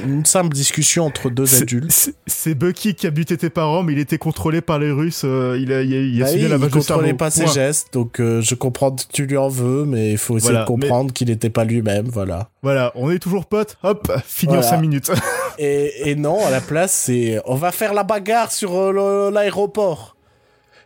une 0.06 0.24
simple 0.24 0.54
discussion 0.54 1.06
entre 1.06 1.32
deux 1.32 1.62
adultes. 1.62 2.12
C'est, 2.28 2.54
Bucky 2.54 2.94
qui 2.94 3.08
a 3.08 3.10
buté 3.10 3.36
tes 3.36 3.50
parents, 3.50 3.82
mais 3.82 3.94
il 3.94 4.00
était 4.00 4.20
contrôlé 4.20 4.62
par 4.62 4.78
les 4.78 4.92
Russes. 4.92 5.24
Euh, 5.26 5.60
il 5.60 5.74
a, 5.74 5.82
il 5.82 5.96
a, 5.96 6.32
il 6.32 6.46
a 6.46 6.50
bah 6.50 6.58
la 6.60 6.66
il 6.68 6.72
contrôlait 6.72 7.14
pas 7.16 7.32
ses 7.32 7.48
gestes, 7.48 7.92
donc 7.92 8.20
euh, 8.20 8.42
je 8.42 8.54
comprends 8.54 8.92
que 8.92 9.02
tu 9.12 9.26
lui 9.26 9.38
en 9.38 9.50
veux, 9.50 9.86
mais 9.86 10.12
il 10.12 10.18
faut 10.20 10.38
essayer 10.38 10.60
de 10.60 10.66
comprendre 10.66 11.12
qu'il 11.12 11.30
n'était 11.30 11.50
pas 11.50 11.64
lui-même, 11.64 12.08
voilà. 12.08 12.50
Voilà, 12.62 12.92
on 12.94 13.10
est 13.10 13.20
toujours 13.20 13.48
potes. 13.48 13.78
Hop, 13.82 14.12
fini 14.26 14.56
en 14.56 14.62
cinq 14.62 14.78
minutes. 14.78 15.10
et, 15.58 16.12
et 16.12 16.16
non, 16.16 16.46
à 16.46 16.52
la 16.52 16.62
place, 16.62 16.94
c'est 16.94 17.42
on 17.46 17.56
va 17.56 17.72
faire 17.72 17.96
la 17.96 18.04
bagarre 18.04 18.52
sur 18.52 18.76
euh, 18.76 19.32
l'aéroport. 19.32 20.17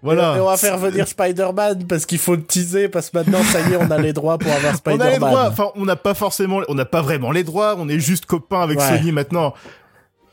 Voilà. 0.02 0.36
Et, 0.38 0.40
on 0.40 0.46
va 0.46 0.58
faire 0.58 0.78
venir 0.78 1.08
Spider-Man 1.08 1.86
parce 1.88 2.06
qu'il 2.06 2.18
faut 2.18 2.36
le 2.36 2.44
teaser 2.44 2.90
parce 2.90 3.10
que 3.10 3.18
maintenant 3.18 3.44
ça 3.44 3.62
y 3.62 3.74
est, 3.74 3.78
on 3.78 3.92
a 3.92 3.98
les 3.98 4.14
droits 4.14 4.38
pour 4.38 4.52
avoir 4.52 4.76
Spider-Man. 4.76 5.08
On 5.08 5.10
a 5.10 5.12
les 5.12 5.20
droits. 5.20 5.48
Enfin, 5.50 5.72
on 5.76 5.86
n'a 5.86 5.96
pas 5.96 6.14
forcément, 6.14 6.62
on 6.68 6.76
n'a 6.76 6.86
pas 6.86 7.02
vraiment 7.02 7.32
les 7.32 7.44
droits. 7.44 7.76
On 7.78 7.88
est 7.88 8.00
juste 8.00 8.26
copains 8.26 8.62
avec 8.62 8.82
Sony 8.82 9.12
maintenant. 9.12 9.54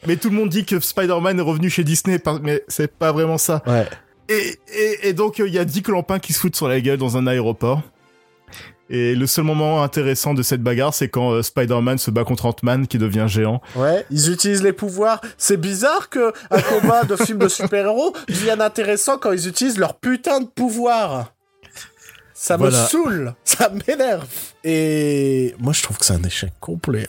Mais 0.06 0.16
tout 0.16 0.30
le 0.30 0.36
monde 0.36 0.48
dit 0.48 0.64
que 0.64 0.78
Spider-Man 0.78 1.38
est 1.38 1.42
revenu 1.42 1.70
chez 1.70 1.84
Disney, 1.84 2.20
mais 2.42 2.62
c'est 2.68 2.96
pas 2.96 3.12
vraiment 3.12 3.36
ça. 3.36 3.62
Ouais. 3.66 3.86
Et, 4.28 4.58
et, 4.74 5.08
et 5.08 5.12
donc 5.12 5.38
il 5.38 5.52
y 5.52 5.58
a 5.58 5.64
Dick 5.64 5.88
Lampin 5.88 6.18
qui 6.18 6.32
se 6.32 6.40
fout 6.40 6.54
sur 6.54 6.68
la 6.68 6.80
gueule 6.80 6.98
dans 6.98 7.16
un 7.16 7.26
aéroport. 7.26 7.82
Et 8.90 9.14
le 9.14 9.26
seul 9.26 9.44
moment 9.44 9.82
intéressant 9.82 10.32
de 10.34 10.42
cette 10.42 10.62
bagarre, 10.62 10.94
c'est 10.94 11.08
quand 11.08 11.32
euh, 11.32 11.42
Spider-Man 11.42 11.98
se 11.98 12.10
bat 12.10 12.24
contre 12.24 12.46
Ant-Man 12.46 12.86
qui 12.86 12.98
devient 12.98 13.26
géant. 13.28 13.60
Ouais, 13.76 14.06
ils 14.10 14.32
utilisent 14.32 14.62
les 14.62 14.72
pouvoirs. 14.72 15.20
C'est 15.36 15.58
bizarre 15.58 16.08
que 16.08 16.32
un 16.50 16.60
combat 16.62 17.04
de 17.04 17.16
film 17.16 17.38
de 17.38 17.48
super-héros 17.48 18.14
devienne 18.28 18.62
intéressant 18.62 19.18
quand 19.18 19.32
ils 19.32 19.46
utilisent 19.46 19.78
leur 19.78 19.94
putain 19.94 20.40
de 20.40 20.46
pouvoir. 20.46 21.34
Ça 22.32 22.56
me 22.56 22.70
saoule, 22.70 23.34
ça 23.44 23.70
m'énerve. 23.70 24.26
Et 24.64 25.54
moi, 25.58 25.72
je 25.72 25.82
trouve 25.82 25.98
que 25.98 26.04
c'est 26.04 26.14
un 26.14 26.22
échec 26.22 26.52
complet. 26.60 27.08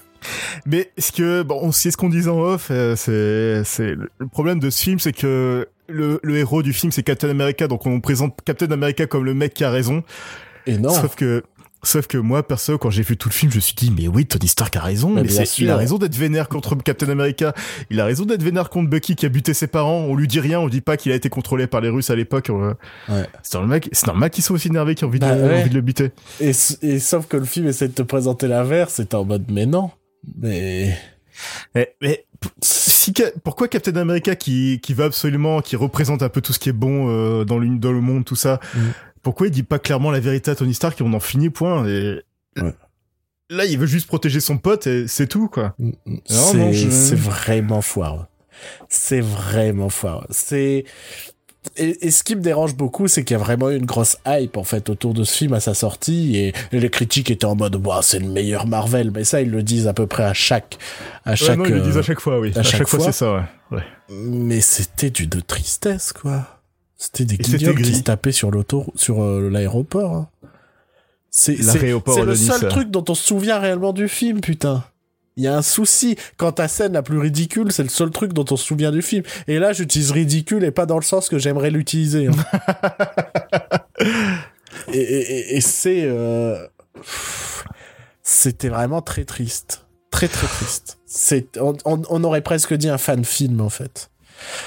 Mais 0.66 0.92
ce 0.98 1.12
que 1.12 1.44
bon, 1.44 1.72
c'est 1.72 1.92
ce 1.92 1.98
qu'on 1.98 2.10
disait 2.10 2.30
en 2.30 2.40
off, 2.42 2.70
euh, 2.72 2.96
c'est 2.98 3.64
c'est 3.64 3.96
le 3.96 4.28
problème 4.28 4.60
de 4.60 4.70
ce 4.70 4.82
film, 4.82 5.00
c'est 5.00 5.14
que 5.14 5.68
le, 5.88 6.20
le 6.24 6.38
héros 6.38 6.62
du 6.62 6.74
film 6.74 6.92
c'est 6.92 7.04
Captain 7.04 7.30
America, 7.30 7.68
donc 7.68 7.86
on 7.86 8.02
présente 8.02 8.38
Captain 8.44 8.70
America 8.72 9.06
comme 9.06 9.24
le 9.24 9.34
mec 9.34 9.54
qui 9.54 9.64
a 9.64 9.70
raison. 9.70 10.04
Et 10.66 10.78
non. 10.78 10.90
Sauf 10.90 11.16
que 11.16 11.44
Sauf 11.82 12.08
que 12.08 12.18
moi, 12.18 12.46
perso, 12.46 12.78
quand 12.78 12.90
j'ai 12.90 13.04
vu 13.04 13.16
tout 13.16 13.30
le 13.30 13.34
film, 13.34 13.52
je 13.52 13.58
me 13.58 13.62
suis 13.62 13.74
dit, 13.74 13.90
mais 13.90 14.10
oui, 14.10 14.26
Tony 14.26 14.50
Stark 14.50 14.76
a 14.76 14.82
raison, 14.82 15.10
mais, 15.10 15.22
il 15.58 15.70
a 15.70 15.78
raison 15.78 15.98
d'être 15.98 16.16
vénère 16.16 16.50
contre 16.50 16.76
Captain 16.76 17.08
America. 17.08 17.54
Il 17.90 18.02
a 18.02 18.06
raison 18.06 18.26
d'être 18.26 18.44
vénère 18.44 18.70
contre 18.70 18.90
Bucky 18.90 19.16
qui 19.16 19.26
a 19.26 19.30
buté 19.30 19.54
ses 19.54 19.68
parents. 19.68 20.00
On 20.00 20.16
lui 20.16 20.28
dit 20.28 20.42
rien, 20.42 20.60
on 20.60 20.68
dit 20.68 20.82
pas 20.82 20.98
qu'il 20.98 21.14
a 21.14 21.16
été 21.16 21.30
contrôlé 21.30 21.68
par 21.68 21.80
les 21.80 21.90
Russes 21.90 22.10
à 22.10 22.16
l'époque. 22.16 22.50
Ouais. 22.50 23.26
C'est 23.44 23.58
normal, 23.58 23.82
c'est 23.94 24.08
normal 24.08 24.30
qu'ils 24.30 24.44
soient 24.44 24.56
aussi 24.56 24.68
énervés, 24.68 24.96
qu'ils 24.96 25.06
ont 25.06 25.10
envie, 25.10 25.20
de, 25.20 25.26
bah 25.26 25.64
le 25.72 25.82
buter. 25.82 26.12
Et, 26.42 26.54
sauf 26.54 27.28
que 27.28 27.38
le 27.38 27.46
film 27.46 27.68
essaie 27.68 27.88
de 27.88 27.94
te 27.94 28.02
présenter 28.02 28.48
l'inverse, 28.48 28.96
c'est 28.98 29.14
en 29.14 29.24
mode, 29.24 29.46
mais 29.50 29.66
non. 29.66 29.92
Mais... 30.38 30.98
Mais, 31.74 31.96
mais 32.02 32.26
si, 32.62 33.14
pourquoi 33.46 33.70
Captain 33.70 33.96
America 33.96 34.36
qui, 34.36 34.82
qui 34.82 34.94
va 34.94 35.06
absolument, 35.06 35.62
qui 35.62 35.78
représente 35.78 36.22
un 36.22 36.28
peu 36.28 36.42
tout 36.42 36.52
ce 36.52 36.60
qui 36.60 36.68
est 36.68 36.74
bon 36.74 37.08
euh, 37.10 37.46
dans, 37.46 37.58
le, 37.58 37.78
dans 37.78 37.94
le 37.94 38.02
monde, 38.02 38.26
tout 38.26 38.36
ça, 38.36 38.60
mm 38.76 38.80
pourquoi 39.22 39.48
il 39.48 39.52
dit 39.52 39.64
pas 39.64 39.80
clairement 39.80 40.12
la 40.12 40.20
vérité 40.20 40.52
à 40.52 40.56
Tony 40.56 40.74
Stark 40.74 41.00
et 41.00 41.04
on 41.04 41.14
en 41.14 41.20
finit 41.20 41.50
point 41.50 41.88
et 41.88 42.22
là 43.50 43.66
il 43.66 43.78
veut 43.78 43.88
juste 43.88 44.08
protéger 44.08 44.40
son 44.40 44.58
pote 44.58 44.88
et 44.88 45.08
c'est 45.08 45.28
tout 45.28 45.48
quoi. 45.48 45.76
Mm, 45.80 45.92
mm. 46.06 46.74
C'est 46.90 47.16
vraiment 47.16 47.82
foireux. 47.82 48.26
C'est 48.90 49.22
vraiment 49.22 49.90
foireux. 49.90 50.28
C'est 50.30 50.86
et, 51.76 52.10
ce 52.10 52.24
qui 52.24 52.36
me 52.36 52.42
dérange 52.42 52.76
beaucoup, 52.76 53.08
c'est 53.08 53.24
qu'il 53.24 53.36
y 53.36 53.40
a 53.40 53.44
vraiment 53.44 53.70
une 53.70 53.86
grosse 53.86 54.18
hype 54.26 54.56
en 54.56 54.64
fait 54.64 54.90
autour 54.90 55.14
de 55.14 55.24
ce 55.24 55.38
film 55.38 55.54
à 55.54 55.60
sa 55.60 55.74
sortie 55.74 56.38
et, 56.38 56.54
les 56.72 56.90
critiques 56.90 57.32
étaient 57.32 57.46
en 57.46 57.56
mode 57.56 57.76
waouh 57.76 58.02
c'est 58.02 58.20
le 58.20 58.28
meilleur 58.28 58.66
Marvel, 58.66 59.12
mais 59.12 59.24
ça 59.24 59.42
ils 59.42 59.52
le 59.52 59.62
disent 59.62 59.88
à 59.88 59.94
peu 59.94 60.08
près 60.08 60.24
à 60.24 60.34
chaque 60.34 60.78
à 61.26 61.36
chaque. 61.36 61.58
non, 61.58 61.66
ils 61.66 61.76
le 61.76 61.82
disent 61.82 61.98
à 61.98 62.02
chaque 62.02 62.22
fois, 62.22 62.40
oui. 62.40 62.54
À, 62.56 62.64
chaque, 62.64 62.88
fois, 62.88 63.00
c'est 63.00 63.12
ça, 63.12 63.50
ouais. 63.72 63.84
Mais 64.10 64.62
c'était 64.62 65.10
du 65.10 65.28
de 65.28 65.40
tristesse 65.42 66.14
quoi. 66.14 66.59
C'était 67.00 67.24
des 67.24 67.38
guignols 67.38 67.82
qui 67.82 67.96
se 67.96 68.04
tapaient 68.04 68.34
sur 68.34 68.52
l'auto, 68.52 68.86
sur 68.94 69.24
euh, 69.24 69.50
l'aéroport. 69.50 70.14
Hein. 70.14 70.30
C'est 71.32 71.56
le 71.56 72.36
seul 72.36 72.68
truc 72.68 72.92
dont 72.92 73.06
on 73.08 73.16
se 73.16 73.26
souvient 73.26 73.58
réellement 73.58 73.94
du 73.94 74.10
film, 74.10 74.42
putain. 74.42 74.84
Il 75.38 75.44
y 75.44 75.48
a 75.48 75.56
un 75.56 75.62
souci. 75.62 76.18
Quand 76.36 76.52
ta 76.52 76.68
scène 76.68 76.92
la 76.92 77.02
plus 77.02 77.18
ridicule, 77.18 77.72
c'est 77.72 77.84
le 77.84 77.90
seul 77.90 78.10
truc 78.10 78.34
dont 78.34 78.44
on 78.52 78.58
se 78.58 78.66
souvient 78.66 78.92
du 78.92 79.02
film. 79.02 79.24
Et 79.48 79.60
là, 79.60 79.72
j'utilise 79.72 80.12
ridicule 80.12 80.66
et 80.66 80.72
pas 80.72 80.86
dans 80.86 80.98
le 80.98 81.04
sens 81.04 81.30
que 81.30 81.40
j'aimerais 81.40 81.72
l'utiliser. 81.72 82.28
Hein. 82.28 82.34
et, 84.94 85.56
et, 85.56 85.62
c'est... 85.62 86.02
Euh... 86.04 86.68
C'était 88.24 88.68
vraiment 88.68 89.02
très 89.02 89.24
triste. 89.24 89.86
Très 90.12 90.28
très 90.28 90.48
triste. 90.48 91.00
C'est, 91.06 91.58
on, 91.58 91.78
on 91.86 92.24
aurait 92.26 92.42
presque 92.42 92.74
dit 92.74 92.90
un 92.90 92.98
fan 92.98 93.24
film 93.24 93.62
en 93.62 93.70
fait. 93.70 94.10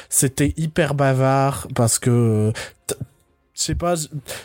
C'était 0.08 0.54
hyper 0.56 0.94
bavard 0.94 1.68
parce 1.74 1.98
que 1.98 2.52
je 3.54 3.62
sais 3.62 3.74
pas, 3.74 3.94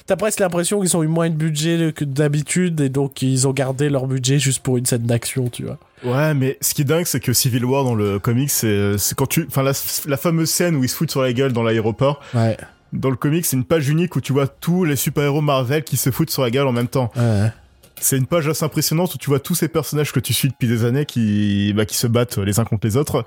t'as 0.05 0.17
presque 0.17 0.39
l'impression 0.39 0.81
qu'ils 0.81 0.95
ont 0.97 1.03
eu 1.03 1.07
moins 1.07 1.29
de 1.29 1.35
budget 1.35 1.93
que 1.93 2.03
d'habitude 2.03 2.81
et 2.81 2.89
donc 2.89 3.21
ils 3.21 3.47
ont 3.47 3.53
gardé 3.53 3.89
leur 3.89 4.05
budget 4.05 4.37
juste 4.37 4.59
pour 4.59 4.77
une 4.77 4.85
scène 4.85 5.03
d'action, 5.03 5.49
tu 5.49 5.63
vois. 5.63 5.77
Ouais, 6.03 6.33
mais 6.33 6.57
ce 6.61 6.73
qui 6.73 6.81
est 6.81 6.85
dingue, 6.85 7.05
c'est 7.05 7.21
que 7.21 7.31
Civil 7.31 7.63
War 7.63 7.83
dans 7.83 7.95
le 7.95 8.19
comic, 8.19 8.49
c'est 8.49 8.95
quand 9.15 9.27
tu, 9.27 9.45
enfin 9.47 9.63
la, 9.63 9.71
la, 10.07 10.17
fameuse 10.17 10.49
scène 10.49 10.75
où 10.75 10.83
ils 10.83 10.89
se 10.89 10.95
foutent 10.95 11.11
sur 11.11 11.21
la 11.21 11.31
gueule 11.31 11.53
dans 11.53 11.63
l'aéroport. 11.63 12.21
Ouais. 12.33 12.57
Dans 12.93 13.09
le 13.09 13.15
comic, 13.15 13.45
c'est 13.45 13.55
une 13.55 13.65
page 13.65 13.89
unique 13.89 14.15
où 14.15 14.21
tu 14.21 14.33
vois 14.33 14.47
tous 14.47 14.83
les 14.83 14.95
super-héros 14.95 15.41
Marvel 15.41 15.83
qui 15.83 15.97
se 15.97 16.11
foutent 16.11 16.29
sur 16.29 16.43
la 16.43 16.51
gueule 16.51 16.67
en 16.67 16.71
même 16.71 16.87
temps. 16.87 17.11
Ouais. 17.15 17.51
C'est 17.99 18.17
une 18.17 18.27
page 18.27 18.47
assez 18.47 18.63
impressionnante 18.63 19.15
où 19.15 19.17
tu 19.17 19.29
vois 19.29 19.39
tous 19.39 19.55
ces 19.55 19.67
personnages 19.67 20.11
que 20.11 20.19
tu 20.19 20.33
suis 20.33 20.49
depuis 20.49 20.67
des 20.67 20.85
années 20.85 21.05
qui, 21.05 21.73
bah, 21.75 21.85
qui 21.85 21.97
se 21.97 22.07
battent 22.07 22.37
les 22.37 22.59
uns 22.59 22.65
contre 22.65 22.85
les 22.85 22.95
autres. 22.95 23.25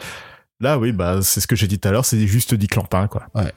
Là, 0.61 0.79
oui, 0.79 0.93
bah, 0.93 1.21
c'est 1.23 1.41
ce 1.41 1.47
que 1.47 1.57
j'ai 1.57 1.67
dit 1.67 1.79
tout 1.79 1.89
à 1.89 1.93
l'heure, 1.93 2.05
c'est 2.05 2.27
juste 2.27 2.55
dit 2.55 2.67
clampin, 2.67 3.09
quoi. 3.09 3.27
Ouais. 3.35 3.53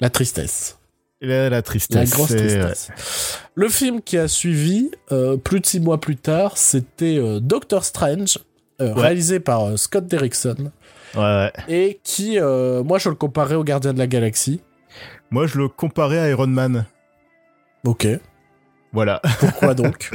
La 0.00 0.10
tristesse. 0.10 0.78
La, 1.20 1.50
la 1.50 1.62
tristesse. 1.62 2.10
La 2.10 2.16
grosse 2.16 2.28
tristesse. 2.28 2.90
Le 3.56 3.68
film 3.68 4.00
qui 4.00 4.16
a 4.16 4.28
suivi, 4.28 4.92
euh, 5.10 5.36
plus 5.36 5.58
de 5.58 5.66
six 5.66 5.80
mois 5.80 6.00
plus 6.00 6.16
tard, 6.16 6.56
c'était 6.56 7.18
euh, 7.18 7.40
Doctor 7.40 7.84
Strange, 7.84 8.38
euh, 8.80 8.94
réalisé 8.94 9.40
par 9.40 9.76
Scott 9.76 10.06
Derrickson. 10.06 10.70
Ouais. 11.16 11.52
Et 11.68 11.98
qui, 12.04 12.38
moi, 12.38 12.98
je 12.98 13.08
le 13.08 13.16
comparais 13.16 13.56
au 13.56 13.64
Gardien 13.64 13.92
de 13.92 13.98
la 13.98 14.06
Galaxie. 14.06 14.60
Moi, 15.30 15.48
je 15.48 15.58
le 15.58 15.68
comparais 15.68 16.18
à 16.18 16.28
Iron 16.28 16.46
Man. 16.46 16.86
Ok. 17.84 18.06
Voilà. 18.92 19.20
Pourquoi 19.40 19.74
donc? 19.74 20.10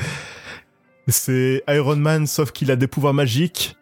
C'est 1.09 1.61
Iron 1.67 1.97
Man, 1.97 2.25
sauf 2.25 2.51
qu'il 2.53 2.71
a 2.71 2.77
des 2.77 2.87
pouvoirs 2.87 3.13
magiques 3.13 3.75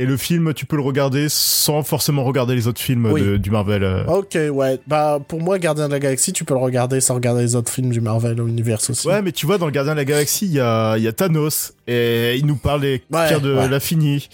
et 0.00 0.06
le 0.06 0.16
film, 0.16 0.54
tu 0.54 0.64
peux 0.64 0.76
le 0.76 0.82
regarder 0.82 1.28
sans 1.28 1.82
forcément 1.82 2.24
regarder 2.24 2.54
les 2.54 2.66
autres 2.66 2.80
films 2.80 3.38
du 3.38 3.50
Marvel. 3.50 3.84
Euh. 3.84 4.06
Ok, 4.06 4.34
ouais. 4.50 4.80
Bah, 4.86 5.18
pour 5.28 5.42
moi, 5.42 5.58
Gardien 5.58 5.88
de 5.88 5.92
la 5.92 5.98
Galaxie, 5.98 6.32
tu 6.32 6.46
peux 6.46 6.54
le 6.54 6.60
regarder 6.60 7.02
sans 7.02 7.16
regarder 7.16 7.42
les 7.42 7.54
autres 7.54 7.70
films 7.70 7.90
du 7.90 8.00
Marvel 8.00 8.38
Universe 8.40 8.88
aussi. 8.88 9.06
Ouais, 9.06 9.20
mais 9.20 9.32
tu 9.32 9.44
vois, 9.44 9.58
dans 9.58 9.66
le 9.66 9.72
Gardien 9.72 9.92
de 9.92 9.98
la 9.98 10.06
Galaxie, 10.06 10.46
il 10.46 10.52
y 10.52 10.60
a, 10.60 10.96
y 10.96 11.06
a 11.06 11.12
Thanos 11.12 11.74
et 11.86 12.36
il 12.38 12.46
nous 12.46 12.56
parle 12.56 12.80
des 12.80 13.02
pierres 13.10 13.42
de 13.42 13.50
l'infini. 13.50 14.30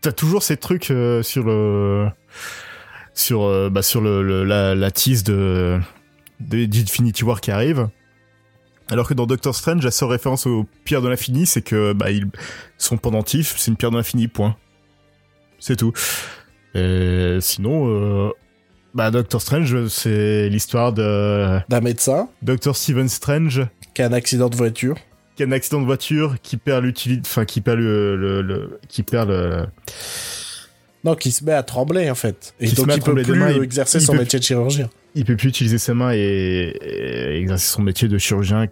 T'as 0.00 0.12
toujours 0.12 0.42
ces 0.42 0.56
trucs 0.56 0.90
euh, 0.90 1.22
sur 1.22 1.44
le, 1.44 2.06
sur, 3.12 3.42
euh, 3.44 3.68
bah, 3.68 3.82
sur 3.82 4.00
le, 4.00 4.44
la, 4.44 4.74
la 4.74 4.90
tease 4.90 5.24
de, 5.24 5.78
d'Infinity 6.40 7.22
War 7.22 7.42
qui 7.42 7.50
arrive. 7.50 7.88
Alors 8.88 9.06
que 9.06 9.12
dans 9.12 9.26
Doctor 9.26 9.54
Strange, 9.54 9.84
la 9.84 9.90
seule 9.90 10.08
référence 10.08 10.46
aux 10.46 10.64
pierres 10.84 11.02
de 11.02 11.08
l'infini, 11.08 11.44
c'est 11.44 11.60
que 11.60 11.92
bah, 11.92 12.10
ils 12.10 12.28
sont 12.78 12.96
pendentifs, 12.96 13.56
c'est 13.58 13.70
une 13.70 13.76
pierre 13.76 13.90
de 13.90 13.98
l'infini, 13.98 14.26
point. 14.26 14.56
C'est 15.58 15.76
tout. 15.76 15.92
Et 16.74 17.38
sinon, 17.40 17.88
euh, 17.88 18.30
Bah, 18.94 19.10
Doctor 19.10 19.40
Strange, 19.40 19.88
c'est 19.88 20.48
l'histoire 20.48 20.92
de... 20.92 21.58
D'un 21.68 21.80
médecin. 21.80 22.28
Doctor 22.42 22.76
Stephen 22.76 23.08
Strange. 23.08 23.66
Qui 23.94 24.02
a 24.02 24.06
un 24.06 24.12
accident 24.12 24.48
de 24.48 24.56
voiture. 24.56 24.96
Qui 25.36 25.42
a 25.42 25.46
un 25.46 25.52
accident 25.52 25.80
de 25.80 25.86
voiture, 25.86 26.36
qui 26.42 26.56
perd 26.56 26.84
l'utilité... 26.84 27.22
Enfin, 27.26 27.44
qui 27.44 27.60
perd 27.60 27.78
le, 27.78 28.16
le, 28.42 28.78
Qui 28.88 29.02
perd 29.02 29.28
le... 29.30 29.66
Non, 31.04 31.14
qui 31.14 31.30
se 31.30 31.44
met 31.44 31.52
à 31.52 31.62
trembler, 31.62 32.10
en 32.10 32.14
fait. 32.14 32.54
Et 32.58 32.68
donc, 32.70 32.88
il 32.94 33.02
peut 33.02 33.14
plus 33.14 33.62
exercer 33.62 34.00
son 34.00 34.14
métier 34.14 34.38
de 34.38 34.44
chirurgien. 34.44 34.90
Il 35.14 35.24
peut 35.24 35.36
plus 35.36 35.48
utiliser 35.48 35.78
ses 35.78 35.94
mains 35.94 36.12
et, 36.12 37.38
exercer 37.40 37.68
son 37.68 37.82
métier 37.82 38.08
de 38.08 38.18
chirurgien, 38.18 38.66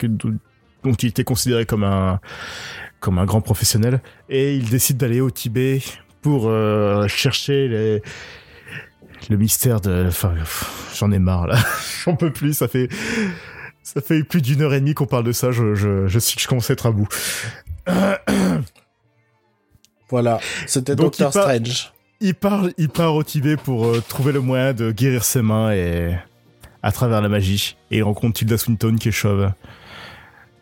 dont 0.83 0.93
il 0.95 1.09
était 1.09 1.23
considéré 1.23 1.65
comme 1.65 1.85
un, 1.85 2.21
comme 2.99 3.19
un 3.19 3.25
grand 3.25 3.41
professionnel. 3.41 4.01
Et 4.29 4.57
il 4.57 4.69
décide 4.69 4.97
d'aller 4.97 5.21
au 5.21 5.31
Tibet 5.31 5.81
pour 6.25 6.49
euh, 6.49 7.07
chercher 7.07 7.69
les, 7.69 8.03
le 9.29 9.37
mystère 9.37 9.83
de. 9.83 10.07
Enfin, 10.09 10.33
j'en 10.97 11.13
ai 11.13 11.19
marre 11.19 11.47
là. 11.47 11.59
j'en 12.05 12.17
peux 12.17 12.33
plus. 12.33 12.55
Ça 12.55 12.67
fait. 12.67 12.89
Ça 13.83 14.01
fait 14.01 14.25
plus 14.25 14.41
d'une 14.41 14.63
heure 14.63 14.73
et 14.73 14.81
demie 14.81 14.95
qu'on 14.95 15.05
parle 15.05 15.25
de 15.25 15.33
ça. 15.33 15.53
Je, 15.53 15.75
je, 15.75 16.07
je, 16.07 16.19
je 16.19 16.49
commence 16.49 16.71
à 16.71 16.73
être 16.73 16.87
à 16.87 16.93
bout. 16.93 17.07
voilà. 20.09 20.41
C'était 20.67 20.97
Doctor 20.97 21.31
Strange. 21.31 21.93
Il 22.21 22.35
part, 22.35 22.69
il 22.79 22.89
part 22.89 23.15
au 23.15 23.23
Tibet 23.23 23.59
pour 23.59 23.85
euh, 23.85 24.03
trouver 24.09 24.33
le 24.33 24.41
moyen 24.41 24.73
de 24.73 24.93
guérir 24.93 25.25
ses 25.25 25.43
mains 25.43 25.73
et 25.73 26.15
à 26.83 26.91
travers 26.91 27.21
la 27.21 27.29
magie. 27.29 27.77
Et 27.91 27.99
il 27.99 28.03
rencontre 28.03 28.39
Tilda 28.39 28.57
Swinton 28.57 28.97
qui 28.97 29.11
est 29.11 29.13
chauve. 29.13 29.53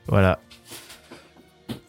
Voilà. 0.09 0.40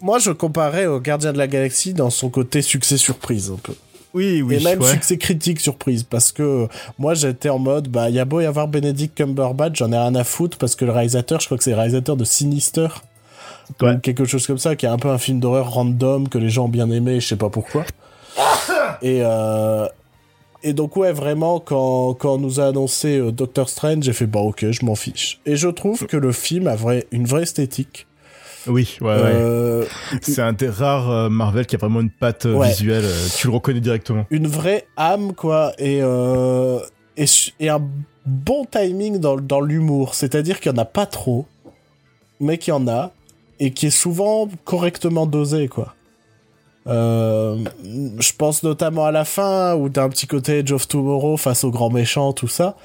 Moi, 0.01 0.19
je 0.19 0.31
comparais 0.31 0.85
au 0.85 0.99
Gardien 0.99 1.34
de 1.34 1.38
la 1.38 1.47
Galaxie 1.47 1.93
dans 1.93 2.10
son 2.10 2.30
côté 2.30 2.61
succès 2.61 2.97
surprise 2.97 3.51
un 3.51 3.57
peu. 3.57 3.73
Oui, 4.14 4.43
oui. 4.43 4.55
Et 4.55 4.60
même 4.60 4.81
succès 4.84 5.18
critique 5.18 5.60
surprise 5.60 6.03
parce 6.03 6.31
que 6.31 6.68
moi 6.99 7.15
j'étais 7.15 7.49
en 7.49 7.57
mode 7.57 7.88
bah 7.88 8.10
il 8.10 8.15
y 8.15 8.19
a 8.19 8.26
beau 8.26 8.41
y 8.41 8.45
avoir 8.45 8.68
Benedict 8.68 9.15
Cumberbatch, 9.18 9.80
j'en 9.80 9.91
ai 9.91 9.97
rien 9.97 10.14
à 10.14 10.23
foutre 10.23 10.57
parce 10.57 10.76
que 10.76 10.85
le 10.85 10.91
réalisateur, 10.91 11.39
je 11.39 11.47
crois 11.47 11.57
que 11.57 11.64
c'est 11.64 11.72
le 11.72 11.77
réalisateur 11.77 12.15
de 12.15 12.23
Sinister. 12.23 12.88
quelque 14.03 14.26
chose 14.26 14.45
comme 14.45 14.60
ça 14.60 14.76
qui 14.76 14.85
est 14.85 14.89
un 14.89 14.97
peu 14.97 15.10
un 15.10 15.18
film 15.18 15.39
d'horreur 15.39 15.72
random 15.72 16.30
que 16.30 16.38
les 16.38 16.49
gens 16.49 16.65
ont 16.65 16.69
bien 16.69 16.91
aimé, 16.91 17.19
je 17.19 17.27
sais 17.27 17.35
pas 17.35 17.49
pourquoi. 17.49 17.85
et 19.01 19.22
euh, 19.23 19.88
et 20.61 20.73
donc 20.73 20.95
ouais 20.95 21.11
vraiment 21.11 21.60
quand 21.60 22.14
quand 22.14 22.35
on 22.35 22.38
nous 22.38 22.60
a 22.60 22.68
annoncé 22.68 23.18
euh, 23.18 23.31
Doctor 23.31 23.68
Strange, 23.68 24.03
j'ai 24.03 24.14
fait 24.14 24.27
bah 24.27 24.41
OK, 24.41 24.64
je 24.69 24.85
m'en 24.85 24.95
fiche. 24.95 25.39
Et 25.47 25.55
je 25.55 25.69
trouve 25.69 26.05
que 26.05 26.18
le 26.18 26.31
film 26.31 26.68
a 26.68 26.76
vrai 26.76 27.07
une 27.11 27.26
vraie 27.26 27.43
esthétique 27.43 28.05
oui, 28.68 28.98
ouais, 29.02 29.10
euh, 29.10 29.85
C'est 30.22 30.41
un 30.41 30.53
des 30.53 30.69
rares 30.69 31.10
euh, 31.10 31.30
Marvel 31.30 31.65
qui 31.65 31.76
a 31.76 31.80
vraiment 31.80 32.02
une 32.02 32.10
patte 32.10 32.45
euh, 32.45 32.61
visuelle. 32.64 33.06
tu 33.35 33.48
le 33.48 33.53
reconnais 33.53 33.80
directement. 33.80 34.26
Une 34.30 34.48
vraie 34.48 34.88
âme, 34.98 35.34
quoi, 35.34 35.73
et, 35.77 35.98
et, 35.98 37.69
un 37.69 37.81
bon 38.26 38.65
timing 38.65 39.19
dans, 39.19 39.38
dans 39.38 39.61
l'humour. 39.61 40.15
C'est-à-dire 40.15 40.60
qu'il 40.60 40.72
n'y 40.72 40.80
en 40.80 40.81
a 40.81 40.85
pas 40.85 41.06
trop, 41.06 41.45
mais 42.40 42.57
qu'il 42.57 42.73
y 42.73 42.77
en 42.77 42.88
a, 42.88 43.11
et 43.60 43.72
qui 43.72 43.88
est 43.88 43.98
souvent 43.98 44.48
correctement 44.64 45.26
dosé, 45.26 45.68
quoi. 45.68 45.95
je 46.85 48.31
pense 48.38 48.64
notamment 48.64 49.06
à 49.06 49.11
la 49.11 49.26
fin 49.26 49.76
où 49.76 49.90
t'as 49.90 50.03
un 50.03 50.10
petit 50.10 50.27
côté 50.27 50.60
Edge 50.60 50.72
of 50.72 50.88
Tomorrow 50.88 51.38
face 51.38 51.64
au 51.64 51.72
grand 51.72 51.90
méchant, 51.90 52.34
tout 52.34 52.48
ça. 52.48 52.76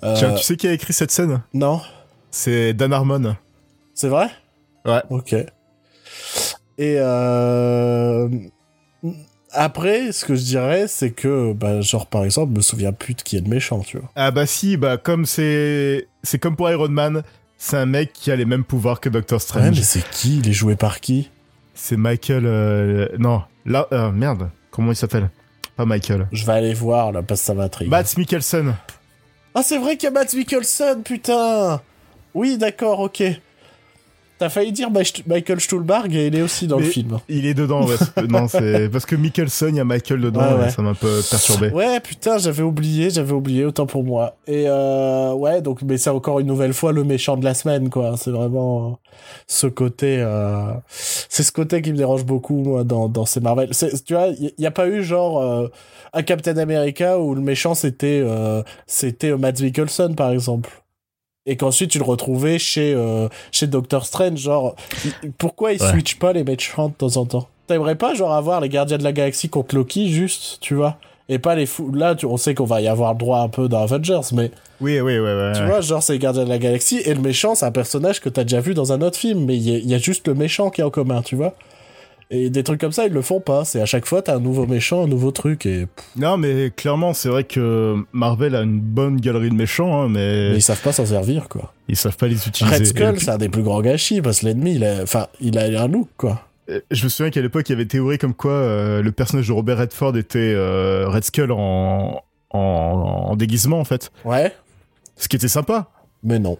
Tiens, 0.00 0.34
tu 0.34 0.42
sais 0.42 0.56
qui 0.56 0.68
a 0.68 0.72
écrit 0.72 0.92
cette 0.92 1.10
scène? 1.10 1.42
Non. 1.54 1.80
C'est 2.30 2.74
Dan 2.74 2.92
Harmon. 2.92 3.36
C'est 3.94 4.08
vrai? 4.08 4.28
Ouais. 4.84 5.02
Ok. 5.10 5.34
Et 6.76 6.96
euh... 6.98 8.28
après, 9.52 10.12
ce 10.12 10.24
que 10.24 10.34
je 10.34 10.42
dirais, 10.42 10.86
c'est 10.88 11.12
que, 11.12 11.52
bah, 11.52 11.80
genre, 11.80 12.06
par 12.06 12.24
exemple, 12.24 12.52
je 12.52 12.56
me 12.56 12.62
souviens 12.62 12.92
plus 12.92 13.14
de 13.14 13.22
qui 13.22 13.36
est 13.36 13.40
le 13.40 13.48
méchant, 13.48 13.80
tu 13.80 13.98
vois. 13.98 14.10
Ah 14.16 14.30
bah 14.30 14.46
si, 14.46 14.76
bah 14.76 14.96
comme 14.96 15.24
c'est, 15.24 16.08
c'est 16.22 16.38
comme 16.38 16.56
pour 16.56 16.68
Iron 16.70 16.88
Man, 16.88 17.22
c'est 17.56 17.76
un 17.76 17.86
mec 17.86 18.12
qui 18.12 18.30
a 18.30 18.36
les 18.36 18.44
mêmes 18.44 18.64
pouvoirs 18.64 19.00
que 19.00 19.08
Doctor 19.08 19.40
Strange. 19.40 19.64
Ouais, 19.64 19.70
mais 19.70 19.82
c'est 19.82 20.04
qui? 20.10 20.38
Il 20.38 20.48
est 20.48 20.52
joué 20.52 20.76
par 20.76 21.00
qui? 21.00 21.30
C'est 21.74 21.96
Michael. 21.96 22.44
Euh... 22.46 23.08
Non, 23.18 23.42
là, 23.64 23.86
euh, 23.92 24.10
merde. 24.10 24.50
Comment 24.70 24.90
il 24.90 24.96
s'appelle? 24.96 25.30
Pas 25.76 25.86
Michael. 25.86 26.28
Je 26.32 26.44
vais 26.44 26.52
aller 26.52 26.74
voir 26.74 27.12
là, 27.12 27.22
parce 27.22 27.40
que 27.40 27.46
ça 27.46 27.54
m'intrigue. 27.54 27.88
Matt 27.88 28.16
Mikkelsen. 28.16 28.74
Ah, 29.54 29.62
c'est 29.64 29.78
vrai 29.78 29.96
qu'il 29.96 30.08
y 30.08 30.08
a 30.08 30.10
Matt 30.10 30.34
Mikkelsen, 30.34 31.02
putain. 31.02 31.80
Oui, 32.34 32.58
d'accord, 32.58 32.98
ok. 33.00 33.22
T'as 34.38 34.48
failli 34.48 34.72
dire 34.72 34.90
Michael 34.90 35.60
Stuhlbarg 35.60 36.12
et 36.14 36.26
il 36.26 36.36
est 36.36 36.42
aussi 36.42 36.66
dans 36.66 36.78
le 36.78 36.84
film. 36.84 37.20
Il 37.28 37.46
est 37.46 37.54
dedans, 37.54 37.86
ouais. 37.86 37.96
non, 38.28 38.48
c'est 38.48 38.88
parce 38.88 39.06
que 39.06 39.14
Mikkelson, 39.14 39.68
il 39.68 39.76
y 39.76 39.80
a 39.80 39.84
Michael 39.84 40.20
dedans, 40.20 40.68
ça 40.70 40.82
m'a 40.82 40.90
un 40.90 40.94
peu 40.94 41.20
perturbé. 41.30 41.70
Ouais, 41.70 42.00
putain, 42.00 42.38
j'avais 42.38 42.64
oublié, 42.64 43.10
j'avais 43.10 43.32
oublié, 43.32 43.64
autant 43.64 43.86
pour 43.86 44.02
moi. 44.02 44.36
Et 44.48 44.64
euh, 44.66 45.32
ouais, 45.34 45.62
donc, 45.62 45.82
mais 45.82 45.98
c'est 45.98 46.10
encore 46.10 46.40
une 46.40 46.48
nouvelle 46.48 46.74
fois 46.74 46.92
le 46.92 47.04
méchant 47.04 47.36
de 47.36 47.44
la 47.44 47.54
semaine, 47.54 47.90
quoi. 47.90 48.16
C'est 48.16 48.32
vraiment 48.32 48.86
euh, 48.86 48.90
ce 49.46 49.66
côté, 49.68 50.16
euh... 50.18 50.72
c'est 50.88 51.44
ce 51.44 51.52
côté 51.52 51.80
qui 51.80 51.92
me 51.92 51.96
dérange 51.96 52.24
beaucoup, 52.24 52.56
moi, 52.56 52.82
dans, 52.82 53.08
dans 53.08 53.26
ces 53.26 53.40
Marvel. 53.40 53.70
Tu 54.04 54.14
vois, 54.14 54.28
il 54.28 54.52
n'y 54.58 54.66
a 54.66 54.70
pas 54.70 54.88
eu 54.88 55.02
genre 55.02 55.40
euh, 55.40 55.68
un 56.12 56.22
Captain 56.22 56.56
America 56.56 57.18
où 57.18 57.34
le 57.34 57.40
méchant 57.40 57.74
c'était 57.74 58.22
euh, 58.24 58.62
c'était 58.86 59.36
Matt 59.36 59.60
Mikkelson, 59.60 60.14
par 60.14 60.30
exemple 60.30 60.83
et 61.46 61.56
qu'ensuite 61.56 61.90
tu 61.90 61.98
le 61.98 62.04
retrouvais 62.04 62.58
chez 62.58 62.94
euh, 62.94 63.28
chez 63.52 63.66
Doctor 63.66 64.06
Strange 64.06 64.38
genre 64.38 64.74
pourquoi 65.38 65.72
ils 65.72 65.80
switchent 65.80 66.18
pas 66.18 66.32
les 66.32 66.44
méchants 66.44 66.88
de 66.88 66.94
temps 66.94 67.16
en 67.16 67.26
temps? 67.26 67.48
T'aimerais 67.66 67.96
pas 67.96 68.14
genre 68.14 68.32
avoir 68.32 68.60
les 68.60 68.68
gardiens 68.68 68.98
de 68.98 69.04
la 69.04 69.12
galaxie 69.12 69.48
contre 69.48 69.74
Loki 69.74 70.08
juste 70.08 70.58
tu 70.60 70.74
vois? 70.74 70.96
Et 71.28 71.38
pas 71.38 71.54
les 71.54 71.66
fous 71.66 71.90
là 71.92 72.14
tu, 72.14 72.26
on 72.26 72.36
sait 72.36 72.54
qu'on 72.54 72.64
va 72.64 72.80
y 72.80 72.88
avoir 72.88 73.14
droit 73.14 73.40
un 73.40 73.48
peu 73.48 73.68
dans 73.68 73.82
Avengers 73.82 74.20
mais 74.32 74.50
oui 74.80 75.00
oui 75.00 75.18
oui, 75.18 75.30
oui 75.30 75.52
tu 75.54 75.64
vois 75.64 75.80
genre 75.80 76.02
c'est 76.02 76.14
les 76.14 76.18
gardiens 76.18 76.44
de 76.44 76.50
la 76.50 76.58
galaxie 76.58 77.00
et 77.04 77.14
le 77.14 77.20
méchant 77.20 77.54
c'est 77.54 77.66
un 77.66 77.72
personnage 77.72 78.20
que 78.20 78.28
t'as 78.28 78.42
déjà 78.42 78.60
vu 78.60 78.74
dans 78.74 78.92
un 78.92 79.00
autre 79.02 79.18
film 79.18 79.44
mais 79.44 79.56
il 79.56 79.62
y, 79.62 79.88
y, 79.88 79.94
a 79.94 79.98
juste 79.98 80.28
le 80.28 80.34
méchant 80.34 80.70
qui 80.70 80.80
est 80.80 80.84
en 80.84 80.90
commun 80.90 81.22
tu 81.22 81.36
vois? 81.36 81.54
Et 82.30 82.50
des 82.50 82.62
trucs 82.62 82.80
comme 82.80 82.92
ça, 82.92 83.06
ils 83.06 83.12
le 83.12 83.22
font 83.22 83.40
pas. 83.40 83.64
C'est 83.64 83.80
à 83.80 83.86
chaque 83.86 84.06
fois, 84.06 84.22
t'as 84.22 84.36
un 84.36 84.40
nouveau 84.40 84.66
méchant, 84.66 85.04
un 85.04 85.06
nouveau 85.06 85.30
truc. 85.30 85.66
Et... 85.66 85.86
Non, 86.16 86.36
mais 86.36 86.72
clairement, 86.74 87.14
c'est 87.14 87.28
vrai 87.28 87.44
que 87.44 87.96
Marvel 88.12 88.54
a 88.54 88.62
une 88.62 88.80
bonne 88.80 89.20
galerie 89.20 89.50
de 89.50 89.54
méchants, 89.54 90.02
hein, 90.02 90.08
mais... 90.08 90.50
mais... 90.50 90.56
ils 90.56 90.62
savent 90.62 90.82
pas 90.82 90.92
s'en 90.92 91.06
servir, 91.06 91.48
quoi. 91.48 91.72
Ils 91.88 91.96
savent 91.96 92.16
pas 92.16 92.26
les 92.26 92.46
utiliser. 92.48 92.76
Red 92.76 92.86
Skull, 92.86 93.20
c'est 93.20 93.30
un 93.30 93.38
des 93.38 93.48
plus 93.48 93.62
grands 93.62 93.82
gâchis, 93.82 94.22
parce 94.22 94.40
que 94.40 94.46
l'ennemi, 94.46 94.74
il 94.76 94.84
a... 94.84 95.02
Enfin, 95.02 95.26
il 95.40 95.58
a 95.58 95.82
un 95.82 95.88
look, 95.88 96.08
quoi. 96.16 96.42
Euh, 96.70 96.80
je 96.90 97.04
me 97.04 97.08
souviens 97.08 97.30
qu'à 97.30 97.42
l'époque, 97.42 97.68
il 97.68 97.72
y 97.72 97.74
avait 97.74 97.86
théorie 97.86 98.18
comme 98.18 98.34
quoi 98.34 98.52
euh, 98.52 99.02
le 99.02 99.12
personnage 99.12 99.48
de 99.48 99.52
Robert 99.52 99.78
Redford 99.78 100.16
était 100.16 100.38
euh, 100.38 101.08
Red 101.08 101.24
Skull 101.24 101.52
en... 101.52 102.22
en... 102.50 102.58
en 102.58 103.36
déguisement, 103.36 103.80
en 103.80 103.84
fait. 103.84 104.10
Ouais. 104.24 104.52
Ce 105.16 105.28
qui 105.28 105.36
était 105.36 105.48
sympa. 105.48 105.90
Mais 106.22 106.38
non. 106.38 106.58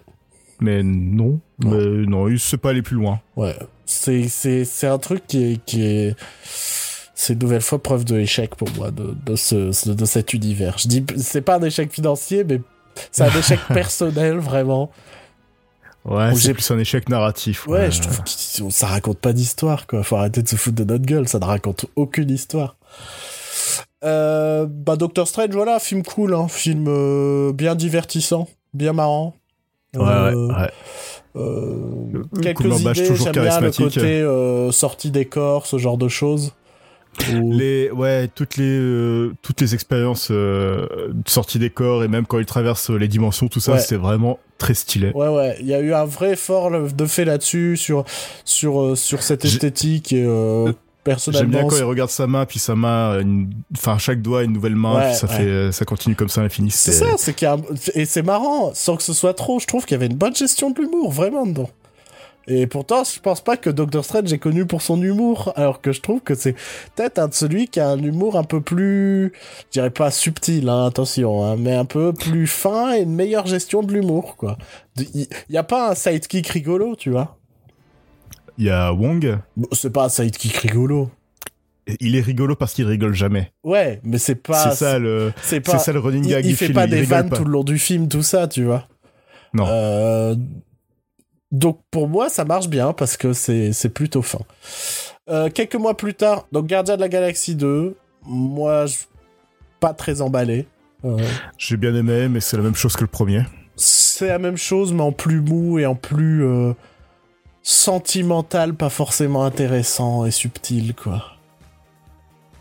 Mais 0.61 0.83
non, 0.83 1.39
non. 1.59 1.71
mais 1.71 2.05
non, 2.05 2.27
il 2.29 2.39
sait 2.39 2.55
pas 2.55 2.69
aller 2.69 2.81
plus 2.81 2.95
loin. 2.95 3.19
Ouais, 3.35 3.55
c'est 3.85 4.27
c'est 4.27 4.65
c'est 4.65 4.87
un 4.87 4.97
truc 4.97 5.25
qui 5.27 5.43
est 5.43 5.65
qui 5.65 5.83
est 5.83 6.15
c'est 7.13 7.33
une 7.33 7.39
nouvelle 7.39 7.61
fois 7.61 7.81
preuve 7.81 8.05
de 8.05 8.17
échec 8.17 8.55
pour 8.55 8.69
moi 8.77 8.91
de 8.91 9.15
de 9.25 9.35
ce 9.35 9.89
de 9.89 10.05
cet 10.05 10.33
univers. 10.33 10.77
Je 10.77 10.87
dis 10.87 11.05
c'est 11.17 11.41
pas 11.41 11.55
un 11.55 11.63
échec 11.63 11.91
financier, 11.91 12.43
mais 12.43 12.61
c'est 13.11 13.23
un 13.23 13.39
échec 13.39 13.59
personnel 13.73 14.37
vraiment. 14.37 14.91
Ouais, 16.05 16.35
c'est 16.35 16.53
plus 16.53 16.69
un 16.69 16.77
échec 16.77 17.09
narratif. 17.09 17.65
Ouais, 17.65 17.89
je 17.89 18.01
trouve 18.01 18.21
que 18.21 18.69
ça 18.69 18.85
raconte 18.85 19.17
pas 19.17 19.33
d'histoire, 19.33 19.87
quoi. 19.87 20.03
Faut 20.03 20.15
arrêter 20.17 20.43
de 20.43 20.47
se 20.47 20.55
foutre 20.55 20.75
de 20.75 20.83
notre 20.83 21.03
gueule, 21.03 21.27
ça 21.27 21.39
ne 21.39 21.45
raconte 21.45 21.87
aucune 21.95 22.29
histoire. 22.29 22.75
Euh, 24.03 24.67
bah 24.69 24.97
Doctor 24.97 25.27
Strange, 25.27 25.49
voilà, 25.49 25.79
film 25.79 26.03
cool, 26.03 26.35
hein, 26.35 26.47
film 26.47 26.85
euh, 26.87 27.53
bien 27.53 27.73
divertissant, 27.73 28.47
bien 28.75 28.93
marrant. 28.93 29.33
Ouais, 29.95 30.03
euh, 30.03 30.47
ouais, 30.47 30.53
euh, 30.53 30.67
quelques 32.41 32.79
idées, 32.79 33.15
j'aime 33.15 33.31
bien 33.31 33.59
le 33.59 33.71
côté 33.71 34.21
euh, 34.21 34.71
sortie 34.71 35.11
des 35.11 35.25
corps, 35.25 35.65
ce 35.65 35.77
genre 35.77 35.97
de 35.97 36.07
choses. 36.07 36.53
Les, 37.31 37.89
ouais, 37.91 38.27
toutes 38.27 38.57
les, 38.57 38.77
euh, 38.77 39.33
toutes 39.41 39.61
les 39.61 39.73
expériences 39.73 40.27
euh, 40.31 41.09
de 41.13 41.29
sortie 41.29 41.59
des 41.59 41.69
corps 41.69 42.03
et 42.03 42.09
même 42.09 42.25
quand 42.25 42.39
ils 42.39 42.45
traversent 42.45 42.89
les 42.89 43.07
dimensions, 43.07 43.47
tout 43.47 43.61
ça, 43.61 43.77
c'est 43.79 43.95
vraiment 43.95 44.37
très 44.57 44.73
stylé. 44.73 45.11
Ouais, 45.15 45.29
ouais, 45.29 45.55
il 45.61 45.67
y 45.67 45.73
a 45.73 45.79
eu 45.79 45.93
un 45.93 46.03
vrai 46.03 46.33
effort 46.33 46.71
de 46.71 47.05
fait 47.05 47.23
là-dessus 47.23 47.77
sur, 47.77 48.03
sur, 48.43 48.97
sur 48.97 49.23
cette 49.23 49.45
esthétique 49.45 50.11
et 50.11 50.25
J'aime 51.29 51.49
bien 51.49 51.67
quand 51.67 51.77
il 51.77 51.83
regarde 51.83 52.09
sa 52.09 52.27
main, 52.27 52.45
puis 52.45 52.59
sa 52.59 52.75
main, 52.75 53.21
enfin 53.75 53.97
chaque 53.97 54.21
doigt 54.21 54.43
une 54.43 54.53
nouvelle 54.53 54.75
main, 54.75 55.01
puis 55.01 55.15
ça 55.15 55.27
fait, 55.27 55.71
ça 55.71 55.85
continue 55.85 56.15
comme 56.15 56.29
ça 56.29 56.41
à 56.41 56.43
l'infini. 56.43 56.71
C'est 56.71 56.91
ça, 56.91 57.05
c'est 57.17 57.33
qu'il 57.33 57.49
et 57.93 58.05
c'est 58.05 58.23
marrant, 58.23 58.71
sans 58.73 58.95
que 58.95 59.03
ce 59.03 59.13
soit 59.13 59.33
trop. 59.33 59.59
Je 59.59 59.67
trouve 59.67 59.85
qu'il 59.85 59.93
y 59.93 59.95
avait 59.95 60.07
une 60.07 60.17
bonne 60.17 60.35
gestion 60.35 60.71
de 60.71 60.81
l'humour, 60.81 61.11
vraiment 61.11 61.45
dedans. 61.45 61.69
Et 62.47 62.67
pourtant, 62.67 63.03
je 63.03 63.19
pense 63.19 63.41
pas 63.41 63.57
que 63.57 63.71
Doctor 63.71 64.05
Strange 64.05 64.31
est 64.31 64.37
connu 64.37 64.67
pour 64.67 64.81
son 64.81 65.01
humour, 65.01 65.51
alors 65.55 65.81
que 65.81 65.91
je 65.91 66.01
trouve 66.01 66.21
que 66.21 66.35
c'est 66.35 66.53
peut-être 66.95 67.17
un 67.17 67.27
de 67.27 67.33
celui 67.33 67.67
qui 67.67 67.79
a 67.79 67.89
un 67.89 67.97
humour 67.97 68.37
un 68.37 68.43
peu 68.43 68.61
plus, 68.61 69.33
je 69.67 69.71
dirais 69.71 69.89
pas 69.89 70.11
subtil, 70.11 70.69
hein, 70.69 70.85
attention, 70.85 71.43
hein, 71.43 71.55
mais 71.57 71.73
un 71.73 71.85
peu 71.85 72.13
plus 72.13 72.45
fin 72.45 72.93
et 72.93 73.01
une 73.01 73.15
meilleure 73.15 73.47
gestion 73.47 73.81
de 73.81 73.91
l'humour, 73.91 74.35
quoi. 74.37 74.57
Il 74.97 75.27
y 75.49 75.57
a 75.57 75.63
pas 75.63 75.91
un 75.91 75.95
sidekick 75.95 76.47
rigolo, 76.47 76.95
tu 76.95 77.09
vois. 77.09 77.35
Il 78.57 78.65
y 78.65 78.69
a 78.69 78.93
Wong. 78.93 79.37
c'est 79.71 79.91
pas 79.91 80.05
un 80.05 80.09
sidekick 80.09 80.55
rigolo. 80.57 81.11
il 81.99 82.15
est 82.15 82.21
rigolo 82.21 82.55
parce 82.55 82.73
qu'il 82.73 82.85
rigole 82.87 83.13
jamais. 83.13 83.51
Ouais, 83.63 83.99
mais 84.03 84.17
c'est 84.17 84.35
pas. 84.35 84.71
C'est 84.71 84.85
ça 84.85 84.99
le. 84.99 85.33
C'est 85.41 85.61
pas. 85.61 85.77
ça 85.77 85.91
le 85.91 85.99
running 85.99 86.27
gag 86.27 86.45
il, 86.45 86.51
il 86.51 86.55
fait 86.55 86.65
film, 86.65 86.75
pas 86.75 86.87
des 86.87 87.03
vannes 87.03 87.29
tout 87.29 87.43
le 87.43 87.51
long 87.51 87.63
du 87.63 87.77
film, 87.77 88.07
tout 88.07 88.23
ça, 88.23 88.47
tu 88.47 88.63
vois. 88.63 88.87
Non. 89.53 89.65
Euh, 89.67 90.35
donc 91.51 91.79
pour 91.91 92.07
moi, 92.07 92.29
ça 92.29 92.45
marche 92.45 92.67
bien 92.67 92.93
parce 92.93 93.17
que 93.17 93.33
c'est 93.33 93.71
c'est 93.73 93.89
plutôt 93.89 94.21
fin. 94.21 94.39
Euh, 95.29 95.49
quelques 95.49 95.75
mois 95.75 95.97
plus 95.97 96.13
tard, 96.13 96.47
donc 96.51 96.67
Gardien 96.67 96.97
de 96.97 97.01
la 97.01 97.09
Galaxie 97.09 97.55
2, 97.55 97.95
moi, 98.25 98.85
je... 98.85 98.97
pas 99.79 99.93
très 99.93 100.21
emballé. 100.21 100.67
Euh, 101.03 101.17
J'ai 101.57 101.77
bien 101.77 101.95
aimé, 101.95 102.27
mais 102.27 102.39
c'est 102.41 102.57
la 102.57 102.63
même 102.63 102.75
chose 102.75 102.95
que 102.95 103.01
le 103.01 103.07
premier. 103.07 103.43
C'est 103.75 104.27
la 104.27 104.39
même 104.39 104.57
chose, 104.57 104.93
mais 104.93 105.01
en 105.01 105.11
plus 105.11 105.41
mou 105.41 105.79
et 105.79 105.85
en 105.85 105.95
plus 105.95 106.45
euh, 106.45 106.73
sentimental, 107.65 108.75
pas 108.75 108.89
forcément 108.89 109.43
intéressant 109.43 110.23
et 110.23 110.31
subtil, 110.31 110.93
quoi. 110.93 111.23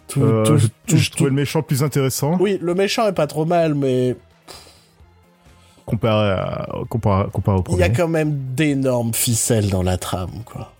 Tout, 0.08 0.22
euh, 0.22 0.58
tout, 0.86 0.96
je, 0.96 1.10
trouvais 1.10 1.28
le 1.28 1.36
méchant 1.36 1.62
plus 1.62 1.82
intéressant. 1.82 2.38
Oui, 2.40 2.58
le 2.60 2.74
méchant 2.74 3.06
est 3.06 3.12
pas 3.12 3.26
trop 3.26 3.44
mal, 3.44 3.74
mais 3.74 4.16
comparé, 5.84 6.30
à, 6.30 6.68
comparé, 6.88 7.26
comparé 7.30 7.58
au 7.58 7.62
premier. 7.62 7.78
Il 7.78 7.80
y 7.80 7.84
a 7.84 7.90
quand 7.90 8.08
même 8.08 8.54
d'énormes 8.54 9.12
ficelles 9.12 9.68
dans 9.68 9.82
la 9.82 9.98
trame, 9.98 10.42
quoi. 10.46 10.72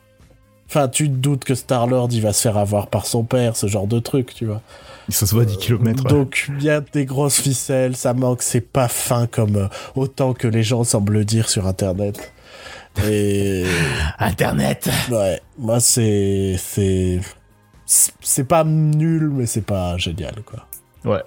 Enfin, 0.68 0.88
tu 0.88 1.10
te 1.10 1.14
doutes 1.14 1.44
que 1.44 1.54
Star-Lord, 1.54 2.08
il 2.12 2.22
va 2.22 2.32
se 2.32 2.40
faire 2.40 2.56
avoir 2.56 2.86
par 2.86 3.04
son 3.04 3.24
père, 3.24 3.56
ce 3.56 3.66
genre 3.66 3.86
de 3.86 3.98
truc, 3.98 4.34
tu 4.34 4.46
vois. 4.46 4.62
Il 5.08 5.14
se 5.14 5.26
voit 5.26 5.42
à 5.42 5.44
10 5.44 5.58
km. 5.58 6.04
Donc, 6.04 6.50
il 6.58 6.64
y 6.64 6.70
a 6.70 6.80
des 6.80 7.04
grosses 7.04 7.40
ficelles, 7.40 7.94
ça 7.94 8.14
manque, 8.14 8.40
c'est 8.40 8.62
pas 8.62 8.88
fin 8.88 9.26
comme 9.26 9.56
euh, 9.56 9.68
autant 9.94 10.32
que 10.32 10.48
les 10.48 10.62
gens 10.62 10.82
semblent 10.82 11.12
le 11.12 11.26
dire 11.26 11.50
sur 11.50 11.66
Internet. 11.66 12.32
Et... 13.02 13.64
Internet 14.18 14.88
Ouais, 15.10 15.40
moi, 15.58 15.80
c'est... 15.80 16.56
C'est... 16.58 17.20
C'est 17.86 18.44
pas 18.44 18.64
nul, 18.64 19.30
mais 19.30 19.46
c'est 19.46 19.60
pas 19.60 19.96
génial, 19.98 20.42
quoi. 20.44 20.66
Ouais. 21.04 21.22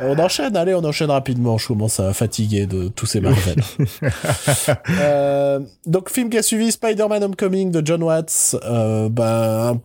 On 0.00 0.18
enchaîne, 0.18 0.56
allez, 0.56 0.74
on 0.74 0.82
enchaîne 0.82 1.10
rapidement. 1.10 1.58
Je 1.58 1.68
commence 1.68 2.00
à 2.00 2.12
fatiguer 2.14 2.66
de 2.66 2.88
tous 2.88 3.06
ces 3.06 3.20
Marvel. 3.20 3.56
euh, 4.90 5.60
donc, 5.86 6.10
film 6.10 6.30
qui 6.30 6.38
a 6.38 6.42
suivi 6.42 6.72
Spider-Man 6.72 7.22
Homecoming 7.22 7.70
de 7.70 7.86
John 7.86 8.02
Watts. 8.02 8.56
Euh, 8.64 9.10
ben, 9.10 9.78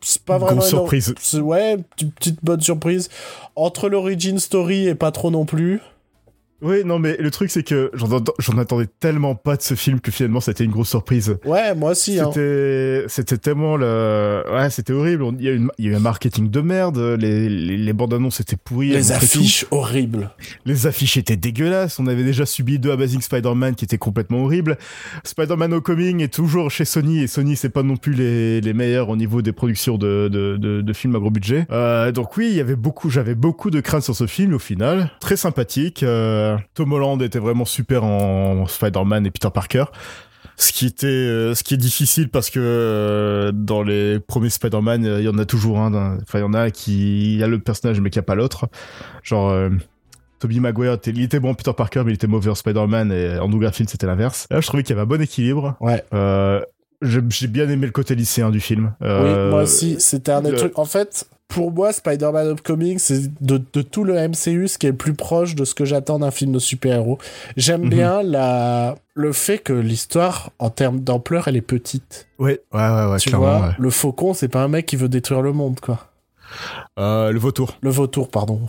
c'est 0.00 0.22
pas 0.22 0.38
vraiment. 0.38 0.58
Grosse 0.58 0.68
surprise. 0.68 1.14
Ouais, 1.34 1.78
petite 1.96 2.38
bonne 2.42 2.60
surprise. 2.60 3.08
Entre 3.56 3.88
l'origin 3.88 4.38
story 4.38 4.86
et 4.86 4.94
pas 4.94 5.10
trop 5.10 5.30
non 5.30 5.44
plus. 5.44 5.80
Oui, 6.62 6.84
non, 6.84 6.98
mais 6.98 7.16
le 7.18 7.30
truc, 7.30 7.50
c'est 7.50 7.62
que 7.62 7.90
j'en 7.94 8.58
attendais 8.58 8.86
tellement 9.00 9.34
pas 9.34 9.56
de 9.56 9.62
ce 9.62 9.74
film 9.74 10.00
que 10.00 10.10
finalement, 10.10 10.40
c'était 10.40 10.64
une 10.64 10.70
grosse 10.70 10.90
surprise. 10.90 11.36
Ouais, 11.44 11.74
moi 11.74 11.90
aussi. 11.90 12.20
Hein. 12.20 12.30
C'était, 13.08 13.38
tellement 13.38 13.76
le, 13.76 14.44
ouais, 14.52 14.70
c'était 14.70 14.92
horrible. 14.92 15.24
Il 15.38 15.44
y, 15.44 15.48
a 15.48 15.52
eu 15.52 15.68
il 15.78 15.84
y 15.86 15.88
a 15.88 15.92
eu 15.92 15.94
un 15.96 16.00
marketing 16.00 16.50
de 16.50 16.60
merde. 16.60 16.98
Les, 17.18 17.48
les, 17.48 17.76
les 17.76 17.92
bandes 17.92 18.14
annonces 18.14 18.40
étaient 18.40 18.56
pourries. 18.56 18.90
Les 18.90 19.12
affiches 19.12 19.66
horribles. 19.70 20.30
Les 20.64 20.86
affiches 20.86 21.16
étaient 21.16 21.36
dégueulasses. 21.36 21.98
On 21.98 22.06
avait 22.06 22.24
déjà 22.24 22.46
subi 22.46 22.78
deux 22.78 22.92
Amazing 22.92 23.20
Spider-Man 23.20 23.74
qui 23.74 23.84
étaient 23.84 23.98
complètement 23.98 24.44
horribles. 24.44 24.78
Spider-Man 25.24 25.72
Homecoming 25.72 26.20
est 26.20 26.32
toujours 26.32 26.70
chez 26.70 26.84
Sony 26.84 27.22
et 27.22 27.26
Sony, 27.26 27.56
c'est 27.56 27.70
pas 27.70 27.82
non 27.82 27.96
plus 27.96 28.12
les, 28.14 28.60
les 28.60 28.72
meilleurs 28.72 29.08
au 29.08 29.16
niveau 29.16 29.42
des 29.42 29.52
productions 29.52 29.98
de, 29.98 30.28
de, 30.30 30.56
de, 30.56 30.80
de 30.80 30.92
films 30.92 31.16
à 31.16 31.18
gros 31.18 31.30
budget. 31.30 31.66
Euh, 31.70 32.12
donc 32.12 32.36
oui, 32.36 32.48
il 32.50 32.56
y 32.56 32.60
avait 32.60 32.76
beaucoup, 32.76 33.10
j'avais 33.10 33.34
beaucoup 33.34 33.70
de 33.70 33.80
craintes 33.80 34.04
sur 34.04 34.14
ce 34.14 34.26
film 34.26 34.54
au 34.54 34.58
final. 34.58 35.10
Très 35.20 35.36
sympathique. 35.36 36.02
Euh, 36.02 36.51
Tom 36.74 36.92
Holland 36.92 37.20
était 37.22 37.38
vraiment 37.38 37.64
super 37.64 38.04
en 38.04 38.66
Spider-Man 38.66 39.26
et 39.26 39.30
Peter 39.30 39.48
Parker. 39.52 39.84
Ce 40.56 40.72
qui 40.72 40.86
était, 40.86 41.06
euh, 41.06 41.54
ce 41.54 41.64
qui 41.64 41.74
est 41.74 41.78
difficile 41.78 42.28
parce 42.28 42.50
que 42.50 42.60
euh, 42.60 43.52
dans 43.52 43.82
les 43.82 44.20
premiers 44.20 44.50
Spider-Man, 44.50 45.04
il 45.18 45.24
y 45.24 45.28
en 45.28 45.38
a 45.38 45.44
toujours 45.44 45.80
un. 45.80 46.18
Enfin, 46.22 46.38
il 46.38 46.42
y 46.42 46.44
en 46.44 46.54
a 46.54 46.70
qui, 46.70 47.32
il 47.32 47.38
y 47.38 47.42
a 47.42 47.48
le 47.48 47.58
personnage 47.58 48.00
mais 48.00 48.10
qui 48.10 48.18
a 48.18 48.22
pas 48.22 48.34
l'autre. 48.34 48.68
Genre. 49.22 49.50
Euh, 49.50 49.70
Tobey 50.38 50.58
Maguire, 50.58 50.98
il 51.06 51.22
était 51.22 51.38
bon 51.38 51.54
Peter 51.54 51.70
Parker, 51.72 52.02
mais 52.04 52.10
il 52.10 52.14
était 52.16 52.26
mauvais 52.26 52.50
en 52.50 52.56
Spider-Man 52.56 53.12
et 53.12 53.38
en 53.38 53.48
Garfield 53.48 53.88
c'était 53.88 54.08
l'inverse. 54.08 54.48
Là, 54.50 54.60
je 54.60 54.66
trouvais 54.66 54.82
qu'il 54.82 54.90
y 54.90 54.98
avait 54.98 55.02
un 55.02 55.06
bon 55.06 55.22
équilibre. 55.22 55.76
Ouais. 55.80 56.02
J'ai 57.00 57.46
bien 57.46 57.68
aimé 57.68 57.86
le 57.86 57.92
côté 57.92 58.16
lycéen 58.16 58.50
du 58.50 58.58
film. 58.58 58.92
Oui, 59.00 59.08
moi 59.08 59.62
aussi. 59.62 60.00
C'était 60.00 60.32
un 60.32 60.42
des 60.42 60.52
trucs. 60.56 60.80
En 60.80 60.84
fait, 60.84 61.28
pour 61.52 61.70
moi, 61.70 61.92
Spider-Man 61.92 62.48
Homecoming, 62.48 62.98
c'est 62.98 63.30
de, 63.42 63.62
de, 63.72 63.82
tout 63.82 64.04
le 64.04 64.14
MCU 64.14 64.68
ce 64.68 64.78
qui 64.78 64.86
est 64.86 64.90
le 64.90 64.96
plus 64.96 65.12
proche 65.12 65.54
de 65.54 65.64
ce 65.64 65.74
que 65.74 65.84
j'attends 65.84 66.18
d'un 66.18 66.30
film 66.30 66.52
de 66.52 66.58
super-héros. 66.58 67.18
J'aime 67.56 67.82
mm 67.82 67.84
-hmm. 67.84 67.90
bien 67.90 68.22
la, 68.22 68.94
le 69.14 69.32
fait 69.32 69.58
que 69.58 69.74
l'histoire, 69.74 70.50
en 70.58 70.70
termes 70.70 71.00
d'ampleur, 71.00 71.48
elle 71.48 71.56
est 71.56 71.60
petite. 71.60 72.26
Ouais, 72.38 72.60
ouais, 72.72 72.80
ouais, 72.80 73.06
ouais 73.10 73.18
tu 73.18 73.28
clairement. 73.28 73.58
Vois, 73.58 73.68
ouais. 73.68 73.74
Le 73.78 73.90
faucon, 73.90 74.34
c'est 74.34 74.48
pas 74.48 74.62
un 74.62 74.68
mec 74.68 74.86
qui 74.86 74.96
veut 74.96 75.08
détruire 75.08 75.42
le 75.42 75.52
monde, 75.52 75.78
quoi. 75.80 75.98
Euh, 76.98 77.30
le 77.30 77.38
vautour. 77.38 77.76
Le 77.82 77.90
vautour, 77.90 78.28
pardon. 78.30 78.60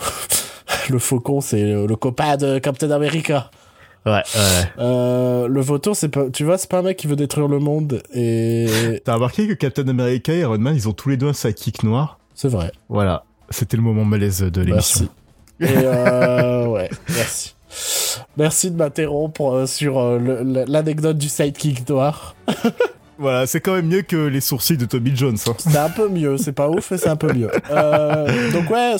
le 0.90 1.00
faucon, 1.00 1.40
c'est 1.42 1.64
le, 1.64 1.86
le, 1.86 1.96
copain 1.96 2.36
de 2.38 2.60
Captain 2.60 2.92
America. 2.92 3.50
Ouais, 4.06 4.12
ouais. 4.12 4.22
Euh, 4.80 5.48
le 5.48 5.62
vautour, 5.62 5.96
c'est 5.96 6.10
pas, 6.10 6.30
tu 6.30 6.44
vois, 6.44 6.58
c'est 6.58 6.70
pas 6.70 6.80
un 6.80 6.82
mec 6.82 6.98
qui 6.98 7.08
veut 7.08 7.16
détruire 7.16 7.48
le 7.48 7.60
monde 7.60 8.04
et. 8.14 9.02
T'as 9.06 9.16
remarqué 9.16 9.48
que 9.48 9.54
Captain 9.54 9.88
America 9.88 10.34
et 10.34 10.40
Iron 10.40 10.58
Man, 10.58 10.76
ils 10.76 10.90
ont 10.90 10.94
tous 10.94 11.10
les 11.10 11.18
deux 11.18 11.30
un 11.30 11.34
sidekick 11.34 11.84
noir? 11.84 12.20
C'est 12.36 12.50
vrai. 12.50 12.72
Voilà. 12.90 13.24
C'était 13.50 13.78
le 13.78 13.84
moment 13.84 14.06
malaise 14.06 14.42
de 14.42 14.62
l'émission. 14.62 15.08
Merci. 15.60 15.76
Et 15.76 15.86
euh, 15.86 16.66
ouais, 16.68 16.90
merci. 17.10 17.56
Merci 18.38 18.72
de 18.72 18.78
m'interrompre 18.78 19.52
euh, 19.52 19.66
sur 19.66 20.00
euh, 20.00 20.66
l'anecdote 20.68 21.18
du 21.18 21.30
sidekick 21.30 21.88
noir. 21.90 22.36
voilà, 23.18 23.46
c'est 23.46 23.62
quand 23.62 23.76
même 23.76 23.88
mieux 23.88 24.02
que 24.02 24.28
les 24.28 24.42
sourcils 24.42 24.78
de 24.78 24.86
Toby 24.86 25.16
Jones. 25.16 25.38
Hein. 25.48 25.54
C'est 25.58 25.78
un 25.78 25.90
peu 25.90 26.10
mieux, 26.10 26.38
c'est 26.38 26.54
pas 26.54 26.70
ouf, 26.70 26.92
mais 26.92 26.98
c'est 26.98 27.10
un 27.10 27.16
peu 27.16 27.34
mieux. 27.34 27.52
Euh, 27.70 28.52
donc 28.52 28.70
ouais, 28.70 28.96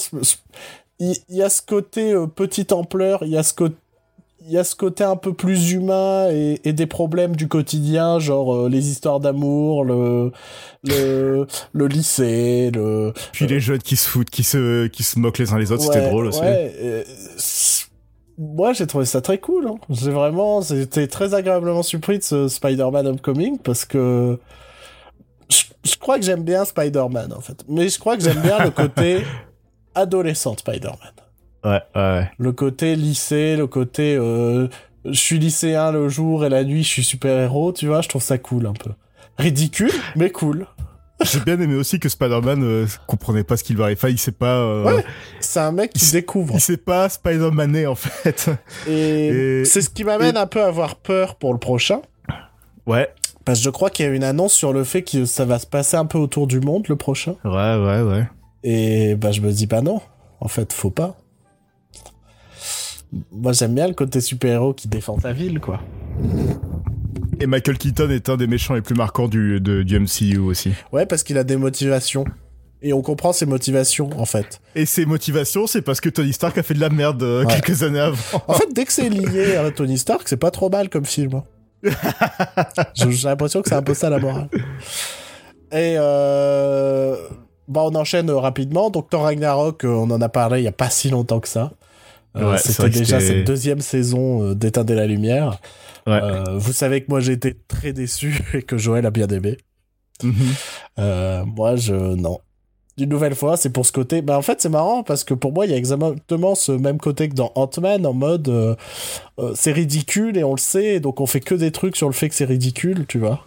il 1.00 1.12
y, 1.12 1.38
y, 1.38 1.42
a 1.42 1.50
ce 1.50 1.62
côté 1.62 2.14
euh, 2.14 2.28
petite 2.28 2.72
ampleur, 2.72 3.24
il 3.24 3.30
y 3.30 3.38
a 3.38 3.44
ce 3.44 3.54
côté 3.54 3.76
il 4.46 4.52
y 4.52 4.58
a 4.58 4.64
ce 4.64 4.76
côté 4.76 5.04
un 5.04 5.16
peu 5.16 5.34
plus 5.34 5.72
humain 5.72 6.28
et, 6.30 6.60
et 6.64 6.74
des 6.74 6.86
problèmes 6.86 7.36
du 7.36 7.48
quotidien, 7.48 8.20
genre 8.20 8.54
euh, 8.54 8.70
les 8.70 8.90
histoires 8.90 9.20
d'amour, 9.20 9.86
le, 9.86 10.32
le 10.84 11.48
le 11.74 11.88
lycée, 11.88 12.72
le 12.74 13.14
puis 13.32 13.48
les 13.48 13.60
jeunes 13.60 13.82
qui 13.82 13.96
se 13.96 14.08
foutent, 14.08 14.30
qui 14.30 14.44
se 14.44 14.88
qui 14.88 15.04
se 15.04 15.20
moquent 15.20 15.38
les 15.38 15.54
uns 15.54 15.58
les 15.58 15.72
autres, 15.72 15.88
ouais, 15.88 15.94
c'était 15.94 16.10
drôle 16.10 16.28
aussi. 16.28 16.42
Ouais, 16.42 16.76
euh, 16.82 17.04
moi 18.38 18.74
j'ai 18.74 18.88
trouvé 18.88 19.06
ça 19.06 19.22
très 19.22 19.38
cool. 19.38 19.68
Hein. 19.68 19.76
J'ai 19.90 20.12
vraiment, 20.12 20.62
j'étais 20.62 21.08
très 21.08 21.34
agréablement 21.34 21.84
surpris 21.84 22.20
de 22.20 22.24
ce 22.24 22.48
Spider-Man 22.48 23.08
Homecoming 23.08 23.60
parce 23.60 23.86
que 23.86 24.40
je, 25.50 25.64
je 25.84 25.96
crois 25.96 26.20
que 26.20 26.26
j'aime 26.26 26.44
bien 26.44 26.66
Spider-Man 26.66 27.34
en 27.34 27.42
fait, 27.42 27.64
mais 27.70 27.88
je 27.88 27.98
crois 28.00 28.18
que 28.18 28.24
j'aime 28.24 28.42
bien 28.42 28.64
le 28.64 28.72
côté 28.72 29.24
adolescent 29.96 30.58
Spider-Man. 30.58 31.23
Ouais, 31.64 31.82
ouais. 31.96 32.32
Le 32.38 32.52
côté 32.52 32.96
lycée, 32.96 33.56
le 33.56 33.68
côté 33.68 34.16
euh, 34.16 34.68
je 35.06 35.20
suis 35.20 35.40
lycéen 35.40 35.92
le 35.92 36.10
jour 36.10 36.46
et 36.46 36.50
la 36.50 36.64
nuit 36.64 36.84
je 36.84 36.90
suis 36.90 37.04
super-héros, 37.04 37.74
tu 37.74 37.88
vois, 37.88 38.02
je 38.02 38.10
trouve 38.10 38.22
ça 38.22 38.38
cool 38.38 38.66
un 38.66 38.74
peu. 38.74 38.92
Ridicule, 39.38 39.92
mais 40.16 40.30
cool. 40.30 40.68
J'ai 41.22 41.40
bien 41.40 41.60
aimé 41.60 41.76
aussi 41.76 42.00
que 42.00 42.10
Spider-Man 42.10 42.64
euh, 42.64 42.86
comprenait 43.08 43.44
pas 43.44 43.56
ce 43.56 43.64
qu'il 43.64 43.78
va 43.78 43.86
arriver. 43.86 43.98
Enfin, 43.98 44.10
il 44.10 44.20
sait 44.20 44.34
pas. 44.34 44.58
Euh, 44.58 44.84
ouais, 44.84 45.06
c'est 45.40 45.60
un 45.60 45.72
mec 45.72 45.94
qui 45.94 46.06
il 46.06 46.12
découvre. 46.12 46.56
Il 46.56 46.60
sait 46.60 46.78
pas 46.78 47.08
Spider-Mané 47.08 47.88
en 47.88 47.96
fait. 47.96 48.50
Et, 48.88 49.28
et... 49.28 49.66
c'est 49.66 49.82
ce 49.82 49.90
qui 49.90 50.04
m'amène 50.04 50.36
et... 50.36 50.40
un 50.40 50.48
peu 50.48 50.62
à 50.62 50.68
avoir 50.68 50.96
peur 50.96 51.36
pour 51.36 51.54
le 51.54 51.60
prochain. 51.60 52.02
Ouais. 52.86 53.10
Parce 53.46 53.60
que 53.60 53.66
je 53.66 53.70
crois 53.70 53.90
qu'il 53.90 54.06
y 54.06 54.10
a 54.10 54.12
une 54.12 54.24
annonce 54.24 54.54
sur 54.54 54.74
le 54.74 54.84
fait 54.84 55.04
que 55.04 55.26
ça 55.26 55.46
va 55.46 55.60
se 55.60 55.68
passer 55.68 55.98
un 55.98 56.06
peu 56.06 56.18
autour 56.18 56.48
du 56.48 56.60
monde 56.60 56.88
le 56.90 56.96
prochain. 56.96 57.36
Ouais, 57.46 57.52
ouais, 57.52 58.02
ouais. 58.02 58.28
Et 58.64 59.16
bah 59.16 59.32
je 59.32 59.42
me 59.42 59.52
dis 59.52 59.68
pas 59.68 59.82
non. 59.82 60.02
En 60.42 60.48
fait, 60.48 60.74
faut 60.74 60.90
pas 60.90 61.18
moi 63.32 63.54
j'aime 63.54 63.76
bien 63.76 63.88
le 63.88 63.94
côté 63.94 64.22
super-héros 64.22 64.74
qui 64.74 64.88
défend 64.88 65.20
sa 65.20 65.34
ville, 65.34 65.60
quoi. 65.60 65.82
Et 67.40 67.48
Michael 67.48 67.78
Keaton 67.78 68.10
est 68.10 68.30
un 68.30 68.38
des 68.38 68.48
méchants 68.48 68.74
les 68.74 68.82
plus 68.82 68.96
marquants 68.96 69.28
du, 69.28 69.60
de, 69.60 69.84
du 69.84 70.00
MCU 70.00 70.38
aussi. 70.38 70.72
Ouais, 70.92 71.06
parce 71.06 71.24
qu'il 71.24 71.38
a 71.38 71.44
des 71.44 71.58
motivations. 71.58 72.26
Et 72.82 72.92
on 72.92 73.02
comprend 73.02 73.32
ses 73.32 73.46
motivations, 73.46 74.10
en 74.18 74.26
fait. 74.26 74.62
Et 74.76 74.86
ses 74.86 75.06
motivations, 75.06 75.68
c'est 75.68 75.82
parce 75.82 76.02
que 76.02 76.10
Tony 76.10 76.34
Stark 76.34 76.58
a 76.58 76.64
fait 76.64 76.74
de 76.74 76.82
la 76.82 76.90
merde 76.90 77.24
euh, 77.24 77.46
ouais. 77.46 77.54
quelques 77.54 77.82
années 77.84 78.00
avant. 78.00 78.18
En 78.48 78.54
fait, 78.54 78.68
dès 78.74 78.86
que 78.86 78.92
c'est 78.92 79.10
lié 79.10 79.56
à 79.56 79.72
Tony 79.72 79.98
Stark, 79.98 80.24
c'est 80.28 80.38
pas 80.38 80.52
trop 80.52 80.70
mal 80.70 80.90
comme 80.90 81.06
film. 81.06 81.42
J'ai 82.94 83.28
l'impression 83.28 83.62
que 83.62 83.70
c'est 83.70 83.76
un 83.76 83.82
peu 83.82 83.94
ça 83.94 84.10
la 84.10 84.20
morale. 84.20 84.50
Et 85.72 85.96
euh... 85.98 87.16
Bah, 87.70 87.82
on 87.86 87.96
enchaîne 87.96 88.30
rapidement. 88.30 88.90
Donc, 88.90 89.10
Thor 89.10 89.24
Ragnarok, 89.24 89.84
on 89.86 90.12
en 90.12 90.22
a 90.22 90.30
parlé 90.30 90.60
il 90.60 90.64
y 90.66 90.68
a 90.68 90.74
pas 90.74 90.90
si 90.90 91.10
longtemps 91.10 91.40
que 91.40 91.48
ça. 91.48 91.72
Euh, 92.36 92.52
ouais, 92.52 92.58
C'était 92.58 92.90
déjà 92.90 93.20
cette 93.20 93.46
deuxième 93.46 93.82
saison 93.82 94.44
euh, 94.44 94.56
d'Éteindre 94.56 94.94
la 94.94 95.06
lumière. 95.06 95.60
Ouais. 96.08 96.20
Euh, 96.22 96.58
vous 96.58 96.74
savez 96.74 97.02
que 97.02 97.06
moi 97.10 97.20
j'ai 97.20 97.34
été 97.34 97.56
très 97.68 97.94
déçu 97.94 98.40
et 98.54 98.62
que 98.62 98.78
Joël 98.78 99.06
a 99.06 99.12
bien 99.12 99.28
aimé. 99.28 99.58
Mm 100.24 100.32
-hmm. 100.32 101.46
moi 101.46 101.76
je 101.76 101.96
non. 101.96 102.40
Une 103.00 103.10
nouvelle 103.10 103.34
fois, 103.34 103.58
c'est 103.58 103.72
pour 103.72 103.88
ce 103.88 103.92
côté. 103.92 104.22
Bah 104.22 104.38
en 104.38 104.44
fait 104.44 104.62
c'est 104.62 104.70
marrant 104.70 105.04
parce 105.04 105.24
que 105.24 105.34
pour 105.34 105.52
moi 105.52 105.66
il 105.66 105.72
y 105.72 105.74
a 105.74 105.78
exactement 105.78 106.56
ce 106.56 106.72
même 106.72 107.00
côté 107.00 107.28
que 107.30 107.34
dans 107.34 107.52
Ant-Man 107.56 108.06
en 108.06 108.14
mode 108.14 108.48
euh, 108.50 108.76
c'est 109.56 109.72
ridicule 109.72 110.38
et 110.38 110.44
on 110.44 110.54
le 110.54 110.60
sait 110.60 111.00
donc 111.00 111.20
on 111.20 111.26
fait 111.26 111.40
que 111.40 111.56
des 111.56 111.72
trucs 111.72 111.96
sur 111.96 112.08
le 112.08 112.14
fait 112.14 112.30
que 112.30 112.36
c'est 112.36 112.46
ridicule, 112.46 113.06
tu 113.08 113.20
vois. 113.20 113.40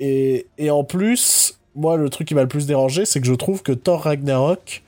Et, 0.00 0.46
et 0.58 0.70
en 0.70 0.84
plus 0.84 1.56
moi, 1.76 1.96
le 1.96 2.08
truc 2.08 2.26
qui 2.26 2.34
m'a 2.34 2.42
le 2.42 2.48
plus 2.48 2.66
dérangé, 2.66 3.04
c'est 3.04 3.20
que 3.20 3.26
je 3.26 3.34
trouve 3.34 3.62
que 3.62 3.72
Thor 3.72 4.02
Ragnarok 4.02 4.82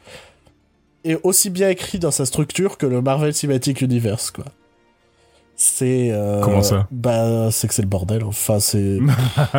est 1.11 1.21
aussi 1.23 1.51
bien 1.51 1.71
écrit 1.71 1.99
dans 1.99 2.11
sa 2.11 2.27
structure 2.27 2.79
que 2.79 2.87
le 2.87 3.01
Marvel 3.01 3.35
Cinematic 3.35 3.81
Universe, 3.81 4.31
quoi. 4.31 4.45
C'est. 5.57 6.11
Euh, 6.13 6.41
Comment 6.41 6.63
ça 6.63 6.87
Bah, 6.93 7.51
c'est 7.51 7.67
que 7.67 7.75
c'est 7.75 7.83
le 7.83 7.89
bordel. 7.89 8.23
Enfin, 8.25 8.61
c'est. 8.61 8.99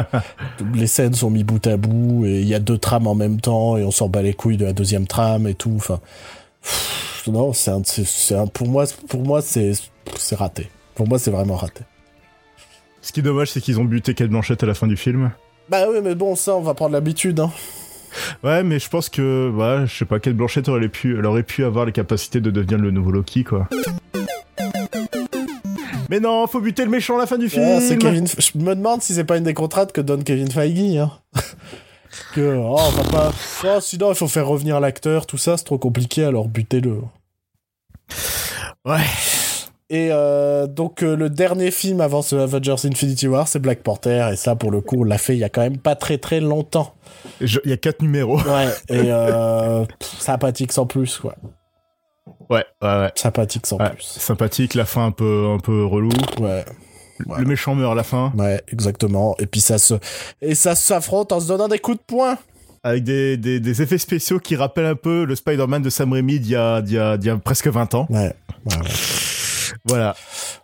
les 0.73 0.88
scènes 0.88 1.13
sont 1.13 1.30
mis 1.30 1.43
bout 1.43 1.65
à 1.67 1.76
bout 1.76 2.26
et 2.26 2.39
il 2.39 2.47
y 2.47 2.55
a 2.55 2.59
deux 2.59 2.77
trames 2.77 3.05
en 3.05 3.15
même 3.15 3.41
temps 3.41 3.76
et 3.76 3.84
on 3.84 3.91
s'en 3.91 4.07
bat 4.07 4.21
les 4.21 4.34
couilles 4.34 4.57
de 4.57 4.65
la 4.65 4.73
deuxième 4.73 5.07
trame 5.07 5.45
et 5.45 5.55
tout. 5.55 5.73
Enfin. 5.76 5.99
Non, 7.27 7.53
c'est 7.53 7.71
un, 7.71 7.81
c'est 7.84 8.35
un, 8.35 8.47
pour 8.47 8.67
moi, 8.67 8.85
pour 9.07 9.21
moi, 9.23 9.41
c'est, 9.41 9.73
c'est 10.15 10.35
raté. 10.35 10.69
Pour 10.95 11.07
moi, 11.07 11.19
c'est 11.19 11.31
vraiment 11.31 11.55
raté. 11.55 11.81
Ce 13.01 13.11
qui 13.11 13.19
est 13.19 13.23
dommage, 13.23 13.51
c'est 13.51 13.61
qu'ils 13.61 13.80
ont 13.80 13.85
buté 13.85 14.13
Kate 14.13 14.30
Blanchett 14.30 14.61
à 14.63 14.65
la 14.65 14.73
fin 14.73 14.88
du 14.88 14.97
film. 14.97 15.31
Bah 15.69 15.85
oui, 15.89 15.99
mais 16.01 16.15
bon, 16.15 16.35
ça, 16.35 16.55
on 16.55 16.61
va 16.61 16.73
prendre 16.73 16.93
l'habitude, 16.93 17.39
hein. 17.39 17.51
Ouais, 18.44 18.64
mais 18.64 18.80
je 18.80 18.90
pense 18.90 19.10
que, 19.10 19.52
bah, 19.56 19.86
je 19.86 19.94
sais 19.94 20.06
pas, 20.06 20.19
Kate 20.19 20.36
Blanchett 20.36 20.68
aurait 20.69 20.90
pu, 20.90 21.18
elle 21.18 21.26
aurait 21.26 21.44
pu 21.44 21.64
avoir 21.64 21.86
les 21.86 21.91
capacités 21.91 22.41
de 22.41 22.52
devenir 22.52 22.77
le 22.77 22.91
nouveau 22.91 23.11
Loki, 23.11 23.44
quoi. 23.44 23.68
Mais 26.10 26.19
non, 26.19 26.48
faut 26.48 26.60
buter 26.60 26.84
le 26.84 26.90
méchant 26.90 27.18
à 27.18 27.19
la 27.19 27.27
fin 27.27 27.38
du 27.38 27.49
film. 27.49 27.64
Ouais, 27.64 27.81
c'est 27.81 27.98
Kevin. 27.98 28.26
Je 28.27 28.57
me 28.57 28.73
demande 28.76 29.02
si 29.03 29.14
c'est 29.14 29.23
pas 29.23 29.38
une 29.38 29.44
des 29.44 29.53
contraintes 29.53 29.91
que 29.91 30.02
donne 30.02 30.23
Kevin 30.23 30.49
Feige. 30.49 30.98
Hein. 30.98 31.11
que 32.34 32.56
oh, 32.57 32.77
on 32.80 32.90
va 32.90 33.03
pas. 33.03 33.34
Oh, 33.65 33.80
sinon, 33.80 34.11
il 34.11 34.15
faut 34.15 34.27
faire 34.27 34.48
revenir 34.48 34.80
l'acteur, 34.80 35.27
tout 35.27 35.38
ça, 35.38 35.56
c'est 35.57 35.65
trop 35.65 35.77
compliqué. 35.77 36.23
Alors 36.23 36.48
butez-le. 36.48 37.02
Ouais. 38.86 39.06
Et 39.91 40.09
euh, 40.11 40.67
donc 40.67 41.01
euh, 41.01 41.15
le 41.15 41.29
dernier 41.31 41.71
film 41.71 41.99
avant 41.99 42.21
ce 42.21 42.35
Avengers 42.35 42.75
Infinity 42.85 43.27
War, 43.27 43.47
c'est 43.47 43.57
Black 43.59 43.81
Panther, 43.81 44.29
et 44.31 44.35
ça 44.35 44.55
pour 44.55 44.69
le 44.69 44.81
coup 44.81 44.97
on 44.99 45.03
l'a 45.03 45.17
fait 45.17 45.33
il 45.35 45.39
y 45.39 45.43
a 45.43 45.49
quand 45.49 45.61
même 45.61 45.79
pas 45.79 45.95
très 45.95 46.19
très 46.19 46.39
longtemps. 46.39 46.93
Il 47.41 47.49
y 47.65 47.71
a 47.73 47.77
quatre 47.77 48.01
numéros. 48.03 48.39
Ouais, 48.41 48.67
et 48.89 49.11
euh, 49.11 49.83
sympathique 50.01 50.71
sans 50.73 50.85
plus 50.85 51.17
quoi. 51.17 51.35
Ouais, 52.51 52.65
ouais, 52.83 52.87
ouais. 52.99 53.11
Sympathique 53.15 53.65
sans 53.65 53.77
Ouais, 53.77 53.89
plus. 53.89 54.03
Sympathique, 54.03 54.75
la 54.75 54.85
fin 54.85 55.07
un 55.07 55.11
peu, 55.11 55.47
un 55.49 55.57
peu 55.59 55.83
relou. 55.85 56.09
Ouais, 56.39 56.63
Le 57.37 57.45
méchant 57.45 57.73
meurt 57.73 57.91
à 57.93 57.95
la 57.95 58.03
fin. 58.03 58.31
ouais, 58.37 58.61
exactement. 58.71 59.35
Et 59.39 59.47
puis 59.47 59.61
ça 59.61 59.79
se 59.79 59.95
et 60.41 60.53
ça 60.53 60.75
s'affronte 60.75 61.31
en 61.31 61.39
se 61.39 61.47
donnant 61.47 61.67
des 61.67 61.79
coups 61.79 61.97
de 61.97 62.03
poing. 62.03 62.37
Avec 62.83 63.03
des, 63.03 63.37
des, 63.37 63.59
des 63.59 63.81
effets 63.81 63.97
spéciaux 63.97 64.39
qui 64.39 64.55
rappellent 64.55 64.85
un 64.85 64.95
peu 64.95 65.25
le 65.25 65.35
Spider-Man 65.35 65.81
de 65.81 65.89
Sam 65.89 66.13
Raimi 66.13 66.39
d'il 66.39 66.51
y 66.51 66.55
a, 66.55 66.81
d'il 66.81 66.95
y 66.95 66.99
a, 66.99 67.17
d'il 67.17 67.27
y 67.27 67.29
a 67.29 67.35
presque 67.37 67.67
20 67.67 67.93
ans. 67.95 68.07
Ouais, 68.09 68.19
ouais, 68.19 68.77
ouais. 68.77 68.81
Voilà. 69.85 70.15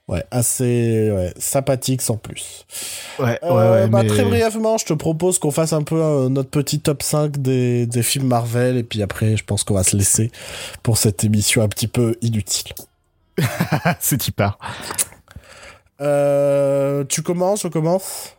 Ouais, 0.07 0.23
assez 0.31 1.09
ouais, 1.11 1.33
sympathique 1.39 2.01
sans 2.01 2.17
plus. 2.17 2.65
Ouais, 3.19 3.39
Euh, 3.43 3.49
ouais, 3.49 3.81
ouais. 3.83 3.87
bah, 3.87 4.03
mais- 4.03 4.09
Très 4.09 4.23
brièvement, 4.23 4.77
je 4.77 4.85
te 4.85 4.93
propose 4.93 5.39
qu'on 5.39 5.51
fasse 5.51 5.73
un 5.73 5.83
peu 5.83 6.01
euh, 6.01 6.29
notre 6.29 6.49
petit 6.49 6.79
top 6.79 7.01
5 7.01 7.37
des, 7.37 7.85
des 7.87 8.03
films 8.03 8.27
Marvel, 8.27 8.77
et 8.77 8.83
puis 8.83 9.01
après, 9.01 9.35
je 9.37 9.43
pense 9.43 9.63
qu'on 9.63 9.73
va 9.75 9.83
se 9.83 9.95
laisser 9.95 10.31
pour 10.83 10.97
cette 10.97 11.23
émission 11.23 11.61
un 11.63 11.67
petit 11.69 11.87
peu 11.87 12.15
inutile. 12.21 12.73
c'est 13.99 14.27
y 14.27 14.31
part? 14.31 14.57
Euh, 16.01 17.03
tu 17.05 17.21
commences, 17.21 17.63
je 17.63 17.67
commence? 17.69 18.35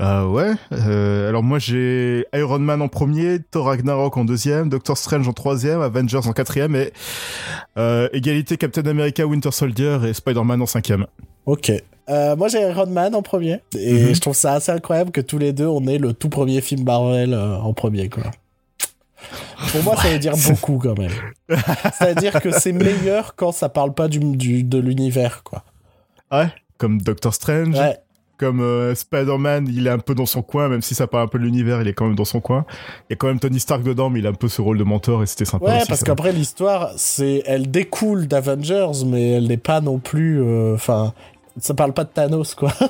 Euh, 0.00 0.26
ouais. 0.26 0.52
Euh, 0.72 1.28
alors 1.28 1.42
moi 1.42 1.58
j'ai 1.58 2.24
Iron 2.34 2.58
Man 2.58 2.80
en 2.82 2.88
premier, 2.88 3.38
Thor 3.50 3.66
Ragnarok 3.66 4.16
en 4.16 4.24
deuxième, 4.24 4.68
Doctor 4.68 4.96
Strange 4.96 5.26
en 5.28 5.32
troisième, 5.32 5.80
Avengers 5.80 6.26
en 6.26 6.32
quatrième 6.32 6.76
et 6.76 6.92
euh, 7.76 8.08
égalité 8.12 8.56
Captain 8.56 8.86
America, 8.86 9.26
Winter 9.26 9.50
Soldier 9.50 9.98
et 10.06 10.12
Spider-Man 10.14 10.62
en 10.62 10.66
cinquième. 10.66 11.06
Ok. 11.46 11.72
Euh, 12.10 12.36
moi, 12.36 12.48
j'ai 12.48 12.60
Iron 12.62 12.86
Man 12.86 13.14
en 13.14 13.20
premier, 13.22 13.60
et 13.76 13.92
Mhm. 13.92 14.14
je 14.14 14.20
trouve 14.20 14.34
ça 14.36 14.54
assez 14.54 14.72
incroyable 14.72 15.10
que 15.10 15.20
tous 15.20 15.36
les 15.36 15.52
deux, 15.52 15.66
on 15.66 15.86
ait 15.86 15.98
le 15.98 16.14
tout 16.14 16.30
premier 16.30 16.60
film 16.62 16.84
Marvel 16.84 17.34
en 17.34 17.72
premier, 17.74 18.08
quoi. 18.08 18.22
Pour 19.72 19.82
moi, 19.82 19.96
ça 19.96 20.08
veut 20.08 20.18
dire 20.18 20.34
beaucoup 20.48 20.78
quand 20.78 20.96
même. 20.98 21.10
C'est-à-dire 21.98 22.40
que 22.40 22.50
c'est 22.50 22.72
meilleur 22.72 23.34
quand 23.36 23.52
ça 23.52 23.68
parle 23.68 23.92
pas 23.92 24.08
du, 24.08 24.20
du- 24.20 24.62
de 24.62 24.78
l'univers, 24.78 25.42
quoi. 25.42 25.64
Ouais. 26.32 26.46
Comme 26.78 27.00
Doctor 27.02 27.34
Strange, 27.34 27.76
Ouais, 27.76 27.98
comme 28.38 28.60
euh, 28.60 28.94
Spider-Man, 28.94 29.68
il 29.68 29.86
est 29.86 29.90
un 29.90 29.98
peu 29.98 30.14
dans 30.14 30.26
son 30.26 30.42
coin, 30.42 30.68
même 30.68 30.80
si 30.82 30.94
ça 30.94 31.06
parle 31.06 31.24
un 31.24 31.28
peu 31.28 31.38
de 31.38 31.44
l'univers, 31.44 31.82
il 31.82 31.88
est 31.88 31.92
quand 31.92 32.06
même 32.06 32.14
dans 32.14 32.24
son 32.24 32.40
coin. 32.40 32.64
Il 33.08 33.12
y 33.12 33.14
a 33.14 33.16
quand 33.16 33.26
même 33.26 33.40
Tony 33.40 33.60
Stark 33.60 33.82
dedans, 33.82 34.08
mais 34.10 34.20
il 34.20 34.26
a 34.26 34.30
un 34.30 34.34
peu 34.34 34.48
ce 34.48 34.62
rôle 34.62 34.78
de 34.78 34.84
mentor 34.84 35.22
et 35.22 35.26
c'était 35.26 35.44
sympa 35.44 35.64
Ouais, 35.66 35.76
aussi, 35.78 35.88
parce 35.88 36.04
qu'après 36.04 36.32
l'histoire, 36.32 36.92
c'est, 36.96 37.42
elle 37.46 37.70
découle 37.70 38.26
d'Avengers, 38.28 39.04
mais 39.06 39.32
elle 39.32 39.48
n'est 39.48 39.56
pas 39.56 39.80
non 39.80 39.98
plus, 39.98 40.40
euh, 40.42 40.74
enfin, 40.74 41.12
ça 41.60 41.74
parle 41.74 41.92
pas 41.92 42.04
de 42.04 42.10
Thanos, 42.10 42.54
quoi. 42.54 42.72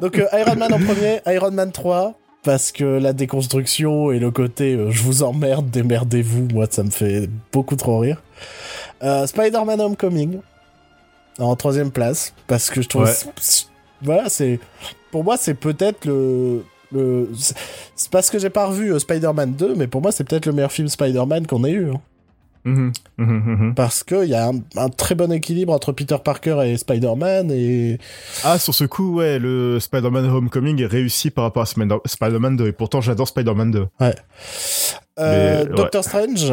Donc 0.00 0.18
euh, 0.18 0.26
Iron 0.32 0.56
Man 0.56 0.72
en 0.72 0.78
premier, 0.78 1.20
Iron 1.26 1.50
Man 1.50 1.72
3, 1.72 2.14
parce 2.42 2.72
que 2.72 2.84
la 2.84 3.12
déconstruction 3.12 4.10
et 4.12 4.18
le 4.18 4.30
côté 4.30 4.74
euh, 4.74 4.90
je 4.90 5.02
vous 5.02 5.22
emmerde, 5.22 5.70
démerdez-vous, 5.70 6.48
moi 6.52 6.66
ça 6.70 6.82
me 6.82 6.90
fait 6.90 7.28
beaucoup 7.52 7.76
trop 7.76 7.98
rire. 7.98 8.22
Euh, 9.02 9.26
Spider-Man 9.26 9.80
Homecoming 9.80 10.38
en 11.38 11.56
troisième 11.56 11.90
place, 11.90 12.34
parce 12.46 12.70
que 12.70 12.82
je 12.82 12.88
trouve, 12.88 13.04
Ouais. 13.04 13.12
Voilà, 14.02 14.28
c'est, 14.28 14.58
pour 15.10 15.24
moi 15.24 15.36
c'est 15.36 15.54
peut-être 15.54 16.04
le 16.06 16.64
le 16.92 17.28
c'est- 17.36 18.10
parce 18.10 18.28
que 18.30 18.38
j'ai 18.38 18.50
pas 18.50 18.66
revu 18.66 18.92
euh, 18.92 18.98
Spider-Man 18.98 19.54
2 19.54 19.74
mais 19.76 19.86
pour 19.86 20.02
moi 20.02 20.12
c'est 20.12 20.24
peut-être 20.24 20.46
le 20.46 20.52
meilleur 20.52 20.72
film 20.72 20.88
Spider-Man 20.88 21.46
qu'on 21.46 21.64
ait 21.64 21.70
eu 21.72 21.90
hein. 21.90 22.00
Mhm, 22.64 22.92
mhm. 23.18 23.74
parce 23.74 24.04
que 24.04 24.22
il 24.22 24.30
y 24.30 24.34
a 24.36 24.46
un, 24.48 24.60
un 24.76 24.88
très 24.88 25.16
bon 25.16 25.32
équilibre 25.32 25.72
entre 25.72 25.90
Peter 25.90 26.16
Parker 26.24 26.60
et 26.64 26.76
Spider-Man 26.76 27.50
et 27.50 27.98
Ah, 28.44 28.56
sur 28.56 28.72
ce 28.72 28.84
coup, 28.84 29.16
ouais, 29.16 29.40
le 29.40 29.80
Spider-Man 29.80 30.26
Homecoming 30.26 30.80
est 30.80 30.86
réussi 30.86 31.30
par 31.30 31.42
rapport 31.42 31.64
à 31.64 31.66
Spider- 31.66 31.96
Spider-Man 32.04 32.56
2. 32.56 32.68
Et 32.68 32.72
pourtant, 32.72 33.00
j'adore 33.00 33.26
Spider-Man 33.26 33.72
2. 33.72 33.86
euh, 34.00 34.12
Mais, 35.18 35.68
ouais. 35.70 35.74
Doctor 35.74 36.04
Strange 36.04 36.52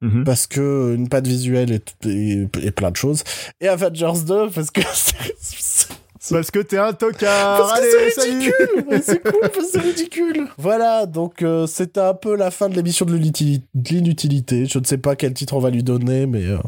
Mhm. 0.00 0.24
parce 0.24 0.46
que 0.46 0.94
une 0.96 1.08
patte 1.10 1.26
visuelle 1.26 1.70
et, 1.70 2.08
et, 2.08 2.48
et 2.62 2.70
plein 2.70 2.90
de 2.90 2.96
choses 2.96 3.22
et 3.60 3.68
Avengers 3.68 4.20
2 4.26 4.48
parce 4.48 4.70
que 4.70 4.80
Parce 6.30 6.50
que 6.50 6.58
t'es 6.60 6.78
un 6.78 6.92
tocard. 6.92 7.58
Parce 7.58 7.80
que 7.80 7.86
c'est 8.14 8.22
ridicule. 8.22 9.00
C'est 9.02 9.22
cool 9.22 9.40
parce 9.40 9.56
que 9.56 9.64
c'est 9.72 9.80
ridicule. 9.80 10.48
Voilà 10.58 11.06
donc 11.06 11.42
euh, 11.42 11.66
c'était 11.66 12.00
un 12.00 12.14
peu 12.14 12.36
la 12.36 12.50
fin 12.50 12.68
de 12.68 12.74
l'émission 12.74 13.06
de 13.06 13.14
l'inutilité. 13.16 14.66
Je 14.66 14.78
ne 14.78 14.84
sais 14.84 14.98
pas 14.98 15.16
quel 15.16 15.32
titre 15.34 15.54
on 15.54 15.60
va 15.60 15.70
lui 15.70 15.82
donner 15.82 16.26
mais 16.26 16.44
euh, 16.44 16.58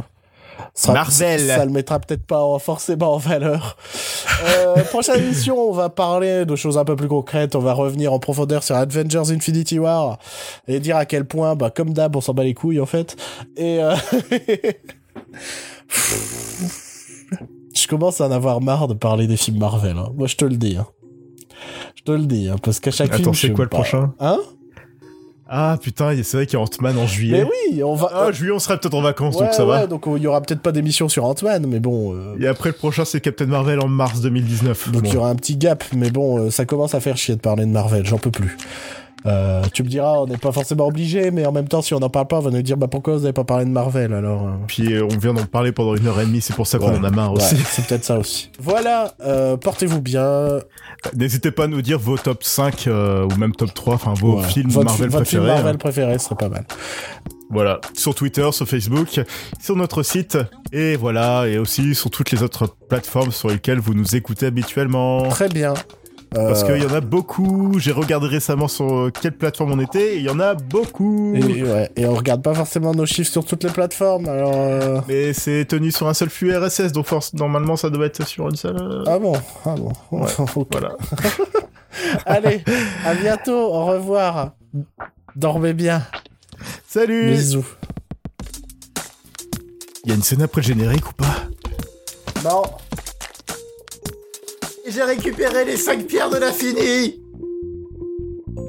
ça, 0.75 0.93
Marvel. 0.93 1.41
ça, 1.41 1.65
le 1.65 1.71
mettra 1.71 1.99
peut-être 2.01 2.25
pas 2.27 2.43
en- 2.43 2.59
forcément 2.59 3.15
en 3.15 3.19
valeur. 3.19 3.77
Euh, 4.45 4.83
prochaine 4.91 5.21
émission 5.23 5.57
on 5.59 5.73
va 5.73 5.89
parler 5.89 6.45
de 6.45 6.57
choses 6.57 6.77
un 6.79 6.85
peu 6.85 6.97
plus 6.97 7.09
concrètes. 7.09 7.55
On 7.57 7.61
va 7.61 7.73
revenir 7.73 8.13
en 8.13 8.19
profondeur 8.19 8.63
sur 8.63 8.77
Avengers 8.77 9.31
Infinity 9.33 9.79
War 9.79 10.19
et 10.67 10.81
dire 10.81 10.97
à 10.97 11.07
quel 11.07 11.25
point 11.25 11.55
bah 11.57 11.71
comme 11.75 11.93
d'hab 11.93 12.15
on 12.17 12.21
s'en 12.21 12.35
bat 12.35 12.45
les 12.45 12.55
couilles 12.55 12.81
en 12.81 12.87
fait. 12.87 13.17
Et 13.57 13.83
euh, 13.83 13.95
je 17.83 17.89
commence 17.89 18.21
à 18.21 18.27
en 18.27 18.31
avoir 18.31 18.61
marre 18.61 18.89
de 18.89 18.95
parler 18.95 19.27
des 19.27 19.37
films 19.37 19.59
Marvel. 19.59 19.97
hein. 19.97 20.11
Moi, 20.17 20.27
je 20.27 20.37
te 20.37 20.45
le 20.45 20.57
dis. 20.57 20.77
hein. 20.77 20.87
Je 21.97 22.03
te 22.03 22.13
le 22.13 22.25
dis, 22.27 22.49
hein, 22.49 22.57
parce 22.63 22.81
qu'à 22.81 22.91
chaque 22.91 23.13
film. 23.15 23.23
Attends, 23.29 23.33
je 23.33 23.41
c'est 23.47 23.53
quoi 23.53 23.65
le 23.65 23.69
pas. 23.69 23.79
prochain 23.79 24.13
Hein 24.21 24.39
Ah, 25.51 25.79
putain, 25.83 26.13
c'est 26.23 26.37
vrai 26.37 26.47
qu'il 26.47 26.59
y 26.59 26.63
a 26.63 26.65
Ant-Man 26.65 26.97
en 26.99 27.03
Mais 27.03 27.07
juillet. 27.07 27.45
oui, 27.73 27.83
on 27.83 27.95
va. 27.95 28.11
Ah, 28.13 28.33
juillet, 28.33 28.53
on 28.53 28.59
serait 28.59 28.79
peut-être 28.79 28.95
en 28.95 29.01
vacances, 29.01 29.35
ouais, 29.37 29.45
donc 29.47 29.55
ça 29.55 29.65
ouais, 29.65 29.81
va. 29.81 29.87
donc 29.87 30.05
il 30.17 30.23
y 30.23 30.27
aura 30.27 30.41
peut-être 30.43 30.61
pas 30.61 30.73
d'émission 30.73 31.09
sur 31.09 31.25
Ant-Man, 31.25 31.67
mais 31.67 31.81
bon. 31.81 32.15
euh, 32.15 32.37
Et 32.39 32.47
après, 32.47 32.69
le 32.71 32.75
prochain, 32.75 33.05
c'est 33.05 33.21
Captain 33.21 33.47
Marvel 33.47 33.81
en 33.81 33.89
mars 33.89 34.21
2019. 34.21 34.93
Donc 34.93 35.03
Bon. 35.03 35.09
il 35.09 35.15
y 35.15 35.17
aura 35.17 35.31
un 35.31 35.37
petit 35.37 35.57
gap, 35.57 35.85
mais 35.97 36.11
bon, 36.11 36.39
euh, 36.39 36.51
ça 36.51 36.65
commence 36.67 36.95
à 36.95 37.01
faire 37.01 37.17
chier 37.17 37.35
de 37.35 37.41
parler 37.41 37.65
de 37.65 37.71
Marvel, 37.71 38.05
j'en 38.07 38.19
peux 38.19 38.31
plus. 38.31 38.57
Euh, 39.27 39.63
tu 39.73 39.83
me 39.83 39.89
diras, 39.89 40.13
on 40.21 40.27
n'est 40.27 40.37
pas 40.37 40.53
forcément 40.53 40.87
obligé, 40.87 41.31
mais 41.31 41.45
en 41.45 41.53
même 41.53 41.67
temps, 41.69 41.83
si 41.83 41.93
on 41.93 41.99
n'en 41.99 42.09
parle 42.09 42.29
pas, 42.29 42.37
on 42.39 42.43
va 42.43 42.51
nous 42.51 42.63
dire, 42.63 42.77
bah 42.77 42.87
pourquoi 42.89 43.15
vous 43.15 43.21
n'avez 43.21 43.33
pas 43.33 43.45
parlé 43.45 43.65
de 43.65 43.71
Marvel 43.71 44.13
alors 44.15 44.47
euh, 44.47 44.51
Puis 44.69 44.95
euh, 44.95 45.05
on 45.11 45.19
vient 45.19 45.35
d'en 45.35 45.45
parler 45.45 45.73
pendant 45.73 45.97
une 45.97 46.07
heure 46.07 46.21
et 46.21 46.25
demie, 46.27 46.41
c'est 46.41 46.55
pour 46.55 46.67
ça 46.67 46.79
qu'on 46.79 46.91
Ouais. 46.93 46.99
en 46.99 47.05
a 47.05 47.11
marre 47.11 47.33
ouais, 47.33 47.39
aussi. 47.39 47.57
c'est 47.57 47.87
peut-être 47.87 48.05
ça 48.05 48.19
aussi. 48.19 48.51
Voilà, 48.61 49.13
portez-vous 49.61 50.01
bien. 50.01 50.61
N'hésitez 51.15 51.51
pas 51.51 51.65
à 51.65 51.67
nous 51.67 51.83
dire 51.83 51.99
vos 51.99 52.17
top 52.17 52.43
5 52.43 52.87
euh, 52.87 53.25
ou 53.27 53.37
même 53.37 53.55
top 53.55 53.73
3, 53.75 53.95
enfin 53.95 54.15
vos 54.15 54.41
films 54.43 54.71
votre, 54.71 54.87
Marvel 54.87 55.11
votre 55.11 55.27
film 55.27 55.43
préférés. 55.43 55.57
Marvel 55.57 55.75
hein. 55.75 55.79
préféré 55.79 56.19
serait 56.19 56.35
pas 56.37 56.49
mal. 56.49 56.65
Voilà, 57.51 57.81
sur 57.95 58.15
Twitter, 58.15 58.47
sur 58.53 58.69
Facebook, 58.69 59.21
sur 59.59 59.75
notre 59.75 60.03
site, 60.03 60.37
et 60.71 60.97
voilà, 60.97 61.47
et 61.49 61.57
aussi 61.57 61.95
sur 61.95 62.11
toutes 62.11 62.31
les 62.31 62.43
autres 62.43 62.67
plateformes 62.91 63.33
sur 63.33 63.49
lesquelles 63.49 63.79
vous 63.79 63.95
nous 63.95 64.17
écoutez 64.17 64.45
habituellement. 64.47 65.27
Très 65.31 65.49
bien. 65.49 65.73
Parce 66.31 66.63
Euh, 66.63 66.67
qu'il 66.77 66.83
y 66.83 66.87
en 66.87 66.95
a 66.95 67.01
beaucoup. 67.01 67.79
J'ai 67.79 67.93
regardé 67.93 68.27
récemment 68.27 68.69
sur 68.69 69.11
quelle 69.21 69.33
plateforme 69.37 69.73
on 69.73 69.81
était, 69.81 70.15
et 70.15 70.17
il 70.19 70.23
y 70.25 70.29
en 70.29 70.41
a 70.41 70.55
beaucoup. 70.55 71.35
Et, 71.35 71.63
ouais, 71.63 71.91
et 71.97 72.07
on 72.07 72.15
regarde 72.15 72.43
pas 72.43 72.55
forcément 72.55 72.93
nos 72.93 73.07
chiffres 73.07 73.31
sur 73.33 73.45
toutes 73.45 73.65
les 73.65 73.71
plateformes, 73.71 74.29
alors... 74.29 74.53
euh, 74.55 75.01
Mais 75.09 75.33
c'est 75.33 75.65
tenu 75.65 75.91
sur 75.91 76.07
un 76.07 76.15
seul 76.15 76.29
flux 76.29 76.55
RSS, 76.57 76.93
donc 76.93 77.07
force, 77.07 77.33
normalement 77.35 77.77
ça 77.77 77.89
doit 77.91 78.07
être 78.07 78.27
sur 78.27 78.49
une 78.49 78.57
seule. 78.57 78.77
euh, 78.81 79.05
Ah 79.07 79.19
bon? 79.19 79.33
Ah 79.65 79.75
bon 79.77 79.93
Ouais. 80.11 80.29
Voilà. 80.71 80.97
Allez, 82.27 82.63
à 83.07 83.15
bientôt, 83.15 83.57
au 83.59 83.87
revoir. 83.87 84.53
Dormez 85.35 85.73
bien. 85.73 86.03
Salut 86.87 87.31
Bisous. 87.31 87.65
Il 90.05 90.11
y 90.11 90.13
a 90.13 90.15
une 90.15 90.23
scène 90.23 90.43
après 90.43 90.61
le 90.61 90.67
générique 90.67 91.09
ou 91.09 91.15
pas? 91.15 91.37
Non. 92.45 92.63
J'ai 94.91 95.03
récupéré 95.03 95.67
les 95.67 95.77
5 95.77 96.07
pierres 96.07 96.31
de 96.31 96.39
l'infini 96.39 97.21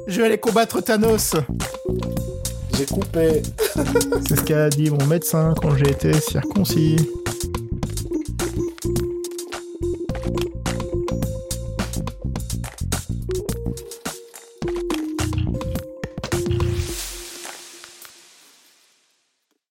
Je 0.06 0.20
vais 0.20 0.26
aller 0.26 0.38
combattre 0.38 0.82
Thanos. 0.82 1.34
J'ai 2.76 2.84
coupé. 2.84 3.42
C'est 4.28 4.36
ce 4.36 4.42
qu'a 4.42 4.68
dit 4.68 4.90
mon 4.90 5.06
médecin 5.06 5.54
quand 5.60 5.74
j'ai 5.76 5.90
été 5.90 6.12
circoncis. 6.12 6.96